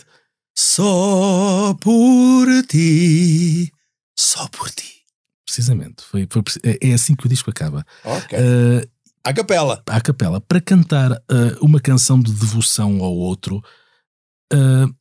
Só 0.57 1.77
por 1.79 2.47
ti. 2.67 3.71
Só 4.19 4.49
por 4.49 4.71
ti. 4.71 5.03
Precisamente. 5.45 6.03
Foi, 6.11 6.27
foi, 6.31 6.43
é, 6.63 6.89
é 6.89 6.95
assim 6.95 7.15
que 7.15 7.27
o 7.27 7.29
disco 7.29 7.51
acaba. 7.51 7.85
Ok. 8.03 8.39
Uh, 8.39 8.89
à 9.23 9.35
capela. 9.35 9.83
À 9.87 10.01
capela. 10.01 10.41
Para 10.41 10.63
cantar 10.63 11.13
uh, 11.13 11.59
uma 11.61 11.81
canção 11.81 12.19
de 12.19 12.33
devoção 12.33 13.03
ao 13.03 13.15
outro, 13.15 13.63
uh, 14.55 14.95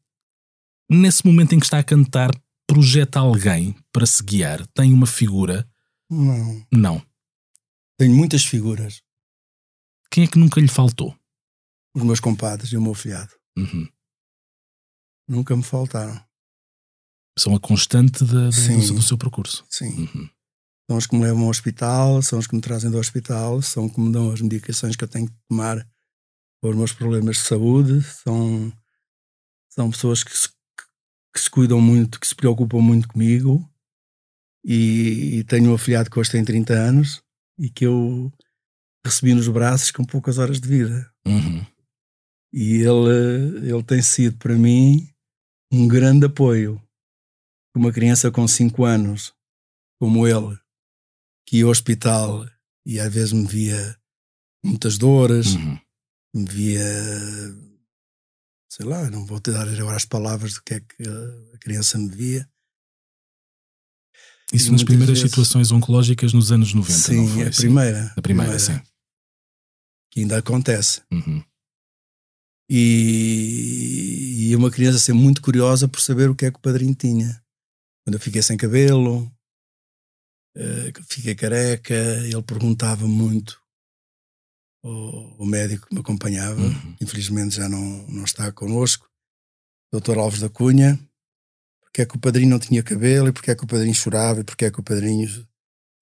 nesse 0.92 1.26
momento 1.26 1.54
em 1.54 1.60
que 1.60 1.66
está 1.66 1.80
a 1.80 1.84
cantar, 1.84 2.32
projeta 2.68 3.20
alguém 3.20 3.76
para 3.92 4.06
se 4.06 4.22
guiar? 4.22 4.66
Tem 4.68 4.94
uma 4.94 5.08
figura? 5.08 5.68
Não. 6.10 6.66
Não. 6.72 7.06
Tenho 7.98 8.14
muitas 8.14 8.44
figuras. 8.44 9.02
Quem 10.12 10.26
é 10.26 10.28
que 10.28 10.38
nunca 10.38 10.60
lhe 10.60 10.68
faltou? 10.68 11.16
Os 11.96 12.04
meus 12.04 12.20
compadres 12.20 12.72
e 12.72 12.78
o 12.78 12.82
meu 12.82 12.94
filhado. 12.94 13.34
Uhum. 13.58 13.88
Nunca 15.28 15.56
me 15.56 15.64
faltaram. 15.64 16.22
São 17.40 17.56
a 17.56 17.60
constante 17.60 18.26
de, 18.26 18.50
de, 18.50 18.88
do, 18.88 18.96
do, 18.96 19.02
seu 19.02 19.18
percurso. 19.18 19.66
Sim. 19.70 20.10
Uhum. 20.14 20.30
São 20.90 20.98
os 20.98 21.08
que 21.08 21.16
me 21.16 21.24
levam 21.24 21.44
ao 21.44 21.50
hospital, 21.50 22.22
são 22.22 22.40
os 22.40 22.48
que 22.48 22.56
me 22.56 22.62
trazem 22.62 22.92
do 22.92 22.98
hospital, 22.98 23.62
são 23.62 23.86
os 23.86 23.94
que 23.94 24.02
me 24.02 24.12
dão 24.12 24.32
as 24.32 24.42
medicações 24.42 24.98
que 24.98 25.04
eu 25.06 25.08
tenho 25.08 25.28
que 25.28 25.36
tomar 25.48 25.88
para 26.60 26.70
os 26.70 26.76
meus 26.76 26.92
problemas 26.92 27.38
de 27.38 27.44
saúde. 27.44 28.04
São, 28.04 28.74
são 29.70 29.90
pessoas 29.90 30.24
que 30.24 30.38
se 30.38 30.50
que 31.34 31.40
se 31.40 31.50
cuidam 31.50 31.80
muito, 31.80 32.20
que 32.20 32.28
se 32.28 32.36
preocupam 32.36 32.82
muito 32.82 33.08
comigo. 33.08 33.68
E, 34.64 35.40
e 35.40 35.44
tenho 35.46 35.72
um 35.72 35.76
afilhado 35.76 36.10
que 36.10 36.20
hoje 36.20 36.32
tem 36.32 36.46
30 36.46 36.74
anos 36.74 37.24
e 37.58 37.70
que 37.70 37.86
eu 37.86 38.32
recebi 39.04 39.34
nos 39.34 39.48
braços 39.48 39.92
com 39.92 40.04
poucas 40.04 40.38
horas 40.38 40.60
de 40.60 40.68
vida. 40.68 41.12
Uhum. 41.26 41.66
E 42.54 42.82
ele, 42.82 43.70
ele 43.70 43.84
tem 43.84 44.02
sido 44.02 44.38
para 44.38 44.56
mim 44.56 45.10
um 45.72 45.88
grande 45.88 46.26
apoio. 46.26 46.82
Uma 47.76 47.92
criança 47.92 48.30
com 48.30 48.46
5 48.46 48.84
anos, 48.84 49.34
como 50.00 50.28
ele, 50.28 50.60
que 51.48 51.58
ia 51.58 51.64
ao 51.64 51.72
hospital 51.72 52.46
e 52.86 53.00
às 53.00 53.14
vezes 53.14 53.32
me 53.32 53.46
via 53.48 53.98
muitas 54.64 54.98
dores, 54.98 55.56
uhum. 55.56 55.80
me 56.36 56.46
via 56.46 56.84
sei 58.82 58.90
lá, 58.90 59.10
não 59.12 59.26
vou 59.26 59.40
te 59.40 59.52
dar 59.52 59.68
agora 59.68 59.96
as 59.96 60.06
palavras 60.06 60.56
do 60.56 60.64
que 60.64 60.74
é 60.74 60.80
que 60.80 61.04
a 61.54 61.58
criança 61.60 62.00
me 62.00 62.10
via. 62.10 62.50
Isso 64.52 64.70
e 64.70 64.72
nas 64.72 64.84
primeiras 64.84 65.20
vezes... 65.20 65.30
situações 65.30 65.72
oncológicas 65.72 66.34
nos 66.34 66.52
anos 66.52 66.74
90, 66.74 66.92
sim, 66.92 67.16
não 67.16 67.28
foi? 67.28 67.48
A 67.48 67.52
primeira. 67.52 68.14
A 68.18 68.22
primeira, 68.22 68.52
primeira, 68.52 68.60
sim. 68.60 68.82
Que 70.12 70.22
ainda 70.22 70.40
acontece. 70.40 71.02
Uhum. 71.12 71.44
E, 72.70 74.50
e 74.50 74.56
uma 74.56 74.72
criança 74.72 74.98
ser 74.98 75.14
muito 75.14 75.42
curiosa 75.42 75.88
por 75.88 76.02
saber 76.02 76.30
o 76.30 76.36
que 76.36 76.46
é 76.46 76.52
que 76.52 76.58
o 76.58 76.62
padrinho 76.62 76.96
tinha. 76.96 77.42
Quando 78.04 78.16
eu 78.16 78.20
fiquei 78.20 78.42
sem 78.42 78.58
cabelo, 78.58 79.32
uh, 80.58 81.04
fiquei 81.08 81.36
careca, 81.36 81.94
ele 81.94 82.42
perguntava 82.42 83.08
muito 83.08 83.61
o, 84.84 85.44
o 85.44 85.46
médico 85.46 85.88
que 85.88 85.94
me 85.94 86.02
acompanhava, 86.02 86.62
uhum. 86.62 86.96
infelizmente 87.00 87.56
já 87.56 87.70
não, 87.70 88.06
não 88.08 88.24
está 88.24 88.52
connosco, 88.52 89.10
Dr. 89.94 90.18
Alves 90.18 90.40
da 90.40 90.50
Cunha, 90.50 91.00
porque 91.82 92.02
é 92.02 92.06
que 92.06 92.16
o 92.16 92.20
padrinho 92.20 92.50
não 92.50 92.60
tinha 92.60 92.82
cabelo 92.82 93.28
e 93.28 93.32
porque 93.32 93.52
é 93.52 93.56
que 93.56 93.64
o 93.64 93.68
padrinho 93.68 93.94
chorava 93.94 94.40
e 94.42 94.44
porque 94.44 94.66
é 94.66 94.72
que 94.72 94.80
o 94.80 94.84
padrinho 94.84 95.28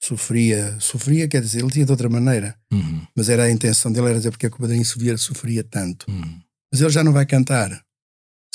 sofria. 0.02 0.80
Sofria, 0.80 1.28
quer 1.28 1.42
dizer, 1.42 1.60
ele 1.60 1.72
tinha 1.72 1.86
de 1.86 1.92
outra 1.92 2.08
maneira, 2.08 2.56
uhum. 2.72 3.06
mas 3.16 3.28
era 3.28 3.44
a 3.44 3.52
intenção 3.52 3.92
dele 3.92 4.08
era 4.08 4.18
dizer 4.18 4.32
porque 4.32 4.46
é 4.46 4.50
que 4.50 4.56
o 4.56 4.60
padrinho 4.60 4.86
sofria, 4.86 5.18
sofria 5.18 5.64
tanto. 5.64 6.10
Uhum. 6.10 6.42
Mas 6.72 6.82
ele 6.82 6.92
já 6.92 7.04
não 7.04 7.12
vai 7.12 7.26
cantar. 7.26 7.84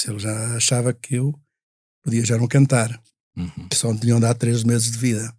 Ele 0.06 0.18
já 0.18 0.56
achava 0.56 0.92
que 0.92 1.16
eu 1.16 1.34
podia 2.02 2.24
já 2.24 2.38
não 2.38 2.46
cantar. 2.46 3.02
Uhum. 3.36 3.68
Só 3.72 3.92
me 3.92 3.98
tinham 3.98 4.20
dado 4.20 4.38
três 4.38 4.62
meses 4.62 4.90
de 4.92 4.98
vida. 4.98 5.34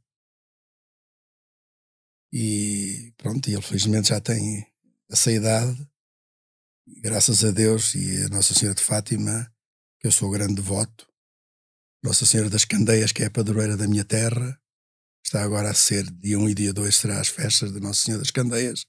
E 2.34 3.14
pronto, 3.16 3.48
ele 3.48 3.62
felizmente 3.62 4.10
já 4.10 4.20
tem 4.20 4.68
essa 5.10 5.32
idade. 5.32 5.88
Graças 7.02 7.44
a 7.44 7.52
Deus 7.52 7.96
e 7.96 8.24
a 8.24 8.30
Nossa 8.30 8.54
Senhora 8.54 8.76
de 8.76 8.84
Fátima, 8.84 9.52
que 10.00 10.08
eu 10.08 10.12
sou 10.12 10.30
grande 10.30 10.56
devoto. 10.56 11.08
Nossa 12.04 12.26
Senhora 12.26 12.50
das 12.50 12.66
Candeias, 12.66 13.12
que 13.12 13.24
é 13.24 13.26
a 13.26 13.32
padroeira 13.32 13.76
da 13.76 13.88
minha 13.88 14.06
terra. 14.06 14.60
Está 15.26 15.44
agora 15.44 15.72
a 15.72 15.74
ser, 15.74 16.04
dia 16.12 16.38
1 16.38 16.50
e 16.50 16.54
dia 16.54 16.74
2 16.74 16.96
será 16.96 17.20
as 17.20 17.28
festas 17.30 17.74
de 17.74 17.80
Nossa 17.80 18.04
Senhora 18.04 18.22
das 18.22 18.32
Candeias. 18.32 18.86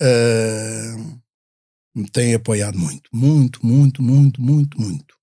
Ah, 0.00 1.20
me 1.94 2.08
tem 2.10 2.34
apoiado 2.34 2.78
muito, 2.78 3.08
muito, 3.12 3.64
muito, 3.64 4.02
muito, 4.02 4.40
muito, 4.40 4.80
muito. 4.80 5.14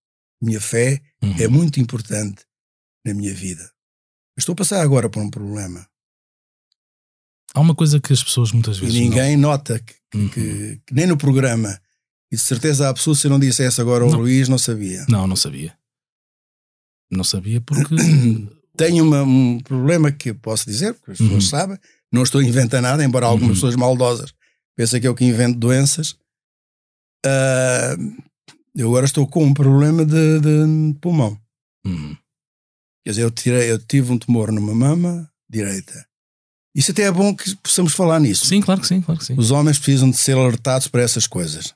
Minha 0.41 0.59
fé 0.61 1.01
Uhum. 1.23 1.35
é 1.39 1.47
muito 1.47 1.79
importante 1.79 2.43
na 3.05 3.13
minha 3.13 3.31
vida. 3.33 3.71
Estou 4.35 4.53
a 4.53 4.55
passar 4.55 4.81
agora 4.81 5.07
por 5.07 5.21
um 5.21 5.29
problema 5.29 5.87
Há 7.53 7.59
uma 7.59 7.75
coisa 7.75 7.99
que 7.99 8.13
as 8.13 8.23
pessoas 8.23 8.51
muitas 8.51 8.77
e 8.77 8.81
vezes. 8.81 8.95
ninguém 8.95 9.35
nota 9.37 9.79
que, 9.79 9.93
não... 10.13 10.21
Uhum. 10.23 10.29
que- 10.29 10.81
que 10.85 10.93
nem 10.93 11.05
no 11.05 11.17
programa, 11.17 11.79
e 12.31 12.35
de 12.35 12.41
certeza 12.41 12.87
absoluta, 12.89 13.21
se 13.21 13.27
eu 13.27 13.31
não 13.31 13.39
dissesse 13.39 13.81
agora 13.81 14.03
ao 14.05 14.11
Não. 14.11 14.19
Luís, 14.19 14.47
não 14.47 14.57
sabia. 14.57 15.05
Não, 15.09 15.27
não 15.27 15.35
sabia. 15.35 15.77
Não 17.11 17.23
sabia 17.23 17.59
porque. 17.61 17.95
Tenho 18.77 19.03
uma- 19.05 19.23
um 19.23 19.59
problema 19.59 20.11
que 20.13 20.33
posso 20.33 20.65
dizer, 20.65 20.93
porque 20.93 21.11
as 21.11 21.17
pessoas 21.17 21.43
Uhum. 21.43 21.49
sabem, 21.49 21.77
não 22.11 22.23
estou 22.23 22.39
a 22.39 22.43
inventar 22.43 22.81
nada, 22.81 23.03
embora 23.03 23.25
algumas 23.25 23.49
Uhum. 23.49 23.55
pessoas 23.55 23.75
maldosas 23.75 24.33
pensem 24.77 25.01
que 25.01 25.07
eu 25.07 25.13
que 25.13 25.25
invento 25.25 25.59
doenças. 25.59 26.15
Ah, 27.25 27.95
eu 28.73 28.87
agora 28.87 29.05
estou 29.05 29.27
com 29.27 29.43
um 29.43 29.53
problema 29.53 30.05
de, 30.05 30.39
de 30.39 30.93
pulmão. 31.01 31.37
Uhum. 31.85 32.15
Quer 33.05 33.09
dizer, 33.11 33.23
eu, 33.23 33.31
tirei, 33.31 33.69
eu 33.71 33.77
tive 33.77 34.11
um 34.13 34.17
tumor 34.17 34.51
numa 34.51 34.73
mama 34.73 35.29
direita. 35.49 36.07
Isso 36.75 36.91
até 36.91 37.03
é 37.03 37.11
bom 37.11 37.35
que 37.35 37.55
possamos 37.57 37.93
falar 37.93 38.19
nisso. 38.19 38.45
Sim, 38.45 38.61
claro 38.61 38.79
que 38.81 38.87
sim, 38.87 39.01
claro 39.01 39.19
que 39.19 39.25
sim. 39.25 39.35
Os 39.37 39.51
homens 39.51 39.77
precisam 39.77 40.09
de 40.09 40.17
ser 40.17 40.37
alertados 40.37 40.87
para 40.87 41.01
essas 41.01 41.27
coisas. 41.27 41.73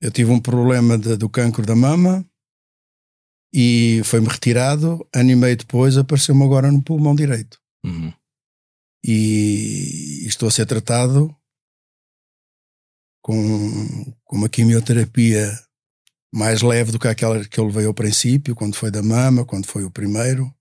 Eu 0.00 0.10
tive 0.10 0.30
um 0.30 0.40
problema 0.40 0.96
de- 0.98 1.16
do 1.16 1.28
cancro 1.28 1.64
da 1.64 1.76
mama 1.76 2.24
e 3.52 4.00
foi-me 4.04 4.26
retirado. 4.28 5.06
Ano 5.14 5.30
e 5.30 5.36
meio 5.36 5.56
depois 5.56 5.96
apareceu-me 5.96 6.44
agora 6.44 6.70
no 6.72 6.82
pulmão 6.82 7.14
direito. 7.14 7.60
Uhum. 7.84 8.12
E 9.04 10.24
estou 10.26 10.48
a 10.48 10.52
ser 10.52 10.66
tratado 10.66 11.34
com, 13.22 14.12
com 14.24 14.36
uma 14.36 14.48
quimioterapia 14.48 15.56
mais 16.34 16.62
leve 16.62 16.92
do 16.92 16.98
que 16.98 17.08
aquela 17.08 17.44
que 17.46 17.58
eu 17.58 17.64
levei 17.66 17.86
ao 17.86 17.94
princípio, 17.94 18.54
quando 18.54 18.74
foi 18.74 18.90
da 18.90 19.02
mama, 19.02 19.44
quando 19.44 19.66
foi 19.66 19.84
o 19.84 19.90
primeiro. 19.90 20.52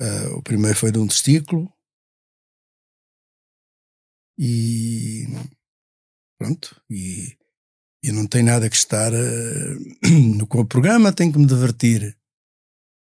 Ah, 0.00 0.34
o 0.36 0.42
primeiro 0.42 0.76
foi 0.76 0.90
de 0.90 0.98
um 0.98 1.06
testículo. 1.06 1.72
E 4.38 5.26
pronto. 6.38 6.76
E, 6.90 7.36
e 8.02 8.12
não 8.12 8.26
tem 8.26 8.42
nada 8.42 8.68
que 8.68 8.76
estar 8.76 9.10
no 10.36 10.46
com 10.46 10.60
o 10.60 10.66
programa, 10.66 11.12
tenho 11.12 11.32
que 11.32 11.38
me 11.38 11.46
divertir. 11.46 12.16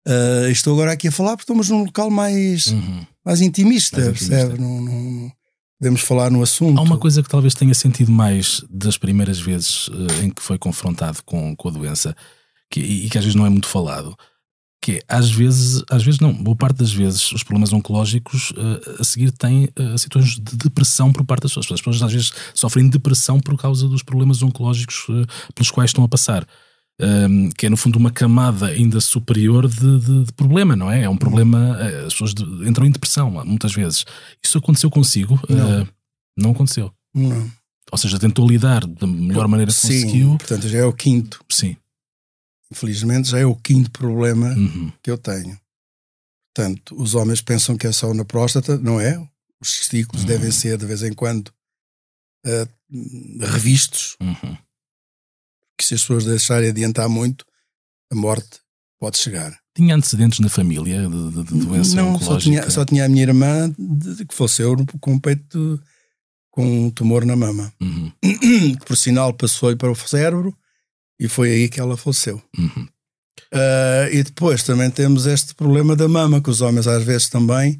Ah, 0.08 0.50
estou 0.50 0.74
agora 0.74 0.92
aqui 0.94 1.08
a 1.10 1.12
falar 1.12 1.32
porque 1.32 1.44
estamos 1.44 1.70
num 1.70 1.84
local 1.84 2.10
mais, 2.10 2.68
Uhum. 2.68 3.06
mais 3.26 3.42
intimista, 3.42 3.98
Mais 3.98 4.10
intimista. 4.10 4.36
percebe? 4.36 4.62
Não, 4.62 4.82
não- 4.82 5.32
podemos 5.80 6.02
falar 6.02 6.32
no 6.32 6.42
assunto. 6.42 6.80
Há 6.80 6.82
uma 6.82 6.98
coisa 6.98 7.22
que 7.22 7.30
talvez 7.30 7.54
tenha 7.54 7.74
sentido 7.76 8.12
mais 8.12 8.64
das 8.70 8.98
primeiras 8.98 9.40
vezes 9.40 9.90
eh, 9.92 10.26
em 10.26 10.30
que 10.32 10.42
foi 10.42 10.58
confrontado 10.58 11.22
com, 11.24 11.56
com 11.56 11.68
a 11.68 11.72
doença 11.72 12.16
que, 12.72 12.80
e 12.80 13.10
que 13.10 13.18
às 13.18 13.24
vezes 13.24 13.36
não 13.36 13.46
é 13.46 13.50
muito 13.50 13.68
falado, 13.68 14.16
que 14.82 14.94
é, 14.94 15.02
às 15.08 15.30
vezes, 15.30 15.84
às 15.90 16.04
vezes 16.04 16.20
não, 16.20 16.32
boa 16.34 16.56
parte 16.56 16.78
das 16.78 16.92
vezes 16.94 17.32
os 17.32 17.44
problemas 17.44 17.74
oncológicos 17.74 18.54
eh, 18.56 18.96
a 19.00 19.04
seguir 19.04 19.32
têm 19.32 19.68
eh, 19.76 19.98
situações 19.98 20.36
de 20.36 20.56
depressão 20.56 21.12
por 21.12 21.26
parte 21.26 21.44
das 21.44 21.52
pessoas. 21.52 21.66
As 21.72 21.82
pessoas 21.82 22.02
às 22.04 22.14
vezes 22.14 22.32
sofrem 22.54 22.88
depressão 22.88 23.40
por 23.40 23.58
causa 23.58 23.88
dos 23.88 24.04
problemas 24.04 24.42
oncológicos 24.44 25.06
eh, 25.10 25.26
pelos 25.56 25.72
quais 25.72 25.90
estão 25.90 26.04
a 26.04 26.08
passar. 26.08 26.48
Um, 27.00 27.50
que 27.52 27.68
é 27.68 27.70
no 27.70 27.78
fundo 27.78 28.00
uma 28.00 28.10
camada 28.10 28.66
ainda 28.68 29.00
superior 29.00 29.68
de, 29.68 30.00
de- 30.00 30.24
de 30.26 30.34
problema, 30.34 30.76
não 30.76 30.90
é? 30.92 31.04
É 31.04 31.10
um 31.10 31.16
problema, 31.18 31.76
as 32.08 32.14
pessoas 32.14 32.34
de- 32.34 32.44
entram 32.68 32.88
em 32.88 32.92
depressão 32.92 33.30
muitas 33.46 33.72
vezes. 33.74 34.04
Isso 34.44 34.58
aconteceu 34.58 34.90
consigo? 34.90 35.40
Não. 35.48 35.88
Não 36.36 36.52
aconteceu. 36.52 36.92
Não. 37.14 37.52
Ou 37.92 37.98
seja, 38.00 38.18
tentou 38.18 38.48
lidar 38.50 38.86
da 38.88 39.06
melhor 39.06 39.48
maneira 39.48 39.72
que 39.72 39.78
Sim, 39.80 40.02
conseguiu. 40.06 40.30
portanto 40.38 40.68
já 40.68 40.80
é 40.80 40.86
o 40.86 40.92
quinto. 40.94 41.40
Sim. 41.50 41.76
Infelizmente 42.72 43.30
já 43.30 43.40
é 43.40 43.46
o 43.46 43.56
quinto 43.56 43.92
problema 43.92 44.50
Uhum. 44.50 44.92
que 45.02 45.10
eu 45.10 45.18
tenho. 45.18 45.60
Portanto, 46.56 46.96
os 47.02 47.16
homens 47.16 47.42
pensam 47.42 47.78
que 47.78 47.88
é 47.88 47.92
só 47.92 48.14
na 48.14 48.26
próstata, 48.26 48.78
não 48.78 49.00
é? 49.00 49.18
Os 49.62 49.78
testículos 49.78 50.22
Uhum. 50.24 50.28
devem 50.28 50.52
ser 50.52 50.78
de 50.78 50.86
vez 50.86 51.02
em 51.04 51.14
quando 51.14 51.52
eh, 52.46 52.68
revistos, 53.42 54.16
Uhum. 54.22 54.58
que 55.78 55.86
se 55.86 55.94
as 55.96 56.02
pessoas 56.02 56.26
deixarem 56.26 56.70
adiantar 56.70 57.10
muito, 57.10 57.46
a 58.12 58.16
morte 58.16 58.60
pode 59.00 59.18
chegar. 59.18 59.58
Tinha 59.76 59.96
antecedentes 59.96 60.40
na 60.40 60.50
família 60.50 61.08
de, 61.08 61.32
de- 61.32 61.44
de 61.44 61.66
doença 61.66 61.96
não, 61.96 62.16
oncológica? 62.16 62.26
só 62.34 62.40
tinha, 62.40 62.70
só 62.72 62.86
tinha 62.86 63.06
a 63.06 63.10
minha 63.10 63.24
irmã 63.24 63.70
de, 63.78 64.26
que 64.26 64.34
faleceu 64.34 64.76
com 65.00 65.14
um 65.14 65.20
peito 65.20 65.82
com 66.52 66.86
um 66.88 66.90
tumor 66.90 67.24
na 67.26 67.36
mama. 67.36 67.72
Uhum. 67.82 68.12
que 68.22 68.86
por 68.86 68.98
sinal 68.98 69.34
passou-lhe 69.34 69.76
para 69.76 69.92
o 69.92 69.96
cérebro 69.96 70.58
e 71.20 71.28
foi 71.28 71.52
aí 71.52 71.70
que 71.70 71.80
ela 71.80 71.96
faleceu. 71.98 72.42
Uhum. 72.58 72.88
Ah, 73.54 74.10
e 74.12 74.24
depois 74.24 74.64
também 74.64 74.90
temos 74.90 75.26
este 75.26 75.54
problema 75.56 75.96
da 75.96 76.08
mama, 76.08 76.42
que 76.42 76.50
os 76.50 76.62
homens 76.62 76.88
às 76.88 77.04
vezes 77.04 77.30
também, 77.30 77.80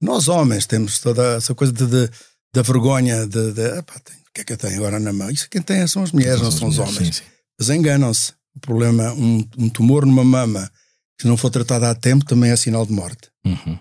nós 0.00 0.28
homens 0.28 0.66
temos 0.66 0.98
toda 0.98 1.36
essa 1.36 1.54
coisa 1.54 1.72
de, 1.72 1.86
de- 1.86 2.10
da 2.54 2.62
vergonha 2.62 3.26
de, 3.26 3.52
de 3.52 3.78
"Epá, 3.78 3.98
tenho- 4.00 4.18
o 4.20 4.32
que 4.34 4.40
é 4.40 4.44
que 4.44 4.52
eu 4.52 4.56
tenho 4.56 4.76
agora 4.76 4.98
na 4.98 5.12
mão? 5.12 5.30
Isso 5.30 5.48
quem 5.48 5.62
tem 5.62 5.86
são 5.86 6.02
as 6.02 6.10
mulheres, 6.12 6.40
não 6.40 6.50
são 6.50 6.68
os 6.68 6.76
mulheres, 6.78 6.96
homens. 6.96 7.16
sim, 7.16 7.22
sim. 7.22 7.30
Mas 7.58 7.70
enganam-se. 7.70 8.32
O 8.56 8.60
problema, 8.60 9.12
um, 9.12 9.46
um 9.58 9.68
tumor 9.68 10.04
numa 10.06 10.24
mama 10.24 10.70
que 11.18 11.26
não 11.26 11.36
for 11.36 11.50
tratado 11.50 11.84
a 11.86 11.94
tempo 11.94 12.24
também 12.24 12.50
é 12.50 12.56
sinal 12.56 12.84
de 12.86 12.92
morte. 12.92 13.28
Uhum. 13.44 13.78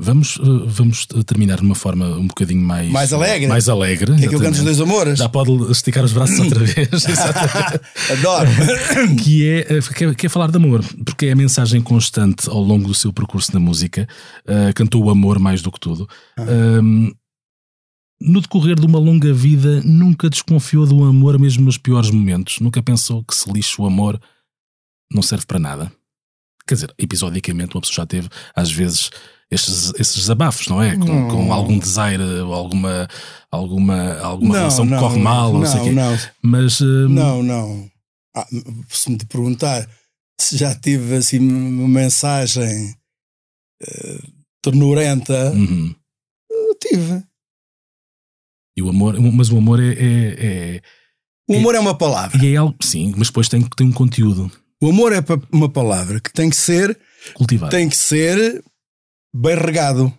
Vamos, 0.00 0.36
uh, 0.36 0.64
vamos 0.64 1.06
uh, 1.12 1.24
terminar 1.24 1.56
de 1.56 1.64
uma 1.64 1.74
forma 1.74 2.06
um 2.16 2.28
bocadinho 2.28 2.62
mais... 2.62 2.88
Mais 2.90 3.12
alegre? 3.12 3.48
Mais 3.48 3.68
alegre. 3.68 4.14
Que 4.16 4.26
é 4.26 4.28
que 4.28 4.34
eu 4.34 4.38
canto 4.38 4.52
os 4.52 4.58
exatamente. 4.60 4.76
dois 4.76 4.80
amores? 4.80 5.18
Já 5.18 5.28
pode 5.28 5.72
esticar 5.72 6.04
os 6.04 6.12
braços 6.12 6.38
outra 6.38 6.60
vez. 6.64 6.88
Adoro. 8.12 8.48
que 9.24 9.48
é, 9.48 9.58
eh, 9.60 9.80
quer, 9.94 10.14
quer 10.14 10.28
falar 10.28 10.52
de 10.52 10.56
amor, 10.56 10.84
porque 11.04 11.26
é 11.26 11.32
a 11.32 11.36
mensagem 11.36 11.80
constante 11.80 12.48
ao 12.48 12.62
longo 12.62 12.86
do 12.86 12.94
seu 12.94 13.12
percurso 13.12 13.52
na 13.52 13.58
música. 13.58 14.06
Uh, 14.44 14.72
cantou 14.72 15.02
o 15.02 15.10
amor 15.10 15.40
mais 15.40 15.62
do 15.62 15.72
que 15.72 15.80
tudo. 15.80 16.08
Ah. 16.38 16.44
Um, 16.80 17.12
no 18.20 18.40
decorrer 18.40 18.78
de 18.78 18.86
uma 18.86 19.00
longa 19.00 19.32
vida, 19.32 19.80
nunca 19.84 20.30
desconfiou 20.30 20.86
do 20.86 21.04
amor, 21.04 21.38
mesmo 21.40 21.64
nos 21.64 21.78
piores 21.78 22.10
momentos. 22.10 22.60
Nunca 22.60 22.80
pensou 22.82 23.24
que 23.24 23.34
se 23.34 23.52
lixe 23.52 23.80
o 23.80 23.86
amor 23.86 24.20
não 25.12 25.22
serve 25.22 25.46
para 25.46 25.58
nada. 25.58 25.92
Quer 26.66 26.74
dizer, 26.74 26.94
episodicamente, 26.98 27.74
uma 27.74 27.80
pessoa 27.80 27.96
já 27.96 28.06
teve, 28.06 28.28
às 28.54 28.70
vezes, 28.70 29.10
estes, 29.50 29.92
esses 29.98 30.16
desabafos, 30.16 30.68
não 30.68 30.82
é? 30.82 30.96
Com, 30.96 31.04
Não. 31.06 31.28
com 31.28 31.52
algum 31.52 31.78
desaire 31.78 32.22
ou 32.22 32.52
alguma, 32.52 33.08
alguma, 33.50 34.18
alguma 34.20 34.52
Não, 34.54 34.58
relação 34.60 34.84
não, 34.84 34.98
que 34.98 35.02
corre 35.04 35.18
mal, 35.20 35.52
ou 35.52 35.60
não, 35.60 35.66
sei 35.66 35.80
o 35.80 35.84
quê. 35.84 35.90
não, 35.92 36.18
Mas. 36.42 36.80
uh, 36.80 37.08
Não, 37.08 37.42
não. 37.42 37.90
Ah, 38.36 38.46
se 38.90 39.10
me 39.10 39.16
te 39.16 39.26
perguntar 39.26 39.88
se 40.40 40.56
já 40.56 40.74
tive 40.74 41.16
assim 41.16 41.38
uma 41.40 41.88
mensagem 41.88 42.94
eh, 43.82 44.18
ternurenta, 44.62 45.50
uhum. 45.52 45.92
tive. 46.80 47.24
E 48.76 48.82
o 48.82 48.88
amor, 48.90 49.18
mas 49.20 49.50
o 49.50 49.56
amor 49.58 49.80
é, 49.82 49.88
é, 49.94 50.76
é- 50.76 50.82
O 51.48 51.56
amor 51.56 51.74
é 51.74 51.80
uma 51.80 51.96
palavra. 51.96 52.38
e 52.44 52.52
é 52.54 52.56
algo, 52.56 52.76
sim, 52.82 53.12
mas 53.16 53.28
depois 53.28 53.48
tem 53.48 53.60
ter 53.62 53.82
um 53.82 53.90
conteúdo 53.90 54.52
O 54.80 54.90
amor 54.90 55.12
é 55.12 55.18
uma 55.50 55.68
palavra 55.68 56.20
que 56.20 56.32
tem 56.32 56.48
que 56.48 56.56
ser, 56.56 56.96
cultivado. 57.34 57.70
tem 57.72 57.88
que 57.88 57.96
ser 57.96 58.62
bem 59.34 59.56
regado. 59.56 60.12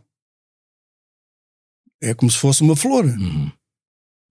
É 2.01 2.13
como 2.13 2.31
se 2.31 2.37
fosse 2.37 2.61
uma 2.61 2.75
flor. 2.75 3.05
Uhum. 3.05 3.51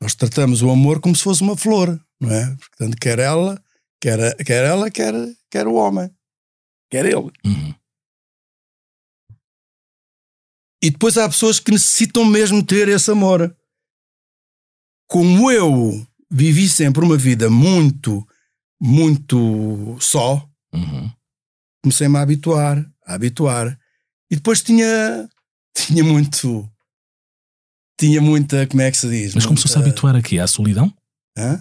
Nós 0.00 0.14
tratamos 0.14 0.62
o 0.62 0.70
amor 0.70 1.00
como 1.00 1.14
se 1.14 1.22
fosse 1.22 1.42
uma 1.42 1.56
flor, 1.56 2.00
não 2.20 2.30
é? 2.30 2.56
Portanto, 2.56 2.96
quer 3.00 3.18
ela, 3.18 3.62
quer, 4.00 4.36
quer 4.44 4.64
ela, 4.64 4.90
quer, 4.90 5.12
quer 5.50 5.66
o 5.66 5.74
homem, 5.74 6.08
quer 6.90 7.04
ele. 7.04 7.30
Uhum. 7.44 7.74
E 10.82 10.90
depois 10.90 11.18
há 11.18 11.28
pessoas 11.28 11.58
que 11.58 11.72
necessitam 11.72 12.24
mesmo 12.24 12.64
ter 12.64 12.88
esse 12.88 13.10
amor. 13.10 13.54
Como 15.08 15.50
eu 15.50 16.06
vivi 16.30 16.68
sempre 16.68 17.04
uma 17.04 17.16
vida 17.16 17.50
muito, 17.50 18.26
muito 18.80 19.98
só, 20.00 20.48
Uhum. 20.72 21.10
comecei-me 21.82 22.16
a 22.18 22.22
habituar, 22.22 22.78
a 23.04 23.14
habituar. 23.14 23.78
E 24.30 24.36
depois 24.36 24.62
tinha, 24.62 25.28
tinha 25.76 26.04
muito, 26.04 26.68
tinha 27.98 28.20
muita, 28.20 28.66
como 28.66 28.82
é 28.82 28.90
que 28.90 28.96
se 28.96 29.08
diz? 29.08 29.34
Mas 29.34 29.46
começou-se 29.46 29.76
a 29.76 29.80
habituar 29.80 30.14
aqui 30.16 30.38
à 30.38 30.46
solidão? 30.46 30.92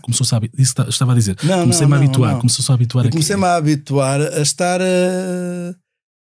Começou-se 0.02 0.34
a, 0.34 0.38
habi- 0.38 0.50
isso 0.58 0.72
está- 0.72 0.88
estava 0.90 1.12
a 1.12 1.16
dizer. 1.16 1.36
Comecei-me 1.38 1.94
a 1.94 1.98
habituar, 1.98 2.32
não. 2.34 2.40
começou-se 2.40 2.72
a 2.72 2.74
habituar 2.76 3.10
comecei-me 3.12 3.46
a 3.46 3.56
habituar 3.56 4.20
a 4.20 4.42
estar 4.42 4.82
a, 4.82 5.76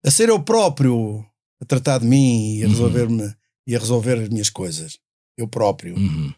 a 0.07 0.11
ser 0.11 0.31
eu 0.31 0.43
próprio, 0.43 1.23
a 1.61 1.65
tratar 1.67 1.99
de 1.99 2.07
mim 2.07 2.57
e 2.57 2.63
a 2.63 2.67
Uhum. 2.67 2.73
resolver-me 2.73 3.35
e 3.67 3.77
a 3.77 3.79
resolver 3.79 4.19
as 4.23 4.29
minhas 4.31 4.49
coisas. 4.51 4.99
Eu 5.37 5.47
próprio. 5.47 5.95
Uhum. 5.97 6.33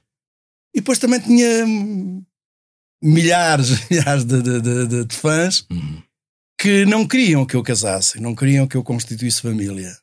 E 0.75 0.81
depois 0.81 0.99
também 0.99 1.21
tinha 1.21 1.65
milhares, 3.03 3.71
milhares 3.91 4.25
de, 4.25 4.43
de- 4.43 4.61
de- 4.61 4.87
de- 4.87 5.05
de 5.05 5.15
fãs 5.17 5.67
Uhum. 5.71 6.03
Que 6.65 6.87
não 6.87 7.07
queriam 7.07 7.45
que 7.45 7.55
eu 7.55 7.63
casasse, 7.63 8.19
não 8.19 8.35
queriam 8.35 8.67
que 8.67 8.75
eu 8.75 8.83
constituísse 8.83 9.43
família. 9.43 9.95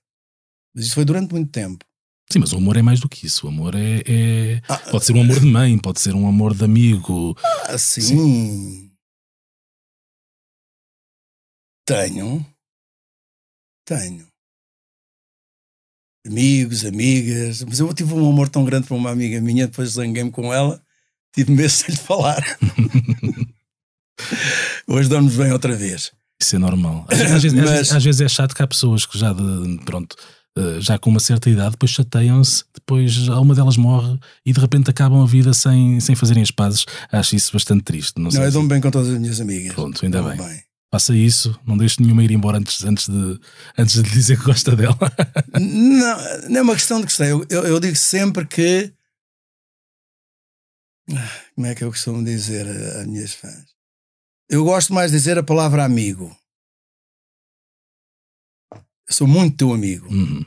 Mas 0.75 0.85
isso 0.85 0.93
foi 0.93 1.03
durante 1.03 1.31
muito 1.31 1.49
tempo. 1.51 1.83
Sim, 2.31 2.37
mas 2.37 2.53
o 2.53 2.57
amor 2.57 2.77
é 2.77 2.83
mais 2.83 2.99
do 2.99 3.09
que 3.09 3.25
isso. 3.25 3.47
O 3.47 3.49
amor 3.49 3.73
é, 3.73 4.03
é- 4.05 4.61
Ah, 4.69 4.77
Pode 4.77 5.03
ser 5.05 5.13
um 5.13 5.21
amor 5.21 5.39
de 5.39 5.45
mãe, 5.47 5.75
pode 5.79 5.99
ser 5.99 6.13
um 6.13 6.27
amor 6.27 6.53
de 6.55 6.63
amigo. 6.63 7.35
assim. 7.67 8.91
Tenho. 11.83 12.45
Tenho. 13.83 14.27
Amigos, 16.27 16.85
amigas. 16.85 17.63
Mas 17.63 17.79
eu 17.79 17.91
tive 17.91 18.13
um 18.13 18.29
amor 18.29 18.49
tão 18.49 18.63
grande 18.63 18.85
para 18.87 18.95
uma 18.95 19.09
amiga 19.09 19.41
minha, 19.41 19.65
depois 19.67 19.93
zanguei-me 19.93 20.29
com 20.29 20.53
ela, 20.53 20.79
tive 21.33 21.51
medo 21.51 21.73
de 21.73 21.89
lhe 21.89 21.97
falar. 21.97 22.37
Hoje 24.87 25.09
damos 25.09 25.35
bem 25.35 25.51
outra 25.51 25.75
vez. 25.75 26.11
Isso 26.41 26.55
é 26.55 26.59
normal. 26.59 27.05
Às, 27.09 27.21
às 27.21 27.43
vezes, 27.43 27.57
às 27.59 27.65
Mas- 27.65 27.69
vezes- 27.71 27.91
às 27.93 28.03
vezes 28.03 28.21
é 28.21 28.27
chato 28.27 28.55
que 28.55 28.61
há 28.63 28.67
pessoas 28.67 29.05
que 29.05 29.17
já 29.17 29.31
de, 29.31 29.79
pronto, 29.85 30.15
eh, 30.57 30.79
já 30.81 30.97
com 30.97 31.09
uma 31.09 31.19
certa 31.19 31.49
idade, 31.49 31.71
depois 31.71 31.91
chateiam-se, 31.91 32.63
depois 32.73 33.27
uma 33.29 33.53
delas 33.55 33.77
morre 33.77 34.17
e 34.45 34.51
de 34.51 34.59
repente 34.59 34.89
acabam 34.89 35.21
a 35.21 35.25
vida 35.25 35.53
sem, 35.53 35.99
sem 35.99 36.15
fazerem 36.15 36.41
as 36.43 36.51
pazes. 36.51 36.85
Acho 37.11 37.35
isso 37.35 37.53
bastante 37.53 37.83
triste. 37.83 38.19
Não, 38.19 38.29
Não, 38.31 38.43
eu 38.43 38.51
dou-me 38.51 38.67
bem 38.67 38.81
com 38.81 38.89
todas 38.91 39.09
as 39.09 39.19
minhas 39.19 39.39
amigas. 39.39 39.73
Pronto, 39.73 40.03
ainda 40.03 40.21
Dou-me 40.21 40.37
bem. 40.37 40.63
Faça 40.93 41.15
isso, 41.15 41.57
não 41.65 41.77
deixe 41.77 42.01
nenhuma 42.01 42.21
ir 42.21 42.31
embora 42.31 42.57
antes, 42.57 42.83
antes, 42.83 43.07
de, 43.07 43.39
antes 43.77 44.03
de 44.03 44.09
dizer 44.11 44.37
que 44.37 44.43
gosta 44.43 44.75
dela. 44.75 44.97
Não, 45.57 46.49
não 46.49 46.57
é 46.59 46.61
uma 46.63 46.73
questão 46.73 46.97
de 46.99 47.05
gostei. 47.05 47.31
Eu, 47.31 47.45
eu, 47.49 47.63
eu 47.63 47.79
digo 47.79 47.95
sempre 47.95 48.45
que. 48.45 48.91
Ah, 51.15 51.29
Como 51.55 51.67
é 51.67 51.75
que 51.75 51.83
eu 51.85 51.89
costumo 51.91 52.23
dizer 52.25 52.67
a- 52.67 53.01
às 53.01 53.07
minhas 53.07 53.33
fãs? 53.33 53.70
Eu 54.51 54.65
gosto 54.65 54.93
mais 54.93 55.11
de 55.11 55.17
dizer 55.17 55.37
a 55.37 55.43
palavra 55.43 55.85
amigo. 55.85 56.35
Eu 59.07 59.13
sou 59.13 59.25
muito 59.25 59.55
teu 59.57 59.73
amigo. 59.73 60.07
Uhum. 60.13 60.45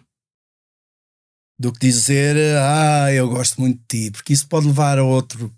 Do 1.58 1.72
que 1.72 1.78
dizer, 1.78 2.36
ah, 2.58 3.10
eu 3.12 3.28
gosto 3.30 3.58
muito 3.60 3.78
de 3.80 3.86
ti, 3.86 4.10
porque 4.10 4.32
isso 4.32 4.46
pode 4.46 4.66
levar 4.66 4.98
a 4.98 5.04
outro, 5.04 5.54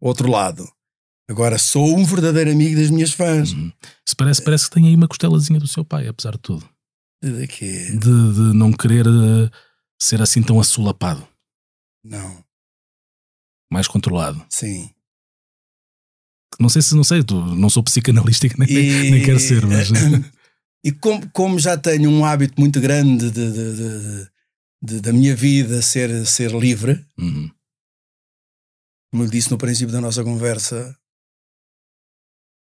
outro 0.00 0.30
lado. 0.30 0.66
Agora, 1.28 1.58
sou 1.58 1.96
um 1.96 2.04
verdadeiro 2.04 2.50
amigo 2.50 2.80
das 2.80 2.88
minhas 2.90 3.12
fãs. 3.12 3.52
Uhum. 3.52 3.70
Se 4.08 4.16
parece, 4.16 4.42
parece 4.42 4.64
que 4.68 4.74
tem 4.74 4.86
aí 4.86 4.94
uma 4.96 5.06
costelazinha 5.08 5.60
do 5.60 5.68
seu 5.68 5.84
pai, 5.84 6.08
apesar 6.08 6.32
de 6.32 6.38
tudo. 6.38 6.68
De 7.22 7.46
quê? 7.46 7.90
De, 7.90 7.98
de 7.98 8.56
não 8.56 8.72
querer 8.72 9.04
eh, 9.06 9.50
ser 10.00 10.22
assim 10.22 10.42
tão 10.42 10.58
assolapado, 10.58 11.28
Não, 12.02 12.42
mais 13.70 13.86
controlado. 13.86 14.42
sim. 14.48 14.90
Não 16.58 16.68
sei 16.68 16.82
se 16.82 16.94
não 16.94 17.04
sei, 17.04 17.20
não 17.56 17.70
sou 17.70 17.82
psicanalista 17.82 18.46
nem, 18.58 18.68
E- 18.68 19.10
nem 19.10 19.22
quero 19.24 19.38
ser, 19.40 19.64
mas. 19.66 19.88
E 20.82 20.90
como, 20.92 21.28
como 21.32 21.58
já 21.58 21.76
tenho 21.76 22.08
um 22.10 22.24
hábito 22.24 22.54
muito 22.58 22.80
grande 22.80 23.30
de, 23.30 23.52
de- 23.52 23.76
de- 23.76 24.30
de- 24.82 25.00
da 25.02 25.12
minha 25.12 25.36
vida 25.36 25.82
ser, 25.82 26.26
ser 26.26 26.50
livre, 26.52 27.04
Uhum. 27.18 27.50
como 29.12 29.24
eu 29.24 29.28
disse 29.28 29.50
no 29.50 29.58
princípio 29.58 29.92
da 29.92 30.00
nossa 30.00 30.24
conversa, 30.24 30.96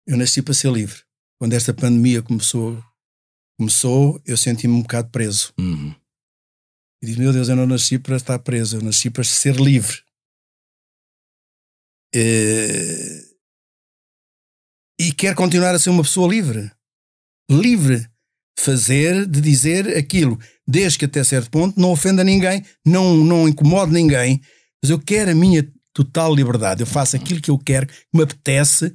eu 0.08 0.18
nasci 0.18 0.42
para 0.42 0.56
ser 0.56 0.72
livre. 0.72 1.00
Quando 1.40 1.54
esta 1.54 1.76
pandemia 1.76 2.24
começou, 2.24 2.84
começou 3.60 4.20
eu 4.26 4.36
senti-me 4.36 4.74
um 4.74 4.82
bocado 4.82 5.12
preso. 5.12 5.54
Uhum. 5.60 5.94
E 7.04 7.06
disse: 7.06 7.20
Meu 7.20 7.32
Deus, 7.32 7.50
eu 7.50 7.56
não 7.56 7.68
nasci 7.68 8.00
para 8.00 8.16
estar 8.18 8.40
preso, 8.40 8.78
eu 8.78 8.82
nasci 8.82 9.12
para 9.12 9.24
ser 9.24 9.58
livre. 9.58 10.02
Eh, 12.16 13.26
E 15.02 15.12
quero 15.12 15.36
continuar 15.36 15.74
a 15.74 15.80
ser 15.80 15.90
uma 15.90 16.04
pessoa 16.04 16.30
livre. 16.30 16.72
Livre 17.50 18.02
de 18.56 18.64
fazer, 18.64 19.26
de 19.26 19.42
dizer 19.42 19.98
aquilo, 19.98 20.40
desde 20.68 21.00
que 21.00 21.06
até 21.06 21.24
certo 21.24 21.50
ponto 21.50 21.80
não 21.80 21.90
ofenda 21.90 22.24
ninguém, 22.24 22.64
não, 22.86 23.16
não 23.18 23.50
incomode 23.50 23.92
ninguém, 23.92 24.40
mas 24.80 24.92
eu 24.92 25.00
quero 25.00 25.32
a 25.32 25.36
minha 25.36 25.68
total 25.92 26.36
liberdade. 26.36 26.84
Eu 26.84 26.86
faço 26.86 27.16
aquilo 27.16 27.42
que 27.42 27.50
eu 27.50 27.58
quero, 27.58 27.88
que 27.88 27.96
me 28.14 28.22
apetece, 28.22 28.94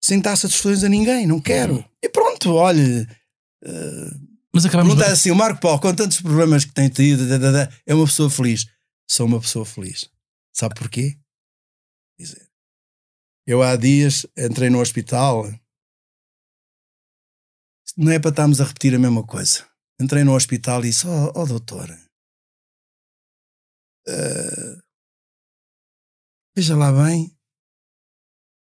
sem 0.00 0.20
dar 0.20 0.36
satisfações 0.36 0.84
a 0.84 0.88
ninguém, 0.88 1.26
não 1.26 1.40
quero. 1.40 1.84
E 2.00 2.08
pronto, 2.08 2.54
olha. 2.54 3.08
Mas 4.54 4.64
acabamos. 4.64 4.94
Perguntar 4.94 5.12
assim, 5.12 5.32
o 5.32 5.34
Marco 5.34 5.60
Paulo, 5.60 5.80
com 5.80 5.92
tantos 5.92 6.20
problemas 6.20 6.64
que 6.64 6.72
tem 6.72 6.88
tido, 6.88 7.24
é 7.84 7.94
uma 7.94 8.06
pessoa 8.06 8.30
feliz. 8.30 8.64
Sou 9.10 9.26
uma 9.26 9.40
pessoa 9.40 9.64
feliz. 9.64 10.08
Sabe 10.54 10.76
porquê? 10.76 11.18
Dizer. 12.16 12.47
Eu 13.50 13.62
há 13.62 13.76
dias 13.76 14.26
entrei 14.36 14.68
no 14.68 14.78
hospital. 14.78 15.44
Não 17.96 18.12
é 18.12 18.18
para 18.18 18.28
estarmos 18.28 18.60
a 18.60 18.64
repetir 18.64 18.94
a 18.94 18.98
mesma 18.98 19.26
coisa. 19.26 19.66
Entrei 19.98 20.22
no 20.22 20.34
hospital 20.34 20.80
e 20.80 20.88
disse: 20.88 21.06
Ó 21.06 21.32
oh, 21.34 21.46
doutor, 21.46 21.88
eh, 24.06 24.82
veja 26.54 26.76
lá 26.76 26.92
bem. 26.92 27.34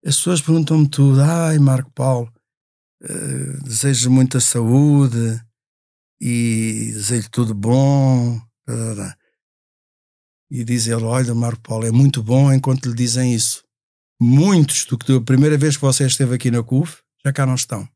As 0.03 0.17
pessoas 0.17 0.41
perguntam-me 0.41 0.89
tudo. 0.89 1.21
Ai, 1.21 1.59
Marco 1.59 1.93
Paulo, 1.93 2.33
eh, 3.03 3.61
desejo 3.63 4.11
muita 4.11 4.41
saúde 4.41 5.45
e 6.19 6.93
desejo 6.95 7.29
tudo 7.31 7.55
bom. 7.55 8.41
E 10.51 10.65
diz 10.65 10.87
ele: 10.87 11.05
Olha, 11.05 11.35
Marco 11.35 11.61
Paulo, 11.61 11.87
é 11.87 11.91
muito 11.91 12.23
bom 12.23 12.51
enquanto 12.51 12.89
lhe 12.89 12.95
dizem 12.95 13.35
isso. 13.35 13.69
Muitos 14.21 14.85
do 14.85 14.99
que 14.99 15.13
da 15.13 15.21
primeira 15.21 15.57
vez 15.57 15.77
que 15.77 15.83
você 15.83 16.07
esteve 16.07 16.35
aqui 16.35 16.51
na 16.51 16.63
CUF 16.63 17.03
já 17.25 17.33
cá 17.33 17.47
não 17.47 17.55
estão. 17.55 17.89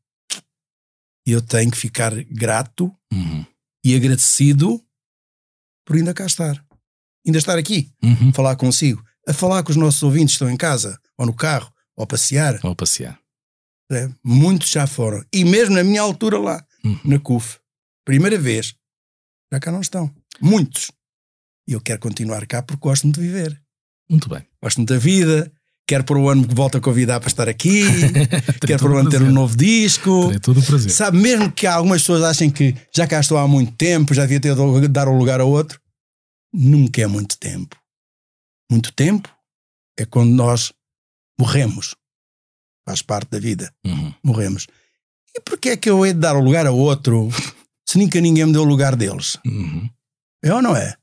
E 1.27 1.31
eu 1.31 1.41
tenho 1.41 1.71
que 1.71 1.77
ficar 1.77 2.11
grato 2.25 2.93
Uhum. 3.11 3.45
e 3.83 3.95
agradecido 3.95 4.83
por 5.85 5.95
ainda 5.95 6.13
cá 6.13 6.25
estar. 6.25 6.63
Ainda 7.25 7.37
estar 7.37 7.57
aqui, 7.57 7.91
Uhum. 8.03 8.29
a 8.29 8.33
falar 8.33 8.55
consigo, 8.55 9.03
a 9.27 9.33
falar 9.33 9.63
com 9.63 9.71
os 9.71 9.75
nossos 9.77 10.01
ouvintes 10.03 10.33
que 10.33 10.43
estão 10.43 10.49
em 10.49 10.57
casa, 10.57 10.99
ou 11.17 11.25
no 11.25 11.33
carro, 11.33 11.71
ou 11.95 12.03
a 12.03 12.07
passear. 12.07 12.59
Vou 12.59 12.75
passear. 12.75 13.19
É, 13.91 14.09
Muitos 14.23 14.69
já 14.69 14.87
foram. 14.87 15.23
E 15.33 15.43
mesmo 15.45 15.75
na 15.75 15.83
minha 15.83 16.01
altura 16.01 16.37
lá, 16.39 16.65
Uhum. 16.83 16.99
na 17.05 17.19
CUF, 17.19 17.59
primeira 18.03 18.37
vez, 18.37 18.75
já 19.51 19.59
cá 19.59 19.71
não 19.71 19.81
estão. 19.81 20.13
Muitos. 20.41 20.91
E 21.67 21.73
eu 21.73 21.81
quero 21.81 21.99
continuar 21.99 22.45
cá 22.47 22.61
porque 22.61 22.81
gosto 22.81 23.11
de 23.11 23.19
viver. 23.19 23.59
Muito 24.09 24.29
bem. 24.29 24.45
Gosto 24.61 24.83
da 24.85 24.97
vida. 24.99 25.51
Quero 25.87 26.03
para 26.03 26.17
o 26.17 26.29
ano 26.29 26.47
que 26.47 26.55
volto 26.55 26.77
a 26.77 26.81
convidar 26.81 27.19
para 27.19 27.27
estar 27.27 27.47
aqui. 27.47 27.83
quero 28.65 28.79
para 28.79 28.91
o 28.91 28.97
ano 28.97 29.09
ter 29.09 29.21
um 29.21 29.31
novo 29.31 29.55
disco. 29.55 30.25
Terei 30.25 30.39
todo 30.39 30.59
o 30.59 30.63
prazer. 30.63 30.89
Sabe, 30.89 31.17
mesmo 31.17 31.51
que 31.51 31.67
algumas 31.67 32.01
pessoas 32.01 32.23
achem 32.23 32.49
que 32.49 32.75
já 32.93 33.05
cá 33.05 33.19
estou 33.19 33.37
há 33.37 33.47
muito 33.47 33.71
tempo, 33.73 34.13
já 34.13 34.23
devia 34.23 34.39
ter 34.39 34.55
de 34.55 34.87
dar 34.87 35.07
um 35.07 35.17
lugar 35.17 35.39
a 35.39 35.45
outro, 35.45 35.79
nunca 36.51 37.01
é 37.01 37.07
muito 37.07 37.37
tempo. 37.37 37.75
Muito 38.71 38.91
tempo 38.93 39.29
é 39.97 40.05
quando 40.05 40.31
nós 40.31 40.73
morremos. 41.39 41.95
Faz 42.87 43.01
parte 43.01 43.29
da 43.29 43.39
vida. 43.39 43.71
Uhum. 43.85 44.13
Morremos. 44.23 44.67
E 45.35 45.41
porquê 45.41 45.69
é 45.69 45.77
que 45.77 45.89
eu 45.89 46.05
hei 46.05 46.13
de 46.13 46.19
dar 46.19 46.35
o 46.35 46.41
lugar 46.41 46.65
a 46.65 46.71
outro 46.71 47.29
se 47.87 47.99
nunca 47.99 48.19
ninguém 48.19 48.45
me 48.45 48.53
deu 48.53 48.63
o 48.63 48.65
lugar 48.65 48.95
deles? 48.95 49.37
Uhum. 49.45 49.87
É 50.43 50.53
ou 50.53 50.61
não 50.61 50.75
é? 50.75 50.95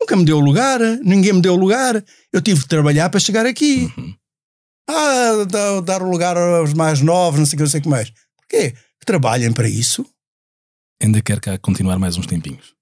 Nunca 0.00 0.16
me 0.16 0.24
deu 0.24 0.38
lugar, 0.40 0.78
ninguém 1.02 1.32
me 1.32 1.40
deu 1.40 1.56
lugar. 1.56 2.04
Eu 2.32 2.42
tive 2.42 2.60
que 2.60 2.68
trabalhar 2.68 3.08
para 3.08 3.20
chegar 3.20 3.46
aqui. 3.46 3.92
Uhum. 3.96 4.14
Ah, 4.88 5.44
dar, 5.48 5.80
dar 5.80 6.02
o 6.02 6.10
lugar 6.10 6.36
aos 6.36 6.72
mais 6.72 7.00
novos, 7.00 7.38
não 7.38 7.46
sei 7.46 7.54
o 7.54 7.58
que, 7.58 7.62
não 7.62 7.70
sei 7.70 7.80
o 7.80 7.82
que 7.82 7.88
mais. 7.88 8.10
Porquê? 8.36 8.72
Que 8.72 9.06
trabalhem 9.06 9.52
para 9.52 9.68
isso? 9.68 10.06
Ainda 11.02 11.20
quer 11.20 11.40
cá 11.40 11.58
continuar 11.58 11.98
mais 11.98 12.16
uns 12.16 12.26
tempinhos. 12.26 12.74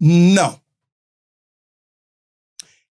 Não. 0.00 0.60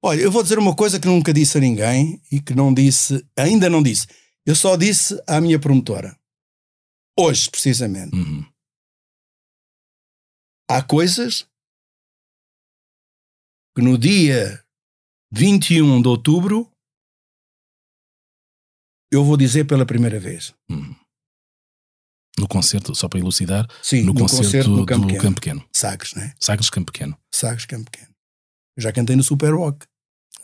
Olha, 0.02 0.20
eu 0.20 0.30
vou 0.30 0.42
dizer 0.42 0.58
uma 0.58 0.74
coisa 0.74 1.00
que 1.00 1.06
nunca 1.06 1.32
disse 1.32 1.58
a 1.58 1.60
ninguém 1.60 2.20
e 2.30 2.40
que 2.40 2.54
não 2.54 2.72
disse, 2.72 3.26
ainda 3.36 3.68
não 3.68 3.82
disse. 3.82 4.06
Eu 4.44 4.54
só 4.54 4.76
disse 4.76 5.20
à 5.26 5.40
minha 5.40 5.58
promotora. 5.58 6.18
Hoje, 7.18 7.50
precisamente. 7.50 8.14
Uhum. 8.14 8.44
Há 10.68 10.82
coisas 10.82 11.46
que 13.74 13.82
no 13.82 13.96
dia 13.96 14.64
21 15.32 16.00
de 16.00 16.08
outubro 16.08 16.70
eu 19.16 19.24
vou 19.24 19.36
dizer 19.36 19.64
pela 19.64 19.84
primeira 19.86 20.18
vez. 20.20 20.55
Uhum. 20.70 20.94
No 22.38 22.47
concerto, 22.47 22.94
só 22.94 23.09
para 23.09 23.18
elucidar, 23.18 23.66
Sim, 23.82 24.02
no, 24.02 24.12
no, 24.12 24.20
concerto, 24.20 24.44
concerto 24.44 24.76
do 24.76 24.84
Campo 24.86 25.02
do 25.02 25.06
Pequeno. 25.06 25.22
Campo 25.22 25.40
Pequeno. 25.40 25.64
Sagres, 25.74 26.14
né? 26.14 26.34
Sagres 26.38 26.68
Campo 26.68 26.93
Pequeno. 26.93 27.18
Sagres 27.34 27.64
Campo 27.64 27.90
Pequeno. 27.90 28.10
Eu 28.76 28.82
já 28.82 28.93
cantei 28.93 29.16
no 29.16 29.22
Super 29.22 29.55
Rock. 29.55 29.86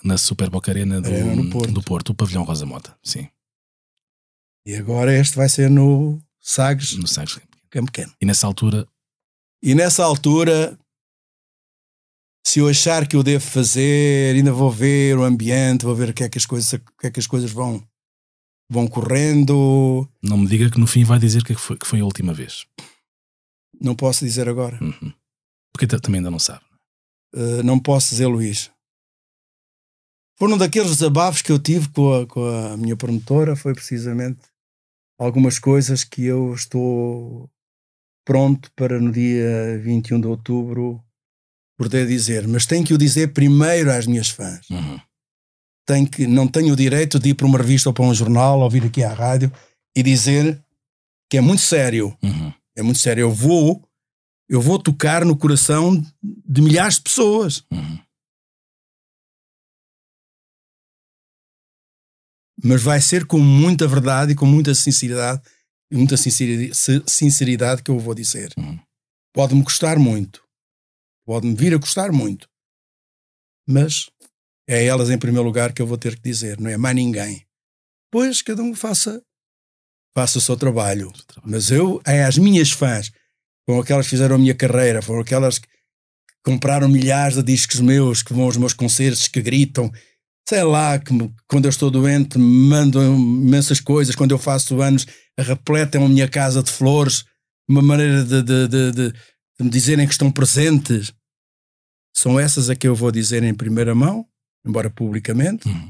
Na 0.03 0.17
Super 0.17 0.49
Boca 0.49 0.71
Arena 0.71 1.01
do, 1.01 1.07
Arena 1.09 1.51
Porto. 1.51 1.73
do 1.73 1.83
Porto, 1.83 2.09
o 2.11 2.15
Pavilhão 2.15 2.45
Rosa 2.45 2.65
Mota. 2.65 2.97
Sim. 3.05 3.29
E 4.67 4.75
agora 4.75 5.13
este 5.13 5.37
vai 5.37 5.49
ser 5.49 5.69
no 5.69 6.19
Sagres, 6.41 6.97
No 6.97 7.07
Sagres. 7.07 7.39
Campo 7.69 7.93
Pequeno. 7.93 8.13
E 8.21 8.25
nessa 8.25 8.47
altura, 8.47 8.89
E 9.63 9.75
nessa 9.75 10.03
altura, 10.03 10.79
se 12.47 12.59
eu 12.61 12.69
achar 12.69 13.07
que 13.07 13.17
eu 13.17 13.23
devo 13.23 13.45
fazer, 13.45 14.35
ainda 14.35 14.53
vou 14.53 14.71
ver 14.71 15.17
o 15.19 15.25
ambiente, 15.25 15.85
vou 15.85 15.95
ver 15.95 16.09
o 16.11 16.15
que 16.15 16.25
é 16.25 16.29
que 16.29 16.39
as 16.39 16.47
coisas, 16.47 16.73
o 16.73 16.81
que 16.99 17.07
é 17.07 17.11
que 17.11 17.21
as 17.21 17.27
coisas 17.27 17.51
vão, 17.53 17.87
vão 18.73 18.89
correndo. 18.89 20.09
não 20.23 20.39
me 20.39 20.47
diga 20.47 20.71
que 20.71 20.81
no 20.81 20.87
fim 20.87 21.05
vai 21.05 21.19
dizer 21.19 21.45
que 21.45 21.55
foi, 21.55 21.77
que 21.77 21.87
foi 21.87 22.01
a 22.01 22.05
última 22.05 22.33
vez. 22.33 22.67
Não 23.81 23.95
posso 23.95 24.25
dizer 24.25 24.49
agora. 24.49 24.79
Uhum. 24.83 25.13
Porque 25.73 25.87
também 25.87 26.19
ainda 26.19 26.31
não 26.31 26.39
sabe. 26.39 26.65
Uh, 27.35 27.63
não 27.63 27.79
posso 27.79 28.11
dizer 28.11 28.27
Luís. 28.27 28.71
Foram 30.39 30.57
daqueles 30.57 30.91
desabafos 30.91 31.43
que 31.43 31.53
eu 31.53 31.59
tive 31.59 31.89
com 31.91 32.15
a, 32.15 32.27
com 32.27 32.45
a 32.45 32.77
minha 32.77 32.97
promotora, 32.97 33.55
foi 33.55 33.75
precisamente 33.75 34.41
algumas 35.19 35.59
coisas 35.59 36.03
que 36.03 36.25
eu 36.25 36.55
estou 36.55 37.51
pronto 38.25 38.71
para 38.75 38.99
no 38.99 39.13
dia 39.13 39.79
21 39.83 40.21
de 40.21 40.27
outubro 40.27 41.03
poder 41.77 42.07
dizer, 42.07 42.47
mas 42.47 42.67
tenho 42.67 42.85
que 42.85 42.95
o 42.95 42.99
dizer 42.99 43.33
primeiro 43.33 43.91
às 43.91 44.07
minhas 44.07 44.31
fãs. 44.31 44.69
Uhum. 44.71 45.01
Tenho 45.87 46.09
que, 46.09 46.27
não 46.27 46.47
tenho 46.47 46.73
o 46.73 46.77
direito 46.77 47.19
de 47.19 47.31
ir 47.31 47.35
para 47.35 47.47
uma 47.47 47.59
revista 47.59 47.89
ou 47.89 47.93
para 47.93 48.05
um 48.05 48.15
jornal 48.15 48.61
ou 48.61 48.71
vir 48.71 48.85
aqui 48.85 49.03
à 49.03 49.13
rádio 49.13 49.53
e 49.97 50.03
dizer 50.03 50.63
que 51.31 51.37
é 51.37 51.41
muito 51.41 51.63
sério. 51.63 52.17
Uhum. 52.23 52.53
É 52.77 52.83
muito 52.83 52.99
sério. 52.99 53.23
Eu 53.23 53.33
vou, 53.33 53.83
eu 54.49 54.61
vou 54.61 54.79
tocar 54.79 55.25
no 55.25 55.37
coração 55.37 56.01
de 56.23 56.63
milhares 56.63 56.97
de 56.97 57.03
pessoas. 57.03 57.65
Uhum. 57.73 57.99
mas 62.63 62.83
vai 62.83 63.01
ser 63.01 63.27
com 63.27 63.39
muita 63.39 63.89
verdade 63.89 64.33
e 64.33 64.35
com 64.35 64.47
muita 64.47 64.75
sinceridade, 64.75 65.43
e 65.91 65.97
muita 65.97 66.17
sinceridade, 66.17 66.79
sinceridade 67.07 67.83
que 67.83 67.91
eu 67.91 67.99
vou 67.99 68.15
dizer. 68.15 68.53
Uhum. 68.57 68.79
Pode-me 69.35 69.65
custar 69.65 69.99
muito, 69.99 70.45
pode-me 71.27 71.55
vir 71.55 71.75
a 71.75 71.79
custar 71.79 72.13
muito, 72.13 72.49
mas 73.67 74.09
é 74.69 74.85
elas 74.85 75.11
em 75.11 75.19
primeiro 75.19 75.45
lugar 75.47 75.73
que 75.73 75.83
eu 75.83 75.87
vou 75.87 75.99
ter 75.99 76.17
que 76.17 76.23
dizer, 76.23 76.59
não 76.61 76.71
é 76.71 76.77
mais 76.77 76.95
ninguém. 76.97 77.45
Pois 78.11 78.43
cada 78.43 78.63
um 78.63 78.75
faça, 78.75 79.23
faça 80.15 80.39
o 80.39 80.41
seu 80.41 80.57
trabalho, 80.57 81.13
mas 81.45 81.71
eu, 81.71 82.01
é 82.07 82.25
às 82.25 82.39
minhas 82.39 82.71
fãs, 82.71 83.11
foram 83.67 83.81
aquelas 83.81 84.07
que 84.07 84.11
fizeram 84.11 84.37
a 84.37 84.39
minha 84.39 84.55
carreira, 84.55 85.01
foram 85.03 85.21
aquelas 85.21 85.59
que 85.59 85.69
compraram 86.45 86.89
milhares 86.89 87.37
de 87.37 87.43
discos 87.43 87.81
meus, 87.81 88.23
que 88.23 88.33
vão 88.33 88.45
aos 88.45 88.57
meus 88.57 88.73
concertos, 88.73 89.29
que 89.29 89.41
gritam, 89.41 89.91
sei 90.49 90.63
lá, 90.65 90.99
que 90.99 91.13
me- 91.13 91.33
quando 91.49 91.67
eu 91.67 91.71
estou 91.71 91.91
doente 91.91 92.39
me 92.39 92.69
mandam 92.69 93.15
imensas 93.17 93.81
coisas, 93.81 94.15
quando 94.15 94.33
eu 94.33 94.39
faço 94.39 94.81
anos 94.83 95.07
repletam 95.39 96.05
a 96.05 96.09
minha 96.09 96.29
casa 96.29 96.63
de 96.63 96.71
flores, 96.71 97.25
uma 97.69 97.81
maneira 97.81 98.25
de, 98.25 98.43
de, 98.43 98.69
de- 98.69 98.93
de 99.13 99.15
me 99.65 99.71
dizerem 99.71 100.07
que 100.07 100.13
estão 100.13 100.31
presentes. 100.31 101.13
São 102.15 102.39
essas 102.39 102.69
a 102.69 102.77
que 102.77 102.87
eu 102.87 102.95
vou 102.95 103.11
dizer 103.11 103.43
em 103.43 103.55
primeira 103.55 103.95
mão, 103.95 104.27
embora 104.67 104.89
publicamente, 104.91 105.69
Uhum. 105.69 105.89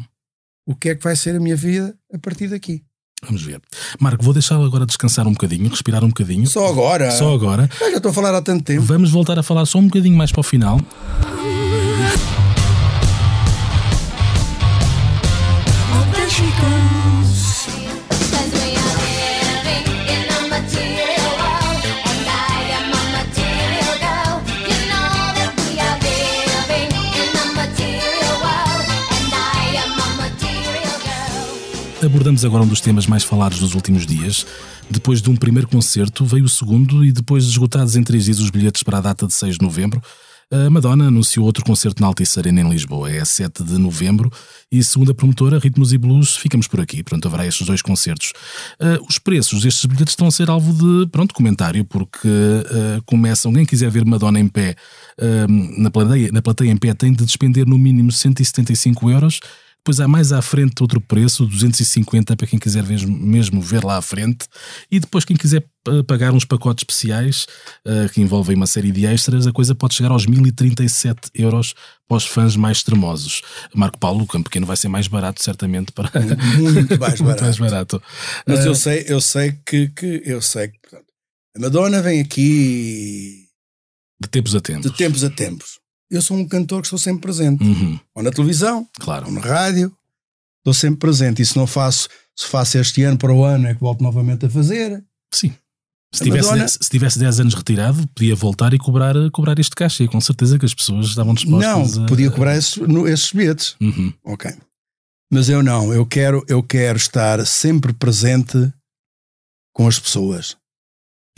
o 0.66 0.74
que 0.74 0.90
é 0.90 0.94
que 0.94 1.02
vai 1.04 1.14
ser 1.16 1.36
a 1.36 1.40
minha 1.40 1.56
vida 1.56 1.94
a 2.12 2.18
partir 2.18 2.48
daqui. 2.48 2.82
Vamos 3.24 3.42
ver. 3.42 3.60
Marco, 4.00 4.24
vou 4.24 4.32
deixá-lo 4.32 4.64
agora 4.64 4.84
descansar 4.84 5.28
um 5.28 5.32
bocadinho, 5.32 5.68
respirar 5.70 6.02
um 6.02 6.08
bocadinho. 6.08 6.44
Só 6.48 6.66
agora. 6.66 7.10
Só 7.12 7.32
agora. 7.32 7.68
Ah, 7.80 7.90
já 7.90 7.96
estou 7.98 8.10
a 8.10 8.14
falar 8.14 8.34
há 8.34 8.42
tanto 8.42 8.64
tempo. 8.64 8.82
Vamos 8.82 9.10
voltar 9.12 9.38
a 9.38 9.42
falar 9.44 9.64
só 9.66 9.78
um 9.78 9.84
bocadinho 9.86 10.16
mais 10.16 10.32
para 10.32 10.40
o 10.40 10.42
final. 10.42 10.80
Abordamos 32.22 32.44
agora 32.44 32.62
um 32.62 32.68
dos 32.68 32.80
temas 32.80 33.04
mais 33.04 33.24
falados 33.24 33.58
dos 33.58 33.74
últimos 33.74 34.06
dias. 34.06 34.46
Depois 34.88 35.20
de 35.20 35.28
um 35.28 35.34
primeiro 35.34 35.66
concerto, 35.66 36.24
veio 36.24 36.44
o 36.44 36.48
segundo 36.48 37.04
e 37.04 37.10
depois 37.10 37.42
de 37.42 37.50
esgotados 37.50 37.96
em 37.96 38.02
três 38.04 38.26
dias 38.26 38.38
os 38.38 38.48
bilhetes 38.48 38.84
para 38.84 38.98
a 38.98 39.00
data 39.00 39.26
de 39.26 39.34
6 39.34 39.58
de 39.58 39.62
novembro, 39.64 40.00
a 40.48 40.70
Madonna 40.70 41.08
anunciou 41.08 41.44
outro 41.44 41.64
concerto 41.64 42.00
na 42.00 42.06
Altice 42.06 42.38
Arena 42.38 42.60
em 42.60 42.70
Lisboa, 42.70 43.10
é 43.10 43.24
7 43.24 43.64
de 43.64 43.76
novembro, 43.76 44.30
e 44.70 44.84
segundo 44.84 45.10
a 45.10 45.14
promotora 45.14 45.58
Ritmos 45.58 45.92
e 45.92 45.98
Blues, 45.98 46.36
ficamos 46.36 46.68
por 46.68 46.80
aqui. 46.80 47.02
Pronto, 47.02 47.26
haverá 47.26 47.44
estes 47.44 47.66
dois 47.66 47.82
concertos. 47.82 48.32
Ah, 48.78 49.00
os 49.08 49.18
preços 49.18 49.62
destes 49.62 49.84
bilhetes 49.86 50.12
estão 50.12 50.28
a 50.28 50.30
ser 50.30 50.48
alvo 50.48 50.72
de, 50.74 51.10
pronto, 51.10 51.34
comentário, 51.34 51.84
porque 51.84 52.28
ah, 52.28 53.00
começam, 53.04 53.52
quem 53.52 53.66
quiser 53.66 53.90
ver 53.90 54.04
Madonna 54.04 54.38
em 54.38 54.46
pé, 54.46 54.76
ah, 55.18 55.46
na, 55.48 55.90
plateia, 55.90 56.30
na 56.30 56.40
plateia 56.40 56.70
em 56.70 56.76
pé 56.76 56.94
tem 56.94 57.12
de 57.12 57.24
despender 57.24 57.66
no 57.66 57.76
mínimo 57.76 58.12
175 58.12 59.10
euros, 59.10 59.40
depois 59.84 59.98
há 59.98 60.06
mais 60.06 60.30
à 60.32 60.40
frente 60.40 60.80
outro 60.80 61.00
preço, 61.00 61.44
250 61.44 62.36
para 62.36 62.46
quem 62.46 62.56
quiser 62.56 62.84
mesmo 62.86 63.60
ver 63.60 63.82
lá 63.84 63.96
à 63.96 64.02
frente. 64.02 64.46
E 64.88 65.00
depois 65.00 65.24
quem 65.24 65.36
quiser 65.36 65.64
pa- 65.82 66.04
pagar 66.06 66.32
uns 66.32 66.44
pacotes 66.44 66.82
especiais 66.82 67.46
eh, 67.84 68.08
que 68.08 68.20
envolvem 68.20 68.54
uma 68.54 68.66
série 68.68 68.92
de 68.92 69.04
extras, 69.04 69.44
a 69.44 69.52
coisa 69.52 69.74
pode 69.74 69.94
chegar 69.94 70.12
aos 70.12 70.24
1037 70.24 71.30
euros 71.34 71.74
para 72.06 72.16
os 72.16 72.24
fãs 72.24 72.54
mais 72.54 72.76
extremosos. 72.76 73.42
Marco 73.74 73.98
Paulo, 73.98 74.22
o 74.22 74.26
Campo 74.28 74.44
Pequeno 74.44 74.66
vai 74.66 74.76
ser 74.76 74.86
mais 74.88 75.08
barato 75.08 75.42
certamente 75.42 75.90
para... 75.90 76.08
Muito 76.60 76.96
mais 77.00 77.18
Muito 77.20 77.24
barato. 77.24 77.42
mais 77.42 77.58
barato. 77.58 78.02
Mas 78.46 78.60
Eh, 78.60 78.68
eu 78.68 78.74
sei, 78.76 79.04
eu 79.08 79.20
sei 79.20 79.58
que, 79.66 79.88
que 79.88 80.22
eu 80.24 80.40
sei 80.40 80.68
que 80.68 80.78
portanto, 80.80 81.06
a 81.56 81.60
Madonna 81.60 82.00
vem 82.00 82.20
aqui 82.20 83.46
De 84.20 84.28
tempos 84.28 84.54
a 84.54 84.60
tempos. 84.60 84.88
de 84.92 84.96
tempos 84.96 85.24
a 85.24 85.30
tempos. 85.30 85.81
Eu 86.12 86.20
sou 86.22 86.36
um 86.36 86.46
cantor 86.46 86.80
que 86.82 86.86
estou 86.86 86.98
sempre 86.98 87.22
presente. 87.22 87.64
Uhum, 87.64 87.98
Ou 88.14 88.22
na 88.22 88.30
televisão, 88.30 88.86
claro. 89.00 89.26
ou 89.26 89.32
na 89.32 89.40
rádio. 89.40 89.92
Estou 90.60 90.74
sempre 90.74 90.98
presente. 91.00 91.42
E 91.42 91.46
se 91.46 91.56
não 91.56 91.66
faço, 91.66 92.08
se 92.36 92.46
faço 92.46 92.78
este 92.78 93.02
ano 93.02 93.18
para 93.18 93.32
o 93.32 93.42
ano, 93.44 93.66
é 93.66 93.74
que 93.74 93.80
volto 93.80 94.02
novamente 94.02 94.46
a 94.46 94.50
fazer. 94.50 95.02
Sim. 95.32 95.52
Se 96.14 96.22
tivesse, 96.22 96.44
Madonna- 96.48 96.64
10, 96.66 96.78
se 96.82 96.90
tivesse 96.90 97.18
10 97.18 97.40
anos 97.40 97.54
retirado, 97.54 98.06
podia 98.08 98.34
voltar 98.36 98.74
e 98.74 98.78
cobrar, 98.78 99.14
cobrar 99.32 99.58
este 99.58 99.74
cachê. 99.74 100.06
Com 100.06 100.20
certeza 100.20 100.58
que 100.58 100.66
as 100.66 100.74
pessoas 100.74 101.06
estavam 101.06 101.32
dispostas 101.32 101.96
não, 101.96 102.04
a... 102.04 102.06
podia 102.06 102.30
cobrar 102.30 102.54
esses, 102.56 102.76
esses 103.08 103.32
bilhetes. 103.32 103.76
Uhum, 103.80 104.12
Ok. 104.24 104.52
Mas 105.32 105.48
eu 105.48 105.62
não. 105.62 105.92
Eu 105.94 106.04
quero, 106.04 106.44
eu 106.46 106.62
quero 106.62 106.98
estar 106.98 107.44
sempre 107.46 107.94
presente 107.94 108.70
com 109.74 109.88
as 109.88 109.98
pessoas. 109.98 110.58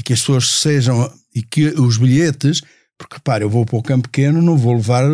E 0.00 0.02
que 0.02 0.12
as 0.12 0.18
pessoas 0.18 0.48
sejam. 0.50 1.08
E 1.32 1.40
que 1.42 1.68
os 1.80 1.96
bilhetes. 1.96 2.60
Porque, 2.98 3.16
repare, 3.16 3.44
eu 3.44 3.50
vou 3.50 3.64
para 3.66 3.76
o 3.76 3.82
campo 3.82 4.08
pequeno, 4.08 4.40
não 4.40 4.56
vou 4.56 4.74
levar 4.74 5.04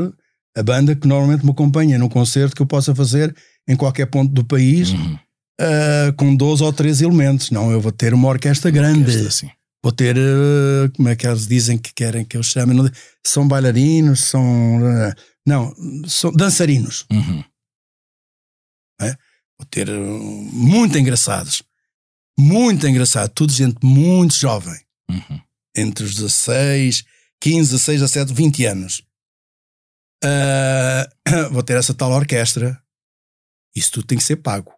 a 0.57 0.63
banda 0.63 0.95
que 0.95 1.07
normalmente 1.07 1.45
me 1.45 1.51
acompanha 1.51 1.99
num 1.99 2.09
concerto 2.09 2.55
que 2.55 2.63
eu 2.63 2.67
possa 2.67 2.95
fazer 2.95 3.35
em 3.69 3.77
qualquer 3.77 4.07
ponto 4.07 4.33
do 4.33 4.45
país 4.45 4.91
uhum. 4.91 5.19
ah, 5.61 6.13
com 6.17 6.35
12 6.35 6.63
ou 6.63 6.73
13 6.73 7.05
elementos. 7.05 7.51
Não, 7.51 7.71
eu 7.71 7.81
vou 7.81 7.93
ter 7.93 8.13
uma 8.13 8.29
orquestra 8.29 8.71
grande. 8.71 9.01
Orquestra, 9.01 9.29
assim. 9.29 9.51
Vou 9.83 9.93
ter, 9.93 10.17
ah, 10.17 10.91
como 10.95 11.09
é 11.09 11.17
que 11.17 11.27
eles 11.27 11.47
dizem 11.47 11.79
que 11.79 11.93
querem 11.95 12.25
que 12.25 12.37
eu 12.37 12.43
chame? 12.43 12.75
Não- 12.75 12.91
São 13.25 13.47
bailarinos, 13.47 14.25
são. 14.25 14.81
ah, 14.85 15.15
não, 15.47 15.75
são 16.07 16.33
dançarinos. 16.33 17.07
Uhum. 17.11 17.43
Vou 19.61 19.67
ter 19.71 19.91
uh, 19.91 20.23
muito 20.55 20.97
engraçados. 20.97 21.63
Muito 22.39 22.89
engraçado. 22.89 23.31
Tudo 23.31 23.53
gente 23.53 23.85
muito 23.85 24.35
jovem. 24.35 24.81
Uhum. 25.11 25.41
Entre 25.77 26.03
os 26.03 26.15
16, 26.15 27.05
15, 27.43 27.71
16, 27.73 28.01
17, 28.01 28.33
20 28.33 28.65
anos. 28.67 29.03
Ah, 30.23 31.09
vou 31.51 31.63
ter 31.63 31.77
essa 31.77 31.95
tal 31.95 32.11
orquestra. 32.13 32.81
Isso 33.75 33.93
tudo 33.93 34.07
tem 34.07 34.19
que 34.19 34.25
ser 34.25 34.37
pago. 34.37 34.73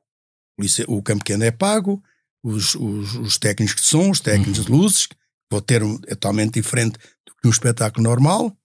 O 0.87 1.03
campo 1.03 1.25
pequeno 1.25 1.45
é 1.45 1.51
pago. 1.51 2.03
Os, 2.45 2.75
os, 2.75 3.15
os 3.15 3.39
técnicos 3.39 3.77
de 3.81 3.87
som, 3.87 4.11
os 4.11 4.21
técnicos 4.21 4.65
de 4.65 4.71
luzes. 4.71 5.09
Vou 5.51 5.61
ter 5.61 5.83
um, 5.83 5.97
é 6.07 6.15
totalmente 6.15 6.55
diferente 6.55 6.99
do 7.27 7.35
que 7.35 7.47
um 7.47 7.51
espetáculo 7.51 8.03
normal. 8.03 8.57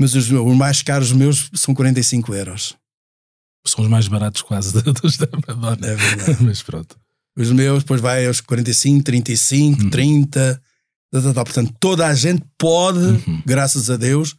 Mas 0.00 0.14
os, 0.14 0.30
os 0.30 0.56
mais 0.56 0.82
caros 0.82 1.12
meus 1.12 1.50
são 1.54 1.74
45 1.74 2.34
euros. 2.34 2.76
São 3.66 3.82
os 3.82 3.90
mais 3.90 4.06
baratos 4.08 4.42
quase 4.42 4.72
dos 5.02 5.16
da 5.16 5.26
Madonna. 5.46 5.86
É 5.86 5.94
verdade. 5.96 6.42
Mas 6.44 6.62
pronto. 6.62 6.98
Os 7.36 7.50
meus, 7.50 7.82
depois 7.82 8.00
vai 8.00 8.26
aos 8.26 8.40
45, 8.40 9.04
35, 9.04 9.82
Uhum. 9.82 9.90
30. 9.90 10.62
Tá, 11.22 11.28
tá, 11.28 11.34
tá. 11.34 11.44
Portanto, 11.44 11.74
toda 11.80 12.06
a 12.06 12.14
gente 12.14 12.42
pode, 12.58 12.98
Uhum. 12.98 13.42
graças 13.46 13.90
a 13.90 13.96
Deus, 13.96 14.32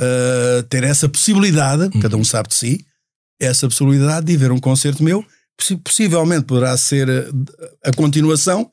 uh, 0.00 0.62
ter 0.68 0.84
essa 0.84 1.08
possibilidade, 1.08 1.84
Uhum. 1.94 2.00
cada 2.00 2.16
um 2.16 2.24
sabe 2.24 2.48
de 2.48 2.54
si, 2.54 2.84
essa 3.40 3.68
possibilidade 3.68 4.26
de 4.26 4.36
ver 4.36 4.50
um 4.52 4.58
concerto 4.60 5.02
meu. 5.02 5.24
Possi- 5.56 5.76
Possivelmente 5.76 6.44
poderá 6.44 6.76
ser 6.76 7.08
uh, 7.08 7.46
a 7.84 7.92
continuação, 7.92 8.70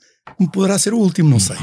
poderá 0.54 0.78
ser 0.80 0.94
o 0.94 0.98
último, 1.00 1.30
não 1.30 1.40
sei. 1.40 1.58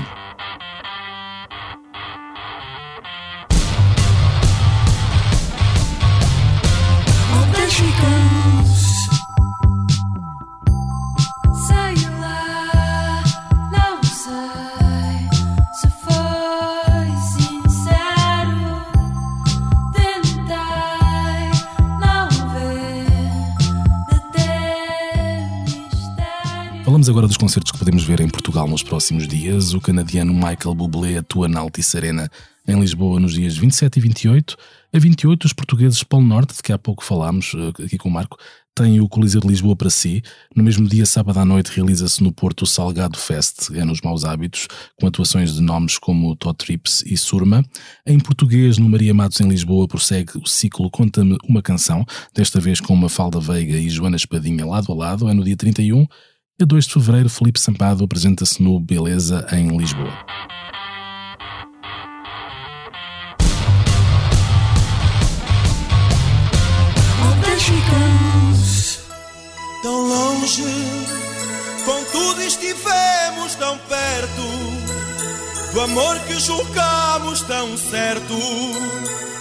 Agora 27.09 27.27
dos 27.27 27.37
concertos 27.37 27.73
que 27.73 27.79
podemos 27.79 28.05
ver 28.05 28.20
em 28.20 28.29
Portugal 28.29 28.69
nos 28.69 28.83
próximos 28.83 29.27
dias. 29.27 29.74
O 29.74 29.81
canadiano 29.81 30.33
Michael 30.33 30.74
Bublé 30.74 31.16
atua 31.16 31.49
na 31.49 31.61
Altice 31.61 31.97
Arena 31.97 32.31
em 32.66 32.79
Lisboa 32.79 33.19
nos 33.19 33.35
dias 33.35 33.57
27 33.57 33.97
e 33.99 34.03
28. 34.03 34.57
A 34.95 34.99
28, 34.99 35.45
os 35.47 35.53
portugueses 35.53 36.03
Polo 36.03 36.24
Norte, 36.24 36.55
de 36.55 36.62
que 36.62 36.73
há 36.73 36.79
pouco 36.79 37.03
falámos 37.03 37.55
eh, 37.57 37.85
aqui 37.85 37.97
com 37.97 38.09
o 38.09 38.12
Marco, 38.12 38.37
têm 38.74 39.01
o 39.01 39.09
Coliseu 39.09 39.41
de 39.41 39.49
Lisboa 39.49 39.74
para 39.74 39.91
si. 39.91 40.23
No 40.55 40.62
mesmo 40.62 40.87
dia, 40.87 41.07
sábado 41.07 41.39
à 41.39 41.45
noite, 41.45 41.73
realiza-se 41.74 42.23
no 42.23 42.31
Porto 42.31 42.62
o 42.62 42.66
Salgado 42.66 43.19
Fest, 43.19 43.70
é 43.73 43.85
nos 43.85 44.01
Maus 44.01 44.24
Hábitos, 44.24 44.69
com 45.01 45.07
atuações 45.07 45.55
de 45.55 45.61
nomes 45.61 45.99
como 45.99 46.37
Todd 46.37 46.57
Trips 46.57 47.03
e 47.07 47.16
Surma. 47.16 47.65
Em 48.07 48.20
português, 48.20 48.79
no 48.79 48.89
Maria 48.89 49.15
Matos, 49.15 49.41
em 49.41 49.49
Lisboa, 49.49 49.89
prossegue 49.89 50.33
o 50.37 50.47
ciclo 50.47 50.91
Conta-me 50.91 51.37
uma 51.49 51.62
Canção, 51.62 52.05
desta 52.35 52.61
vez 52.61 52.81
com 52.81 52.95
Mafalda 52.95 53.41
Veiga 53.41 53.77
e 53.77 53.89
Joana 53.89 54.16
Espadinha 54.16 54.66
lado 54.66 54.93
a 54.93 54.95
lado, 54.95 55.29
é 55.29 55.35
no 55.35 55.43
dia 55.43 55.57
31. 55.57 56.07
A 56.62 56.64
2 56.64 56.84
de 56.86 56.93
fevereiro, 56.94 57.28
Felipe 57.28 57.59
Sampado 57.59 58.05
apresenta-se 58.05 58.62
no 58.62 58.78
Beleza, 58.78 59.44
em 59.51 59.76
Lisboa. 59.76 60.12
Tão 69.82 70.06
longe, 70.06 70.62
contudo 71.84 72.40
estivemos 72.43 73.56
tão 73.59 73.76
perto 73.78 75.72
do 75.72 75.80
amor 75.80 76.16
que 76.20 76.39
julgamos 76.39 77.40
tão 77.40 77.76
certo. 77.76 78.39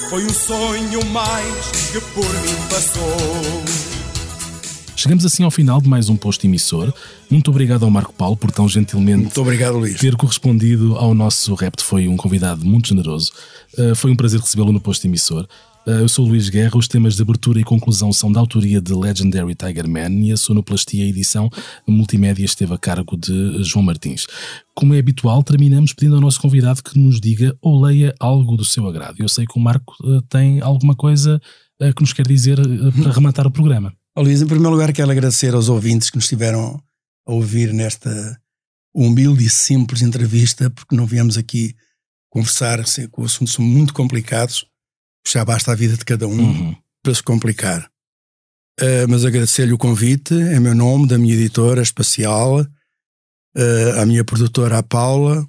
Foi 0.09 0.25
um 0.25 0.33
sonho 0.33 1.05
mais 1.05 1.67
que 1.91 2.01
por 2.01 2.25
mim 2.25 2.55
passou. 2.67 3.90
Chegamos 4.95 5.25
assim 5.25 5.43
ao 5.43 5.51
final 5.51 5.81
de 5.81 5.89
mais 5.89 6.09
um 6.09 6.15
posto 6.15 6.45
emissor. 6.45 6.93
Muito 7.29 7.49
obrigado 7.49 7.83
ao 7.83 7.89
Marco 7.89 8.13
Paulo 8.13 8.37
por 8.37 8.51
tão 8.51 8.67
gentilmente 8.67 9.23
Muito 9.23 9.41
obrigado, 9.41 9.77
Luís. 9.77 9.97
ter 9.97 10.15
correspondido 10.15 10.95
ao 10.95 11.13
nosso 11.13 11.55
repto. 11.55 11.83
Foi 11.83 12.07
um 12.07 12.17
convidado 12.17 12.63
muito 12.65 12.89
generoso. 12.89 13.31
Uh, 13.77 13.95
foi 13.95 14.11
um 14.11 14.15
prazer 14.15 14.39
recebê-lo 14.39 14.71
no 14.71 14.79
posto 14.79 15.05
emissor. 15.05 15.47
Uh, 15.87 15.91
eu 15.91 16.09
sou 16.09 16.25
o 16.25 16.27
Luís 16.27 16.49
Guerra. 16.49 16.77
Os 16.77 16.87
temas 16.87 17.15
de 17.15 17.21
abertura 17.21 17.59
e 17.59 17.63
conclusão 17.63 18.13
são 18.13 18.31
da 18.31 18.39
autoria 18.39 18.79
de 18.79 18.93
Legendary 18.93 19.55
Tiger 19.55 19.87
Man 19.87 20.11
e 20.23 20.31
a 20.31 20.37
sonoplastia 20.37 21.03
e 21.03 21.09
edição 21.09 21.49
multimédia 21.87 22.45
esteve 22.45 22.73
a 22.73 22.77
cargo 22.77 23.17
de 23.17 23.63
João 23.63 23.83
Martins. 23.83 24.27
Como 24.75 24.93
é 24.93 24.99
habitual, 24.99 25.41
terminamos 25.41 25.93
pedindo 25.93 26.15
ao 26.15 26.21
nosso 26.21 26.39
convidado 26.39 26.83
que 26.83 26.99
nos 26.99 27.19
diga 27.19 27.55
ou 27.59 27.81
leia 27.81 28.13
algo 28.19 28.55
do 28.55 28.65
seu 28.65 28.87
agrado. 28.87 29.15
Eu 29.19 29.29
sei 29.29 29.47
que 29.47 29.57
o 29.57 29.61
Marco 29.61 29.95
uh, 30.03 30.21
tem 30.23 30.61
alguma 30.61 30.93
coisa 30.93 31.41
uh, 31.81 31.93
que 31.95 32.01
nos 32.01 32.13
quer 32.13 32.27
dizer 32.27 32.59
uh, 32.59 32.91
para 33.01 33.11
rematar 33.11 33.47
o 33.47 33.51
programa. 33.51 33.91
Ó, 34.15 34.21
Luís, 34.21 34.41
em 34.41 34.47
primeiro 34.47 34.71
lugar, 34.71 34.91
quero 34.91 35.11
agradecer 35.11 35.53
aos 35.53 35.69
ouvintes 35.69 36.09
que 36.09 36.17
nos 36.17 36.25
estiveram 36.25 36.81
a 37.25 37.31
ouvir 37.31 37.73
nesta 37.73 38.39
humilde 38.93 39.45
e 39.45 39.49
simples 39.49 40.01
entrevista, 40.01 40.69
porque 40.69 40.95
não 40.95 41.05
viemos 41.05 41.37
aqui 41.37 41.75
conversar, 42.29 42.79
assim, 42.81 43.07
com 43.07 43.23
assuntos 43.23 43.57
muito 43.57 43.93
complicados, 43.93 44.65
já 45.27 45.45
basta 45.45 45.71
a 45.71 45.75
vida 45.75 45.95
de 45.95 46.03
cada 46.05 46.27
um 46.27 46.39
Uhum. 46.41 46.75
para 47.03 47.13
se 47.13 47.23
complicar. 47.23 47.89
Uh, 48.79 49.07
mas 49.09 49.23
agradecer-lhe 49.23 49.73
o 49.73 49.77
convite, 49.77 50.33
em 50.33 50.59
meu 50.59 50.73
nome, 50.73 51.07
da 51.07 51.17
minha 51.17 51.35
editora 51.35 51.81
espacial, 51.81 52.61
uh, 52.61 53.99
à 54.01 54.05
minha 54.05 54.23
produtora, 54.25 54.79
a 54.79 54.83
Paula, 54.83 55.47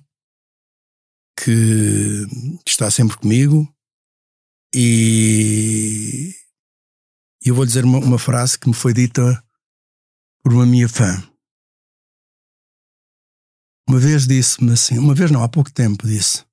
que 1.39 2.27
está 2.67 2.91
sempre 2.91 3.17
comigo, 3.17 3.67
e 4.75 6.35
e 7.45 7.49
eu 7.49 7.55
vou 7.55 7.67
dizer 7.67 7.85
uma, 7.85 7.99
uma 7.99 8.19
frase 8.19 8.59
que 8.59 8.69
me 8.69 8.75
foi 8.75 8.93
dita 8.93 9.43
por 10.43 10.53
uma 10.53 10.67
minha 10.67 10.89
fã. 10.89 11.23
Uma 13.89 13.99
vez 13.99 14.27
disse-me 14.27 14.73
assim, 14.73 14.99
uma 14.99 15.15
vez 15.15 15.31
não, 15.31 15.43
há 15.43 15.49
pouco 15.49 15.71
tempo 15.71 16.07
disse: 16.07 16.45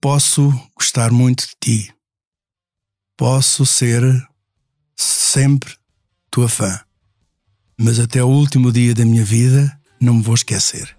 Posso 0.00 0.50
gostar 0.74 1.12
muito 1.12 1.46
de 1.46 1.54
ti, 1.60 1.94
posso 3.16 3.66
ser 3.66 4.02
sempre 4.96 5.76
tua 6.30 6.48
fã, 6.48 6.80
mas 7.78 7.98
até 7.98 8.22
o 8.24 8.28
último 8.28 8.72
dia 8.72 8.94
da 8.94 9.04
minha 9.04 9.24
vida 9.24 9.78
não 10.00 10.14
me 10.14 10.22
vou 10.22 10.34
esquecer. 10.34 10.96